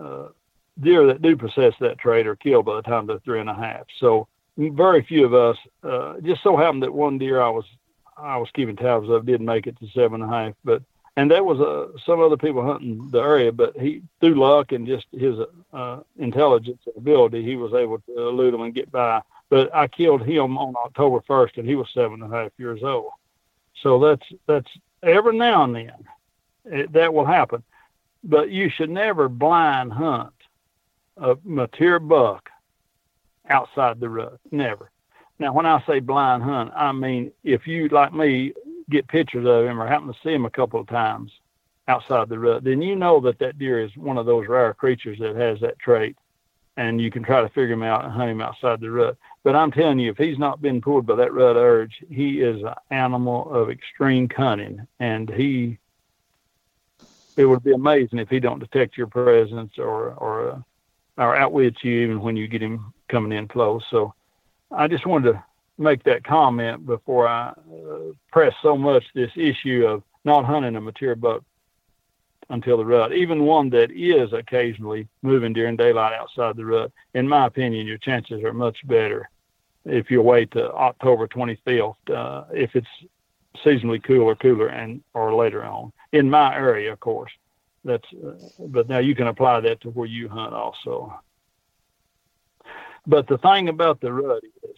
uh, 0.00 0.28
deer 0.80 1.06
that 1.06 1.22
do 1.22 1.36
possess 1.36 1.74
that 1.80 1.98
trait 1.98 2.26
are 2.26 2.36
killed 2.36 2.66
by 2.66 2.76
the 2.76 2.82
time 2.82 3.06
they're 3.06 3.18
three 3.20 3.40
and 3.40 3.50
a 3.50 3.54
half. 3.54 3.86
So 3.98 4.28
very 4.56 5.02
few 5.02 5.24
of 5.24 5.34
us. 5.34 5.56
Uh, 5.82 6.20
just 6.20 6.42
so 6.42 6.56
happened 6.56 6.82
that 6.82 6.92
one 6.92 7.18
deer 7.18 7.40
I 7.40 7.50
was 7.50 7.64
I 8.16 8.36
was 8.36 8.48
keeping 8.54 8.76
tabs 8.76 9.08
of 9.08 9.26
didn't 9.26 9.46
make 9.46 9.66
it 9.66 9.78
to 9.80 9.88
seven 9.88 10.22
and 10.22 10.32
a 10.32 10.34
half, 10.34 10.54
but 10.64 10.82
and 11.16 11.30
that 11.30 11.44
was 11.44 11.60
uh, 11.60 11.96
some 12.04 12.20
other 12.20 12.36
people 12.36 12.64
hunting 12.64 13.08
the 13.10 13.20
area, 13.20 13.52
but 13.52 13.76
he 13.76 14.02
through 14.20 14.34
luck 14.34 14.72
and 14.72 14.86
just 14.86 15.06
his 15.12 15.36
uh, 15.72 16.00
intelligence 16.18 16.82
and 16.86 16.96
ability, 16.96 17.42
he 17.42 17.56
was 17.56 17.72
able 17.72 17.98
to 18.00 18.28
elude 18.28 18.54
them 18.54 18.62
and 18.62 18.74
get 18.74 18.90
by. 18.90 19.20
But 19.48 19.72
I 19.74 19.86
killed 19.86 20.22
him 20.22 20.58
on 20.58 20.74
October 20.84 21.20
first, 21.26 21.56
and 21.56 21.68
he 21.68 21.76
was 21.76 21.88
seven 21.94 22.22
and 22.22 22.32
a 22.32 22.36
half 22.36 22.52
years 22.58 22.82
old. 22.82 23.10
So 23.82 23.98
that's 24.00 24.26
that's 24.46 24.70
every 25.02 25.36
now 25.36 25.64
and 25.64 25.74
then 25.74 25.92
it, 26.64 26.92
that 26.92 27.12
will 27.12 27.24
happen, 27.26 27.62
but 28.22 28.50
you 28.50 28.70
should 28.70 28.90
never 28.90 29.28
blind 29.28 29.92
hunt 29.92 30.32
a 31.16 31.36
mature 31.44 31.98
buck 31.98 32.50
outside 33.48 34.00
the 34.00 34.08
rut. 34.08 34.38
Never. 34.50 34.90
Now, 35.38 35.52
when 35.52 35.66
I 35.66 35.82
say 35.86 36.00
blind 36.00 36.42
hunt, 36.42 36.72
I 36.74 36.92
mean 36.92 37.32
if 37.42 37.66
you, 37.66 37.88
like 37.88 38.12
me, 38.12 38.52
get 38.90 39.08
pictures 39.08 39.46
of 39.46 39.64
him 39.66 39.80
or 39.80 39.86
happen 39.86 40.08
to 40.08 40.18
see 40.22 40.32
him 40.32 40.44
a 40.44 40.50
couple 40.50 40.80
of 40.80 40.86
times 40.86 41.32
outside 41.88 42.28
the 42.28 42.38
rut, 42.38 42.64
then 42.64 42.80
you 42.82 42.96
know 42.96 43.20
that 43.20 43.38
that 43.38 43.58
deer 43.58 43.82
is 43.82 43.96
one 43.96 44.18
of 44.18 44.26
those 44.26 44.46
rare 44.46 44.74
creatures 44.74 45.18
that 45.18 45.36
has 45.36 45.60
that 45.60 45.78
trait, 45.78 46.16
and 46.76 47.00
you 47.00 47.10
can 47.10 47.22
try 47.22 47.42
to 47.42 47.48
figure 47.48 47.72
him 47.72 47.82
out 47.82 48.04
and 48.04 48.12
hunt 48.12 48.30
him 48.30 48.40
outside 48.40 48.80
the 48.80 48.90
rut. 48.90 49.16
But 49.42 49.54
I'm 49.54 49.70
telling 49.70 49.98
you, 49.98 50.10
if 50.10 50.16
he's 50.16 50.38
not 50.38 50.62
been 50.62 50.80
pulled 50.80 51.06
by 51.06 51.16
that 51.16 51.32
rut 51.32 51.56
urge, 51.56 52.02
he 52.10 52.40
is 52.40 52.62
an 52.62 52.74
animal 52.90 53.50
of 53.52 53.70
extreme 53.70 54.28
cunning, 54.28 54.86
and 55.00 55.28
he. 55.28 55.78
It 57.36 57.46
would 57.46 57.62
be 57.64 57.72
amazing 57.72 58.18
if 58.18 58.28
he 58.28 58.40
don't 58.40 58.60
detect 58.60 58.96
your 58.96 59.06
presence 59.06 59.72
or 59.78 60.12
or 60.14 60.50
uh, 60.50 60.60
or 61.16 61.36
outwit 61.36 61.76
you 61.82 62.02
even 62.02 62.20
when 62.20 62.36
you 62.36 62.48
get 62.48 62.62
him 62.62 62.92
coming 63.08 63.36
in 63.36 63.48
close. 63.48 63.82
So 63.90 64.14
I 64.70 64.88
just 64.88 65.06
wanted 65.06 65.32
to 65.32 65.44
make 65.78 66.02
that 66.04 66.24
comment 66.24 66.86
before 66.86 67.26
I 67.28 67.48
uh, 67.48 68.12
press 68.30 68.54
so 68.62 68.76
much 68.76 69.04
this 69.14 69.30
issue 69.36 69.86
of 69.86 70.02
not 70.24 70.44
hunting 70.44 70.76
a 70.76 70.80
mature 70.80 71.14
buck 71.14 71.42
until 72.50 72.76
the 72.76 72.84
rut, 72.84 73.12
even 73.12 73.44
one 73.44 73.70
that 73.70 73.90
is 73.90 74.32
occasionally 74.32 75.08
moving 75.22 75.52
during 75.52 75.76
daylight 75.76 76.12
outside 76.12 76.56
the 76.56 76.64
rut. 76.64 76.92
In 77.14 77.28
my 77.28 77.46
opinion, 77.46 77.86
your 77.86 77.98
chances 77.98 78.42
are 78.44 78.52
much 78.52 78.86
better 78.86 79.28
if 79.84 80.10
you 80.10 80.22
wait 80.22 80.50
to 80.52 80.72
October 80.72 81.28
25th, 81.28 81.94
uh, 82.10 82.44
if 82.52 82.74
it's 82.74 82.86
seasonally 83.64 84.02
cooler, 84.02 84.34
cooler 84.34 84.68
and 84.68 85.02
or 85.14 85.34
later 85.34 85.64
on. 85.64 85.92
In 86.12 86.30
my 86.30 86.54
area, 86.54 86.92
of 86.92 87.00
course, 87.00 87.32
that's. 87.84 88.06
Uh, 88.12 88.34
but 88.58 88.88
now 88.88 88.98
you 88.98 89.14
can 89.14 89.26
apply 89.26 89.60
that 89.60 89.80
to 89.82 89.90
where 89.90 90.06
you 90.06 90.28
hunt 90.28 90.54
also. 90.54 91.18
But 93.06 93.26
the 93.26 93.38
thing 93.38 93.68
about 93.68 94.00
the 94.00 94.12
rut 94.12 94.42
is, 94.62 94.76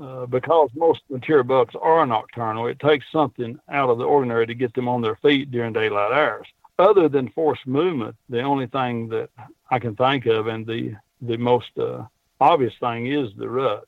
uh, 0.00 0.26
because 0.26 0.70
most 0.74 1.02
mature 1.08 1.44
bucks 1.44 1.74
are 1.80 2.04
nocturnal, 2.04 2.66
it 2.66 2.80
takes 2.80 3.06
something 3.12 3.58
out 3.68 3.90
of 3.90 3.98
the 3.98 4.04
ordinary 4.04 4.46
to 4.46 4.54
get 4.54 4.74
them 4.74 4.88
on 4.88 5.00
their 5.00 5.16
feet 5.16 5.50
during 5.50 5.72
daylight 5.72 6.12
hours. 6.12 6.46
Other 6.78 7.08
than 7.08 7.30
forced 7.30 7.66
movement, 7.66 8.16
the 8.28 8.42
only 8.42 8.66
thing 8.66 9.08
that 9.10 9.30
I 9.70 9.78
can 9.78 9.94
think 9.94 10.26
of, 10.26 10.48
and 10.48 10.66
the 10.66 10.96
the 11.22 11.36
most 11.36 11.70
uh, 11.78 12.04
obvious 12.40 12.74
thing, 12.80 13.06
is 13.06 13.30
the 13.36 13.48
rut. 13.48 13.86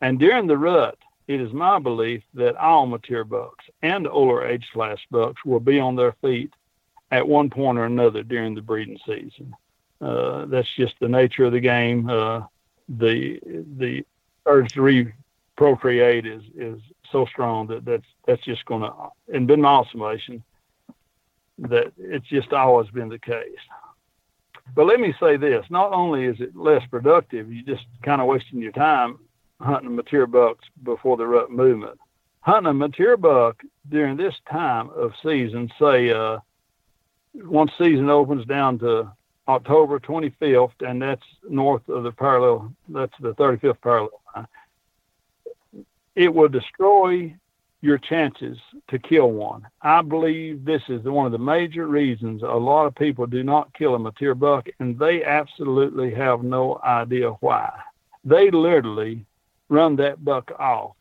And 0.00 0.18
during 0.18 0.46
the 0.46 0.58
rut, 0.58 0.98
it 1.26 1.40
is 1.40 1.52
my 1.52 1.78
belief 1.78 2.22
that 2.34 2.56
all 2.56 2.86
mature 2.86 3.24
bucks 3.24 3.64
and 3.82 4.06
older 4.06 4.44
age 4.44 4.68
class 4.72 4.98
bucks 5.10 5.44
will 5.44 5.60
be 5.60 5.80
on 5.80 5.96
their 5.96 6.12
feet 6.20 6.52
at 7.10 7.26
one 7.26 7.48
point 7.48 7.78
or 7.78 7.84
another 7.84 8.22
during 8.22 8.54
the 8.54 8.60
breeding 8.60 8.98
season. 9.06 9.54
Uh, 10.00 10.44
that's 10.46 10.68
just 10.76 10.94
the 11.00 11.08
nature 11.08 11.44
of 11.44 11.52
the 11.52 11.60
game. 11.60 12.08
Uh, 12.10 12.42
the 12.88 13.40
the 13.78 14.04
urge 14.46 14.72
to 14.72 14.80
reprocreate 15.58 16.26
is 16.26 16.42
is 16.56 16.80
so 17.10 17.24
strong 17.26 17.66
that 17.68 17.84
that's 17.84 18.06
that's 18.26 18.42
just 18.42 18.64
going 18.66 18.82
to 18.82 18.92
and 19.32 19.46
been 19.46 19.62
my 19.62 19.68
observation 19.68 20.42
that 21.58 21.92
it's 21.96 22.26
just 22.26 22.52
always 22.52 22.90
been 22.90 23.08
the 23.08 23.18
case. 23.18 23.46
But 24.74 24.86
let 24.86 25.00
me 25.00 25.14
say 25.20 25.36
this: 25.36 25.64
not 25.70 25.92
only 25.92 26.24
is 26.24 26.40
it 26.40 26.54
less 26.54 26.84
productive, 26.90 27.50
you're 27.50 27.64
just 27.64 27.86
kind 28.02 28.20
of 28.20 28.26
wasting 28.26 28.60
your 28.60 28.72
time 28.72 29.18
hunting 29.60 29.94
mature 29.94 30.26
bucks 30.26 30.64
before 30.82 31.16
the 31.16 31.26
rut 31.26 31.50
movement. 31.50 31.98
Hunting 32.40 32.70
a 32.70 32.74
mature 32.74 33.16
buck 33.16 33.62
during 33.88 34.16
this 34.16 34.34
time 34.50 34.90
of 34.90 35.12
season, 35.22 35.70
say 35.78 36.10
uh, 36.10 36.38
once 37.34 37.72
season 37.78 38.10
opens 38.10 38.44
down 38.46 38.78
to 38.80 39.10
October 39.48 39.98
25th, 39.98 40.80
and 40.80 41.00
that's 41.00 41.24
north 41.48 41.88
of 41.88 42.02
the 42.02 42.12
parallel, 42.12 42.72
that's 42.88 43.14
the 43.20 43.34
35th 43.34 43.80
parallel 43.82 44.20
line. 44.34 44.46
It 46.14 46.32
will 46.32 46.48
destroy 46.48 47.34
your 47.80 47.98
chances 47.98 48.56
to 48.88 48.98
kill 48.98 49.30
one. 49.30 49.66
I 49.82 50.00
believe 50.00 50.64
this 50.64 50.82
is 50.88 51.02
one 51.02 51.26
of 51.26 51.32
the 51.32 51.38
major 51.38 51.86
reasons 51.86 52.42
a 52.42 52.46
lot 52.46 52.86
of 52.86 52.94
people 52.94 53.26
do 53.26 53.42
not 53.42 53.74
kill 53.74 53.94
a 53.94 53.98
mature 53.98 54.34
buck, 54.34 54.68
and 54.80 54.98
they 54.98 55.22
absolutely 55.22 56.14
have 56.14 56.42
no 56.42 56.80
idea 56.82 57.30
why. 57.40 57.70
They 58.24 58.50
literally 58.50 59.26
run 59.74 59.96
that 59.96 60.24
buck 60.24 60.50
off 60.58 60.96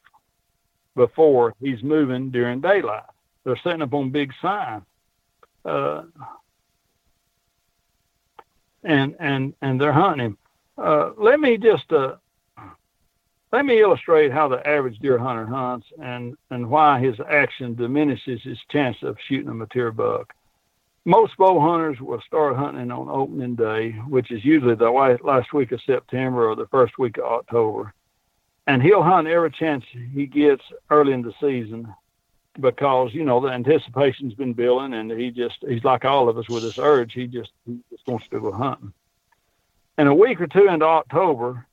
before 0.95 1.53
he's 1.59 1.81
moving 1.83 2.31
during 2.31 2.61
daylight. 2.61 3.03
They're 3.43 3.59
setting 3.63 3.81
up 3.81 3.93
on 3.93 4.09
big 4.09 4.31
signs. 4.41 4.83
Uh, 5.65 6.03
and 8.83 9.15
and 9.19 9.53
and 9.61 9.79
they're 9.79 9.93
hunting 9.93 10.25
him. 10.25 10.37
Uh, 10.77 11.11
let 11.17 11.39
me 11.39 11.57
just 11.57 11.91
uh, 11.91 12.15
let 13.51 13.65
me 13.65 13.79
illustrate 13.79 14.31
how 14.31 14.47
the 14.47 14.65
average 14.67 14.99
deer 14.99 15.17
hunter 15.17 15.45
hunts 15.45 15.87
and 16.01 16.35
and 16.49 16.69
why 16.69 16.99
his 16.99 17.15
action 17.29 17.75
diminishes 17.75 18.41
his 18.43 18.57
chance 18.71 18.97
of 19.03 19.17
shooting 19.27 19.49
a 19.49 19.53
mature 19.53 19.91
buck. 19.91 20.33
Most 21.05 21.35
bow 21.37 21.59
hunters 21.59 21.99
will 21.99 22.21
start 22.25 22.55
hunting 22.55 22.89
on 22.89 23.09
opening 23.09 23.55
day, 23.55 23.91
which 24.07 24.31
is 24.31 24.43
usually 24.45 24.75
the 24.75 24.89
last 25.23 25.53
week 25.53 25.73
of 25.73 25.81
September 25.85 26.49
or 26.49 26.55
the 26.55 26.67
first 26.67 26.97
week 26.97 27.17
of 27.17 27.25
October. 27.25 27.93
And 28.65 28.81
he'll 28.81 29.03
hunt 29.03 29.27
every 29.27 29.51
chance 29.51 29.83
he 29.91 30.25
gets 30.25 30.63
early 30.89 31.13
in 31.13 31.21
the 31.21 31.33
season 31.41 31.93
because 32.59 33.13
you 33.13 33.23
know 33.23 33.39
the 33.39 33.49
anticipation's 33.49 34.33
been 34.35 34.53
building, 34.53 34.93
and 34.93 35.11
he 35.11 35.31
just 35.31 35.57
he's 35.67 35.83
like 35.83 36.05
all 36.05 36.29
of 36.29 36.37
us 36.37 36.47
with 36.49 36.63
this 36.63 36.77
urge. 36.77 37.13
He 37.13 37.27
just 37.27 37.51
he 37.65 37.79
just 37.89 38.07
wants 38.07 38.27
to 38.29 38.39
go 38.39 38.51
hunting. 38.51 38.93
And 39.97 40.07
a 40.07 40.13
week 40.13 40.39
or 40.39 40.47
two 40.47 40.67
into 40.67 40.85
October, 40.85 41.65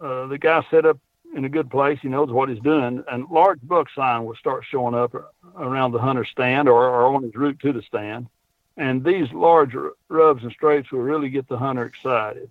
uh, 0.00 0.26
the 0.26 0.38
guy 0.38 0.64
set 0.70 0.86
up 0.86 0.98
in 1.34 1.44
a 1.44 1.48
good 1.48 1.70
place. 1.70 1.98
He 2.00 2.08
knows 2.08 2.30
what 2.30 2.48
he's 2.48 2.60
doing, 2.60 3.02
and 3.10 3.28
large 3.30 3.60
buck 3.62 3.88
sign 3.94 4.24
will 4.24 4.36
start 4.36 4.64
showing 4.68 4.94
up 4.94 5.14
around 5.56 5.92
the 5.92 5.98
hunter's 5.98 6.28
stand 6.28 6.68
or, 6.68 6.84
or 6.84 7.14
on 7.14 7.22
his 7.22 7.34
route 7.34 7.58
to 7.60 7.72
the 7.72 7.82
stand. 7.82 8.28
And 8.76 9.04
these 9.04 9.32
large 9.32 9.74
rubs 10.08 10.44
and 10.44 10.52
scrapes 10.52 10.92
will 10.92 11.00
really 11.00 11.30
get 11.30 11.48
the 11.48 11.58
hunter 11.58 11.84
excited. 11.84 12.48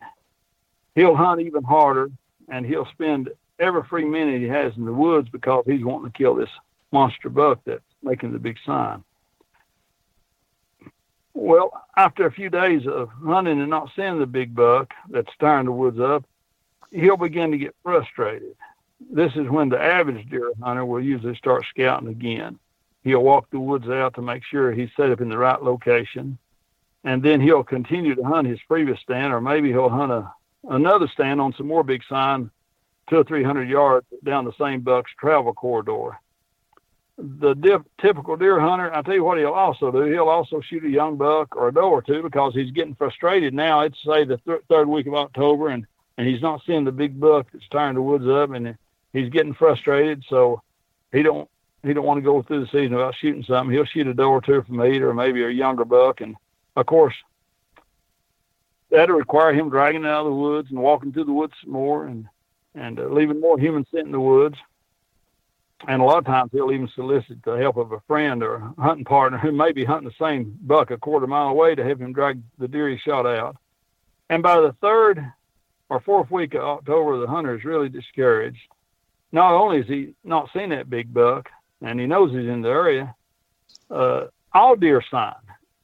He'll 0.93 1.15
hunt 1.15 1.41
even 1.41 1.63
harder, 1.63 2.09
and 2.49 2.65
he'll 2.65 2.87
spend 2.87 3.29
every 3.59 3.83
free 3.83 4.05
minute 4.05 4.41
he 4.41 4.47
has 4.47 4.75
in 4.77 4.85
the 4.85 4.93
woods 4.93 5.29
because 5.29 5.63
he's 5.65 5.83
wanting 5.83 6.11
to 6.11 6.17
kill 6.17 6.35
this 6.35 6.49
monster 6.91 7.29
buck 7.29 7.59
that's 7.65 7.81
making 8.01 8.33
the 8.33 8.39
big 8.39 8.57
sign. 8.65 9.03
Well, 11.33 11.71
after 11.95 12.25
a 12.25 12.31
few 12.31 12.49
days 12.49 12.87
of 12.87 13.09
hunting 13.23 13.61
and 13.61 13.69
not 13.69 13.91
seeing 13.95 14.19
the 14.19 14.25
big 14.25 14.55
buck 14.55 14.93
that's 15.09 15.31
stirring 15.33 15.65
the 15.65 15.71
woods 15.71 15.99
up, 15.99 16.25
he'll 16.91 17.17
begin 17.17 17.51
to 17.51 17.57
get 17.57 17.75
frustrated. 17.83 18.55
This 19.11 19.33
is 19.35 19.47
when 19.47 19.69
the 19.69 19.79
average 19.79 20.27
deer 20.29 20.51
hunter 20.61 20.85
will 20.85 21.03
usually 21.03 21.35
start 21.35 21.65
scouting 21.69 22.07
again. 22.07 22.57
He'll 23.03 23.23
walk 23.23 23.49
the 23.51 23.59
woods 23.59 23.87
out 23.87 24.15
to 24.15 24.21
make 24.21 24.43
sure 24.43 24.71
he's 24.71 24.89
set 24.97 25.11
up 25.11 25.21
in 25.21 25.29
the 25.29 25.37
right 25.37 25.61
location, 25.61 26.37
and 27.03 27.21
then 27.21 27.39
he'll 27.39 27.63
continue 27.63 28.15
to 28.15 28.23
hunt 28.23 28.47
his 28.47 28.59
previous 28.67 28.99
stand, 28.99 29.31
or 29.31 29.39
maybe 29.39 29.69
he'll 29.69 29.89
hunt 29.89 30.11
a, 30.11 30.31
another 30.69 31.07
stand 31.07 31.39
on 31.39 31.53
some 31.53 31.67
more 31.67 31.83
big 31.83 32.01
sign, 32.09 32.49
two 33.09 33.17
or 33.17 33.23
three 33.23 33.43
hundred 33.43 33.69
yards 33.69 34.05
down 34.23 34.45
the 34.45 34.53
same 34.59 34.81
buck's 34.81 35.11
travel 35.19 35.53
corridor 35.53 36.17
the 37.17 37.55
dip, 37.55 37.81
typical 37.99 38.37
deer 38.37 38.59
hunter, 38.59 38.93
I 38.93 39.01
tell 39.01 39.15
you 39.15 39.23
what 39.23 39.39
he'll 39.39 39.49
also 39.49 39.91
do. 39.91 40.03
He'll 40.03 40.29
also 40.29 40.61
shoot 40.61 40.85
a 40.85 40.89
young 40.89 41.17
buck 41.17 41.55
or 41.55 41.69
a 41.69 41.73
doe 41.73 41.89
or 41.89 42.01
two 42.01 42.21
because 42.21 42.53
he's 42.53 42.71
getting 42.71 42.95
frustrated 42.95 43.53
now. 43.53 43.81
It's 43.81 43.97
say 44.03 44.23
the 44.23 44.37
th- 44.37 44.61
third 44.69 44.87
week 44.87 45.07
of 45.07 45.15
October, 45.15 45.69
and 45.69 45.85
and 46.17 46.27
he's 46.27 46.41
not 46.41 46.61
seeing 46.65 46.83
the 46.83 46.91
big 46.91 47.19
buck 47.19 47.47
that's 47.51 47.67
tearing 47.69 47.95
the 47.95 48.01
woods 48.01 48.27
up, 48.27 48.51
and 48.51 48.77
he's 49.13 49.29
getting 49.29 49.53
frustrated. 49.53 50.23
So 50.29 50.61
he 51.11 51.23
don't 51.23 51.49
he 51.83 51.93
don't 51.93 52.05
want 52.05 52.19
to 52.19 52.21
go 52.21 52.43
through 52.43 52.61
the 52.61 52.67
season 52.67 52.95
without 52.95 53.15
shooting 53.15 53.43
something. 53.43 53.73
He'll 53.73 53.85
shoot 53.85 54.07
a 54.07 54.13
doe 54.13 54.29
or 54.29 54.41
two 54.41 54.61
from 54.61 54.81
eight, 54.81 55.01
or 55.01 55.13
maybe 55.13 55.43
a 55.43 55.49
younger 55.49 55.85
buck, 55.85 56.21
and 56.21 56.35
of 56.75 56.85
course 56.85 57.15
that'll 58.91 59.15
require 59.15 59.53
him 59.53 59.69
dragging 59.69 60.03
it 60.03 60.07
out 60.07 60.25
of 60.25 60.31
the 60.31 60.37
woods 60.37 60.69
and 60.69 60.79
walking 60.79 61.11
through 61.11 61.25
the 61.25 61.33
woods 61.33 61.53
some 61.63 61.73
more 61.73 62.05
and 62.05 62.27
and 62.77 62.99
uh, 62.99 63.07
leaving 63.07 63.39
more 63.39 63.59
human 63.59 63.85
scent 63.91 64.05
in 64.05 64.11
the 64.11 64.19
woods. 64.19 64.57
And 65.87 66.01
a 66.01 66.05
lot 66.05 66.17
of 66.17 66.25
times 66.25 66.51
he'll 66.51 66.71
even 66.71 66.89
solicit 66.95 67.43
the 67.43 67.55
help 67.55 67.77
of 67.77 67.91
a 67.91 67.99
friend 68.01 68.41
or 68.41 68.55
a 68.55 68.81
hunting 68.81 69.05
partner 69.05 69.37
who 69.37 69.51
may 69.51 69.71
be 69.71 69.85
hunting 69.85 70.09
the 70.09 70.25
same 70.25 70.57
buck 70.61 70.89
a 70.89 70.97
quarter 70.97 71.27
mile 71.27 71.49
away 71.49 71.75
to 71.75 71.83
have 71.83 72.01
him 72.01 72.13
drag 72.13 72.41
the 72.57 72.67
deer 72.67 72.89
he 72.89 72.97
shot 72.97 73.25
out. 73.27 73.57
And 74.29 74.41
by 74.41 74.59
the 74.59 74.73
third 74.81 75.23
or 75.89 75.99
fourth 75.99 76.31
week 76.31 76.55
of 76.55 76.61
October, 76.61 77.19
the 77.19 77.27
hunter 77.27 77.55
is 77.55 77.63
really 77.63 77.89
discouraged. 77.89 78.59
Not 79.31 79.53
only 79.53 79.79
is 79.79 79.87
he 79.87 80.15
not 80.23 80.49
seen 80.51 80.69
that 80.69 80.89
big 80.89 81.13
buck, 81.13 81.49
and 81.81 81.99
he 81.99 82.07
knows 82.07 82.31
he's 82.31 82.49
in 82.49 82.61
the 82.61 82.69
area, 82.69 83.15
uh, 83.91 84.25
all 84.53 84.75
deer 84.75 85.03
sign. 85.11 85.35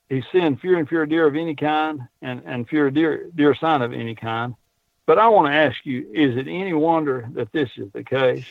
He's 0.09 0.23
seeing 0.31 0.57
fewer 0.57 0.77
and 0.77 0.89
fewer 0.89 1.05
deer 1.05 1.27
of 1.27 1.35
any 1.35 1.55
kind 1.55 2.01
and, 2.21 2.41
and 2.45 2.67
fewer 2.67 2.89
deer, 2.89 3.29
deer 3.35 3.55
sign 3.55 3.81
of 3.81 3.93
any 3.93 4.15
kind. 4.15 4.55
But 5.05 5.19
I 5.19 5.27
want 5.27 5.47
to 5.47 5.53
ask 5.57 5.85
you, 5.85 6.07
is 6.13 6.37
it 6.37 6.47
any 6.47 6.73
wonder 6.73 7.27
that 7.33 7.51
this 7.51 7.69
is 7.77 7.91
the 7.91 8.03
case? 8.03 8.45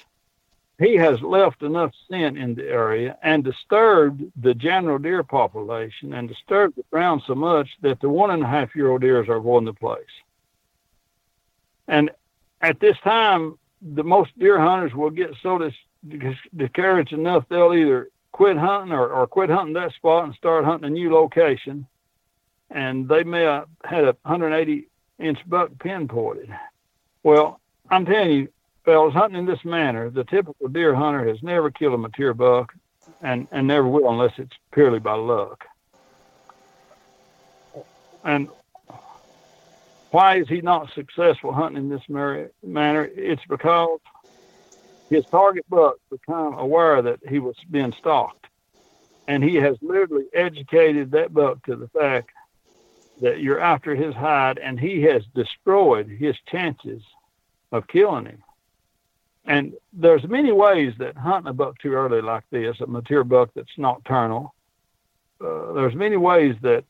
He 0.78 0.96
has 0.96 1.20
left 1.22 1.62
enough 1.62 1.92
scent 2.08 2.36
in 2.36 2.54
the 2.54 2.68
area 2.68 3.16
and 3.22 3.44
disturbed 3.44 4.22
the 4.36 4.54
general 4.54 4.98
deer 4.98 5.22
population 5.22 6.12
and 6.12 6.28
disturbed 6.28 6.76
the 6.76 6.84
ground 6.90 7.22
so 7.26 7.34
much 7.34 7.68
that 7.82 8.00
the 8.00 8.08
one 8.08 8.30
and 8.30 8.42
a 8.42 8.48
half 8.48 8.74
year 8.74 8.90
old 8.90 9.02
deers 9.02 9.28
are 9.28 9.40
going 9.40 9.66
to 9.66 9.72
place. 9.72 10.04
And 11.88 12.10
at 12.60 12.80
this 12.80 12.96
time, 13.04 13.58
the 13.80 14.04
most 14.04 14.36
deer 14.38 14.58
hunters 14.58 14.94
will 14.94 15.10
get 15.10 15.34
so 15.42 15.58
dis- 15.58 16.34
discouraged 16.56 17.12
enough 17.12 17.44
they'll 17.48 17.74
either 17.74 18.08
quit 18.32 18.56
hunting 18.56 18.92
or, 18.92 19.08
or 19.08 19.26
quit 19.26 19.50
hunting 19.50 19.74
that 19.74 19.92
spot 19.92 20.24
and 20.24 20.34
start 20.34 20.64
hunting 20.64 20.88
a 20.88 20.90
new 20.90 21.12
location. 21.12 21.86
And 22.70 23.08
they 23.08 23.22
may 23.24 23.42
have 23.42 23.68
had 23.84 24.04
a 24.04 24.16
180 24.22 24.88
inch 25.22 25.38
buck 25.46 25.70
pinpointed. 25.78 26.50
Well, 27.22 27.60
I'm 27.90 28.04
telling 28.04 28.32
you, 28.32 28.48
fellas, 28.84 29.14
hunting 29.14 29.38
in 29.38 29.46
this 29.46 29.64
manner, 29.64 30.10
the 30.10 30.24
typical 30.24 30.68
deer 30.68 30.94
hunter 30.94 31.26
has 31.28 31.42
never 31.42 31.70
killed 31.70 31.94
a 31.94 31.98
mature 31.98 32.34
buck 32.34 32.72
and, 33.20 33.46
and 33.52 33.66
never 33.66 33.86
will 33.86 34.10
unless 34.10 34.32
it's 34.38 34.56
purely 34.72 34.98
by 34.98 35.14
luck. 35.14 35.64
And 38.24 38.48
why 40.10 40.36
is 40.36 40.48
he 40.48 40.60
not 40.60 40.92
successful 40.94 41.52
hunting 41.52 41.84
in 41.84 41.88
this 41.88 42.02
manner? 42.08 43.08
It's 43.14 43.42
because 43.48 43.98
his 45.10 45.24
target 45.30 45.64
buck 45.68 45.96
became 46.10 46.54
aware 46.54 47.02
that 47.02 47.20
he 47.28 47.38
was 47.38 47.56
being 47.70 47.94
stalked. 47.98 48.46
And 49.28 49.42
he 49.42 49.54
has 49.56 49.76
literally 49.80 50.26
educated 50.34 51.12
that 51.12 51.32
buck 51.32 51.64
to 51.66 51.76
the 51.76 51.88
fact 51.88 52.31
that 53.22 53.40
you're 53.40 53.60
after 53.60 53.94
his 53.94 54.14
hide, 54.14 54.58
and 54.58 54.78
he 54.78 55.00
has 55.02 55.22
destroyed 55.34 56.08
his 56.08 56.36
chances 56.50 57.02
of 57.70 57.86
killing 57.86 58.26
him. 58.26 58.42
And 59.44 59.74
there's 59.92 60.24
many 60.24 60.52
ways 60.52 60.92
that 60.98 61.16
hunting 61.16 61.48
a 61.50 61.52
buck 61.52 61.78
too 61.78 61.92
early 61.92 62.20
like 62.20 62.44
this, 62.50 62.80
a 62.80 62.86
mature 62.86 63.24
buck 63.24 63.50
that's 63.54 63.78
nocturnal, 63.78 64.54
uh, 65.40 65.72
there's 65.72 65.94
many 65.94 66.16
ways 66.16 66.54
that 66.62 66.84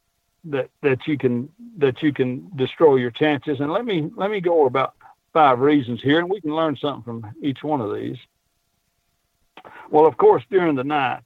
that 0.45 0.71
that 0.83 1.07
you 1.07 1.17
can 1.17 1.49
that 1.79 2.03
you 2.03 2.13
can 2.13 2.51
destroy 2.57 2.97
your 2.97 3.11
chances. 3.11 3.61
And 3.61 3.71
let 3.71 3.85
me 3.85 4.11
let 4.17 4.31
me 4.31 4.41
go 4.41 4.67
about 4.67 4.95
five 5.33 5.61
reasons 5.61 6.03
here, 6.03 6.19
and 6.19 6.29
we 6.29 6.41
can 6.41 6.55
learn 6.55 6.77
something 6.77 7.03
from 7.03 7.35
each 7.43 7.63
one 7.63 7.81
of 7.81 7.95
these. 7.95 8.19
Well, 9.91 10.07
of 10.07 10.17
course, 10.17 10.43
during 10.51 10.77
the 10.77 10.85
night, 10.85 11.23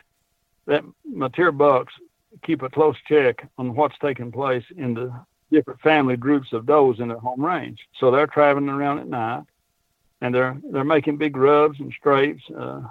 that 0.66 0.84
mature 1.04 1.52
bucks 1.52 1.94
keep 2.44 2.62
a 2.62 2.68
close 2.68 2.96
check 3.08 3.48
on 3.58 3.74
what's 3.74 3.98
taking 3.98 4.32
place 4.32 4.64
in 4.76 4.94
the 4.94 5.12
different 5.50 5.80
family 5.80 6.16
groups 6.16 6.52
of 6.52 6.66
does 6.66 7.00
in 7.00 7.08
their 7.08 7.18
home 7.18 7.44
range. 7.44 7.80
So 7.98 8.10
they're 8.10 8.26
traveling 8.26 8.68
around 8.68 8.98
at 8.98 9.08
night, 9.08 9.44
and 10.20 10.34
they're 10.34 10.60
they're 10.70 10.84
making 10.84 11.18
big 11.18 11.36
rubs 11.36 11.78
and 11.80 11.92
scrapes 11.92 12.42
uh, 12.56 12.82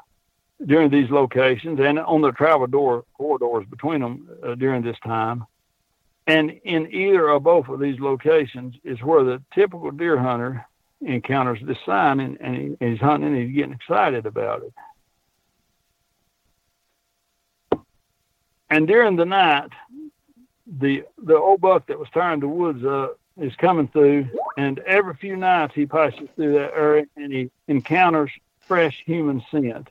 during 0.66 0.90
these 0.90 1.10
locations, 1.10 1.80
and 1.80 2.00
on 2.00 2.22
the 2.22 2.32
travel 2.32 2.68
door 2.68 3.04
corridors 3.18 3.66
between 3.70 4.02
them 4.02 4.30
uh, 4.44 4.56
during 4.56 4.82
this 4.82 4.98
time. 5.04 5.46
And 6.28 6.52
in 6.64 6.92
either 6.92 7.30
or 7.30 7.40
both 7.40 7.68
of 7.68 7.80
these 7.80 8.00
locations 8.00 8.76
is 8.84 9.00
where 9.04 9.24
the 9.24 9.44
typical 9.54 9.92
deer 9.92 10.18
hunter 10.18 10.66
encounters 11.02 11.60
this 11.62 11.78
sign 11.86 12.20
and, 12.20 12.38
and, 12.42 12.56
he, 12.56 12.78
and 12.82 12.92
he's 12.92 13.00
hunting 13.00 13.30
and 13.30 13.46
he's 13.46 13.56
getting 13.56 13.74
excited 13.74 14.26
about 14.26 14.64
it. 14.64 14.74
And 18.70 18.88
during 18.88 19.16
the 19.16 19.26
night, 19.26 19.72
the 20.68 21.04
the 21.24 21.38
old 21.38 21.62
buck 21.62 21.88
that 21.88 22.00
was 22.00 22.10
tearing 22.14 22.40
the 22.40 22.48
woods 22.48 22.84
up 22.84 23.20
is 23.38 23.56
coming 23.58 23.88
through, 23.88 24.28
and 24.58 24.80
every 24.80 25.14
few 25.14 25.36
nights 25.36 25.76
he 25.76 25.86
passes 25.86 26.28
through 26.36 26.54
that 26.54 26.74
area 26.74 27.06
and 27.16 27.32
he 27.32 27.52
encounters 27.68 28.32
fresh 28.62 29.04
human 29.06 29.44
scent 29.52 29.90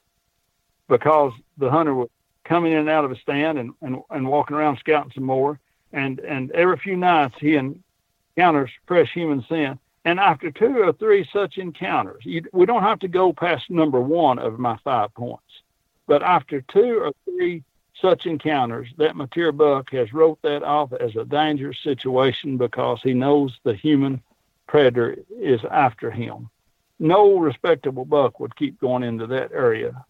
because 0.89 1.33
the 1.59 1.71
hunter 1.71 1.95
was 1.95 2.09
coming 2.45 2.73
in 2.73 2.79
and 2.79 2.89
out 2.89 3.05
of 3.05 3.13
a 3.13 3.17
stand 3.17 3.59
and, 3.59 3.73
and, 3.81 4.03
and 4.11 4.29
walking 4.29 4.57
around 4.57 4.79
scouting 4.79 5.13
some 5.15 5.25
more 5.25 5.59
and 5.93 6.19
and 6.21 6.51
every 6.51 6.77
few 6.77 6.97
nights 6.97 7.37
he 7.39 7.57
encounters 7.57 8.71
fresh 8.87 9.13
human 9.13 9.45
scent. 9.49 9.81
And 10.07 10.21
after 10.21 10.51
two 10.51 10.83
or 10.83 10.93
three 10.93 11.27
such 11.33 11.57
encounters, 11.57 12.25
you, 12.27 12.43
we 12.53 12.67
don't 12.67 12.83
have 12.83 12.99
to 13.01 13.09
go 13.09 13.33
past 13.33 13.71
number 13.71 13.99
one 14.01 14.39
of 14.39 14.59
my 14.59 14.77
five 14.85 15.15
points, 15.15 15.63
but 16.07 16.23
after 16.23 16.61
two 16.61 17.01
or 17.01 17.13
three 17.25 17.63
such 18.01 18.27
encounters, 18.27 18.89
that 18.99 19.17
mature 19.17 19.53
buck 19.53 19.91
has 19.91 20.13
wrote 20.13 20.41
that 20.43 20.63
off 20.63 20.93
as 20.93 21.15
a 21.17 21.25
dangerous 21.25 21.79
situation 21.83 22.57
because 22.57 23.01
he 23.03 23.15
knows 23.15 23.59
the 23.63 23.75
human 23.75 24.21
predator 24.67 25.17
is 25.31 25.61
after 25.71 26.11
him. 26.11 26.51
No 26.99 27.39
respectable 27.39 28.05
buck 28.05 28.41
would 28.41 28.57
keep 28.57 28.81
going 28.81 29.03
into 29.03 29.27
that 29.29 29.53
area 29.53 30.05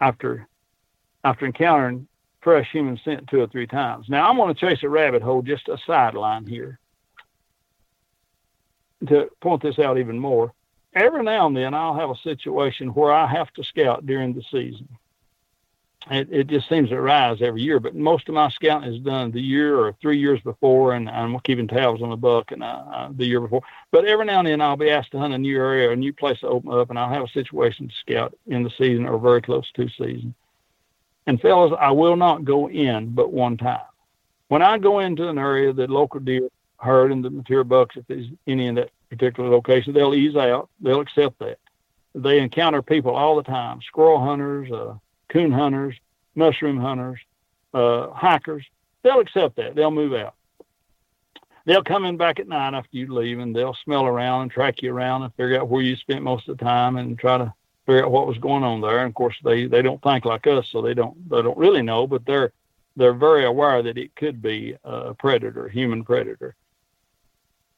after 0.00 0.46
after 1.24 1.46
encountering 1.46 2.06
fresh 2.40 2.70
human 2.70 2.98
scent 3.04 3.28
two 3.28 3.40
or 3.40 3.46
three 3.48 3.66
times. 3.66 4.08
Now 4.08 4.28
I'm 4.28 4.36
going 4.36 4.54
to 4.54 4.60
chase 4.60 4.82
a 4.82 4.88
rabbit 4.88 5.22
hole, 5.22 5.42
just 5.42 5.68
a 5.68 5.76
sideline 5.86 6.46
here 6.46 6.78
to 9.06 9.28
point 9.40 9.62
this 9.62 9.78
out 9.78 9.98
even 9.98 10.18
more. 10.18 10.52
Every 10.94 11.22
now 11.22 11.46
and 11.46 11.56
then 11.56 11.74
I'll 11.74 11.94
have 11.94 12.10
a 12.10 12.16
situation 12.16 12.88
where 12.88 13.12
I 13.12 13.26
have 13.26 13.52
to 13.54 13.64
scout 13.64 14.06
during 14.06 14.34
the 14.34 14.42
season. 14.50 14.88
It, 16.10 16.28
it 16.30 16.46
just 16.46 16.68
seems 16.70 16.88
to 16.88 17.00
rise 17.00 17.42
every 17.42 17.60
year, 17.60 17.80
but 17.80 17.94
most 17.94 18.28
of 18.28 18.34
my 18.34 18.48
scouting 18.50 18.92
is 18.92 19.00
done 19.00 19.30
the 19.30 19.42
year 19.42 19.78
or 19.78 19.94
three 20.00 20.18
years 20.18 20.40
before, 20.40 20.94
and 20.94 21.08
I'm 21.08 21.38
keeping 21.40 21.68
tabs 21.68 22.00
on 22.00 22.08
the 22.08 22.16
buck 22.16 22.50
and 22.50 22.62
uh, 22.62 22.84
uh, 22.92 23.08
the 23.14 23.26
year 23.26 23.42
before. 23.42 23.62
But 23.90 24.06
every 24.06 24.24
now 24.24 24.38
and 24.38 24.48
then 24.48 24.62
I'll 24.62 24.76
be 24.76 24.88
asked 24.88 25.10
to 25.12 25.18
hunt 25.18 25.34
a 25.34 25.38
new 25.38 25.58
area, 25.58 25.90
or 25.90 25.92
a 25.92 25.96
new 25.96 26.14
place 26.14 26.40
to 26.40 26.48
open 26.48 26.72
up, 26.72 26.88
and 26.88 26.98
I'll 26.98 27.12
have 27.12 27.24
a 27.24 27.28
situation 27.28 27.88
to 27.88 27.94
scout 27.94 28.34
in 28.46 28.62
the 28.62 28.70
season 28.70 29.04
or 29.04 29.18
very 29.18 29.42
close 29.42 29.70
to 29.72 29.88
season. 29.90 30.34
And 31.26 31.38
fellas, 31.42 31.76
I 31.78 31.90
will 31.90 32.16
not 32.16 32.44
go 32.44 32.70
in 32.70 33.10
but 33.10 33.30
one 33.30 33.58
time. 33.58 33.82
When 34.48 34.62
I 34.62 34.78
go 34.78 35.00
into 35.00 35.28
an 35.28 35.38
area 35.38 35.74
that 35.74 35.90
local 35.90 36.20
deer 36.20 36.48
herd 36.78 37.12
and 37.12 37.22
the 37.22 37.28
mature 37.28 37.64
bucks, 37.64 37.96
if 37.96 38.06
there's 38.06 38.28
any 38.46 38.66
in 38.66 38.76
that 38.76 38.90
particular 39.10 39.50
location, 39.50 39.92
they'll 39.92 40.14
ease 40.14 40.36
out. 40.36 40.70
They'll 40.80 41.00
accept 41.00 41.38
that. 41.40 41.58
They 42.14 42.40
encounter 42.40 42.80
people 42.80 43.14
all 43.14 43.36
the 43.36 43.42
time: 43.42 43.82
squirrel 43.82 44.24
hunters, 44.24 44.72
uh, 44.72 44.94
coon 45.28 45.52
hunters, 45.52 45.94
mushroom 46.34 46.78
hunters, 46.78 47.20
uh, 47.74 48.10
hikers. 48.10 48.64
They'll 49.02 49.20
accept 49.20 49.56
that. 49.56 49.74
They'll 49.74 49.90
move 49.90 50.14
out. 50.14 50.34
They'll 51.64 51.84
come 51.84 52.06
in 52.06 52.16
back 52.16 52.40
at 52.40 52.48
night 52.48 52.72
after 52.72 52.96
you 52.96 53.12
leave, 53.12 53.38
and 53.38 53.54
they'll 53.54 53.76
smell 53.84 54.06
around 54.06 54.42
and 54.42 54.50
track 54.50 54.80
you 54.80 54.90
around 54.92 55.22
and 55.22 55.34
figure 55.34 55.60
out 55.60 55.68
where 55.68 55.82
you 55.82 55.96
spent 55.96 56.22
most 56.22 56.48
of 56.48 56.56
the 56.56 56.64
time 56.64 56.96
and 56.96 57.18
try 57.18 57.36
to 57.36 57.52
figure 57.84 58.04
out 58.04 58.10
what 58.10 58.26
was 58.26 58.38
going 58.38 58.64
on 58.64 58.80
there. 58.80 59.00
And 59.00 59.08
of 59.08 59.14
course, 59.14 59.36
they 59.44 59.66
they 59.66 59.82
don't 59.82 60.02
think 60.02 60.24
like 60.24 60.46
us, 60.46 60.66
so 60.70 60.80
they 60.80 60.94
don't 60.94 61.28
they 61.28 61.42
don't 61.42 61.58
really 61.58 61.82
know, 61.82 62.06
but 62.06 62.24
they're 62.24 62.52
they're 62.96 63.12
very 63.12 63.44
aware 63.44 63.82
that 63.82 63.98
it 63.98 64.16
could 64.16 64.40
be 64.40 64.76
a 64.82 65.14
predator, 65.14 65.68
human 65.68 66.04
predator. 66.04 66.56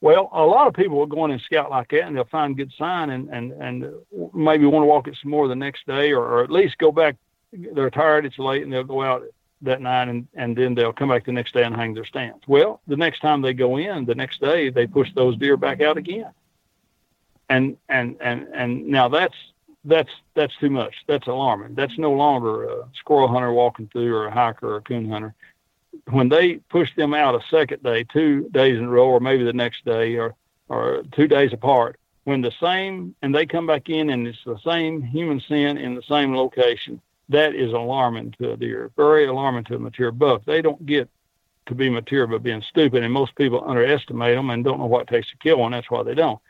Well, 0.00 0.30
a 0.32 0.44
lot 0.44 0.66
of 0.66 0.74
people 0.74 0.96
will 0.96 1.06
go 1.06 1.24
in 1.26 1.30
and 1.30 1.40
scout 1.42 1.70
like 1.70 1.90
that, 1.90 2.04
and 2.04 2.16
they'll 2.16 2.24
find 2.24 2.56
good 2.56 2.72
sign, 2.78 3.10
and 3.10 3.28
and 3.28 3.52
and 3.52 3.92
maybe 4.32 4.66
want 4.66 4.82
to 4.82 4.86
walk 4.86 5.08
it 5.08 5.16
some 5.20 5.30
more 5.30 5.48
the 5.48 5.54
next 5.54 5.86
day, 5.86 6.12
or, 6.12 6.24
or 6.24 6.44
at 6.44 6.50
least 6.50 6.78
go 6.78 6.90
back. 6.90 7.16
They're 7.52 7.90
tired, 7.90 8.26
it's 8.26 8.38
late, 8.38 8.62
and 8.62 8.72
they'll 8.72 8.84
go 8.84 9.02
out 9.02 9.24
that 9.62 9.80
night, 9.80 10.08
and 10.08 10.26
and 10.34 10.56
then 10.56 10.74
they'll 10.74 10.92
come 10.92 11.08
back 11.08 11.24
the 11.24 11.32
next 11.32 11.52
day 11.52 11.64
and 11.64 11.74
hang 11.74 11.94
their 11.94 12.04
stands. 12.04 12.42
Well, 12.46 12.80
the 12.86 12.96
next 12.96 13.20
time 13.20 13.42
they 13.42 13.52
go 13.52 13.76
in, 13.76 14.04
the 14.04 14.14
next 14.14 14.40
day 14.40 14.70
they 14.70 14.86
push 14.86 15.12
those 15.14 15.36
deer 15.36 15.56
back 15.56 15.80
out 15.80 15.96
again, 15.96 16.32
and 17.48 17.76
and 17.88 18.16
and 18.20 18.46
and 18.54 18.86
now 18.86 19.08
that's 19.08 19.34
that's 19.84 20.10
that's 20.34 20.56
too 20.58 20.70
much. 20.70 20.94
That's 21.06 21.26
alarming. 21.26 21.74
That's 21.74 21.98
no 21.98 22.12
longer 22.12 22.64
a 22.64 22.88
squirrel 22.94 23.28
hunter 23.28 23.52
walking 23.52 23.88
through 23.88 24.14
or 24.14 24.26
a 24.26 24.32
hiker 24.32 24.74
or 24.74 24.76
a 24.76 24.82
coon 24.82 25.10
hunter. 25.10 25.34
When 26.08 26.28
they 26.28 26.56
push 26.56 26.94
them 26.94 27.14
out 27.14 27.34
a 27.34 27.40
second 27.50 27.82
day, 27.82 28.04
two 28.04 28.48
days 28.50 28.78
in 28.78 28.84
a 28.84 28.88
row, 28.88 29.08
or 29.08 29.20
maybe 29.20 29.44
the 29.44 29.52
next 29.52 29.84
day, 29.84 30.16
or 30.16 30.34
or 30.68 31.02
two 31.12 31.26
days 31.26 31.52
apart, 31.52 31.98
when 32.24 32.42
the 32.42 32.52
same 32.60 33.14
and 33.22 33.34
they 33.34 33.44
come 33.46 33.66
back 33.66 33.88
in 33.88 34.10
and 34.10 34.26
it's 34.26 34.44
the 34.44 34.58
same 34.64 35.02
human 35.02 35.40
scent 35.40 35.78
in 35.78 35.94
the 35.94 36.02
same 36.02 36.34
location, 36.34 37.00
that 37.30 37.54
is 37.54 37.72
alarming 37.72 38.34
to 38.40 38.52
a 38.52 38.56
deer. 38.56 38.90
Very 38.96 39.26
alarming 39.26 39.64
to 39.64 39.76
a 39.76 39.78
mature 39.78 40.12
buck. 40.12 40.44
They 40.44 40.62
don't 40.62 40.84
get 40.84 41.08
to 41.66 41.74
be 41.74 41.88
mature 41.88 42.26
by 42.26 42.38
being 42.38 42.62
stupid, 42.68 43.02
and 43.02 43.12
most 43.12 43.34
people 43.36 43.64
underestimate 43.66 44.36
them 44.36 44.50
and 44.50 44.64
don't 44.64 44.78
know 44.78 44.86
what 44.86 45.02
it 45.02 45.08
takes 45.08 45.30
to 45.30 45.36
kill 45.38 45.58
one. 45.58 45.72
That's 45.72 45.90
why 45.90 46.02
they 46.02 46.14
don't. 46.14 46.40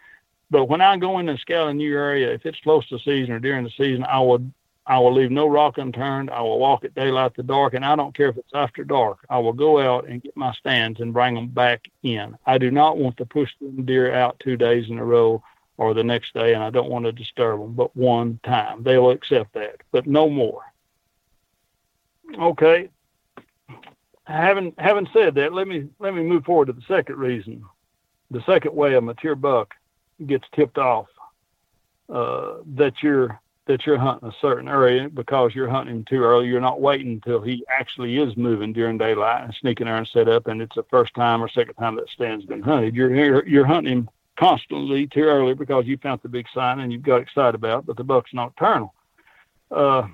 but 0.51 0.67
when 0.67 0.81
I 0.81 0.97
go 0.97 1.19
in 1.19 1.29
and 1.29 1.39
scout 1.39 1.69
a 1.69 1.75
new 1.75 1.95
area, 1.95 2.33
if 2.33 2.45
it's 2.45 2.61
close 2.61 2.89
to 2.89 2.99
season 2.99 3.33
or 3.33 3.39
during 3.41 3.65
the 3.65 3.71
season, 3.71 4.05
I 4.05 4.21
will 4.21 4.43
I 4.87 4.99
will 4.99 5.13
leave 5.15 5.31
no 5.31 5.47
rock 5.47 5.79
unturned. 5.79 6.31
I 6.31 6.41
will 6.41 6.59
walk 6.59 6.85
at 6.85 6.95
daylight 6.95 7.35
to 7.35 7.43
dark, 7.45 7.75
and 7.75 7.85
I 7.85 7.95
don't 7.95 8.15
care 8.15 8.31
if 8.31 8.39
it's 8.39 8.55
after 8.55 8.83
dark. 8.83 9.19
I 9.29 9.39
will 9.39 9.53
go 9.53 9.79
out 9.79 10.09
and 10.09 10.23
get 10.23 10.37
my 10.37 10.53
stands 10.55 11.01
and 11.01 11.13
bring 11.13 11.35
them 11.35 11.49
back 11.49 11.89
in. 12.03 12.37
I 12.47 12.59
do 12.59 12.71
not 12.73 12.99
want 12.99 13.17
to 13.19 13.27
push 13.27 13.51
the 13.61 13.83
deer 13.83 14.13
out 14.15 14.41
two 14.41 14.57
days 14.57 14.89
in 14.91 14.99
a 14.99 15.05
row 15.05 15.43
or 15.77 15.95
the 15.95 16.03
next 16.03 16.35
day, 16.35 16.55
and 16.55 16.63
I 16.63 16.71
don't 16.71 16.91
want 16.91 17.05
to 17.05 17.13
disturb 17.13 17.61
them, 17.61 17.75
but 17.75 17.95
one 17.95 18.41
time. 18.43 18.83
They 18.83 18.99
will 18.99 19.11
accept 19.11 19.53
that, 19.55 19.77
but 19.93 20.07
no 20.07 20.29
more. 20.29 20.63
Okay. 22.39 22.89
Having 24.27 24.75
having 24.79 25.09
said 25.13 25.35
that, 25.37 25.53
let 25.53 25.67
me 25.67 25.89
let 25.99 26.15
me 26.15 26.23
move 26.23 26.45
forward 26.45 26.67
to 26.67 26.73
the 26.73 26.83
second 26.87 27.17
reason. 27.17 27.65
The 28.31 28.43
second 28.43 28.75
way 28.75 28.95
a 28.95 29.01
mature 29.01 29.35
buck 29.35 29.75
gets 30.27 30.47
tipped 30.55 30.79
off 30.79 31.07
uh, 32.09 32.59
that 32.77 33.03
you're 33.03 33.41
that 33.67 33.87
you're 33.87 33.99
hunting 33.99 34.29
a 34.29 34.35
certain 34.41 34.69
area 34.69 35.09
because 35.09 35.55
you're 35.55 35.69
hunting 35.69 36.05
too 36.05 36.23
early. 36.23 36.49
You're 36.49 36.61
not 36.61 36.81
waiting 36.81 37.13
until 37.13 37.41
he 37.41 37.65
actually 37.69 38.19
is 38.19 38.37
moving 38.37 38.73
during 38.73 38.99
daylight 38.99 39.45
and 39.45 39.55
sneaking 39.55 39.87
there 39.87 39.97
and 39.97 40.09
set 40.09 40.29
up, 40.29 40.47
and 40.47 40.61
it's 40.63 40.75
the 40.75 40.85
first 40.91 41.15
time 41.15 41.43
or 41.43 41.49
second 41.49 41.75
time 41.75 41.97
that 41.97 42.09
stand's 42.09 42.45
been 42.45 42.63
hunted. 42.63 42.95
You're 42.95 43.15
you're, 43.15 43.49
you're 43.49 43.67
hunting 43.67 43.93
him 43.93 44.11
constantly 44.39 45.07
too 45.07 45.23
early 45.23 45.55
because 45.55 45.87
you 45.87 45.97
found 45.99 46.21
the 46.23 46.29
big 46.29 46.47
sign 46.55 46.81
and 46.81 46.93
you've 46.93 47.03
got 47.03 47.21
excited 47.21 47.55
about, 47.55 47.81
it, 47.81 47.87
but 47.87 47.97
the 47.97 48.05
buck's 48.05 48.33
nocturnal. 48.33 48.95
Uh, 49.71 50.09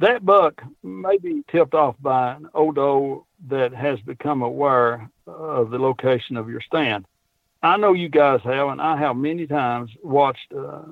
that 0.00 0.24
buck 0.24 0.62
may 0.82 1.18
be 1.18 1.44
tipped 1.50 1.74
off 1.74 1.94
by 2.00 2.32
an 2.32 2.48
old 2.54 2.76
doe 2.76 3.26
that 3.48 3.72
has 3.72 4.00
become 4.00 4.42
aware 4.42 5.08
of 5.26 5.70
the 5.70 5.78
location 5.78 6.36
of 6.36 6.48
your 6.48 6.60
stand. 6.60 7.06
I 7.62 7.76
know 7.76 7.92
you 7.92 8.08
guys 8.08 8.40
have, 8.44 8.68
and 8.68 8.80
I 8.80 8.96
have 8.96 9.16
many 9.16 9.46
times 9.46 9.90
watched 10.02 10.52
uh, 10.56 10.82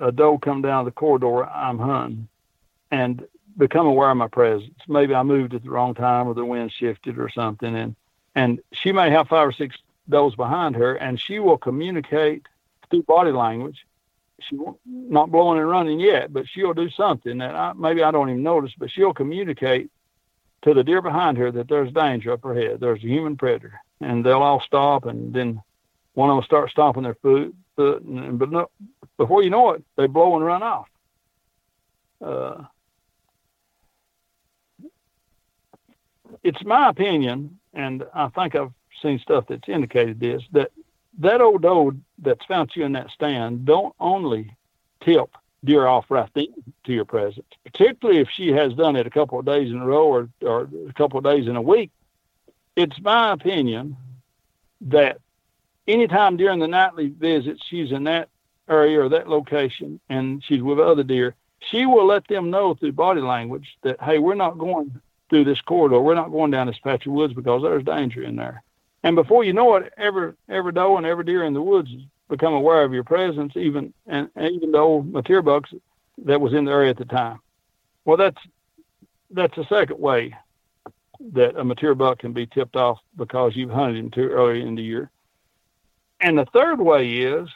a 0.00 0.12
doe 0.12 0.38
come 0.38 0.60
down 0.62 0.84
the 0.84 0.90
corridor 0.90 1.44
I'm 1.44 1.78
hunting 1.78 2.28
and 2.90 3.26
become 3.56 3.86
aware 3.86 4.10
of 4.10 4.16
my 4.18 4.28
presence. 4.28 4.74
Maybe 4.86 5.14
I 5.14 5.22
moved 5.22 5.54
at 5.54 5.62
the 5.62 5.70
wrong 5.70 5.94
time 5.94 6.28
or 6.28 6.34
the 6.34 6.44
wind 6.44 6.72
shifted 6.72 7.18
or 7.18 7.30
something, 7.30 7.74
and 7.74 7.96
and 8.34 8.60
she 8.72 8.92
may 8.92 9.10
have 9.10 9.28
five 9.28 9.48
or 9.48 9.52
six 9.52 9.76
does 10.08 10.34
behind 10.34 10.76
her, 10.76 10.94
and 10.94 11.20
she 11.20 11.38
will 11.38 11.58
communicate 11.58 12.46
through 12.90 13.02
body 13.02 13.30
language. 13.30 13.86
She 14.48 14.58
not 14.86 15.30
blowing 15.30 15.58
and 15.58 15.68
running 15.68 16.00
yet, 16.00 16.32
but 16.32 16.48
she'll 16.48 16.74
do 16.74 16.90
something 16.90 17.38
that 17.38 17.54
I, 17.54 17.72
maybe 17.74 18.02
I 18.02 18.10
don't 18.10 18.30
even 18.30 18.42
notice, 18.42 18.72
but 18.76 18.90
she'll 18.90 19.14
communicate 19.14 19.90
to 20.62 20.74
the 20.74 20.84
deer 20.84 21.02
behind 21.02 21.38
her 21.38 21.50
that 21.50 21.68
there's 21.68 21.92
danger 21.92 22.32
up 22.32 22.44
ahead. 22.44 22.80
There's 22.80 23.02
a 23.02 23.08
human 23.08 23.36
predator, 23.36 23.80
and 24.00 24.24
they'll 24.24 24.42
all 24.42 24.60
stop, 24.60 25.06
and 25.06 25.32
then 25.34 25.60
one 26.14 26.30
of 26.30 26.36
them 26.36 26.44
start 26.44 26.70
stomping 26.70 27.02
their 27.02 27.14
foot, 27.16 27.54
foot 27.76 28.02
and, 28.02 28.38
but 28.38 28.50
no, 28.50 28.70
before 29.16 29.42
you 29.42 29.50
know 29.50 29.70
it, 29.70 29.84
they 29.96 30.06
blow 30.06 30.36
and 30.36 30.44
run 30.44 30.62
off. 30.62 30.88
Uh, 32.20 32.62
it's 36.42 36.62
my 36.64 36.88
opinion, 36.88 37.58
and 37.74 38.04
I 38.14 38.28
think 38.28 38.54
I've 38.54 38.72
seen 39.00 39.18
stuff 39.18 39.46
that's 39.48 39.68
indicated 39.68 40.20
this 40.20 40.42
that 40.52 40.70
that 41.22 41.40
old 41.40 41.62
doe 41.62 41.92
that's 42.18 42.44
found 42.46 42.70
you 42.74 42.84
in 42.84 42.92
that 42.92 43.10
stand 43.10 43.64
don't 43.64 43.94
only 43.98 44.56
tip 45.02 45.30
deer 45.64 45.86
off 45.86 46.06
right 46.08 46.28
then 46.34 46.48
to 46.84 46.92
your 46.92 47.04
presence, 47.04 47.46
particularly 47.64 48.20
if 48.20 48.28
she 48.28 48.48
has 48.48 48.74
done 48.74 48.96
it 48.96 49.06
a 49.06 49.10
couple 49.10 49.38
of 49.38 49.46
days 49.46 49.70
in 49.70 49.78
a 49.78 49.86
row 49.86 50.06
or, 50.06 50.28
or 50.42 50.68
a 50.88 50.92
couple 50.94 51.18
of 51.18 51.24
days 51.24 51.46
in 51.46 51.56
a 51.56 51.62
week. 51.62 51.90
It's 52.74 53.00
my 53.00 53.32
opinion 53.32 53.96
that 54.82 55.18
anytime 55.86 56.36
during 56.36 56.58
the 56.58 56.66
nightly 56.66 57.08
visit 57.08 57.62
she's 57.68 57.92
in 57.92 58.04
that 58.04 58.28
area 58.68 59.00
or 59.00 59.08
that 59.08 59.28
location 59.28 60.00
and 60.08 60.42
she's 60.44 60.62
with 60.62 60.80
other 60.80 61.04
deer, 61.04 61.34
she 61.60 61.86
will 61.86 62.06
let 62.06 62.26
them 62.26 62.50
know 62.50 62.74
through 62.74 62.92
body 62.92 63.20
language 63.20 63.76
that, 63.82 64.02
hey, 64.02 64.18
we're 64.18 64.34
not 64.34 64.58
going 64.58 65.00
through 65.30 65.44
this 65.44 65.60
corridor. 65.60 66.00
We're 66.00 66.14
not 66.14 66.32
going 66.32 66.50
down 66.50 66.66
this 66.66 66.78
patch 66.78 67.06
of 67.06 67.12
woods 67.12 67.34
because 67.34 67.62
there's 67.62 67.84
danger 67.84 68.22
in 68.22 68.34
there. 68.36 68.64
And 69.02 69.16
before 69.16 69.44
you 69.44 69.52
know 69.52 69.74
it, 69.76 69.92
every 69.96 70.32
every 70.48 70.72
doe 70.72 70.96
and 70.96 71.06
every 71.06 71.24
deer 71.24 71.44
in 71.44 71.54
the 71.54 71.62
woods 71.62 71.90
become 72.28 72.54
aware 72.54 72.84
of 72.84 72.92
your 72.92 73.04
presence, 73.04 73.52
even 73.56 73.92
and, 74.06 74.28
and 74.36 74.54
even 74.54 74.72
though 74.72 75.02
mature 75.02 75.42
bucks 75.42 75.72
that 76.24 76.40
was 76.40 76.54
in 76.54 76.64
the 76.64 76.72
area 76.72 76.90
at 76.90 76.98
the 76.98 77.04
time. 77.04 77.40
Well, 78.04 78.16
that's 78.16 78.40
that's 79.30 79.56
the 79.56 79.66
second 79.68 79.98
way 79.98 80.34
that 81.32 81.56
a 81.56 81.64
mature 81.64 81.94
buck 81.94 82.18
can 82.18 82.32
be 82.32 82.46
tipped 82.46 82.76
off 82.76 82.98
because 83.16 83.54
you've 83.54 83.70
hunted 83.70 83.96
him 83.96 84.10
too 84.10 84.28
early 84.28 84.62
in 84.62 84.74
the 84.74 84.82
year. 84.82 85.10
And 86.20 86.38
the 86.38 86.46
third 86.46 86.80
way 86.80 87.08
is 87.08 87.48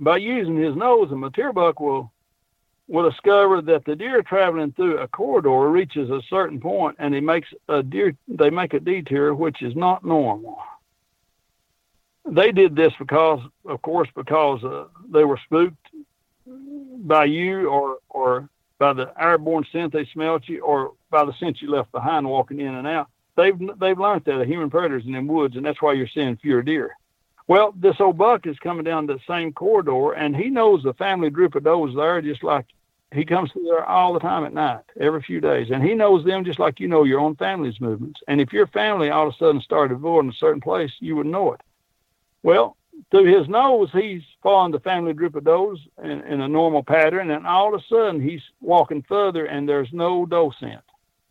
by 0.00 0.18
using 0.18 0.56
his 0.56 0.76
nose, 0.76 1.10
a 1.10 1.16
mature 1.16 1.52
buck 1.52 1.80
will 1.80 2.12
will 2.88 3.08
discover 3.08 3.60
that 3.62 3.84
the 3.84 3.96
deer 3.96 4.22
traveling 4.22 4.72
through 4.72 4.98
a 4.98 5.08
corridor 5.08 5.68
reaches 5.70 6.10
a 6.10 6.22
certain 6.28 6.60
point 6.60 6.96
and 6.98 7.14
he 7.14 7.20
makes 7.20 7.48
a 7.68 7.82
deer 7.82 8.14
they 8.28 8.50
make 8.50 8.74
a 8.74 8.80
detour 8.80 9.34
which 9.34 9.62
is 9.62 9.74
not 9.74 10.04
normal. 10.04 10.58
They 12.28 12.52
did 12.52 12.76
this 12.76 12.92
because 12.98 13.40
of 13.64 13.82
course 13.82 14.08
because 14.14 14.62
uh, 14.64 14.86
they 15.10 15.24
were 15.24 15.40
spooked 15.44 15.86
by 16.46 17.24
you 17.24 17.68
or 17.68 17.98
or 18.08 18.48
by 18.78 18.92
the 18.92 19.12
airborne 19.20 19.64
scent 19.72 19.92
they 19.92 20.04
smelled 20.12 20.44
you 20.46 20.60
or 20.60 20.92
by 21.10 21.24
the 21.24 21.32
scent 21.40 21.60
you 21.60 21.70
left 21.70 21.90
behind 21.92 22.28
walking 22.28 22.60
in 22.60 22.74
and 22.74 22.86
out. 22.86 23.08
They've 23.36 23.58
they've 23.80 23.98
learned 23.98 24.24
that 24.26 24.40
a 24.40 24.44
human 24.44 24.70
predators 24.70 25.06
in 25.06 25.12
them 25.12 25.26
woods 25.26 25.56
and 25.56 25.66
that's 25.66 25.82
why 25.82 25.94
you're 25.94 26.08
seeing 26.08 26.36
fewer 26.36 26.62
deer 26.62 26.96
well, 27.48 27.72
this 27.76 28.00
old 28.00 28.18
buck 28.18 28.46
is 28.46 28.58
coming 28.58 28.84
down 28.84 29.06
the 29.06 29.20
same 29.26 29.52
corridor, 29.52 30.12
and 30.12 30.36
he 30.36 30.50
knows 30.50 30.82
the 30.82 30.94
family 30.94 31.30
group 31.30 31.54
of 31.54 31.64
does 31.64 31.94
there, 31.94 32.20
just 32.20 32.42
like 32.42 32.66
he 33.14 33.24
comes 33.24 33.52
through 33.52 33.64
there 33.64 33.84
all 33.84 34.12
the 34.12 34.20
time 34.20 34.44
at 34.44 34.52
night, 34.52 34.82
every 34.98 35.22
few 35.22 35.40
days, 35.40 35.70
and 35.70 35.82
he 35.82 35.94
knows 35.94 36.24
them 36.24 36.44
just 36.44 36.58
like 36.58 36.80
you 36.80 36.88
know 36.88 37.04
your 37.04 37.20
own 37.20 37.36
family's 37.36 37.80
movements. 37.80 38.20
And 38.26 38.40
if 38.40 38.52
your 38.52 38.66
family 38.66 39.10
all 39.10 39.28
of 39.28 39.34
a 39.34 39.36
sudden 39.36 39.60
started 39.60 39.94
avoiding 39.94 40.30
a 40.30 40.34
certain 40.34 40.60
place, 40.60 40.92
you 40.98 41.14
would 41.16 41.26
know 41.26 41.52
it. 41.52 41.60
Well, 42.42 42.76
through 43.10 43.38
his 43.38 43.48
nose, 43.48 43.90
he's 43.92 44.22
following 44.42 44.72
the 44.72 44.80
family 44.80 45.12
group 45.12 45.36
of 45.36 45.44
does 45.44 45.78
in, 46.02 46.22
in 46.22 46.40
a 46.40 46.48
normal 46.48 46.82
pattern, 46.82 47.30
and 47.30 47.46
all 47.46 47.74
of 47.74 47.80
a 47.80 47.84
sudden 47.86 48.20
he's 48.20 48.42
walking 48.60 49.02
further, 49.02 49.46
and 49.46 49.68
there's 49.68 49.92
no 49.92 50.26
doe 50.26 50.52
scent. 50.58 50.82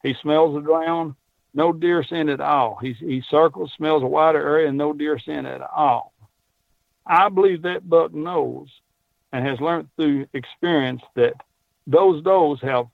He 0.01 0.13
smells 0.13 0.55
the 0.55 0.61
ground, 0.61 1.15
no 1.55 1.71
deer 1.71 2.03
scent 2.03 2.29
at 2.29 2.41
all. 2.41 2.77
He, 2.81 2.93
he 2.93 3.23
circles, 3.29 3.71
smells 3.75 4.03
a 4.03 4.07
wider 4.07 4.45
area, 4.45 4.67
and 4.67 4.77
no 4.77 4.93
deer 4.93 5.17
scent 5.17 5.47
at 5.47 5.61
all. 5.61 6.13
I 7.07 7.29
believe 7.29 7.61
that 7.63 7.89
buck 7.89 8.13
knows 8.13 8.67
and 9.31 9.45
has 9.45 9.59
learned 9.61 9.89
through 9.95 10.27
experience 10.33 11.01
that 11.15 11.33
those 11.87 12.23
does 12.23 12.59
have 12.61 12.87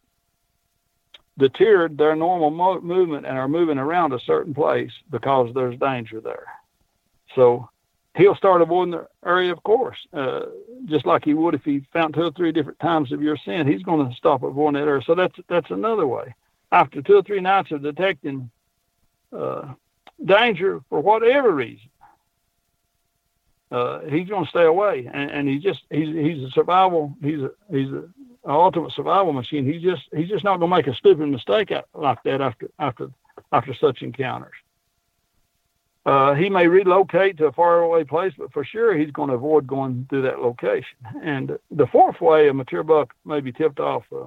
deterred 1.37 1.97
their 1.97 2.15
normal 2.15 2.51
mo- 2.51 2.81
movement 2.81 3.25
and 3.25 3.37
are 3.37 3.47
moving 3.47 3.77
around 3.77 4.13
a 4.13 4.19
certain 4.19 4.53
place 4.53 4.91
because 5.09 5.51
there's 5.53 5.79
danger 5.79 6.21
there. 6.21 6.47
So 7.35 7.69
he'll 8.15 8.35
start 8.35 8.61
avoiding 8.61 8.91
the 8.91 9.07
area, 9.25 9.51
of 9.51 9.63
course, 9.63 9.97
uh, 10.13 10.41
just 10.85 11.05
like 11.05 11.23
he 11.23 11.33
would 11.33 11.55
if 11.55 11.63
he 11.63 11.85
found 11.93 12.13
two 12.13 12.23
or 12.23 12.31
three 12.31 12.51
different 12.51 12.79
times 12.79 13.11
of 13.11 13.21
your 13.21 13.37
scent. 13.37 13.69
He's 13.69 13.83
going 13.83 14.07
to 14.07 14.15
stop 14.15 14.43
avoiding 14.43 14.81
that 14.81 14.87
area. 14.87 15.03
So 15.05 15.15
that's 15.15 15.35
that's 15.47 15.71
another 15.71 16.05
way. 16.05 16.35
After 16.71 17.01
two 17.01 17.17
or 17.17 17.23
three 17.23 17.41
nights 17.41 17.71
of 17.71 17.83
detecting 17.83 18.49
uh, 19.35 19.73
danger 20.23 20.81
for 20.89 21.01
whatever 21.01 21.51
reason, 21.51 21.89
uh, 23.71 24.01
he's 24.01 24.27
going 24.27 24.43
to 24.43 24.49
stay 24.49 24.65
away, 24.65 25.09
and, 25.11 25.31
and 25.31 25.47
he 25.47 25.57
just 25.59 25.81
he's 25.89 26.13
he's 26.13 26.43
a 26.43 26.51
survival 26.51 27.15
he's 27.21 27.41
a 27.41 27.51
he's 27.69 27.91
a 27.91 28.03
ultimate 28.45 28.91
survival 28.91 29.33
machine. 29.33 29.65
He's 29.65 29.81
just 29.81 30.03
he's 30.15 30.29
just 30.29 30.43
not 30.43 30.59
going 30.59 30.69
to 30.69 30.77
make 30.77 30.87
a 30.87 30.95
stupid 30.95 31.27
mistake 31.27 31.71
like 31.93 32.23
that 32.23 32.41
after 32.41 32.69
after 32.79 33.09
after 33.51 33.73
such 33.73 34.01
encounters. 34.01 34.53
Uh, 36.03 36.33
he 36.33 36.49
may 36.49 36.67
relocate 36.67 37.37
to 37.37 37.45
a 37.45 37.51
faraway 37.51 38.03
place, 38.03 38.33
but 38.35 38.51
for 38.51 38.65
sure 38.65 38.97
he's 38.97 39.11
going 39.11 39.29
to 39.29 39.35
avoid 39.35 39.67
going 39.67 40.07
through 40.09 40.23
that 40.23 40.39
location. 40.39 40.97
And 41.21 41.57
the 41.69 41.85
fourth 41.87 42.19
way 42.19 42.47
a 42.47 42.53
mature 42.53 42.83
buck 42.83 43.13
may 43.23 43.39
be 43.39 43.51
tipped 43.51 43.79
off 43.79 44.03
uh, 44.11 44.25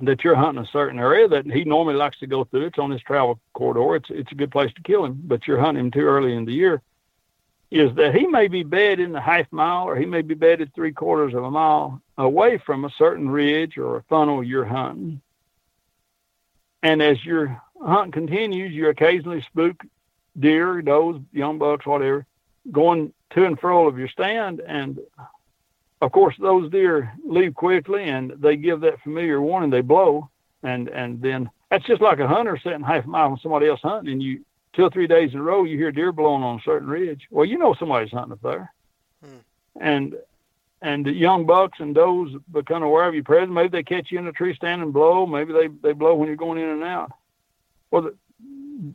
that 0.00 0.24
you're 0.24 0.34
hunting 0.34 0.64
a 0.64 0.68
certain 0.68 0.98
area 0.98 1.28
that 1.28 1.46
he 1.46 1.64
normally 1.64 1.94
likes 1.94 2.18
to 2.18 2.26
go 2.26 2.44
through. 2.44 2.66
It's 2.66 2.78
on 2.78 2.90
his 2.90 3.02
travel 3.02 3.38
corridor. 3.52 3.96
It's 3.96 4.10
it's 4.10 4.32
a 4.32 4.36
good 4.36 4.50
place 4.50 4.72
to 4.74 4.82
kill 4.82 5.04
him, 5.04 5.20
but 5.24 5.46
you're 5.46 5.60
hunting 5.60 5.84
him 5.84 5.90
too 5.90 6.00
early 6.00 6.34
in 6.34 6.44
the 6.44 6.52
year 6.52 6.82
is 7.74 7.92
that 7.96 8.14
he 8.14 8.24
may 8.28 8.46
be 8.46 8.62
bedded 8.62 9.00
in 9.00 9.16
a 9.16 9.20
half 9.20 9.50
mile 9.50 9.88
or 9.88 9.96
he 9.96 10.06
may 10.06 10.22
be 10.22 10.34
bedded 10.34 10.72
three 10.72 10.92
quarters 10.92 11.34
of 11.34 11.42
a 11.42 11.50
mile 11.50 12.00
away 12.16 12.56
from 12.56 12.84
a 12.84 12.90
certain 12.90 13.28
ridge 13.28 13.76
or 13.76 13.96
a 13.96 14.02
funnel 14.04 14.44
you're 14.44 14.64
hunting. 14.64 15.20
And 16.84 17.02
as 17.02 17.24
your 17.24 17.60
hunt 17.82 18.12
continues, 18.12 18.72
you 18.72 18.88
occasionally 18.88 19.42
spook 19.42 19.82
deer, 20.38 20.82
does, 20.82 21.16
young 21.32 21.58
bucks, 21.58 21.84
whatever, 21.84 22.24
going 22.70 23.12
to 23.30 23.44
and 23.44 23.58
fro 23.58 23.88
of 23.88 23.98
your 23.98 24.08
stand. 24.08 24.60
And 24.60 25.00
of 26.00 26.12
course, 26.12 26.34
those 26.38 26.70
deer 26.70 27.12
leave 27.24 27.54
quickly 27.54 28.04
and 28.04 28.32
they 28.38 28.56
give 28.56 28.80
that 28.80 29.00
familiar 29.02 29.40
warning. 29.40 29.70
They 29.70 29.80
blow, 29.80 30.28
and 30.62 30.88
and 30.88 31.20
then 31.20 31.50
that's 31.70 31.86
just 31.86 32.02
like 32.02 32.18
a 32.18 32.28
hunter 32.28 32.58
sitting 32.62 32.82
half 32.82 33.04
a 33.04 33.08
mile 33.08 33.30
from 33.30 33.38
somebody 33.42 33.68
else 33.68 33.80
hunting, 33.82 34.12
and 34.12 34.22
you 34.22 34.44
two 34.74 34.82
or 34.82 34.90
three 34.90 35.06
days 35.06 35.32
in 35.32 35.40
a 35.40 35.42
row, 35.42 35.64
you 35.64 35.78
hear 35.78 35.92
deer 35.92 36.12
blowing 36.12 36.42
on 36.42 36.58
a 36.58 36.62
certain 36.62 36.88
ridge. 36.88 37.26
Well, 37.30 37.46
you 37.46 37.58
know 37.58 37.74
somebody's 37.74 38.10
hunting 38.10 38.32
up 38.32 38.42
there, 38.42 38.72
hmm. 39.24 39.38
and 39.80 40.16
and 40.82 41.06
the 41.06 41.12
young 41.12 41.46
bucks 41.46 41.80
and 41.80 41.94
does 41.94 42.28
become 42.52 42.82
aware 42.82 43.08
of 43.08 43.14
your 43.14 43.24
presence. 43.24 43.52
Maybe 43.52 43.68
they 43.68 43.82
catch 43.82 44.12
you 44.12 44.18
in 44.18 44.26
a 44.26 44.32
tree 44.32 44.54
stand 44.54 44.82
and 44.82 44.92
blow. 44.92 45.26
Maybe 45.26 45.52
they 45.52 45.68
they 45.68 45.92
blow 45.92 46.14
when 46.14 46.28
you're 46.28 46.36
going 46.36 46.60
in 46.60 46.68
and 46.68 46.84
out. 46.84 47.12
Well, 47.90 48.02
the, 48.02 48.14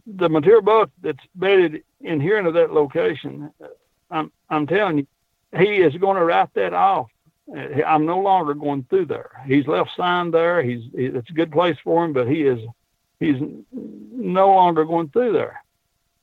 the 0.06 0.30
mature 0.30 0.62
buck 0.62 0.92
that's 1.02 1.26
bedded 1.36 1.84
in 2.02 2.22
here 2.22 2.38
into 2.38 2.52
that 2.52 2.72
location, 2.72 3.52
I'm 4.12 4.32
I'm 4.50 4.68
telling 4.68 5.00
you, 5.00 5.08
he 5.58 5.78
is 5.78 5.96
going 5.96 6.18
to 6.18 6.26
write 6.26 6.54
that 6.54 6.74
off. 6.74 7.10
I'm 7.86 8.06
no 8.06 8.20
longer 8.20 8.54
going 8.54 8.86
through 8.90 9.08
there. 9.08 9.32
He's 9.48 9.66
left 9.66 9.92
sign 9.98 10.30
there. 10.32 10.62
He's 10.62 10.84
it's 10.94 11.30
a 11.30 11.34
good 11.34 11.52
place 11.52 11.78
for 11.84 12.06
him, 12.06 12.14
but 12.14 12.28
he 12.28 12.44
is 12.44 12.60
he's 13.20 13.42
no 13.72 14.50
longer 14.50 14.86
going 14.86 15.10
through 15.10 15.34
there. 15.34 15.64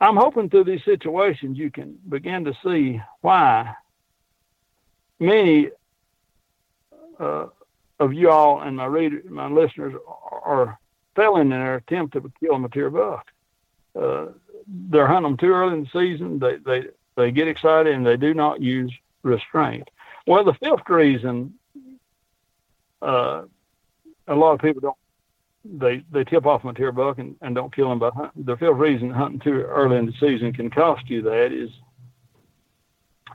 I'm 0.01 0.17
hoping 0.17 0.51
through 0.51 0.65
these 0.65 0.85
situations 0.85 1.59
you 1.59 1.71
can 1.71 1.99
begin 2.09 2.45
to 2.45 2.55
see 2.63 3.03
why 3.23 3.75
many 5.19 5.71
uh, 7.19 7.47
of 7.99 8.13
you 8.13 8.31
all 8.31 8.61
and 8.61 8.77
my 8.77 8.85
readers, 8.85 9.25
my 9.29 9.49
listeners 9.49 9.95
are 10.45 10.79
failing 11.17 11.43
in 11.43 11.51
their 11.51 11.77
attempt 11.77 12.13
to 12.13 12.33
kill 12.39 12.55
a 12.55 12.59
mature 12.59 12.91
buck. 12.91 13.27
Uh, 13.99 14.27
they're 14.67 15.07
hunting 15.07 15.31
them 15.31 15.37
too 15.39 15.53
early 15.53 15.75
in 15.75 15.85
the 15.85 15.91
season. 15.91 16.39
They 16.39 16.57
they 16.57 16.89
they 17.17 17.31
get 17.33 17.49
excited 17.49 17.95
and 17.95 18.07
they 18.07 18.17
do 18.17 18.35
not 18.35 18.61
use 18.61 18.93
restraint. 19.27 19.89
Well, 20.27 20.45
the 20.45 20.55
fifth 20.55 20.89
reason 20.89 21.55
uh, 23.03 23.43
a 24.27 24.35
lot 24.35 24.53
of 24.53 24.61
people 24.61 24.81
don't 24.81 24.97
they 25.65 26.05
they 26.13 26.25
tip 26.25 26.47
off 26.47 26.63
a 26.63 26.67
mature 26.67 26.93
buck 26.93 27.19
and, 27.19 27.37
and 27.43 27.55
don't 27.55 27.75
kill 27.75 27.89
them 27.89 27.99
by 27.99 28.11
hunting. 28.11 28.45
The 28.45 28.57
fifth 28.57 28.77
reason 28.77 29.11
hunting 29.11 29.41
too 29.41 29.63
early 29.63 29.97
in 29.97 30.07
the 30.07 30.13
season 30.21 30.53
can 30.53 30.71
cost 30.71 31.09
you 31.09 31.23
that 31.23 31.53
is 31.53 31.71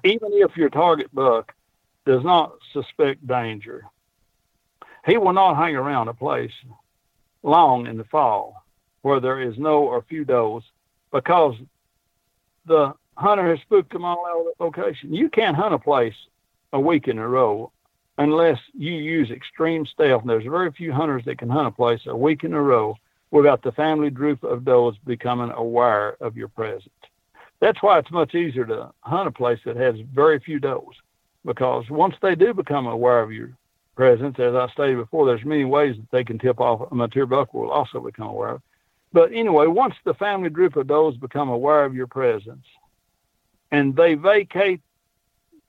even 0.03 0.30
if 0.34 0.55
your 0.55 0.69
target 0.69 1.13
buck 1.13 1.53
does 2.05 2.23
not 2.23 2.53
suspect 2.73 3.27
danger, 3.27 3.84
he 5.05 5.18
will 5.18 5.34
not 5.34 5.55
hang 5.55 5.76
around 5.76 6.07
a 6.07 6.13
place 6.13 6.53
long 7.43 7.88
in 7.88 7.97
the 7.97 8.03
fall 8.05 8.63
where 9.01 9.19
there 9.19 9.41
is 9.41 9.57
no 9.57 9.84
or 9.84 10.01
few 10.03 10.23
does 10.23 10.63
because 11.11 11.55
the 12.65 12.93
hunter 13.17 13.49
has 13.49 13.59
spooked 13.61 13.93
them 13.93 14.05
all 14.05 14.25
out 14.25 14.39
of 14.39 14.45
the 14.57 14.63
location. 14.63 15.13
You 15.13 15.29
can't 15.29 15.55
hunt 15.55 15.73
a 15.73 15.79
place 15.79 16.15
a 16.73 16.79
week 16.79 17.07
in 17.07 17.17
a 17.17 17.27
row 17.27 17.71
unless 18.17 18.59
you 18.73 18.91
use 18.91 19.31
extreme 19.31 19.85
stealth. 19.85 20.21
And 20.21 20.29
there's 20.29 20.43
very 20.43 20.71
few 20.71 20.91
hunters 20.91 21.23
that 21.25 21.38
can 21.38 21.49
hunt 21.49 21.67
a 21.67 21.71
place 21.71 22.01
a 22.05 22.15
week 22.15 22.43
in 22.43 22.53
a 22.53 22.61
row 22.61 22.95
without 23.31 23.63
the 23.63 23.71
family 23.71 24.09
group 24.09 24.43
of 24.43 24.65
does 24.65 24.95
becoming 25.05 25.51
aware 25.51 26.17
of 26.21 26.35
your 26.38 26.49
presence. 26.49 26.89
That's 27.59 27.81
why 27.81 27.99
it's 27.99 28.11
much 28.11 28.35
easier 28.35 28.65
to 28.65 28.91
hunt 29.01 29.27
a 29.27 29.31
place 29.31 29.59
that 29.65 29.77
has 29.77 29.95
very 30.13 30.39
few 30.39 30.59
does, 30.59 30.81
because 31.45 31.89
once 31.89 32.15
they 32.21 32.35
do 32.35 32.53
become 32.53 32.88
aware 32.88 33.21
of 33.21 33.31
your 33.31 33.51
presence, 33.95 34.38
as 34.39 34.55
I 34.55 34.67
stated 34.73 34.97
before, 34.97 35.25
there's 35.25 35.45
many 35.45 35.65
ways 35.65 35.95
that 35.95 36.11
they 36.11 36.23
can 36.23 36.39
tip 36.39 36.59
off 36.59 36.91
a 36.91 36.95
mature 36.95 37.25
buck 37.25 37.53
will 37.53 37.69
also 37.69 37.99
become 37.99 38.27
aware 38.27 38.55
of. 38.55 38.61
But 39.13 39.31
anyway, 39.31 39.67
once 39.67 39.95
the 40.05 40.13
family 40.15 40.49
group 40.49 40.75
of 40.75 40.88
does 40.88 41.17
become 41.17 41.49
aware 41.49 41.85
of 41.85 41.93
your 41.93 42.07
presence 42.07 42.65
and 43.72 43.95
they 43.95 44.15
vacate 44.15 44.81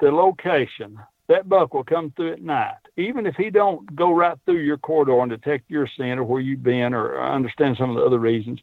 the 0.00 0.10
location 0.10 0.98
that 1.28 1.48
buck 1.48 1.72
will 1.72 1.84
come 1.84 2.12
through 2.14 2.32
at 2.32 2.42
night. 2.42 2.74
Even 2.96 3.24
if 3.24 3.36
he 3.36 3.48
don't 3.48 3.96
go 3.96 4.12
right 4.12 4.36
through 4.44 4.58
your 4.58 4.76
corridor 4.76 5.18
and 5.20 5.30
detect 5.30 5.70
your 5.70 5.86
scent 5.86 6.20
or 6.20 6.24
where 6.24 6.40
you've 6.40 6.62
been 6.62 6.92
or 6.92 7.22
understand 7.22 7.76
some 7.78 7.90
of 7.90 7.96
the 7.96 8.02
other 8.02 8.18
reasons, 8.18 8.60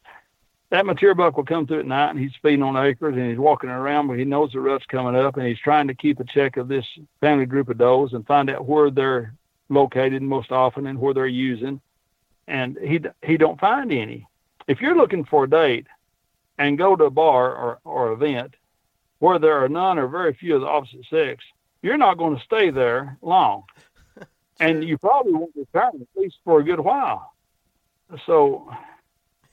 that 0.70 0.86
mature 0.86 1.16
buck 1.16 1.36
will 1.36 1.46
come 1.46 1.66
through 1.66 1.80
at 1.80 1.88
night 1.88 2.12
and 2.12 2.20
he's 2.20 2.36
feeding 2.44 2.62
on 2.62 2.78
acres 2.78 3.16
and 3.16 3.28
he's 3.28 3.40
walking 3.40 3.72
around 3.72 4.08
but 4.08 4.20
he 4.20 4.26
knows 4.26 4.52
the 4.52 4.60
rut's 4.60 4.86
coming 4.86 5.16
up 5.16 5.36
and 5.36 5.48
he's 5.48 5.58
trying 5.58 5.88
to 5.88 5.96
keep 5.96 6.20
a 6.20 6.24
check 6.26 6.58
of 6.58 6.68
this 6.68 6.86
family 7.22 7.48
group 7.48 7.70
of 7.70 7.80
does 7.80 8.14
and 8.14 8.28
find 8.28 8.52
out 8.52 8.68
where 8.68 8.92
they're 8.92 9.34
located 9.70 10.22
most 10.22 10.52
often 10.52 10.86
and 10.86 11.00
where 11.00 11.14
they're 11.14 11.26
using. 11.26 11.82
And 12.48 12.78
he 12.84 13.00
he 13.24 13.38
don't 13.38 13.60
find 13.60 13.92
any. 13.92 14.28
If 14.68 14.80
you're 14.80 14.96
looking 14.96 15.26
for 15.26 15.46
a 15.46 15.50
date 15.50 15.88
and 16.60 16.78
go 16.78 16.96
to 16.96 17.06
a 17.06 17.10
bar 17.10 17.56
or, 17.56 17.80
or 17.84 18.12
event 18.12 18.54
where 19.20 19.40
there 19.40 19.64
are 19.64 19.70
none 19.70 20.00
or 20.00 20.08
very 20.08 20.34
few 20.34 20.56
of 20.56 20.62
the 20.62 20.68
opposite 20.68 21.06
sex, 21.10 21.44
you're 21.82 21.98
not 21.98 22.18
going 22.18 22.38
to 22.38 22.44
stay 22.44 22.72
there 22.72 23.18
long. 23.22 23.64
and 24.60 24.84
you 24.84 24.98
probably 24.98 25.34
won't 25.34 25.52
return 25.56 26.02
at 26.02 26.22
least 26.22 26.38
for 26.44 26.60
a 26.60 26.64
good 26.64 26.80
while. 26.80 27.34
So 28.26 28.72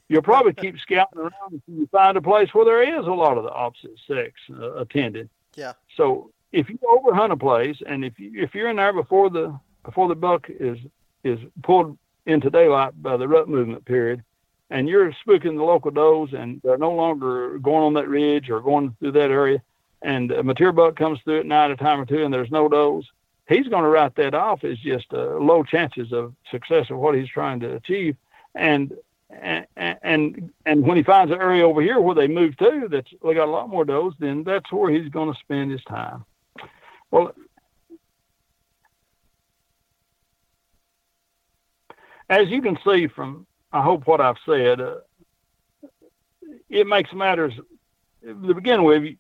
you'll 0.09 0.22
probably 0.22 0.52
keep 0.62 0.78
scouting 0.78 1.18
around 1.18 1.52
until 1.52 1.74
you 1.74 1.86
find 1.88 2.16
a 2.16 2.22
place 2.22 2.48
where 2.52 2.64
there 2.64 2.98
is 3.01 3.06
a 3.06 3.12
lot 3.12 3.36
of 3.36 3.44
the 3.44 3.51
opposite 3.51 3.98
sex 4.06 4.32
uh, 4.51 4.74
attended. 4.76 5.28
Yeah. 5.55 5.72
So 5.97 6.30
if 6.52 6.68
you 6.68 6.78
overhunt 6.84 7.32
a 7.32 7.36
place, 7.36 7.76
and 7.86 8.05
if 8.05 8.18
you 8.18 8.30
if 8.34 8.55
you're 8.55 8.70
in 8.70 8.76
there 8.76 8.93
before 8.93 9.30
the 9.30 9.59
before 9.84 10.09
the 10.09 10.14
buck 10.14 10.47
is 10.48 10.78
is 11.24 11.38
pulled 11.62 11.98
into 12.24 12.51
daylight 12.51 13.01
by 13.02 13.16
the 13.16 13.26
rut 13.28 13.48
movement 13.48 13.84
period, 13.84 14.22
and 14.70 14.88
you're 14.88 15.12
spooking 15.26 15.56
the 15.56 15.64
local 15.64 15.90
does, 15.90 16.32
and 16.32 16.60
they're 16.62 16.78
no 16.78 16.93
longer 16.93 17.59
going 17.59 17.84
on 17.84 17.94
that 17.94 18.09
ridge 18.09 18.51
or 18.51 18.60
going 18.60 18.94
through 18.98 19.12
that 19.12 19.30
area, 19.30 19.62
and 20.02 20.30
a 20.32 20.43
mature 20.43 20.72
buck 20.72 20.97
comes 20.97 21.20
through 21.24 21.40
at 21.40 21.47
night 21.47 21.70
a 21.70 21.76
time 21.76 22.01
or 22.01 22.06
two 22.06 22.24
and 22.24 22.32
there's 22.32 22.51
no 22.51 22.68
does, 22.68 23.05
he's 23.48 23.68
going 23.68 23.82
to 23.82 23.88
write 23.88 24.14
that 24.16 24.34
off 24.34 24.64
as 24.64 24.78
just 24.78 25.06
uh, 25.12 25.36
low 25.36 25.62
chances 25.62 26.12
of 26.12 26.34
success 26.51 26.90
of 26.90 26.98
what 26.98 27.14
he's 27.14 27.28
trying 27.28 27.60
to 27.60 27.74
achieve. 27.74 28.16
And 28.55 28.93
and 29.30 29.66
and 29.76 30.52
and 30.64 30.86
when 30.86 30.97
he 30.97 31.02
finds 31.02 31.32
an 31.32 31.40
area 31.40 31.66
over 31.66 31.82
here 31.82 32.01
where 32.01 32.14
they 32.14 32.28
move 32.28 32.56
to 32.59 32.86
that's 32.88 33.10
they 33.24 33.34
got 33.34 33.48
a 33.48 33.51
lot 33.51 33.68
more 33.68 33.84
does, 33.84 34.12
then 34.18 34.44
that's 34.44 34.70
where 34.70 34.90
he's 34.90 35.09
going 35.09 35.32
to 35.32 35.38
spend 35.40 35.72
his 35.72 35.82
time. 35.84 36.24
Well, 37.10 37.34
as 42.28 42.48
you 42.48 42.62
can 42.62 42.78
see 42.86 43.09
from 43.09 43.47
I 43.72 43.82
hope 43.82 44.06
what 44.06 44.20
I've 44.20 44.36
said, 44.44 44.80
uh, 44.80 44.97
it 46.68 46.86
makes 46.86 47.12
matters. 47.12 47.52
To 48.24 48.55
begin 48.55 48.84
with, 48.84 49.14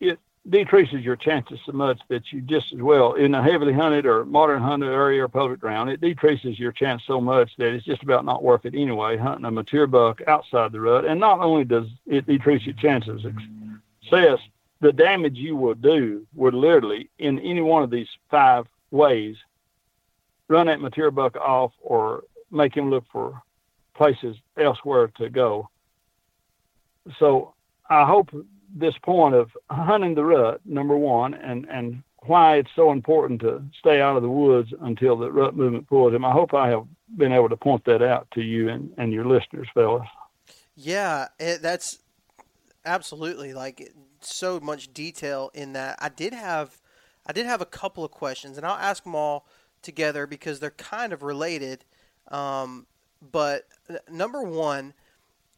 it 0.00 0.18
decreases 0.48 1.04
your 1.04 1.16
chances 1.16 1.60
so 1.64 1.72
much 1.72 2.00
that 2.08 2.32
you 2.32 2.40
just 2.40 2.72
as 2.72 2.80
well 2.80 3.14
in 3.14 3.34
a 3.34 3.42
heavily 3.42 3.72
hunted 3.72 4.06
or 4.06 4.24
modern 4.24 4.60
hunted 4.60 4.90
area 4.90 5.24
or 5.24 5.28
public 5.28 5.60
ground 5.60 5.88
it 5.88 6.00
decreases 6.00 6.58
your 6.58 6.72
chance 6.72 7.00
so 7.06 7.20
much 7.20 7.52
that 7.58 7.72
it's 7.72 7.84
just 7.84 8.02
about 8.02 8.24
not 8.24 8.42
worth 8.42 8.64
it 8.64 8.74
anyway 8.74 9.16
hunting 9.16 9.44
a 9.44 9.50
mature 9.52 9.86
buck 9.86 10.20
outside 10.26 10.72
the 10.72 10.80
rut 10.80 11.04
and 11.04 11.20
not 11.20 11.38
only 11.38 11.64
does 11.64 11.86
it 12.06 12.26
decrease 12.26 12.66
your 12.66 12.74
chances 12.74 13.24
of 13.24 13.32
success 14.02 14.40
the 14.80 14.92
damage 14.92 15.36
you 15.36 15.54
will 15.54 15.74
do 15.74 16.26
would 16.34 16.54
literally 16.54 17.08
in 17.20 17.38
any 17.38 17.60
one 17.60 17.84
of 17.84 17.90
these 17.90 18.08
five 18.28 18.66
ways 18.90 19.36
run 20.48 20.66
that 20.66 20.80
mature 20.80 21.12
buck 21.12 21.36
off 21.36 21.72
or 21.80 22.24
make 22.50 22.76
him 22.76 22.90
look 22.90 23.04
for 23.12 23.40
places 24.02 24.36
elsewhere 24.56 25.06
to 25.16 25.28
go 25.28 25.68
so 27.18 27.54
i 27.90 28.04
hope 28.04 28.30
this 28.74 28.94
point 29.02 29.34
of 29.34 29.50
hunting 29.70 30.14
the 30.14 30.24
rut, 30.24 30.60
number 30.64 30.96
one, 30.96 31.34
and, 31.34 31.66
and 31.70 32.02
why 32.26 32.56
it's 32.56 32.70
so 32.74 32.92
important 32.92 33.40
to 33.40 33.62
stay 33.78 34.00
out 34.00 34.16
of 34.16 34.22
the 34.22 34.28
woods 34.28 34.72
until 34.80 35.16
the 35.16 35.30
rut 35.30 35.56
movement 35.56 35.88
pulls 35.88 36.14
him. 36.14 36.24
I 36.24 36.32
hope 36.32 36.54
I 36.54 36.68
have 36.68 36.84
been 37.16 37.32
able 37.32 37.48
to 37.48 37.56
point 37.56 37.84
that 37.84 38.02
out 38.02 38.28
to 38.34 38.40
you 38.40 38.68
and, 38.68 38.92
and 38.96 39.12
your 39.12 39.26
listeners, 39.26 39.68
fellas. 39.74 40.06
Yeah, 40.74 41.28
it, 41.38 41.60
that's 41.60 41.98
absolutely 42.84 43.52
like 43.52 43.92
so 44.20 44.60
much 44.60 44.92
detail 44.94 45.50
in 45.52 45.72
that. 45.74 45.98
I 46.00 46.08
did 46.08 46.32
have, 46.32 46.80
I 47.26 47.32
did 47.32 47.46
have 47.46 47.60
a 47.60 47.66
couple 47.66 48.04
of 48.04 48.10
questions, 48.10 48.56
and 48.56 48.66
I'll 48.66 48.78
ask 48.78 49.04
them 49.04 49.14
all 49.14 49.46
together 49.82 50.26
because 50.26 50.60
they're 50.60 50.70
kind 50.70 51.12
of 51.12 51.22
related. 51.22 51.84
Um, 52.28 52.86
but 53.30 53.66
number 54.10 54.42
one, 54.42 54.94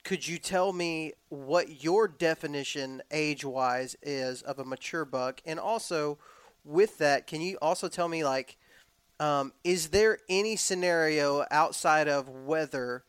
could 0.03 0.28
you 0.28 0.39
tell 0.39 0.73
me 0.73 1.12
what 1.31 1.82
your 1.82 2.07
definition 2.07 3.03
age 3.11 3.45
wise 3.45 3.97
is 4.03 4.43
of 4.43 4.59
a 4.59 4.65
mature 4.65 5.05
buck? 5.05 5.41
And 5.47 5.59
also 5.59 6.19
with 6.65 6.99
that 6.99 7.27
can 7.27 7.41
you 7.41 7.59
also 7.61 7.89
tell 7.89 8.09
me 8.09 8.24
like 8.24 8.57
um, 9.20 9.53
is 9.62 9.89
there 9.89 10.19
any 10.28 10.57
scenario 10.57 11.45
outside 11.51 12.09
of 12.09 12.28
weather 12.28 13.05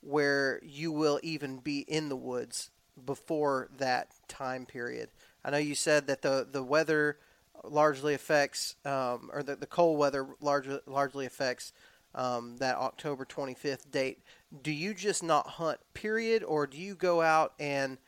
where 0.00 0.60
you 0.64 0.90
will 0.90 1.20
even 1.22 1.58
be 1.58 1.80
in 1.80 2.08
the 2.08 2.16
woods 2.16 2.70
before 3.06 3.68
that 3.78 4.08
time 4.26 4.66
period? 4.66 5.10
I 5.44 5.50
know 5.50 5.58
you 5.58 5.74
said 5.74 6.06
that 6.08 6.22
the, 6.22 6.46
the 6.50 6.62
weather 6.62 7.18
largely 7.62 8.14
affects 8.14 8.74
um, 8.84 9.30
or 9.32 9.42
the, 9.42 9.56
the 9.56 9.66
cold 9.66 9.98
weather 9.98 10.26
largely, 10.40 10.80
largely 10.86 11.24
affects 11.24 11.72
um, 12.14 12.56
that 12.58 12.76
october 12.76 13.24
25th 13.24 13.90
date. 13.90 14.20
Do 14.62 14.70
you 14.70 14.94
just 14.94 15.22
not 15.22 15.46
hunt 15.46 15.78
period? 15.94 16.44
Or 16.44 16.66
do 16.66 16.78
you 16.78 16.94
go 16.94 17.22
out 17.22 17.54
and 17.58 17.98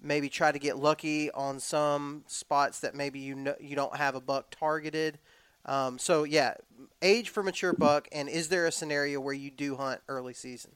maybe 0.00 0.28
try 0.28 0.52
to 0.52 0.58
get 0.58 0.76
lucky 0.76 1.30
on 1.30 1.58
some 1.58 2.24
spots 2.26 2.80
that 2.80 2.94
maybe 2.94 3.18
you 3.18 3.34
know 3.34 3.54
you 3.60 3.74
don't 3.76 3.96
have 3.96 4.14
a 4.14 4.20
buck 4.20 4.50
targeted? 4.50 5.18
Um, 5.64 5.98
so 5.98 6.24
yeah 6.24 6.54
age 7.02 7.28
for 7.28 7.42
mature 7.42 7.72
buck 7.72 8.08
and 8.12 8.28
is 8.28 8.48
there 8.48 8.66
a 8.66 8.72
scenario 8.72 9.20
where 9.20 9.34
you 9.34 9.50
do 9.50 9.76
hunt 9.76 10.00
early 10.08 10.34
season? 10.34 10.72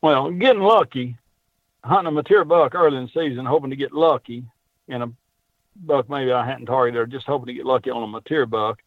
Well 0.00 0.30
getting 0.30 0.62
lucky 0.62 1.18
hunting 1.84 2.08
a 2.08 2.10
mature 2.12 2.44
buck 2.44 2.74
early 2.74 2.96
in 2.96 3.04
the 3.04 3.28
season, 3.28 3.44
hoping 3.44 3.70
to 3.70 3.76
get 3.76 3.92
lucky 3.92 4.44
in 4.88 5.02
a 5.02 5.08
buck 5.76 6.08
maybe 6.08 6.32
I 6.32 6.46
hadn't 6.46 6.66
targeted 6.66 7.00
or 7.00 7.06
just 7.06 7.26
hoping 7.26 7.46
to 7.46 7.54
get 7.54 7.66
lucky 7.66 7.90
on 7.90 8.02
a 8.02 8.06
mature 8.06 8.46
buck 8.46 8.82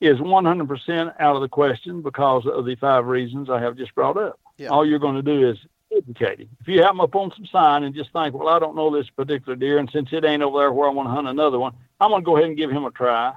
is 0.00 0.18
100% 0.18 1.14
out 1.20 1.36
of 1.36 1.42
the 1.42 1.48
question 1.48 2.02
because 2.02 2.46
of 2.46 2.64
the 2.66 2.74
five 2.76 3.06
reasons 3.06 3.48
I 3.48 3.60
have 3.60 3.76
just 3.76 3.94
brought 3.94 4.16
up. 4.16 4.38
Yeah. 4.56 4.68
All 4.68 4.86
you're 4.86 4.98
going 4.98 5.16
to 5.16 5.22
do 5.22 5.48
is 5.48 5.58
educate 5.96 6.40
him. 6.40 6.48
If 6.60 6.68
you 6.68 6.82
have 6.82 6.90
him 6.90 7.00
up 7.00 7.14
on 7.14 7.32
some 7.36 7.46
sign 7.46 7.84
and 7.84 7.94
just 7.94 8.12
think, 8.12 8.34
well, 8.34 8.48
I 8.48 8.58
don't 8.58 8.76
know 8.76 8.94
this 8.94 9.08
particular 9.10 9.56
deer, 9.56 9.78
and 9.78 9.90
since 9.92 10.08
it 10.12 10.24
ain't 10.24 10.42
over 10.42 10.58
there 10.58 10.72
where 10.72 10.88
I 10.88 10.92
want 10.92 11.08
to 11.08 11.12
hunt 11.12 11.28
another 11.28 11.58
one, 11.58 11.74
I'm 12.00 12.10
going 12.10 12.22
to 12.22 12.26
go 12.26 12.36
ahead 12.36 12.48
and 12.48 12.56
give 12.56 12.70
him 12.70 12.84
a 12.84 12.90
try. 12.90 13.34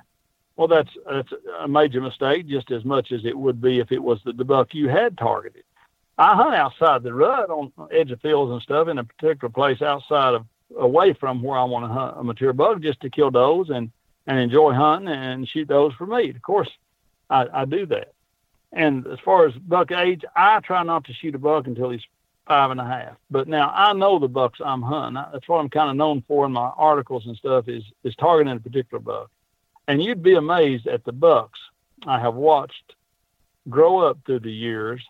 Well, 0.56 0.68
that's 0.68 0.90
that's 1.10 1.32
a 1.60 1.68
major 1.68 2.02
mistake, 2.02 2.48
just 2.48 2.72
as 2.72 2.84
much 2.84 3.12
as 3.12 3.26
it 3.26 3.38
would 3.38 3.62
be 3.62 3.80
if 3.80 3.92
it 3.92 4.02
was 4.02 4.20
the, 4.26 4.34
the 4.34 4.44
buck 4.44 4.74
you 4.74 4.90
had 4.90 5.16
targeted. 5.16 5.64
I 6.18 6.36
hunt 6.36 6.56
outside 6.56 7.04
the 7.04 7.14
rut 7.14 7.52
on 7.52 7.72
edge 7.92 8.10
of 8.10 8.20
fields 8.22 8.52
and 8.52 8.62
stuff 8.62 8.88
in 8.88 8.98
a 8.98 9.04
particular 9.04 9.52
place 9.52 9.84
outside 9.84 10.34
of 10.34 10.48
away 10.76 11.14
from 11.14 11.44
where 11.44 11.60
I 11.60 11.64
want 11.64 11.86
to 11.86 11.94
hunt 11.94 12.18
a 12.18 12.24
mature 12.24 12.54
buck 12.54 12.82
just 12.82 13.00
to 13.02 13.10
kill 13.10 13.30
does 13.30 13.70
and 13.70 13.92
and 14.28 14.38
enjoy 14.38 14.74
hunting 14.74 15.08
and 15.08 15.48
shoot 15.48 15.68
those 15.68 15.94
for 15.94 16.06
meat. 16.06 16.36
Of 16.36 16.42
course, 16.42 16.70
I, 17.30 17.48
I 17.54 17.66
do 17.66 17.86
that. 17.88 18.14
And 18.74 19.08
as 19.08 19.20
far 19.24 19.48
as 19.48 19.54
buck 19.56 19.92
age, 19.92 20.24
I 20.36 20.60
try 20.60 20.84
not 20.84 21.06
to 21.06 21.14
shoot 21.14 21.34
a 21.36 21.40
buck 21.40 21.68
until 21.68 21.90
he's 21.90 22.04
five 22.46 22.72
and 22.72 22.80
a 22.80 22.86
half. 22.86 23.16
But 23.32 23.48
now 23.48 23.72
I 23.74 23.94
know 23.94 24.20
the 24.20 24.28
bucks 24.28 24.60
I'm 24.64 24.82
hunting. 24.82 25.24
That's 25.32 25.48
what 25.48 25.60
I'm 25.60 25.70
kind 25.70 25.90
of 25.90 25.96
known 25.96 26.24
for 26.28 26.46
in 26.46 26.52
my 26.52 26.72
articles 26.76 27.26
and 27.26 27.36
stuff 27.38 27.68
is 27.68 27.84
is 28.04 28.16
targeting 28.16 28.56
a 28.56 28.60
particular 28.60 29.02
buck. 29.02 29.32
And 29.88 30.04
you'd 30.04 30.24
be 30.24 30.36
amazed 30.36 30.88
at 30.88 31.06
the 31.06 31.14
bucks 31.14 31.60
I 32.06 32.20
have 32.20 32.36
watched 32.36 32.96
grow 33.70 34.00
up 34.00 34.18
through 34.26 34.40
the 34.40 34.52
years 34.52 35.02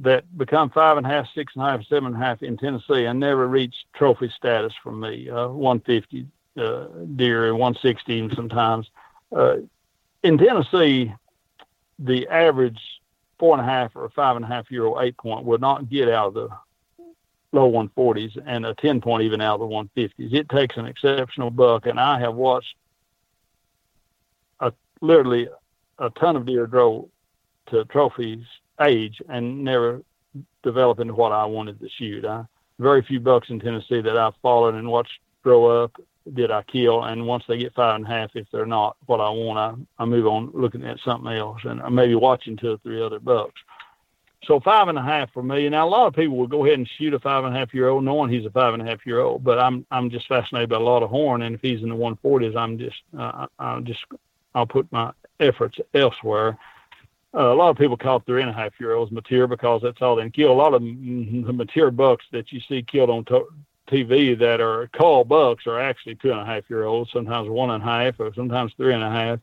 that 0.00 0.24
become 0.36 0.70
five 0.70 0.96
and 0.96 1.06
a 1.06 1.08
half, 1.08 1.26
six 1.34 1.54
and 1.54 1.64
a 1.64 1.70
half, 1.70 1.84
seven 1.86 2.14
and 2.14 2.22
a 2.22 2.24
half 2.24 2.42
in 2.42 2.56
Tennessee 2.56 3.04
and 3.04 3.18
never 3.18 3.46
reach 3.46 3.74
trophy 3.94 4.32
status 4.36 4.72
from 4.82 5.00
me. 5.00 5.28
Uh, 5.28 5.48
150 5.48 6.26
uh, 6.58 6.86
deer 7.16 7.48
and 7.48 7.58
160 7.58 8.34
sometimes. 8.34 8.90
Uh, 9.34 9.56
in 10.22 10.38
Tennessee, 10.38 11.12
the 11.98 12.28
average 12.28 12.80
four 13.38 13.56
and 13.56 13.66
a 13.66 13.70
half 13.70 13.94
or 13.94 14.08
five 14.10 14.36
and 14.36 14.44
a 14.44 14.48
half 14.48 14.70
year 14.70 14.84
old 14.84 15.02
eight 15.02 15.16
point 15.16 15.44
would 15.44 15.60
not 15.60 15.88
get 15.88 16.08
out 16.08 16.28
of 16.28 16.34
the 16.34 16.48
low 17.52 17.70
140s 17.70 18.36
and 18.46 18.66
a 18.66 18.74
10 18.74 19.00
point 19.00 19.22
even 19.22 19.40
out 19.40 19.60
of 19.60 19.68
the 19.68 19.74
150s. 19.74 20.32
It 20.32 20.48
takes 20.48 20.76
an 20.76 20.86
exceptional 20.86 21.50
buck, 21.50 21.86
and 21.86 21.98
I 21.98 22.20
have 22.20 22.34
watched 22.34 22.74
a, 24.60 24.72
literally 25.00 25.48
a 25.98 26.10
ton 26.10 26.36
of 26.36 26.46
deer 26.46 26.66
grow 26.66 27.08
to 27.70 27.84
trophies 27.86 28.44
age 28.80 29.20
and 29.28 29.64
never 29.64 30.02
develop 30.62 31.00
into 31.00 31.14
what 31.14 31.32
I 31.32 31.44
wanted 31.46 31.80
to 31.80 31.88
shoot. 31.88 32.24
I, 32.24 32.44
very 32.78 33.02
few 33.02 33.18
bucks 33.18 33.50
in 33.50 33.58
Tennessee 33.58 34.00
that 34.00 34.16
I've 34.16 34.36
followed 34.40 34.74
and 34.74 34.88
watched 34.88 35.18
grow 35.42 35.84
up 35.84 35.92
did 36.34 36.50
I 36.50 36.62
kill. 36.62 37.04
And 37.04 37.26
once 37.26 37.44
they 37.48 37.58
get 37.58 37.74
five 37.74 37.96
and 37.96 38.04
a 38.04 38.08
half, 38.08 38.30
if 38.34 38.46
they're 38.52 38.66
not 38.66 38.96
what 39.06 39.20
I 39.20 39.30
want, 39.30 39.58
I, 39.98 40.02
I 40.02 40.06
move 40.06 40.26
on 40.26 40.50
looking 40.54 40.84
at 40.84 40.98
something 41.04 41.32
else 41.32 41.60
and 41.64 41.82
maybe 41.94 42.14
watching 42.14 42.56
two 42.56 42.72
or 42.72 42.78
three 42.78 43.02
other 43.02 43.18
bucks. 43.18 43.60
So 44.44 44.60
five 44.60 44.88
and 44.88 44.98
a 44.98 45.02
half 45.02 45.32
for 45.32 45.42
me. 45.42 45.68
Now 45.68 45.86
a 45.86 45.90
lot 45.90 46.06
of 46.06 46.14
people 46.14 46.36
will 46.36 46.46
go 46.46 46.64
ahead 46.64 46.78
and 46.78 46.88
shoot 46.96 47.12
a 47.12 47.18
five 47.18 47.44
and 47.44 47.54
a 47.54 47.58
half 47.58 47.74
year 47.74 47.88
old 47.88 48.04
knowing 48.04 48.30
he's 48.30 48.46
a 48.46 48.50
five 48.50 48.72
and 48.72 48.82
a 48.82 48.86
half 48.86 49.04
year 49.04 49.20
old, 49.20 49.42
but 49.42 49.58
I'm 49.58 49.84
I'm 49.90 50.10
just 50.10 50.28
fascinated 50.28 50.70
by 50.70 50.76
a 50.76 50.80
lot 50.80 51.02
of 51.02 51.10
horn, 51.10 51.42
and 51.42 51.54
if 51.54 51.60
he's 51.60 51.82
in 51.82 51.88
the 51.88 51.96
140s, 51.96 52.56
I'm 52.56 52.78
just 52.78 53.02
uh, 53.18 53.46
I'll 53.58 53.80
just 53.80 54.04
I'll 54.54 54.66
put 54.66 54.90
my 54.92 55.12
efforts 55.40 55.78
elsewhere. 55.92 56.56
Uh, 57.34 57.52
a 57.52 57.54
lot 57.54 57.68
of 57.68 57.76
people 57.76 57.96
call 57.96 58.20
three 58.20 58.40
and 58.40 58.50
a 58.50 58.54
half 58.54 58.72
year 58.80 58.94
olds 58.94 59.12
mature 59.12 59.46
because 59.46 59.82
that's 59.82 60.00
all 60.00 60.16
they 60.16 60.30
kill. 60.30 60.50
A 60.50 60.54
lot 60.54 60.72
of 60.72 60.82
the 60.82 61.52
mature 61.52 61.90
bucks 61.90 62.24
that 62.32 62.50
you 62.52 62.60
see 62.60 62.82
killed 62.82 63.10
on 63.10 63.24
to- 63.26 63.48
TV 63.88 64.38
that 64.38 64.60
are 64.60 64.88
called 64.88 65.28
bucks 65.28 65.66
are 65.66 65.80
actually 65.80 66.14
two 66.16 66.30
and 66.30 66.40
a 66.40 66.44
half 66.44 66.68
year 66.70 66.84
olds, 66.84 67.10
sometimes 67.12 67.48
one 67.48 67.70
and 67.70 67.82
a 67.82 67.86
half, 67.86 68.20
or 68.20 68.32
sometimes 68.34 68.72
three 68.76 68.94
and 68.94 69.02
a 69.02 69.10
half. 69.10 69.40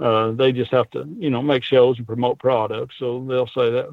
Uh, 0.00 0.32
they 0.32 0.52
just 0.52 0.72
have 0.72 0.90
to, 0.90 1.06
you 1.18 1.30
know, 1.30 1.40
make 1.40 1.62
shows 1.62 1.98
and 1.98 2.06
promote 2.06 2.38
products. 2.38 2.96
So 2.98 3.24
they'll 3.24 3.46
say 3.46 3.70
that 3.70 3.88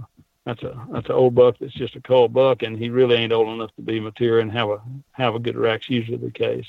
that's 0.45 0.63
a 0.63 0.87
that's 0.91 1.07
an 1.07 1.15
old 1.15 1.35
buck 1.35 1.57
that's 1.59 1.73
just 1.73 1.95
a 1.95 2.01
cull 2.01 2.27
buck, 2.27 2.63
and 2.63 2.77
he 2.77 2.89
really 2.89 3.15
ain't 3.15 3.33
old 3.33 3.49
enough 3.49 3.75
to 3.75 3.81
be 3.81 3.99
mature 3.99 4.39
and 4.39 4.51
have 4.51 4.69
a 4.69 4.81
have 5.11 5.35
a 5.35 5.39
good 5.39 5.55
rack's 5.55 5.89
usually 5.89 6.17
the 6.17 6.31
case. 6.31 6.65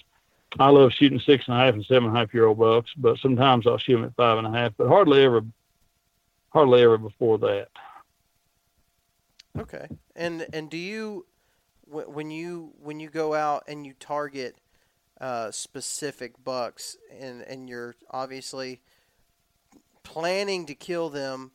I 0.59 0.68
love 0.68 0.92
shooting 0.92 1.20
six 1.20 1.48
and 1.48 1.56
a 1.56 1.60
half 1.60 1.74
and 1.74 1.84
seven 1.86 2.09
and 2.09 2.16
a 2.16 2.20
half 2.20 2.34
year 2.34 2.46
old 2.46 2.59
bucks, 2.59 2.90
but 2.96 3.18
sometimes 3.18 3.66
I'll 3.66 3.78
shoot 3.78 3.94
them 3.94 4.04
at 4.04 4.16
five 4.16 4.38
and 4.38 4.46
a 4.46 4.50
half, 4.50 4.72
but 4.76 4.88
hardly 4.88 5.24
ever 5.24 5.42
hardly 6.50 6.82
ever 6.82 6.98
before 6.98 7.38
that. 7.38 7.68
Okay, 9.59 9.88
and 10.14 10.46
and 10.52 10.68
do 10.68 10.76
you 10.76 11.24
when 11.93 12.31
you 12.31 12.73
when 12.81 13.01
you 13.01 13.10
go 13.10 13.35
out 13.35 13.64
and 13.69 13.86
you 13.86 13.93
target 13.98 14.56
uh, 15.20 15.51
specific 15.51 16.43
bucks 16.43 16.97
and 17.19 17.43
and 17.43 17.69
you're 17.69 17.94
obviously 18.10 18.81
planning 20.02 20.66
to 20.66 20.74
kill 20.74 21.10
them 21.10 21.52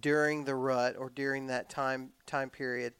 during 0.00 0.44
the 0.44 0.54
rut 0.54 0.96
or 0.98 1.10
during 1.10 1.48
that 1.48 1.68
time 1.68 2.10
time 2.26 2.48
period, 2.48 2.94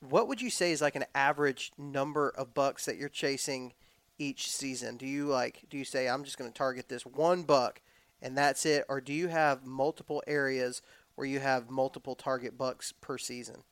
what 0.00 0.28
would 0.28 0.40
you 0.40 0.50
say 0.50 0.72
is 0.72 0.80
like 0.80 0.96
an 0.96 1.04
average 1.14 1.72
number 1.76 2.30
of 2.30 2.54
bucks 2.54 2.86
that 2.86 2.96
you're 2.96 3.08
chasing 3.08 3.72
each 4.18 4.50
season? 4.50 4.96
Do 4.96 5.06
you 5.06 5.26
like 5.26 5.64
do 5.68 5.76
you 5.76 5.84
say 5.84 6.08
I'm 6.08 6.24
just 6.24 6.38
going 6.38 6.50
to 6.50 6.56
target 6.56 6.88
this 6.88 7.04
one 7.04 7.42
buck 7.42 7.80
and 8.22 8.38
that's 8.38 8.64
it, 8.64 8.84
or 8.88 9.00
do 9.00 9.12
you 9.12 9.28
have 9.28 9.66
multiple 9.66 10.22
areas 10.26 10.80
where 11.14 11.26
you 11.26 11.40
have 11.40 11.68
multiple 11.68 12.14
target 12.14 12.56
bucks 12.56 12.92
per 12.92 13.18
season? 13.18 13.64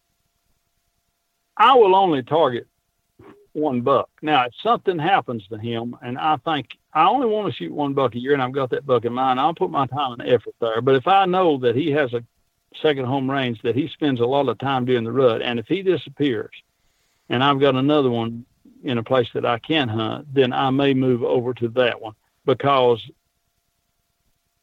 I 1.56 1.74
will 1.74 1.94
only 1.94 2.22
target 2.22 2.66
one 3.52 3.82
buck. 3.82 4.08
Now, 4.22 4.46
if 4.46 4.52
something 4.62 4.98
happens 4.98 5.46
to 5.48 5.58
him, 5.58 5.96
and 6.02 6.18
I 6.18 6.36
think 6.38 6.68
I 6.92 7.06
only 7.06 7.26
want 7.26 7.52
to 7.52 7.56
shoot 7.56 7.72
one 7.72 7.94
buck 7.94 8.14
a 8.14 8.18
year, 8.18 8.32
and 8.32 8.42
I've 8.42 8.52
got 8.52 8.70
that 8.70 8.86
buck 8.86 9.04
in 9.04 9.12
mind, 9.12 9.38
I'll 9.38 9.54
put 9.54 9.70
my 9.70 9.86
time 9.86 10.12
and 10.12 10.28
effort 10.28 10.54
there. 10.60 10.80
But 10.80 10.94
if 10.94 11.06
I 11.06 11.26
know 11.26 11.58
that 11.58 11.76
he 11.76 11.90
has 11.92 12.12
a 12.12 12.24
second 12.80 13.04
home 13.04 13.30
range 13.30 13.60
that 13.62 13.76
he 13.76 13.88
spends 13.88 14.20
a 14.20 14.26
lot 14.26 14.48
of 14.48 14.58
time 14.58 14.84
doing 14.84 15.04
the 15.04 15.12
rut, 15.12 15.42
and 15.42 15.58
if 15.58 15.66
he 15.66 15.82
disappears, 15.82 16.52
and 17.28 17.44
I've 17.44 17.60
got 17.60 17.74
another 17.74 18.10
one 18.10 18.44
in 18.82 18.98
a 18.98 19.02
place 19.02 19.28
that 19.34 19.44
I 19.44 19.58
can 19.58 19.88
hunt, 19.88 20.32
then 20.32 20.52
I 20.52 20.70
may 20.70 20.94
move 20.94 21.22
over 21.22 21.54
to 21.54 21.68
that 21.68 22.00
one 22.00 22.14
because 22.44 23.00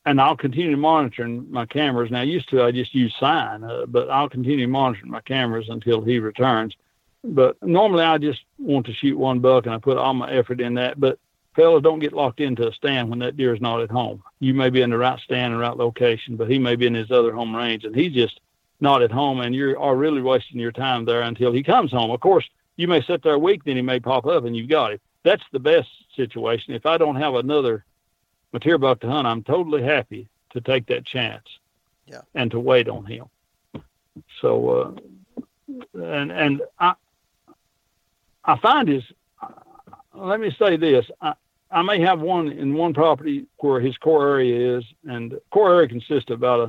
and 0.06 0.20
I'll 0.20 0.38
continue 0.38 0.78
monitoring 0.78 1.52
my 1.52 1.66
cameras. 1.66 2.12
Now, 2.12 2.22
used 2.22 2.50
to 2.50 2.64
I 2.64 2.72
just 2.72 2.96
use 2.96 3.16
sign, 3.20 3.64
uh, 3.64 3.86
but 3.88 4.10
I'll 4.10 4.30
continue 4.30 4.68
monitoring 4.68 5.12
my 5.12 5.22
cameras 5.22 5.68
until 5.70 6.02
he 6.02 6.20
returns. 6.20 6.76
But 7.24 7.62
normally 7.62 8.04
I 8.04 8.18
just 8.18 8.42
want 8.58 8.86
to 8.86 8.94
shoot 8.94 9.18
one 9.18 9.40
buck 9.40 9.66
and 9.66 9.76
I 9.76 9.78
put 9.78 9.98
all 9.98 10.14
my 10.14 10.32
effort 10.32 10.62
in 10.62 10.76
that. 10.76 11.00
But 11.00 11.20
fellas, 11.54 11.84
don't 11.84 12.00
get 12.00 12.14
locked 12.14 12.40
into 12.40 12.68
a 12.68 12.74
stand 12.74 13.10
when 13.10 13.20
that 13.20 13.36
deer 13.36 13.54
is 13.54 13.62
not 13.62 13.82
at 13.82 13.92
home. 13.92 14.24
You 14.40 14.54
may 14.54 14.70
be 14.70 14.82
in 14.82 14.90
the 14.90 14.98
right 14.98 15.20
stand 15.20 15.52
and 15.52 15.60
right 15.60 15.76
location, 15.76 16.38
but 16.38 16.50
he 16.50 16.58
may 16.60 16.76
be 16.76 16.88
in 16.88 16.94
his 16.94 17.12
other 17.12 17.34
home 17.34 17.56
range 17.56 17.84
and 17.84 17.96
he's 17.96 18.14
just 18.14 18.40
not 18.80 19.02
at 19.02 19.12
home 19.12 19.42
and 19.42 19.54
you 19.54 19.78
are 19.78 19.96
really 19.96 20.22
wasting 20.22 20.60
your 20.60 20.72
time 20.72 21.04
there 21.04 21.22
until 21.22 21.52
he 21.52 21.62
comes 21.62 21.92
home. 21.92 22.12
Of 22.12 22.22
course, 22.22 22.46
you 22.78 22.88
may 22.88 23.02
sit 23.02 23.22
there 23.22 23.34
a 23.34 23.40
week, 23.40 23.66
then 23.66 23.76
he 23.76 23.82
may 23.82 24.00
pop 24.00 24.26
up 24.26 24.46
and 24.46 24.56
you've 24.56 24.70
got 24.70 24.94
him. 24.94 25.00
That's 25.24 25.44
the 25.52 25.60
best 25.60 25.90
situation. 26.16 26.74
If 26.74 26.86
I 26.86 26.98
don't 26.98 27.18
have 27.18 27.36
another 27.36 27.84
mature 28.54 28.78
buck 28.78 29.02
to 29.02 29.08
hunt, 29.08 29.28
I'm 29.28 29.44
totally 29.44 29.84
happy 29.84 30.28
to 30.52 30.62
take 30.62 30.88
that 30.88 31.06
chance. 31.06 31.46
Yeah. 32.06 32.22
And 32.34 32.50
to 32.52 32.60
wait 32.60 32.90
on 32.90 33.06
him. 33.06 33.26
So, 34.42 34.70
uh, 34.70 35.42
and 35.94 36.32
and 36.32 36.62
I 36.80 36.94
I 38.44 38.58
find 38.58 38.88
his. 38.88 39.04
Let 40.16 40.40
me 40.40 40.54
say 40.58 40.76
this. 40.76 41.06
I, 41.22 41.34
I 41.72 41.84
may 41.84 42.02
have 42.02 42.20
one 42.20 42.50
in 42.50 42.74
one 42.74 42.94
property 42.94 43.46
where 43.58 43.80
his 43.80 43.96
core 43.98 44.28
area 44.28 44.78
is, 44.78 44.86
and 45.08 45.40
core 45.52 45.76
area 45.76 45.88
consists 45.88 46.32
of 46.32 46.40
about 46.40 46.62
a 46.62 46.68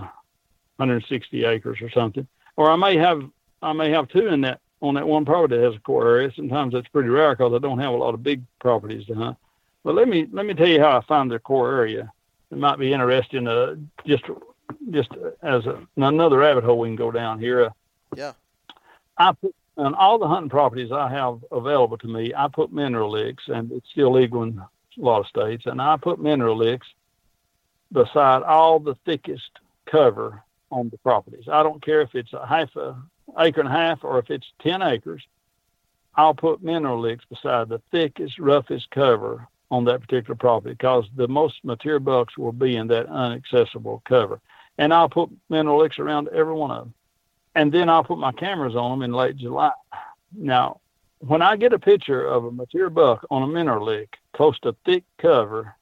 160 0.77 1.45
acres 1.45 1.79
or 1.81 1.91
something. 1.91 2.27
Or 2.57 2.71
I 2.71 2.77
may 2.77 2.97
have 2.99 3.23
I 3.63 3.73
may 3.73 3.91
have 3.91 4.09
two 4.09 4.27
in 4.29 4.43
that 4.43 4.61
on 4.83 4.95
that 4.95 5.07
one 5.07 5.25
property 5.25 5.57
that 5.57 5.65
has 5.65 5.75
a 5.75 5.81
core 5.81 6.07
area. 6.09 6.33
Sometimes 6.35 6.73
that's 6.73 6.89
pretty 6.89 7.09
rare 7.09 7.35
because 7.35 7.53
I 7.55 7.59
don't 7.59 7.79
have 7.79 7.93
a 7.93 7.97
lot 7.97 8.15
of 8.15 8.23
big 8.23 8.43
properties 8.61 9.07
to 9.07 9.15
hunt. 9.15 9.37
But 9.83 9.95
let 9.95 10.09
me 10.09 10.27
let 10.31 10.47
me 10.47 10.55
tell 10.55 10.69
you 10.69 10.81
how 10.81 10.99
I 10.99 11.03
found 11.03 11.31
their 11.31 11.39
core 11.39 11.73
area. 11.73 12.13
It 12.51 12.59
might 12.59 12.79
be 12.79 12.93
interesting. 12.93 13.47
Uh, 13.47 13.77
just 14.07 14.25
just 14.91 15.11
as 15.43 15.67
a, 15.67 15.81
another 15.97 16.39
rabbit 16.39 16.65
hole 16.65 16.79
we 16.79 16.89
can 16.89 16.97
go 16.97 17.11
down 17.11 17.39
here. 17.39 17.65
Uh, 17.67 17.71
yeah. 18.17 18.33
I 19.17 19.33
put 19.33 19.55
on 19.77 19.95
all 19.95 20.19
the 20.19 20.29
hunting 20.29 20.51
properties 20.51 20.93
I 20.93 21.09
have 21.09 21.39
available 21.51 21.97
to 21.99 22.09
me. 22.09 22.33
I 22.35 22.49
put 22.49 22.73
mineral 22.73 23.11
licks, 23.11 23.45
and 23.49 23.73
it's 23.73 23.89
still 23.91 24.13
legal 24.13 24.43
in 24.43 24.59
a 24.59 24.69
lot 25.01 25.21
of 25.21 25.27
states. 25.27 25.65
And 25.67 25.81
I 25.81 25.97
put 25.97 26.21
mineral 26.21 26.57
licks 26.57 26.87
beside 27.93 28.43
all 28.43 28.79
the 28.79 28.97
thickest 29.07 29.51
cover 29.87 30.43
on 30.71 30.89
the 30.91 30.99
properties. 30.99 31.49
I 31.51 31.63
don't 31.63 31.83
care 31.83 32.03
if 32.03 32.15
it's 32.15 32.33
a 32.33 32.47
half 32.47 32.75
a 32.77 32.97
acre 33.39 33.61
and 33.61 33.69
a 33.69 33.73
half 33.73 34.05
or 34.05 34.19
if 34.19 34.31
it's 34.31 34.47
ten 34.61 34.83
acres. 34.83 35.23
I'll 36.15 36.35
put 36.35 36.63
mineral 36.63 37.01
licks 37.01 37.25
beside 37.25 37.69
the 37.69 37.81
thickest, 37.91 38.39
roughest 38.39 38.91
cover 38.91 39.49
on 39.71 39.85
that 39.85 40.01
particular 40.01 40.35
property 40.35 40.75
because 40.75 41.05
the 41.17 41.29
most 41.29 41.65
mature 41.65 42.01
bucks 42.01 42.37
will 42.37 42.53
be 42.53 42.77
in 42.77 42.89
that 42.89 43.07
inaccessible 43.07 44.03
cover. 44.05 44.41
And 44.79 44.93
I'll 44.93 45.09
put 45.09 45.31
mineral 45.49 45.79
licks 45.79 45.99
around 45.99 46.29
every 46.29 46.55
one 46.55 46.71
of 46.71 46.85
them. 46.85 46.95
And 47.55 47.73
then 47.73 47.89
I'll 47.89 48.05
put 48.05 48.19
my 48.19 48.33
cameras 48.33 48.77
on 48.77 48.91
them 48.91 49.03
in 49.03 49.13
late 49.13 49.37
July. 49.37 49.73
Now, 50.33 50.81
when 51.19 51.43
I 51.43 51.57
get 51.57 51.73
a 51.73 51.79
picture 51.79 52.27
of 52.27 52.45
a 52.45 52.51
mature 52.51 52.91
buck 52.91 53.25
on 53.31 53.43
a 53.43 53.47
mineral 53.47 53.85
lick 53.85 54.17
close 54.33 54.59
to 54.61 54.75
thick 54.85 55.05
cover 55.19 55.75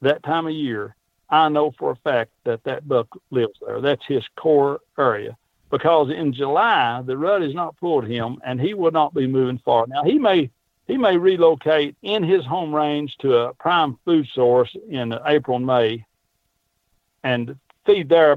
that 0.00 0.22
time 0.22 0.46
of 0.46 0.52
year, 0.52 0.96
I 1.28 1.48
know 1.48 1.72
for 1.78 1.92
a 1.92 1.96
fact 1.96 2.30
that 2.44 2.64
that 2.64 2.88
buck 2.88 3.08
lives 3.30 3.58
there. 3.64 3.80
That's 3.80 4.04
his 4.06 4.24
core 4.36 4.80
area. 4.98 5.36
Because 5.70 6.10
in 6.10 6.32
July, 6.32 7.02
the 7.04 7.16
rut 7.16 7.42
is 7.42 7.54
not 7.54 7.76
pulled 7.76 8.06
him 8.06 8.38
and 8.44 8.60
he 8.60 8.74
will 8.74 8.90
not 8.90 9.14
be 9.14 9.26
moving 9.26 9.60
far. 9.64 9.86
Now, 9.86 10.02
he 10.02 10.18
may 10.18 10.50
he 10.90 10.96
may 10.96 11.16
relocate 11.16 11.94
in 12.02 12.24
his 12.24 12.44
home 12.44 12.74
range 12.74 13.16
to 13.18 13.36
a 13.36 13.54
prime 13.54 13.96
food 14.04 14.26
source 14.34 14.74
in 14.88 15.16
April 15.24 15.56
and 15.56 15.64
May 15.66 16.04
and 17.22 17.56
feed 17.86 18.08
there 18.08 18.36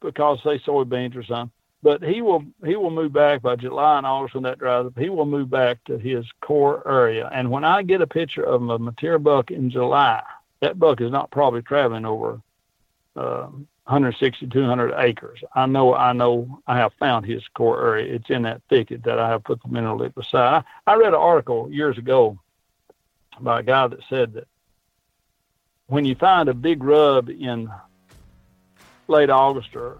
because 0.00 0.38
say 0.42 0.58
soybeans 0.60 1.14
or 1.14 1.22
something. 1.22 1.52
But 1.82 2.02
he 2.02 2.22
will 2.22 2.44
he 2.64 2.76
will 2.76 2.90
move 2.90 3.12
back 3.12 3.42
by 3.42 3.56
July 3.56 3.98
and 3.98 4.06
August 4.06 4.34
when 4.34 4.44
that 4.44 4.58
dries 4.58 4.86
up. 4.86 4.98
He 4.98 5.10
will 5.10 5.26
move 5.26 5.50
back 5.50 5.84
to 5.84 5.98
his 5.98 6.24
core 6.40 6.82
area. 6.88 7.28
And 7.30 7.50
when 7.50 7.64
I 7.64 7.82
get 7.82 8.00
a 8.00 8.06
picture 8.06 8.44
of 8.44 8.62
a 8.62 8.78
mature 8.78 9.18
buck 9.18 9.50
in 9.50 9.68
July, 9.68 10.22
that 10.60 10.78
buck 10.78 11.02
is 11.02 11.10
not 11.10 11.30
probably 11.30 11.60
traveling 11.60 12.06
over 12.06 12.40
uh, 13.16 13.48
160, 13.84 14.46
200 14.46 14.94
acres. 14.96 15.42
I 15.54 15.66
know, 15.66 15.94
I 15.94 16.12
know, 16.12 16.60
I 16.66 16.76
have 16.76 16.92
found 16.94 17.26
his 17.26 17.42
core 17.48 17.84
area. 17.84 18.14
It's 18.14 18.30
in 18.30 18.42
that 18.42 18.62
thicket 18.68 19.02
that 19.04 19.18
I 19.18 19.28
have 19.28 19.42
put 19.42 19.60
the 19.60 19.68
mineral 19.68 19.98
lick 19.98 20.14
beside. 20.14 20.64
I, 20.86 20.92
I 20.92 20.94
read 20.96 21.08
an 21.08 21.14
article 21.14 21.70
years 21.70 21.98
ago 21.98 22.38
by 23.40 23.60
a 23.60 23.62
guy 23.62 23.88
that 23.88 24.00
said 24.08 24.34
that 24.34 24.46
when 25.86 26.04
you 26.04 26.14
find 26.14 26.48
a 26.48 26.54
big 26.54 26.82
rub 26.82 27.28
in 27.28 27.70
late 29.08 29.30
August 29.30 29.74
or 29.76 29.98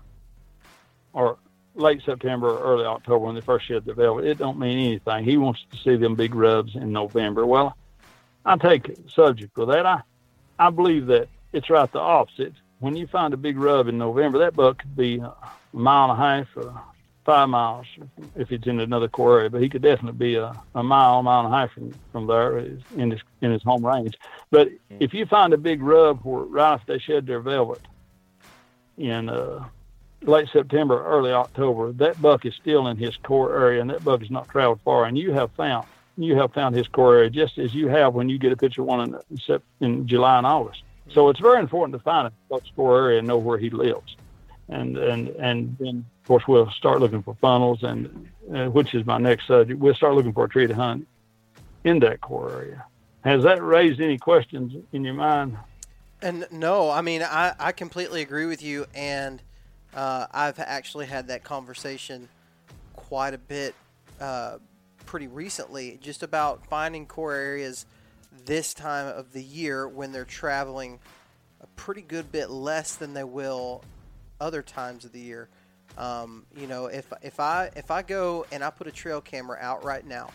or 1.13 1.39
late 1.75 2.03
September 2.05 2.49
or 2.49 2.59
early 2.61 2.85
October 2.85 3.27
when 3.27 3.35
they 3.35 3.41
first 3.41 3.67
shed 3.67 3.85
the 3.85 3.93
velvet, 3.93 4.25
it 4.25 4.39
don't 4.39 4.59
mean 4.59 4.79
anything. 4.79 5.25
He 5.25 5.37
wants 5.37 5.65
to 5.71 5.77
see 5.79 5.97
them 5.97 6.15
big 6.15 6.35
rubs 6.35 6.77
in 6.77 6.93
November. 6.93 7.45
Well, 7.45 7.77
I 8.45 8.57
take 8.57 8.97
subject 9.09 9.57
with 9.57 9.69
that. 9.69 9.85
I 9.85 10.03
I 10.59 10.71
believe 10.71 11.07
that 11.07 11.29
it's 11.53 11.69
right 11.69 11.91
the 11.91 11.99
opposite. 11.99 12.55
When 12.83 12.97
you 12.97 13.07
find 13.07 13.33
a 13.33 13.37
big 13.37 13.59
rub 13.59 13.87
in 13.87 13.97
November, 13.97 14.39
that 14.41 14.57
buck 14.57 14.79
could 14.79 14.97
be 14.97 15.19
a 15.19 15.33
mile 15.73 16.11
and 16.11 16.21
a 16.21 16.25
half 16.25 16.49
or 16.57 16.83
five 17.25 17.49
miles 17.49 17.87
if 18.35 18.51
it's 18.51 18.67
in 18.67 18.81
another 18.81 19.07
core 19.07 19.39
area, 19.39 19.51
but 19.51 19.63
he 19.63 19.69
could 19.69 19.83
definitely 19.83 20.19
be 20.19 20.35
a, 20.35 20.53
a 20.75 20.83
mile, 20.83 21.23
mile 21.23 21.47
and 21.47 21.55
a 21.55 21.57
half 21.57 21.71
from, 21.71 21.95
from 22.11 22.27
there 22.27 22.59
in 22.97 23.13
his 23.13 23.21
in 23.41 23.53
his 23.53 23.63
home 23.63 23.87
range. 23.87 24.19
But 24.51 24.71
if 24.99 25.15
you 25.15 25.27
find 25.27 25.53
a 25.53 25.59
big 25.59 25.81
rub 25.81 26.25
where 26.25 26.43
right 26.43 26.73
after 26.73 26.95
they 26.95 26.99
shed 26.99 27.25
their 27.25 27.39
velvet 27.39 27.83
in 28.99 29.29
uh, 29.29 29.65
late 30.23 30.49
September, 30.53 31.07
early 31.07 31.31
October, 31.31 31.93
that 31.93 32.21
buck 32.21 32.45
is 32.45 32.55
still 32.57 32.89
in 32.89 32.97
his 32.97 33.17
core 33.19 33.57
area, 33.57 33.81
and 33.81 33.91
that 33.91 34.03
buck 34.03 34.23
has 34.23 34.31
not 34.31 34.49
traveled 34.49 34.81
far. 34.85 35.05
And 35.05 35.17
you 35.17 35.31
have 35.31 35.53
found 35.53 35.87
you 36.19 36.35
have 36.35 36.53
found 36.53 36.75
his 36.75 36.89
core 36.89 37.15
area 37.15 37.31
just 37.31 37.59
as 37.59 37.73
you 37.73 37.87
have 37.87 38.13
when 38.13 38.29
you 38.29 38.39
get 38.39 38.51
a 38.51 38.57
picture 38.57 38.83
one 38.83 39.15
in, 39.39 39.61
in 39.79 40.09
July 40.09 40.39
and 40.39 40.47
August. 40.49 40.83
So 41.11 41.29
it's 41.29 41.41
very 41.41 41.61
important 41.61 41.99
to 41.99 42.03
find 42.03 42.29
a 42.29 42.33
buck's 42.49 42.71
core 42.75 42.99
area 42.99 43.19
and 43.19 43.29
know 43.29 43.39
where 43.39 43.59
he 43.59 43.71
lives. 43.71 44.17
And 44.69 44.97
and 44.97 45.29
and 45.29 45.77
then 45.79 46.05
of 46.23 46.29
course 46.29 46.45
we'll 46.47 46.71
start 46.71 47.01
looking 47.01 47.23
for 47.23 47.37
funnels, 47.41 47.83
and 47.83 48.29
uh, 48.55 48.67
which 48.67 48.95
is 48.95 49.05
my 49.05 49.19
next 49.19 49.47
subject. 49.47 49.79
We'll 49.79 49.95
start 49.95 50.15
looking 50.15 50.33
for 50.33 50.45
a 50.45 50.49
tree 50.49 50.67
to 50.67 50.75
hunt 50.75 51.07
in 51.85 51.99
that 52.01 52.21
core 52.21 52.53
area. 52.53 52.85
Has 53.25 53.43
that 53.43 53.63
raised 53.63 54.01
any 54.01 54.19
questions 54.19 54.73
in 54.93 55.05
your 55.05 55.15
mind? 55.15 55.57
And 56.23 56.47
no, 56.51 56.91
I 56.91 57.01
mean 57.01 57.23
I, 57.23 57.55
I 57.59 57.73
completely 57.73 58.23
agree 58.23 58.47
with 58.47 58.63
you, 58.63 58.87
and 58.95 59.43
uh, 59.95 60.27
I've 60.31 60.59
actually 60.59 61.07
had 61.07 61.27
that 61.29 61.43
conversation 61.43 62.29
quite 62.95 63.35
a 63.35 63.39
bit, 63.39 63.75
uh, 64.21 64.59
pretty 65.07 65.27
recently, 65.27 65.99
just 66.01 66.23
about 66.23 66.67
finding 66.67 67.05
core 67.05 67.35
areas 67.35 67.85
this 68.45 68.75
time 68.75 69.07
of 69.07 69.33
the 69.33 69.43
year 69.43 69.89
when 69.89 70.13
they're 70.13 70.25
traveling 70.25 70.99
a 71.61 71.67
pretty 71.69 72.03
good 72.03 72.33
bit 72.33 72.51
less 72.51 72.97
than 72.97 73.15
they 73.15 73.25
will 73.25 73.85
other 74.41 74.63
times 74.63 75.05
of 75.05 75.13
the 75.13 75.21
year. 75.21 75.49
Um, 75.97 76.47
you 76.57 76.67
know, 76.67 76.87
if 76.87 77.13
if 77.23 77.39
I 77.39 77.71
if 77.77 77.91
I 77.91 78.03
go 78.03 78.47
and 78.51 78.65
I 78.65 78.71
put 78.71 78.87
a 78.87 78.93
trail 78.93 79.21
camera 79.21 79.59
out 79.61 79.85
right 79.85 80.07
now, 80.07 80.31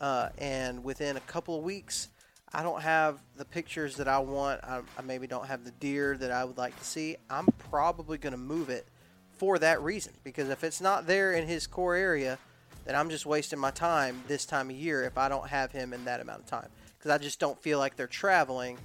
uh, 0.00 0.28
and 0.38 0.84
within 0.84 1.16
a 1.16 1.20
couple 1.20 1.56
of 1.56 1.64
weeks 1.64 2.08
I 2.52 2.62
don't 2.62 2.82
have 2.82 3.18
the 3.36 3.46
pictures 3.46 3.96
that 3.96 4.08
I 4.08 4.18
want. 4.18 4.62
I, 4.62 4.82
I 4.98 5.02
maybe 5.02 5.26
don't 5.26 5.46
have 5.46 5.64
the 5.64 5.70
deer 5.70 6.16
that 6.18 6.30
I 6.30 6.44
would 6.44 6.58
like 6.58 6.78
to 6.78 6.84
see. 6.84 7.16
I'm 7.30 7.46
probably 7.70 8.18
going 8.18 8.32
to 8.32 8.38
move 8.38 8.68
it 8.68 8.86
for 9.30 9.58
that 9.58 9.82
reason 9.82 10.12
because 10.22 10.50
if 10.50 10.62
it's 10.62 10.80
not 10.80 11.06
there 11.06 11.32
in 11.32 11.46
his 11.46 11.66
core 11.66 11.94
area, 11.94 12.38
then 12.84 12.94
I'm 12.94 13.08
just 13.08 13.24
wasting 13.24 13.58
my 13.58 13.70
time 13.70 14.22
this 14.28 14.44
time 14.44 14.68
of 14.68 14.76
year 14.76 15.04
if 15.04 15.16
I 15.16 15.30
don't 15.30 15.48
have 15.48 15.72
him 15.72 15.94
in 15.94 16.04
that 16.04 16.20
amount 16.20 16.40
of 16.40 16.46
time 16.46 16.68
because 17.02 17.10
I 17.12 17.18
just 17.18 17.40
don't 17.40 17.60
feel 17.60 17.80
like 17.80 17.96
they're 17.96 18.06
traveling 18.06 18.78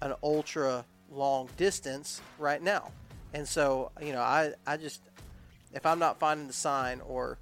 an 0.00 0.14
ultra 0.22 0.84
long 1.10 1.48
distance 1.56 2.20
right 2.38 2.62
now. 2.62 2.92
And 3.34 3.46
so, 3.46 3.90
you 4.00 4.12
know, 4.12 4.20
I, 4.20 4.52
I 4.64 4.76
just, 4.76 5.02
if 5.72 5.84
I'm 5.84 5.98
not 5.98 6.20
finding 6.20 6.46
the 6.46 6.52
sign 6.52 7.00
or 7.08 7.38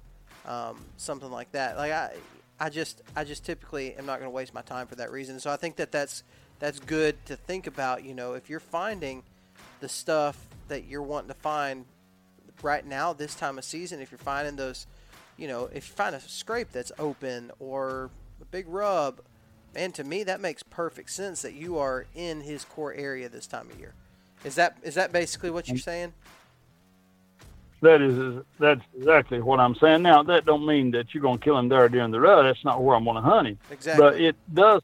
um, 0.47 0.83
something 0.97 1.29
like 1.29 1.51
that, 1.51 1.77
like 1.77 1.91
I, 1.91 2.15
I 2.59 2.69
just 2.69 3.03
I 3.15 3.23
just 3.23 3.45
typically 3.45 3.93
am 3.95 4.05
not 4.05 4.19
going 4.19 4.27
to 4.31 4.35
waste 4.35 4.53
my 4.53 4.61
time 4.61 4.87
for 4.87 4.95
that 4.95 5.11
reason. 5.11 5.39
So 5.39 5.51
I 5.51 5.57
think 5.57 5.75
that 5.75 5.91
that's 5.91 6.23
that's 6.59 6.79
good 6.79 7.23
to 7.27 7.35
think 7.35 7.67
about. 7.67 8.03
You 8.03 8.15
know, 8.15 8.33
if 8.33 8.49
you're 8.49 8.59
finding 8.59 9.23
the 9.79 9.89
stuff 9.89 10.47
that 10.69 10.85
you're 10.85 11.03
wanting 11.03 11.27
to 11.27 11.35
find 11.35 11.85
right 12.63 12.85
now, 12.85 13.13
this 13.13 13.35
time 13.35 13.57
of 13.57 13.63
season, 13.63 13.99
if 13.99 14.09
you're 14.09 14.17
finding 14.17 14.55
those, 14.55 14.87
you 15.37 15.47
know, 15.47 15.65
if 15.65 15.89
you 15.89 15.95
find 15.95 16.15
a 16.15 16.19
scrape 16.21 16.71
that's 16.71 16.93
open 16.97 17.51
or 17.59 18.09
a 18.41 18.45
big 18.45 18.67
rub, 18.67 19.21
man, 19.75 19.91
to 19.93 20.03
me 20.03 20.23
that 20.23 20.41
makes 20.41 20.63
perfect 20.63 21.11
sense 21.11 21.41
that 21.43 21.53
you 21.53 21.77
are 21.77 22.05
in 22.15 22.41
his 22.41 22.63
core 22.65 22.93
area 22.93 23.29
this 23.29 23.45
time 23.45 23.69
of 23.69 23.79
year. 23.79 23.93
Is 24.43 24.55
that 24.55 24.77
is 24.83 24.95
that 24.95 25.11
basically 25.11 25.49
what 25.51 25.67
you're 25.67 25.77
saying? 25.77 26.13
that 27.85 28.01
is 28.01 28.43
that's 28.59 28.81
exactly 28.97 29.41
what 29.41 29.59
I'm 29.59 29.75
saying. 29.75 30.01
Now 30.01 30.23
that 30.23 30.45
don't 30.45 30.65
mean 30.65 30.91
that 30.91 31.13
you're 31.13 31.21
going 31.21 31.37
to 31.37 31.43
kill 31.43 31.57
him 31.57 31.69
there 31.69 31.87
during 31.87 32.11
the 32.11 32.19
rut. 32.19 32.43
That's 32.43 32.63
not 32.65 32.83
where 32.83 32.95
I'm 32.95 33.03
going 33.03 33.15
to 33.15 33.21
hunt 33.21 33.47
him. 33.47 33.59
Exactly. 33.71 34.03
But 34.03 34.19
it 34.19 34.35
does. 34.53 34.81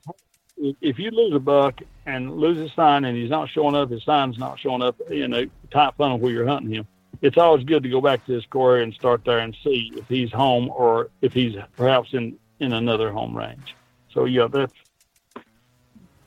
If 0.58 1.00
you 1.00 1.10
lose 1.12 1.34
a 1.34 1.40
buck 1.40 1.82
and 2.06 2.38
lose 2.38 2.58
his 2.58 2.72
sign 2.74 3.04
and 3.06 3.18
he's 3.18 3.30
not 3.30 3.50
showing 3.50 3.76
up, 3.76 3.90
his 3.90 4.04
sign's 4.04 4.38
not 4.38 4.60
showing 4.60 4.82
up 4.82 5.00
in 5.10 5.34
a 5.34 5.48
tight 5.72 5.96
funnel 5.98 6.20
where 6.20 6.32
you're 6.32 6.48
hunting 6.48 6.72
him. 6.72 6.88
It's 7.22 7.38
always 7.38 7.64
good 7.64 7.84
to 7.84 7.90
go 7.90 8.02
back 8.02 8.26
to 8.28 8.34
his 8.34 8.46
core 8.46 8.78
and 8.78 8.94
start 8.94 9.26
there 9.26 9.40
and 9.40 9.56
see 9.64 9.92
if 9.96 10.08
he's 10.08 10.32
home 10.32 10.70
or 10.70 11.10
if 11.22 11.34
he's 11.34 11.56
perhaps 11.76 12.14
in 12.14 12.38
in 12.60 12.74
another 12.74 13.12
home 13.12 13.36
range. 13.36 13.76
So 14.14 14.26
yeah, 14.26 14.48
that's 14.48 14.74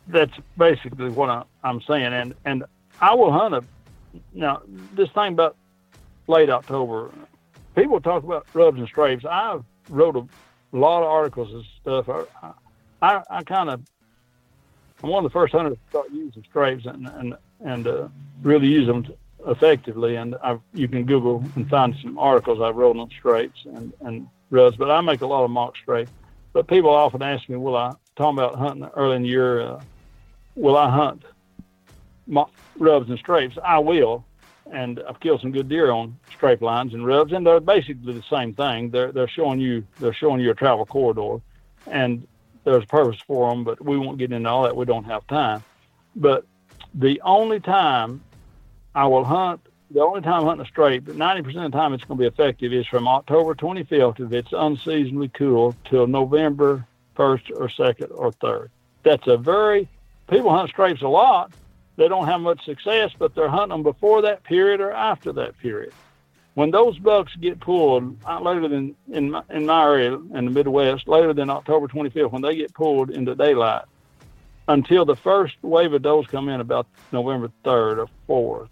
that's 0.09 0.33
basically 0.57 1.11
what 1.11 1.31
I, 1.31 1.43
I'm 1.63 1.81
saying. 1.83 2.13
And 2.13 2.35
and 2.45 2.65
I 3.01 3.15
will 3.15 3.33
hunt 3.33 3.55
a 3.55 3.65
now 4.33 4.63
this 4.95 5.11
thing 5.11 5.33
about 5.33 5.57
late 6.27 6.51
October. 6.51 7.11
People 7.75 8.01
talk 8.01 8.23
about 8.23 8.47
rubs 8.55 8.79
and 8.79 8.89
scrapes. 8.89 9.25
I've 9.25 9.65
wrote 9.89 10.17
a 10.17 10.25
lot 10.77 11.03
of 11.03 11.09
articles 11.09 11.53
and 11.53 11.65
stuff. 11.81 12.09
I, 12.09 12.53
I, 13.03 13.23
I 13.29 13.43
kind 13.43 13.69
of, 13.69 13.83
I'm 15.03 15.11
one 15.11 15.25
of 15.25 15.31
the 15.31 15.35
first 15.35 15.53
hunters 15.53 15.75
to 15.75 15.91
start 15.91 16.11
using 16.13 16.45
scrapes 16.45 16.87
and 16.87 17.09
and 17.09 17.37
and 17.61 17.87
uh, 17.87 18.09
really 18.43 18.69
use 18.69 18.87
them 18.87 19.07
effectively. 19.47 20.17
And 20.17 20.37
I've, 20.43 20.61
you 20.73 20.89
can 20.89 21.05
Google 21.05 21.45
and 21.57 21.69
find 21.69 21.95
some 22.03 22.19
articles 22.19 22.61
I've 22.61 22.77
wrote 22.77 22.97
on 22.97 23.11
scrapes 23.11 23.65
and 23.65 23.93
and 24.01 24.29
rubs. 24.51 24.77
But 24.77 24.91
I 24.91 25.01
make 25.01 25.23
a 25.23 25.27
lot 25.27 25.45
of 25.45 25.51
mock 25.51 25.77
scrapes. 25.77 26.11
But 26.53 26.69
people 26.69 26.91
often 26.91 27.21
ask 27.23 27.49
me, 27.49 27.57
will 27.57 27.77
I 27.77 27.93
talking 28.15 28.39
about 28.39 28.55
hunting 28.55 28.89
early 28.95 29.17
in 29.17 29.23
the 29.23 29.29
year? 29.29 29.61
Uh, 29.61 29.83
will 30.55 30.77
I 30.77 30.91
hunt 30.91 31.25
rubs 32.77 33.09
and 33.11 33.19
scrapes? 33.19 33.57
I 33.65 33.79
will 33.79 34.25
and 34.73 35.03
I've 35.09 35.21
killed 35.21 35.41
some 35.41 35.53
good 35.53 35.69
deer 35.69 35.91
on 35.91 36.19
scrape 36.33 36.63
lines 36.63 36.95
and 36.95 37.07
rubs, 37.07 37.33
and 37.33 37.47
they're 37.47 37.61
basically 37.61 38.15
the 38.15 38.25
same 38.31 38.55
thing. 38.55 38.91
They're 38.91 39.13
they're 39.13 39.29
showing 39.29 39.61
you 39.61 39.87
they're 40.01 40.15
showing 40.15 40.41
you 40.41 40.51
a 40.51 40.55
travel 40.55 40.87
corridor, 40.87 41.43
and 41.87 42.27
there's 42.65 42.85
a 42.85 42.87
purpose 42.87 43.21
for 43.27 43.51
them, 43.51 43.65
but 43.65 43.85
we 43.85 43.99
won't 43.99 44.19
get 44.19 44.33
into 44.33 44.49
all 44.49 44.63
that. 44.65 44.75
We 44.75 44.87
don't 44.87 45.05
have 45.05 45.27
time. 45.27 45.63
But 46.17 46.47
the 46.95 47.21
only 47.23 47.61
time 47.61 48.23
I 48.95 49.07
will 49.07 49.25
hunt, 49.25 49.61
the 49.91 50.03
only 50.03 50.23
time 50.23 50.41
I'm 50.41 50.47
hunting 50.47 50.67
a 50.67 50.69
straight, 50.69 51.05
but 51.05 51.17
90% 51.17 51.67
of 51.67 51.73
the 51.73 51.77
time 51.77 51.93
it's 51.93 52.05
going 52.05 52.19
to 52.19 52.23
be 52.23 52.27
effective 52.27 52.73
is 52.73 52.87
from 52.87 53.07
October 53.07 53.55
25th 53.55 54.21
if 54.21 54.33
it's 54.33 54.53
unseasonably 54.53 55.29
cool 55.29 55.75
till 55.85 56.07
November 56.07 56.87
1st 57.17 57.51
or 57.57 57.69
2nd 57.69 58.11
or 58.15 58.31
3rd. 58.33 58.69
That's 59.03 59.27
a 59.27 59.37
very, 59.37 59.89
people 60.29 60.51
hunt 60.51 60.71
scrapes 60.71 61.03
a 61.03 61.09
lot, 61.09 61.53
they 61.97 62.09
don't 62.09 62.27
have 62.27 62.41
much 62.41 62.65
success, 62.65 63.13
but 63.19 63.35
they're 63.35 63.49
hunting 63.49 63.71
them 63.71 63.83
before 63.83 64.23
that 64.23 64.43
period 64.45 64.81
or 64.81 64.93
after 64.93 65.33
that 65.33 65.57
period. 65.59 65.93
When 66.55 66.71
those 66.71 66.99
bucks 66.99 67.35
get 67.37 67.61
pulled 67.61 68.17
uh, 68.27 68.41
later 68.41 68.69
than 68.69 68.95
in 69.11 69.33
my, 69.33 69.43
in 69.51 69.67
my 69.67 69.83
area 69.85 70.15
in 70.15 70.45
the 70.45 70.51
Midwest, 70.51 71.09
later 71.09 71.33
than 71.33 71.51
October 71.51 71.89
25th, 71.89 72.31
when 72.31 72.43
they 72.43 72.57
get 72.57 72.73
pulled 72.75 73.11
into 73.11 73.35
daylight, 73.35 73.85
until 74.69 75.05
the 75.05 75.17
first 75.17 75.57
wave 75.63 75.93
of 75.93 76.03
does 76.03 76.27
come 76.27 76.49
in 76.49 76.61
about 76.61 76.87
November 77.13 77.51
3rd 77.65 78.09
or 78.29 78.67
4th, 78.67 78.69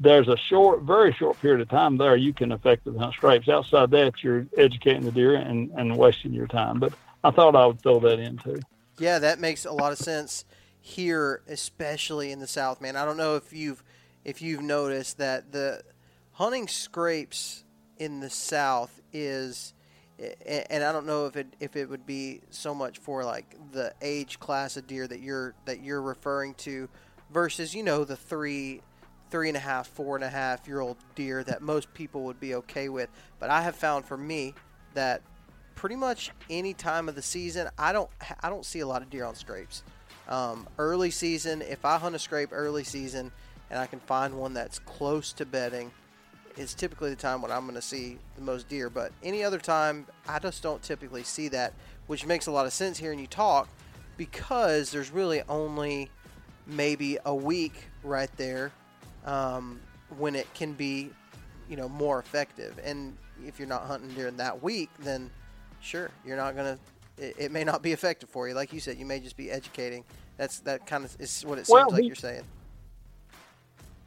there's 0.00 0.28
a 0.28 0.36
short, 0.36 0.82
very 0.82 1.12
short 1.12 1.38
period 1.40 1.60
of 1.60 1.68
time 1.68 1.98
there 1.98 2.16
you 2.16 2.32
can 2.32 2.52
effectively 2.52 2.98
hunt 2.98 3.14
scrapes. 3.14 3.48
Outside 3.48 3.90
that, 3.90 4.24
you're 4.24 4.46
educating 4.56 5.02
the 5.02 5.12
deer 5.12 5.34
and, 5.34 5.70
and 5.76 5.96
wasting 5.96 6.32
your 6.32 6.46
time. 6.46 6.80
But 6.80 6.94
I 7.22 7.30
thought 7.30 7.54
I 7.54 7.66
would 7.66 7.82
throw 7.82 8.00
that 8.00 8.18
in 8.18 8.38
too. 8.38 8.60
Yeah, 8.98 9.18
that 9.18 9.38
makes 9.40 9.66
a 9.66 9.72
lot 9.72 9.92
of 9.92 9.98
sense 9.98 10.46
here, 10.80 11.42
especially 11.48 12.32
in 12.32 12.40
the 12.40 12.46
South, 12.46 12.80
man. 12.80 12.96
I 12.96 13.04
don't 13.04 13.16
know 13.16 13.36
if 13.36 13.52
you've 13.52 13.82
if 14.24 14.42
you've 14.42 14.62
noticed 14.62 15.18
that 15.18 15.52
the 15.52 15.82
hunting 16.32 16.68
scrapes 16.68 17.64
in 17.98 18.20
the 18.20 18.30
South 18.30 19.00
is, 19.12 19.74
and 20.46 20.82
I 20.84 20.92
don't 20.92 21.06
know 21.06 21.26
if 21.26 21.36
it 21.36 21.54
if 21.60 21.76
it 21.76 21.88
would 21.88 22.06
be 22.06 22.40
so 22.50 22.74
much 22.74 22.98
for 22.98 23.24
like 23.24 23.56
the 23.72 23.92
age 24.00 24.40
class 24.40 24.76
of 24.76 24.86
deer 24.86 25.06
that 25.06 25.20
you're 25.20 25.54
that 25.66 25.82
you're 25.82 26.02
referring 26.02 26.54
to, 26.54 26.88
versus 27.30 27.74
you 27.74 27.82
know 27.82 28.04
the 28.04 28.16
three 28.16 28.82
three 29.30 29.48
and 29.48 29.56
a 29.56 29.60
half, 29.60 29.86
four 29.86 30.16
and 30.16 30.24
a 30.24 30.28
half 30.28 30.66
year 30.66 30.80
old 30.80 30.96
deer 31.14 31.44
that 31.44 31.62
most 31.62 31.92
people 31.94 32.24
would 32.24 32.40
be 32.40 32.54
okay 32.56 32.88
with. 32.88 33.08
But 33.38 33.50
I 33.50 33.62
have 33.62 33.76
found 33.76 34.04
for 34.04 34.16
me 34.16 34.54
that 34.94 35.22
pretty 35.76 35.96
much 35.96 36.32
any 36.50 36.74
time 36.74 37.08
of 37.08 37.14
the 37.14 37.22
season, 37.22 37.68
I 37.78 37.92
don't 37.92 38.10
I 38.42 38.50
don't 38.50 38.66
see 38.66 38.80
a 38.80 38.86
lot 38.86 39.02
of 39.02 39.10
deer 39.10 39.24
on 39.24 39.34
scrapes. 39.34 39.82
Um, 40.30 40.68
early 40.78 41.10
season, 41.10 41.60
if 41.60 41.84
I 41.84 41.98
hunt 41.98 42.14
a 42.14 42.18
scrape 42.18 42.50
early 42.52 42.84
season 42.84 43.32
and 43.68 43.78
I 43.78 43.86
can 43.86 44.00
find 44.00 44.34
one 44.34 44.54
that's 44.54 44.78
close 44.78 45.32
to 45.34 45.44
bedding, 45.44 45.90
is 46.56 46.74
typically 46.74 47.10
the 47.10 47.16
time 47.16 47.42
when 47.42 47.50
I'm 47.50 47.62
going 47.62 47.74
to 47.74 47.82
see 47.82 48.18
the 48.36 48.42
most 48.42 48.68
deer. 48.68 48.90
But 48.90 49.12
any 49.22 49.42
other 49.42 49.58
time, 49.58 50.06
I 50.28 50.38
just 50.38 50.62
don't 50.62 50.82
typically 50.82 51.22
see 51.22 51.48
that, 51.48 51.72
which 52.06 52.26
makes 52.26 52.46
a 52.46 52.52
lot 52.52 52.66
of 52.66 52.72
sense 52.72 52.98
hearing 52.98 53.18
you 53.18 53.26
talk 53.26 53.68
because 54.16 54.90
there's 54.90 55.10
really 55.10 55.42
only 55.48 56.10
maybe 56.66 57.18
a 57.24 57.34
week 57.34 57.86
right 58.02 58.30
there 58.36 58.72
um, 59.24 59.80
when 60.18 60.36
it 60.36 60.52
can 60.54 60.72
be, 60.72 61.10
you 61.68 61.76
know, 61.76 61.88
more 61.88 62.18
effective. 62.18 62.78
And 62.84 63.16
if 63.46 63.58
you're 63.58 63.68
not 63.68 63.86
hunting 63.86 64.10
during 64.10 64.36
that 64.36 64.62
week, 64.62 64.90
then 65.00 65.30
sure, 65.80 66.10
you're 66.24 66.36
not 66.36 66.56
gonna. 66.56 66.78
It, 67.18 67.36
it 67.38 67.52
may 67.52 67.64
not 67.64 67.82
be 67.82 67.92
effective 67.92 68.28
for 68.28 68.48
you, 68.48 68.54
like 68.54 68.72
you 68.72 68.80
said. 68.80 68.98
You 68.98 69.06
may 69.06 69.20
just 69.20 69.36
be 69.36 69.50
educating. 69.50 70.04
That's 70.36 70.60
that 70.60 70.86
kind 70.86 71.04
of 71.04 71.14
is 71.20 71.42
what 71.44 71.58
it 71.58 71.66
seems 71.66 71.74
well, 71.74 71.90
like 71.90 72.02
he, 72.02 72.06
you're 72.06 72.16
saying. 72.16 72.44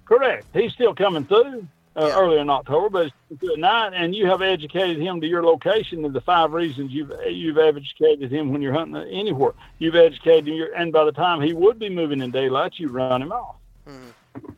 Correct. 0.05 0.45
He's 0.53 0.73
still 0.73 0.93
coming 0.93 1.25
through 1.25 1.67
uh, 1.95 2.07
yeah. 2.07 2.19
early 2.19 2.39
in 2.39 2.49
October, 2.49 2.89
but 2.89 3.11
it's 3.29 3.57
night, 3.57 3.93
and 3.93 4.15
you 4.15 4.27
have 4.27 4.41
educated 4.41 4.97
him 4.97 5.21
to 5.21 5.27
your 5.27 5.43
location 5.43 6.03
and 6.05 6.13
the 6.13 6.21
five 6.21 6.51
reasons 6.53 6.91
you've 6.91 7.11
you've 7.27 7.57
educated 7.57 8.31
him 8.31 8.51
when 8.51 8.61
you're 8.61 8.73
hunting 8.73 9.01
anywhere. 9.11 9.53
You've 9.79 9.95
educated 9.95 10.47
him, 10.47 10.67
and 10.75 10.91
by 10.91 11.05
the 11.05 11.11
time 11.11 11.41
he 11.41 11.53
would 11.53 11.79
be 11.79 11.89
moving 11.89 12.21
in 12.21 12.31
daylight, 12.31 12.73
you 12.77 12.89
run 12.89 13.21
him 13.21 13.31
off. 13.31 13.55
Mm-hmm. 13.87 14.51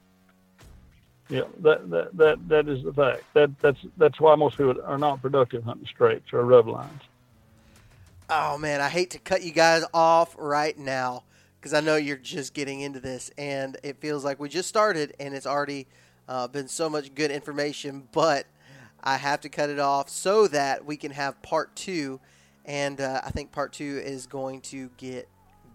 Yeah, 1.28 1.42
that, 1.60 1.90
that 1.90 2.18
that 2.18 2.48
that 2.48 2.70
is 2.70 2.84
the 2.84 2.94
fact. 2.94 3.24
That 3.34 3.60
that's 3.60 3.80
that's 3.98 4.20
why 4.20 4.36
most 4.36 4.58
people 4.58 4.80
are 4.86 4.98
not 4.98 5.22
productive 5.22 5.64
hunting 5.64 5.88
scrapes 5.88 6.32
or 6.32 6.46
rub 6.46 6.68
lines. 6.68 7.02
Oh 8.28 8.58
man, 8.58 8.82
I 8.82 8.90
hate 8.90 9.12
to 9.12 9.20
cut 9.20 9.44
you 9.44 9.52
guys 9.52 9.84
off 9.94 10.36
right 10.40 10.76
now 10.76 11.26
because 11.60 11.76
I 11.76 11.80
know 11.80 11.96
you're 11.96 12.18
just 12.18 12.56
getting 12.56 12.80
into 12.82 13.00
this, 13.00 13.30
and 13.38 13.78
it 13.84 14.02
feels 14.02 14.26
like 14.26 14.40
we 14.40 14.50
just 14.50 14.68
started, 14.68 15.14
and 15.20 15.36
it's 15.36 15.46
already 15.46 15.86
uh, 16.28 16.48
been 16.48 16.68
so 16.68 16.90
much 16.90 17.14
good 17.14 17.30
information. 17.30 18.08
But 18.12 18.48
I 19.04 19.18
have 19.18 19.42
to 19.42 19.50
cut 19.50 19.70
it 19.70 19.78
off 19.78 20.10
so 20.10 20.48
that 20.48 20.86
we 20.86 20.98
can 20.98 21.12
have 21.12 21.40
part 21.44 21.76
two, 21.76 22.20
and 22.66 23.00
uh, 23.00 23.22
I 23.24 23.30
think 23.30 23.52
part 23.52 23.74
two 23.74 24.02
is 24.04 24.26
going 24.26 24.62
to 24.62 24.90
get 24.98 25.30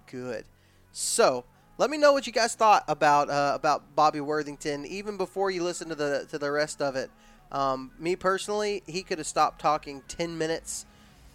good. 0.09 0.45
So 0.91 1.45
let 1.79 1.89
me 1.89 1.99
know 1.99 2.13
what 2.13 2.27
you 2.27 2.33
guys 2.33 2.57
thought 2.57 2.83
about 2.89 3.31
uh, 3.31 3.53
about 3.55 3.95
Bobby 3.95 4.21
Worthington, 4.21 4.87
even 4.87 5.17
before 5.17 5.53
you 5.53 5.63
listen 5.63 5.89
to 5.89 5.95
the 5.95 6.27
to 6.31 6.39
the 6.39 6.51
rest 6.51 6.83
of 6.83 6.97
it. 6.97 7.13
Um, 7.53 7.93
me 7.97 8.17
personally, 8.17 8.83
he 8.89 9.05
could 9.05 9.19
have 9.19 9.29
stopped 9.29 9.61
talking 9.61 10.03
ten 10.09 10.37
minutes 10.37 10.85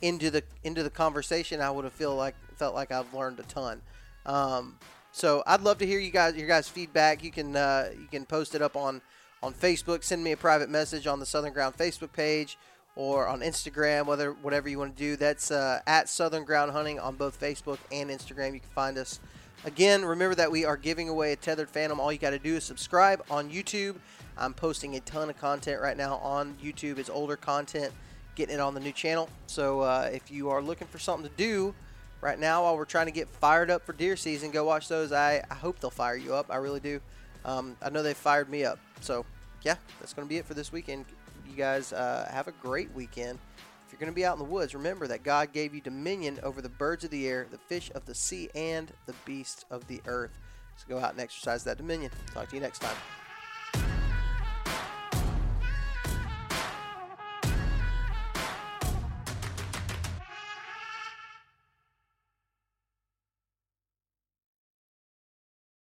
into 0.01 0.31
the 0.31 0.43
into 0.63 0.83
the 0.83 0.89
conversation. 0.89 1.61
I 1.61 1.69
would 1.71 1.85
have 1.85 1.93
feel 1.93 2.15
like 2.15 2.35
felt 2.55 2.75
like 2.75 2.91
I've 2.91 3.13
learned 3.13 3.39
a 3.39 3.43
ton. 3.43 3.81
Um, 4.25 4.77
so 5.11 5.43
I'd 5.47 5.61
love 5.61 5.77
to 5.79 5.85
hear 5.85 5.99
you 5.99 6.11
guys 6.11 6.35
your 6.35 6.47
guys 6.47 6.67
feedback. 6.67 7.23
You 7.23 7.31
can 7.31 7.55
uh, 7.55 7.89
you 7.99 8.07
can 8.07 8.25
post 8.25 8.55
it 8.55 8.61
up 8.61 8.75
on 8.75 9.01
on 9.41 9.53
Facebook. 9.53 10.03
Send 10.03 10.23
me 10.23 10.31
a 10.31 10.37
private 10.37 10.69
message 10.69 11.07
on 11.07 11.19
the 11.19 11.25
Southern 11.25 11.53
Ground 11.53 11.77
Facebook 11.77 12.11
page 12.11 12.57
or 12.95 13.27
on 13.27 13.41
Instagram, 13.41 14.05
whether 14.05 14.31
whatever 14.31 14.69
you 14.69 14.79
want 14.79 14.95
to 14.95 15.01
do. 15.01 15.15
That's 15.15 15.51
uh, 15.51 15.81
at 15.85 16.09
Southern 16.09 16.45
Ground 16.45 16.71
Hunting 16.71 16.99
on 16.99 17.15
both 17.15 17.39
Facebook 17.39 17.77
and 17.91 18.09
Instagram. 18.09 18.53
You 18.53 18.59
can 18.59 18.69
find 18.73 18.97
us. 18.97 19.19
Again, 19.63 20.05
remember 20.05 20.35
that 20.35 20.51
we 20.51 20.63
are 20.63 20.77
giving 20.77 21.09
away 21.09 21.31
a 21.31 21.37
Tethrd 21.37 21.69
Phantom. 21.69 21.99
All 21.99 22.11
you 22.11 22.19
got 22.19 22.31
to 22.31 22.39
do 22.39 22.55
is 22.55 22.63
subscribe 22.63 23.23
on 23.31 23.49
YouTube. 23.49 23.95
I'm 24.37 24.53
posting 24.53 24.95
a 24.95 24.99
ton 24.99 25.29
of 25.29 25.37
content 25.39 25.81
right 25.81 25.97
now 25.97 26.17
on 26.17 26.55
YouTube. 26.61 26.97
It's 26.97 27.09
older 27.09 27.35
content, 27.35 27.93
getting 28.35 28.55
it 28.55 28.59
on 28.61 28.73
the 28.73 28.79
new 28.79 28.91
channel. 28.91 29.29
So 29.47 29.81
uh, 29.81 30.09
if 30.13 30.29
you 30.29 30.49
are 30.49 30.61
looking 30.61 30.87
for 30.87 30.99
something 30.99 31.29
to 31.29 31.35
do 31.37 31.73
right 32.21 32.37
now 32.39 32.63
while 32.63 32.75
we're 32.77 32.85
trying 32.85 33.05
to 33.07 33.11
get 33.11 33.27
fired 33.29 33.69
up 33.71 33.85
for 33.85 33.93
deer 33.93 34.15
season, 34.15 34.51
go 34.51 34.63
watch 34.63 34.87
those. 34.87 35.11
I, 35.11 35.43
I 35.49 35.55
hope 35.55 35.79
they'll 35.79 35.89
fire 35.89 36.15
you 36.15 36.33
up. 36.33 36.47
I 36.49 36.57
really 36.57 36.79
do. 36.79 36.99
Um, 37.45 37.75
I 37.81 37.89
know 37.89 38.03
they 38.03 38.13
fired 38.13 38.49
me 38.49 38.63
up. 38.65 38.79
So 39.01 39.25
yeah, 39.63 39.75
that's 39.99 40.13
going 40.13 40.27
to 40.27 40.29
be 40.29 40.37
it 40.37 40.45
for 40.45 40.53
this 40.53 40.71
weekend. 40.71 41.05
You 41.49 41.55
guys 41.55 41.93
uh, 41.93 42.29
have 42.31 42.47
a 42.47 42.51
great 42.53 42.91
weekend 42.93 43.39
If 43.85 43.93
you're 43.93 43.99
going 43.99 44.11
to 44.11 44.15
be 44.15 44.25
out 44.25 44.33
in 44.33 44.39
the 44.39 44.49
woods, 44.51 44.73
remember 44.73 45.07
that 45.07 45.23
God 45.23 45.53
gave 45.53 45.75
you 45.75 45.81
dominion 45.81 46.39
over 46.41 46.61
the 46.61 46.69
birds 46.69 47.03
of 47.03 47.11
the 47.11 47.27
air, 47.27 47.45
the 47.49 47.57
fish 47.57 47.91
of 47.93 48.05
the 48.05 48.15
sea, 48.15 48.49
and 48.55 48.91
the 49.05 49.13
beasts 49.25 49.63
of 49.69 49.87
the 49.87 50.01
earth. 50.07 50.31
So 50.77 50.85
go 50.89 50.97
out 50.99 51.11
and 51.11 51.21
exercise 51.21 51.63
that 51.65 51.77
dominion. 51.77 52.11
Talk 52.33 52.49
to 52.49 52.55
you 52.55 52.61
next 52.61 52.79
time. 52.79 52.95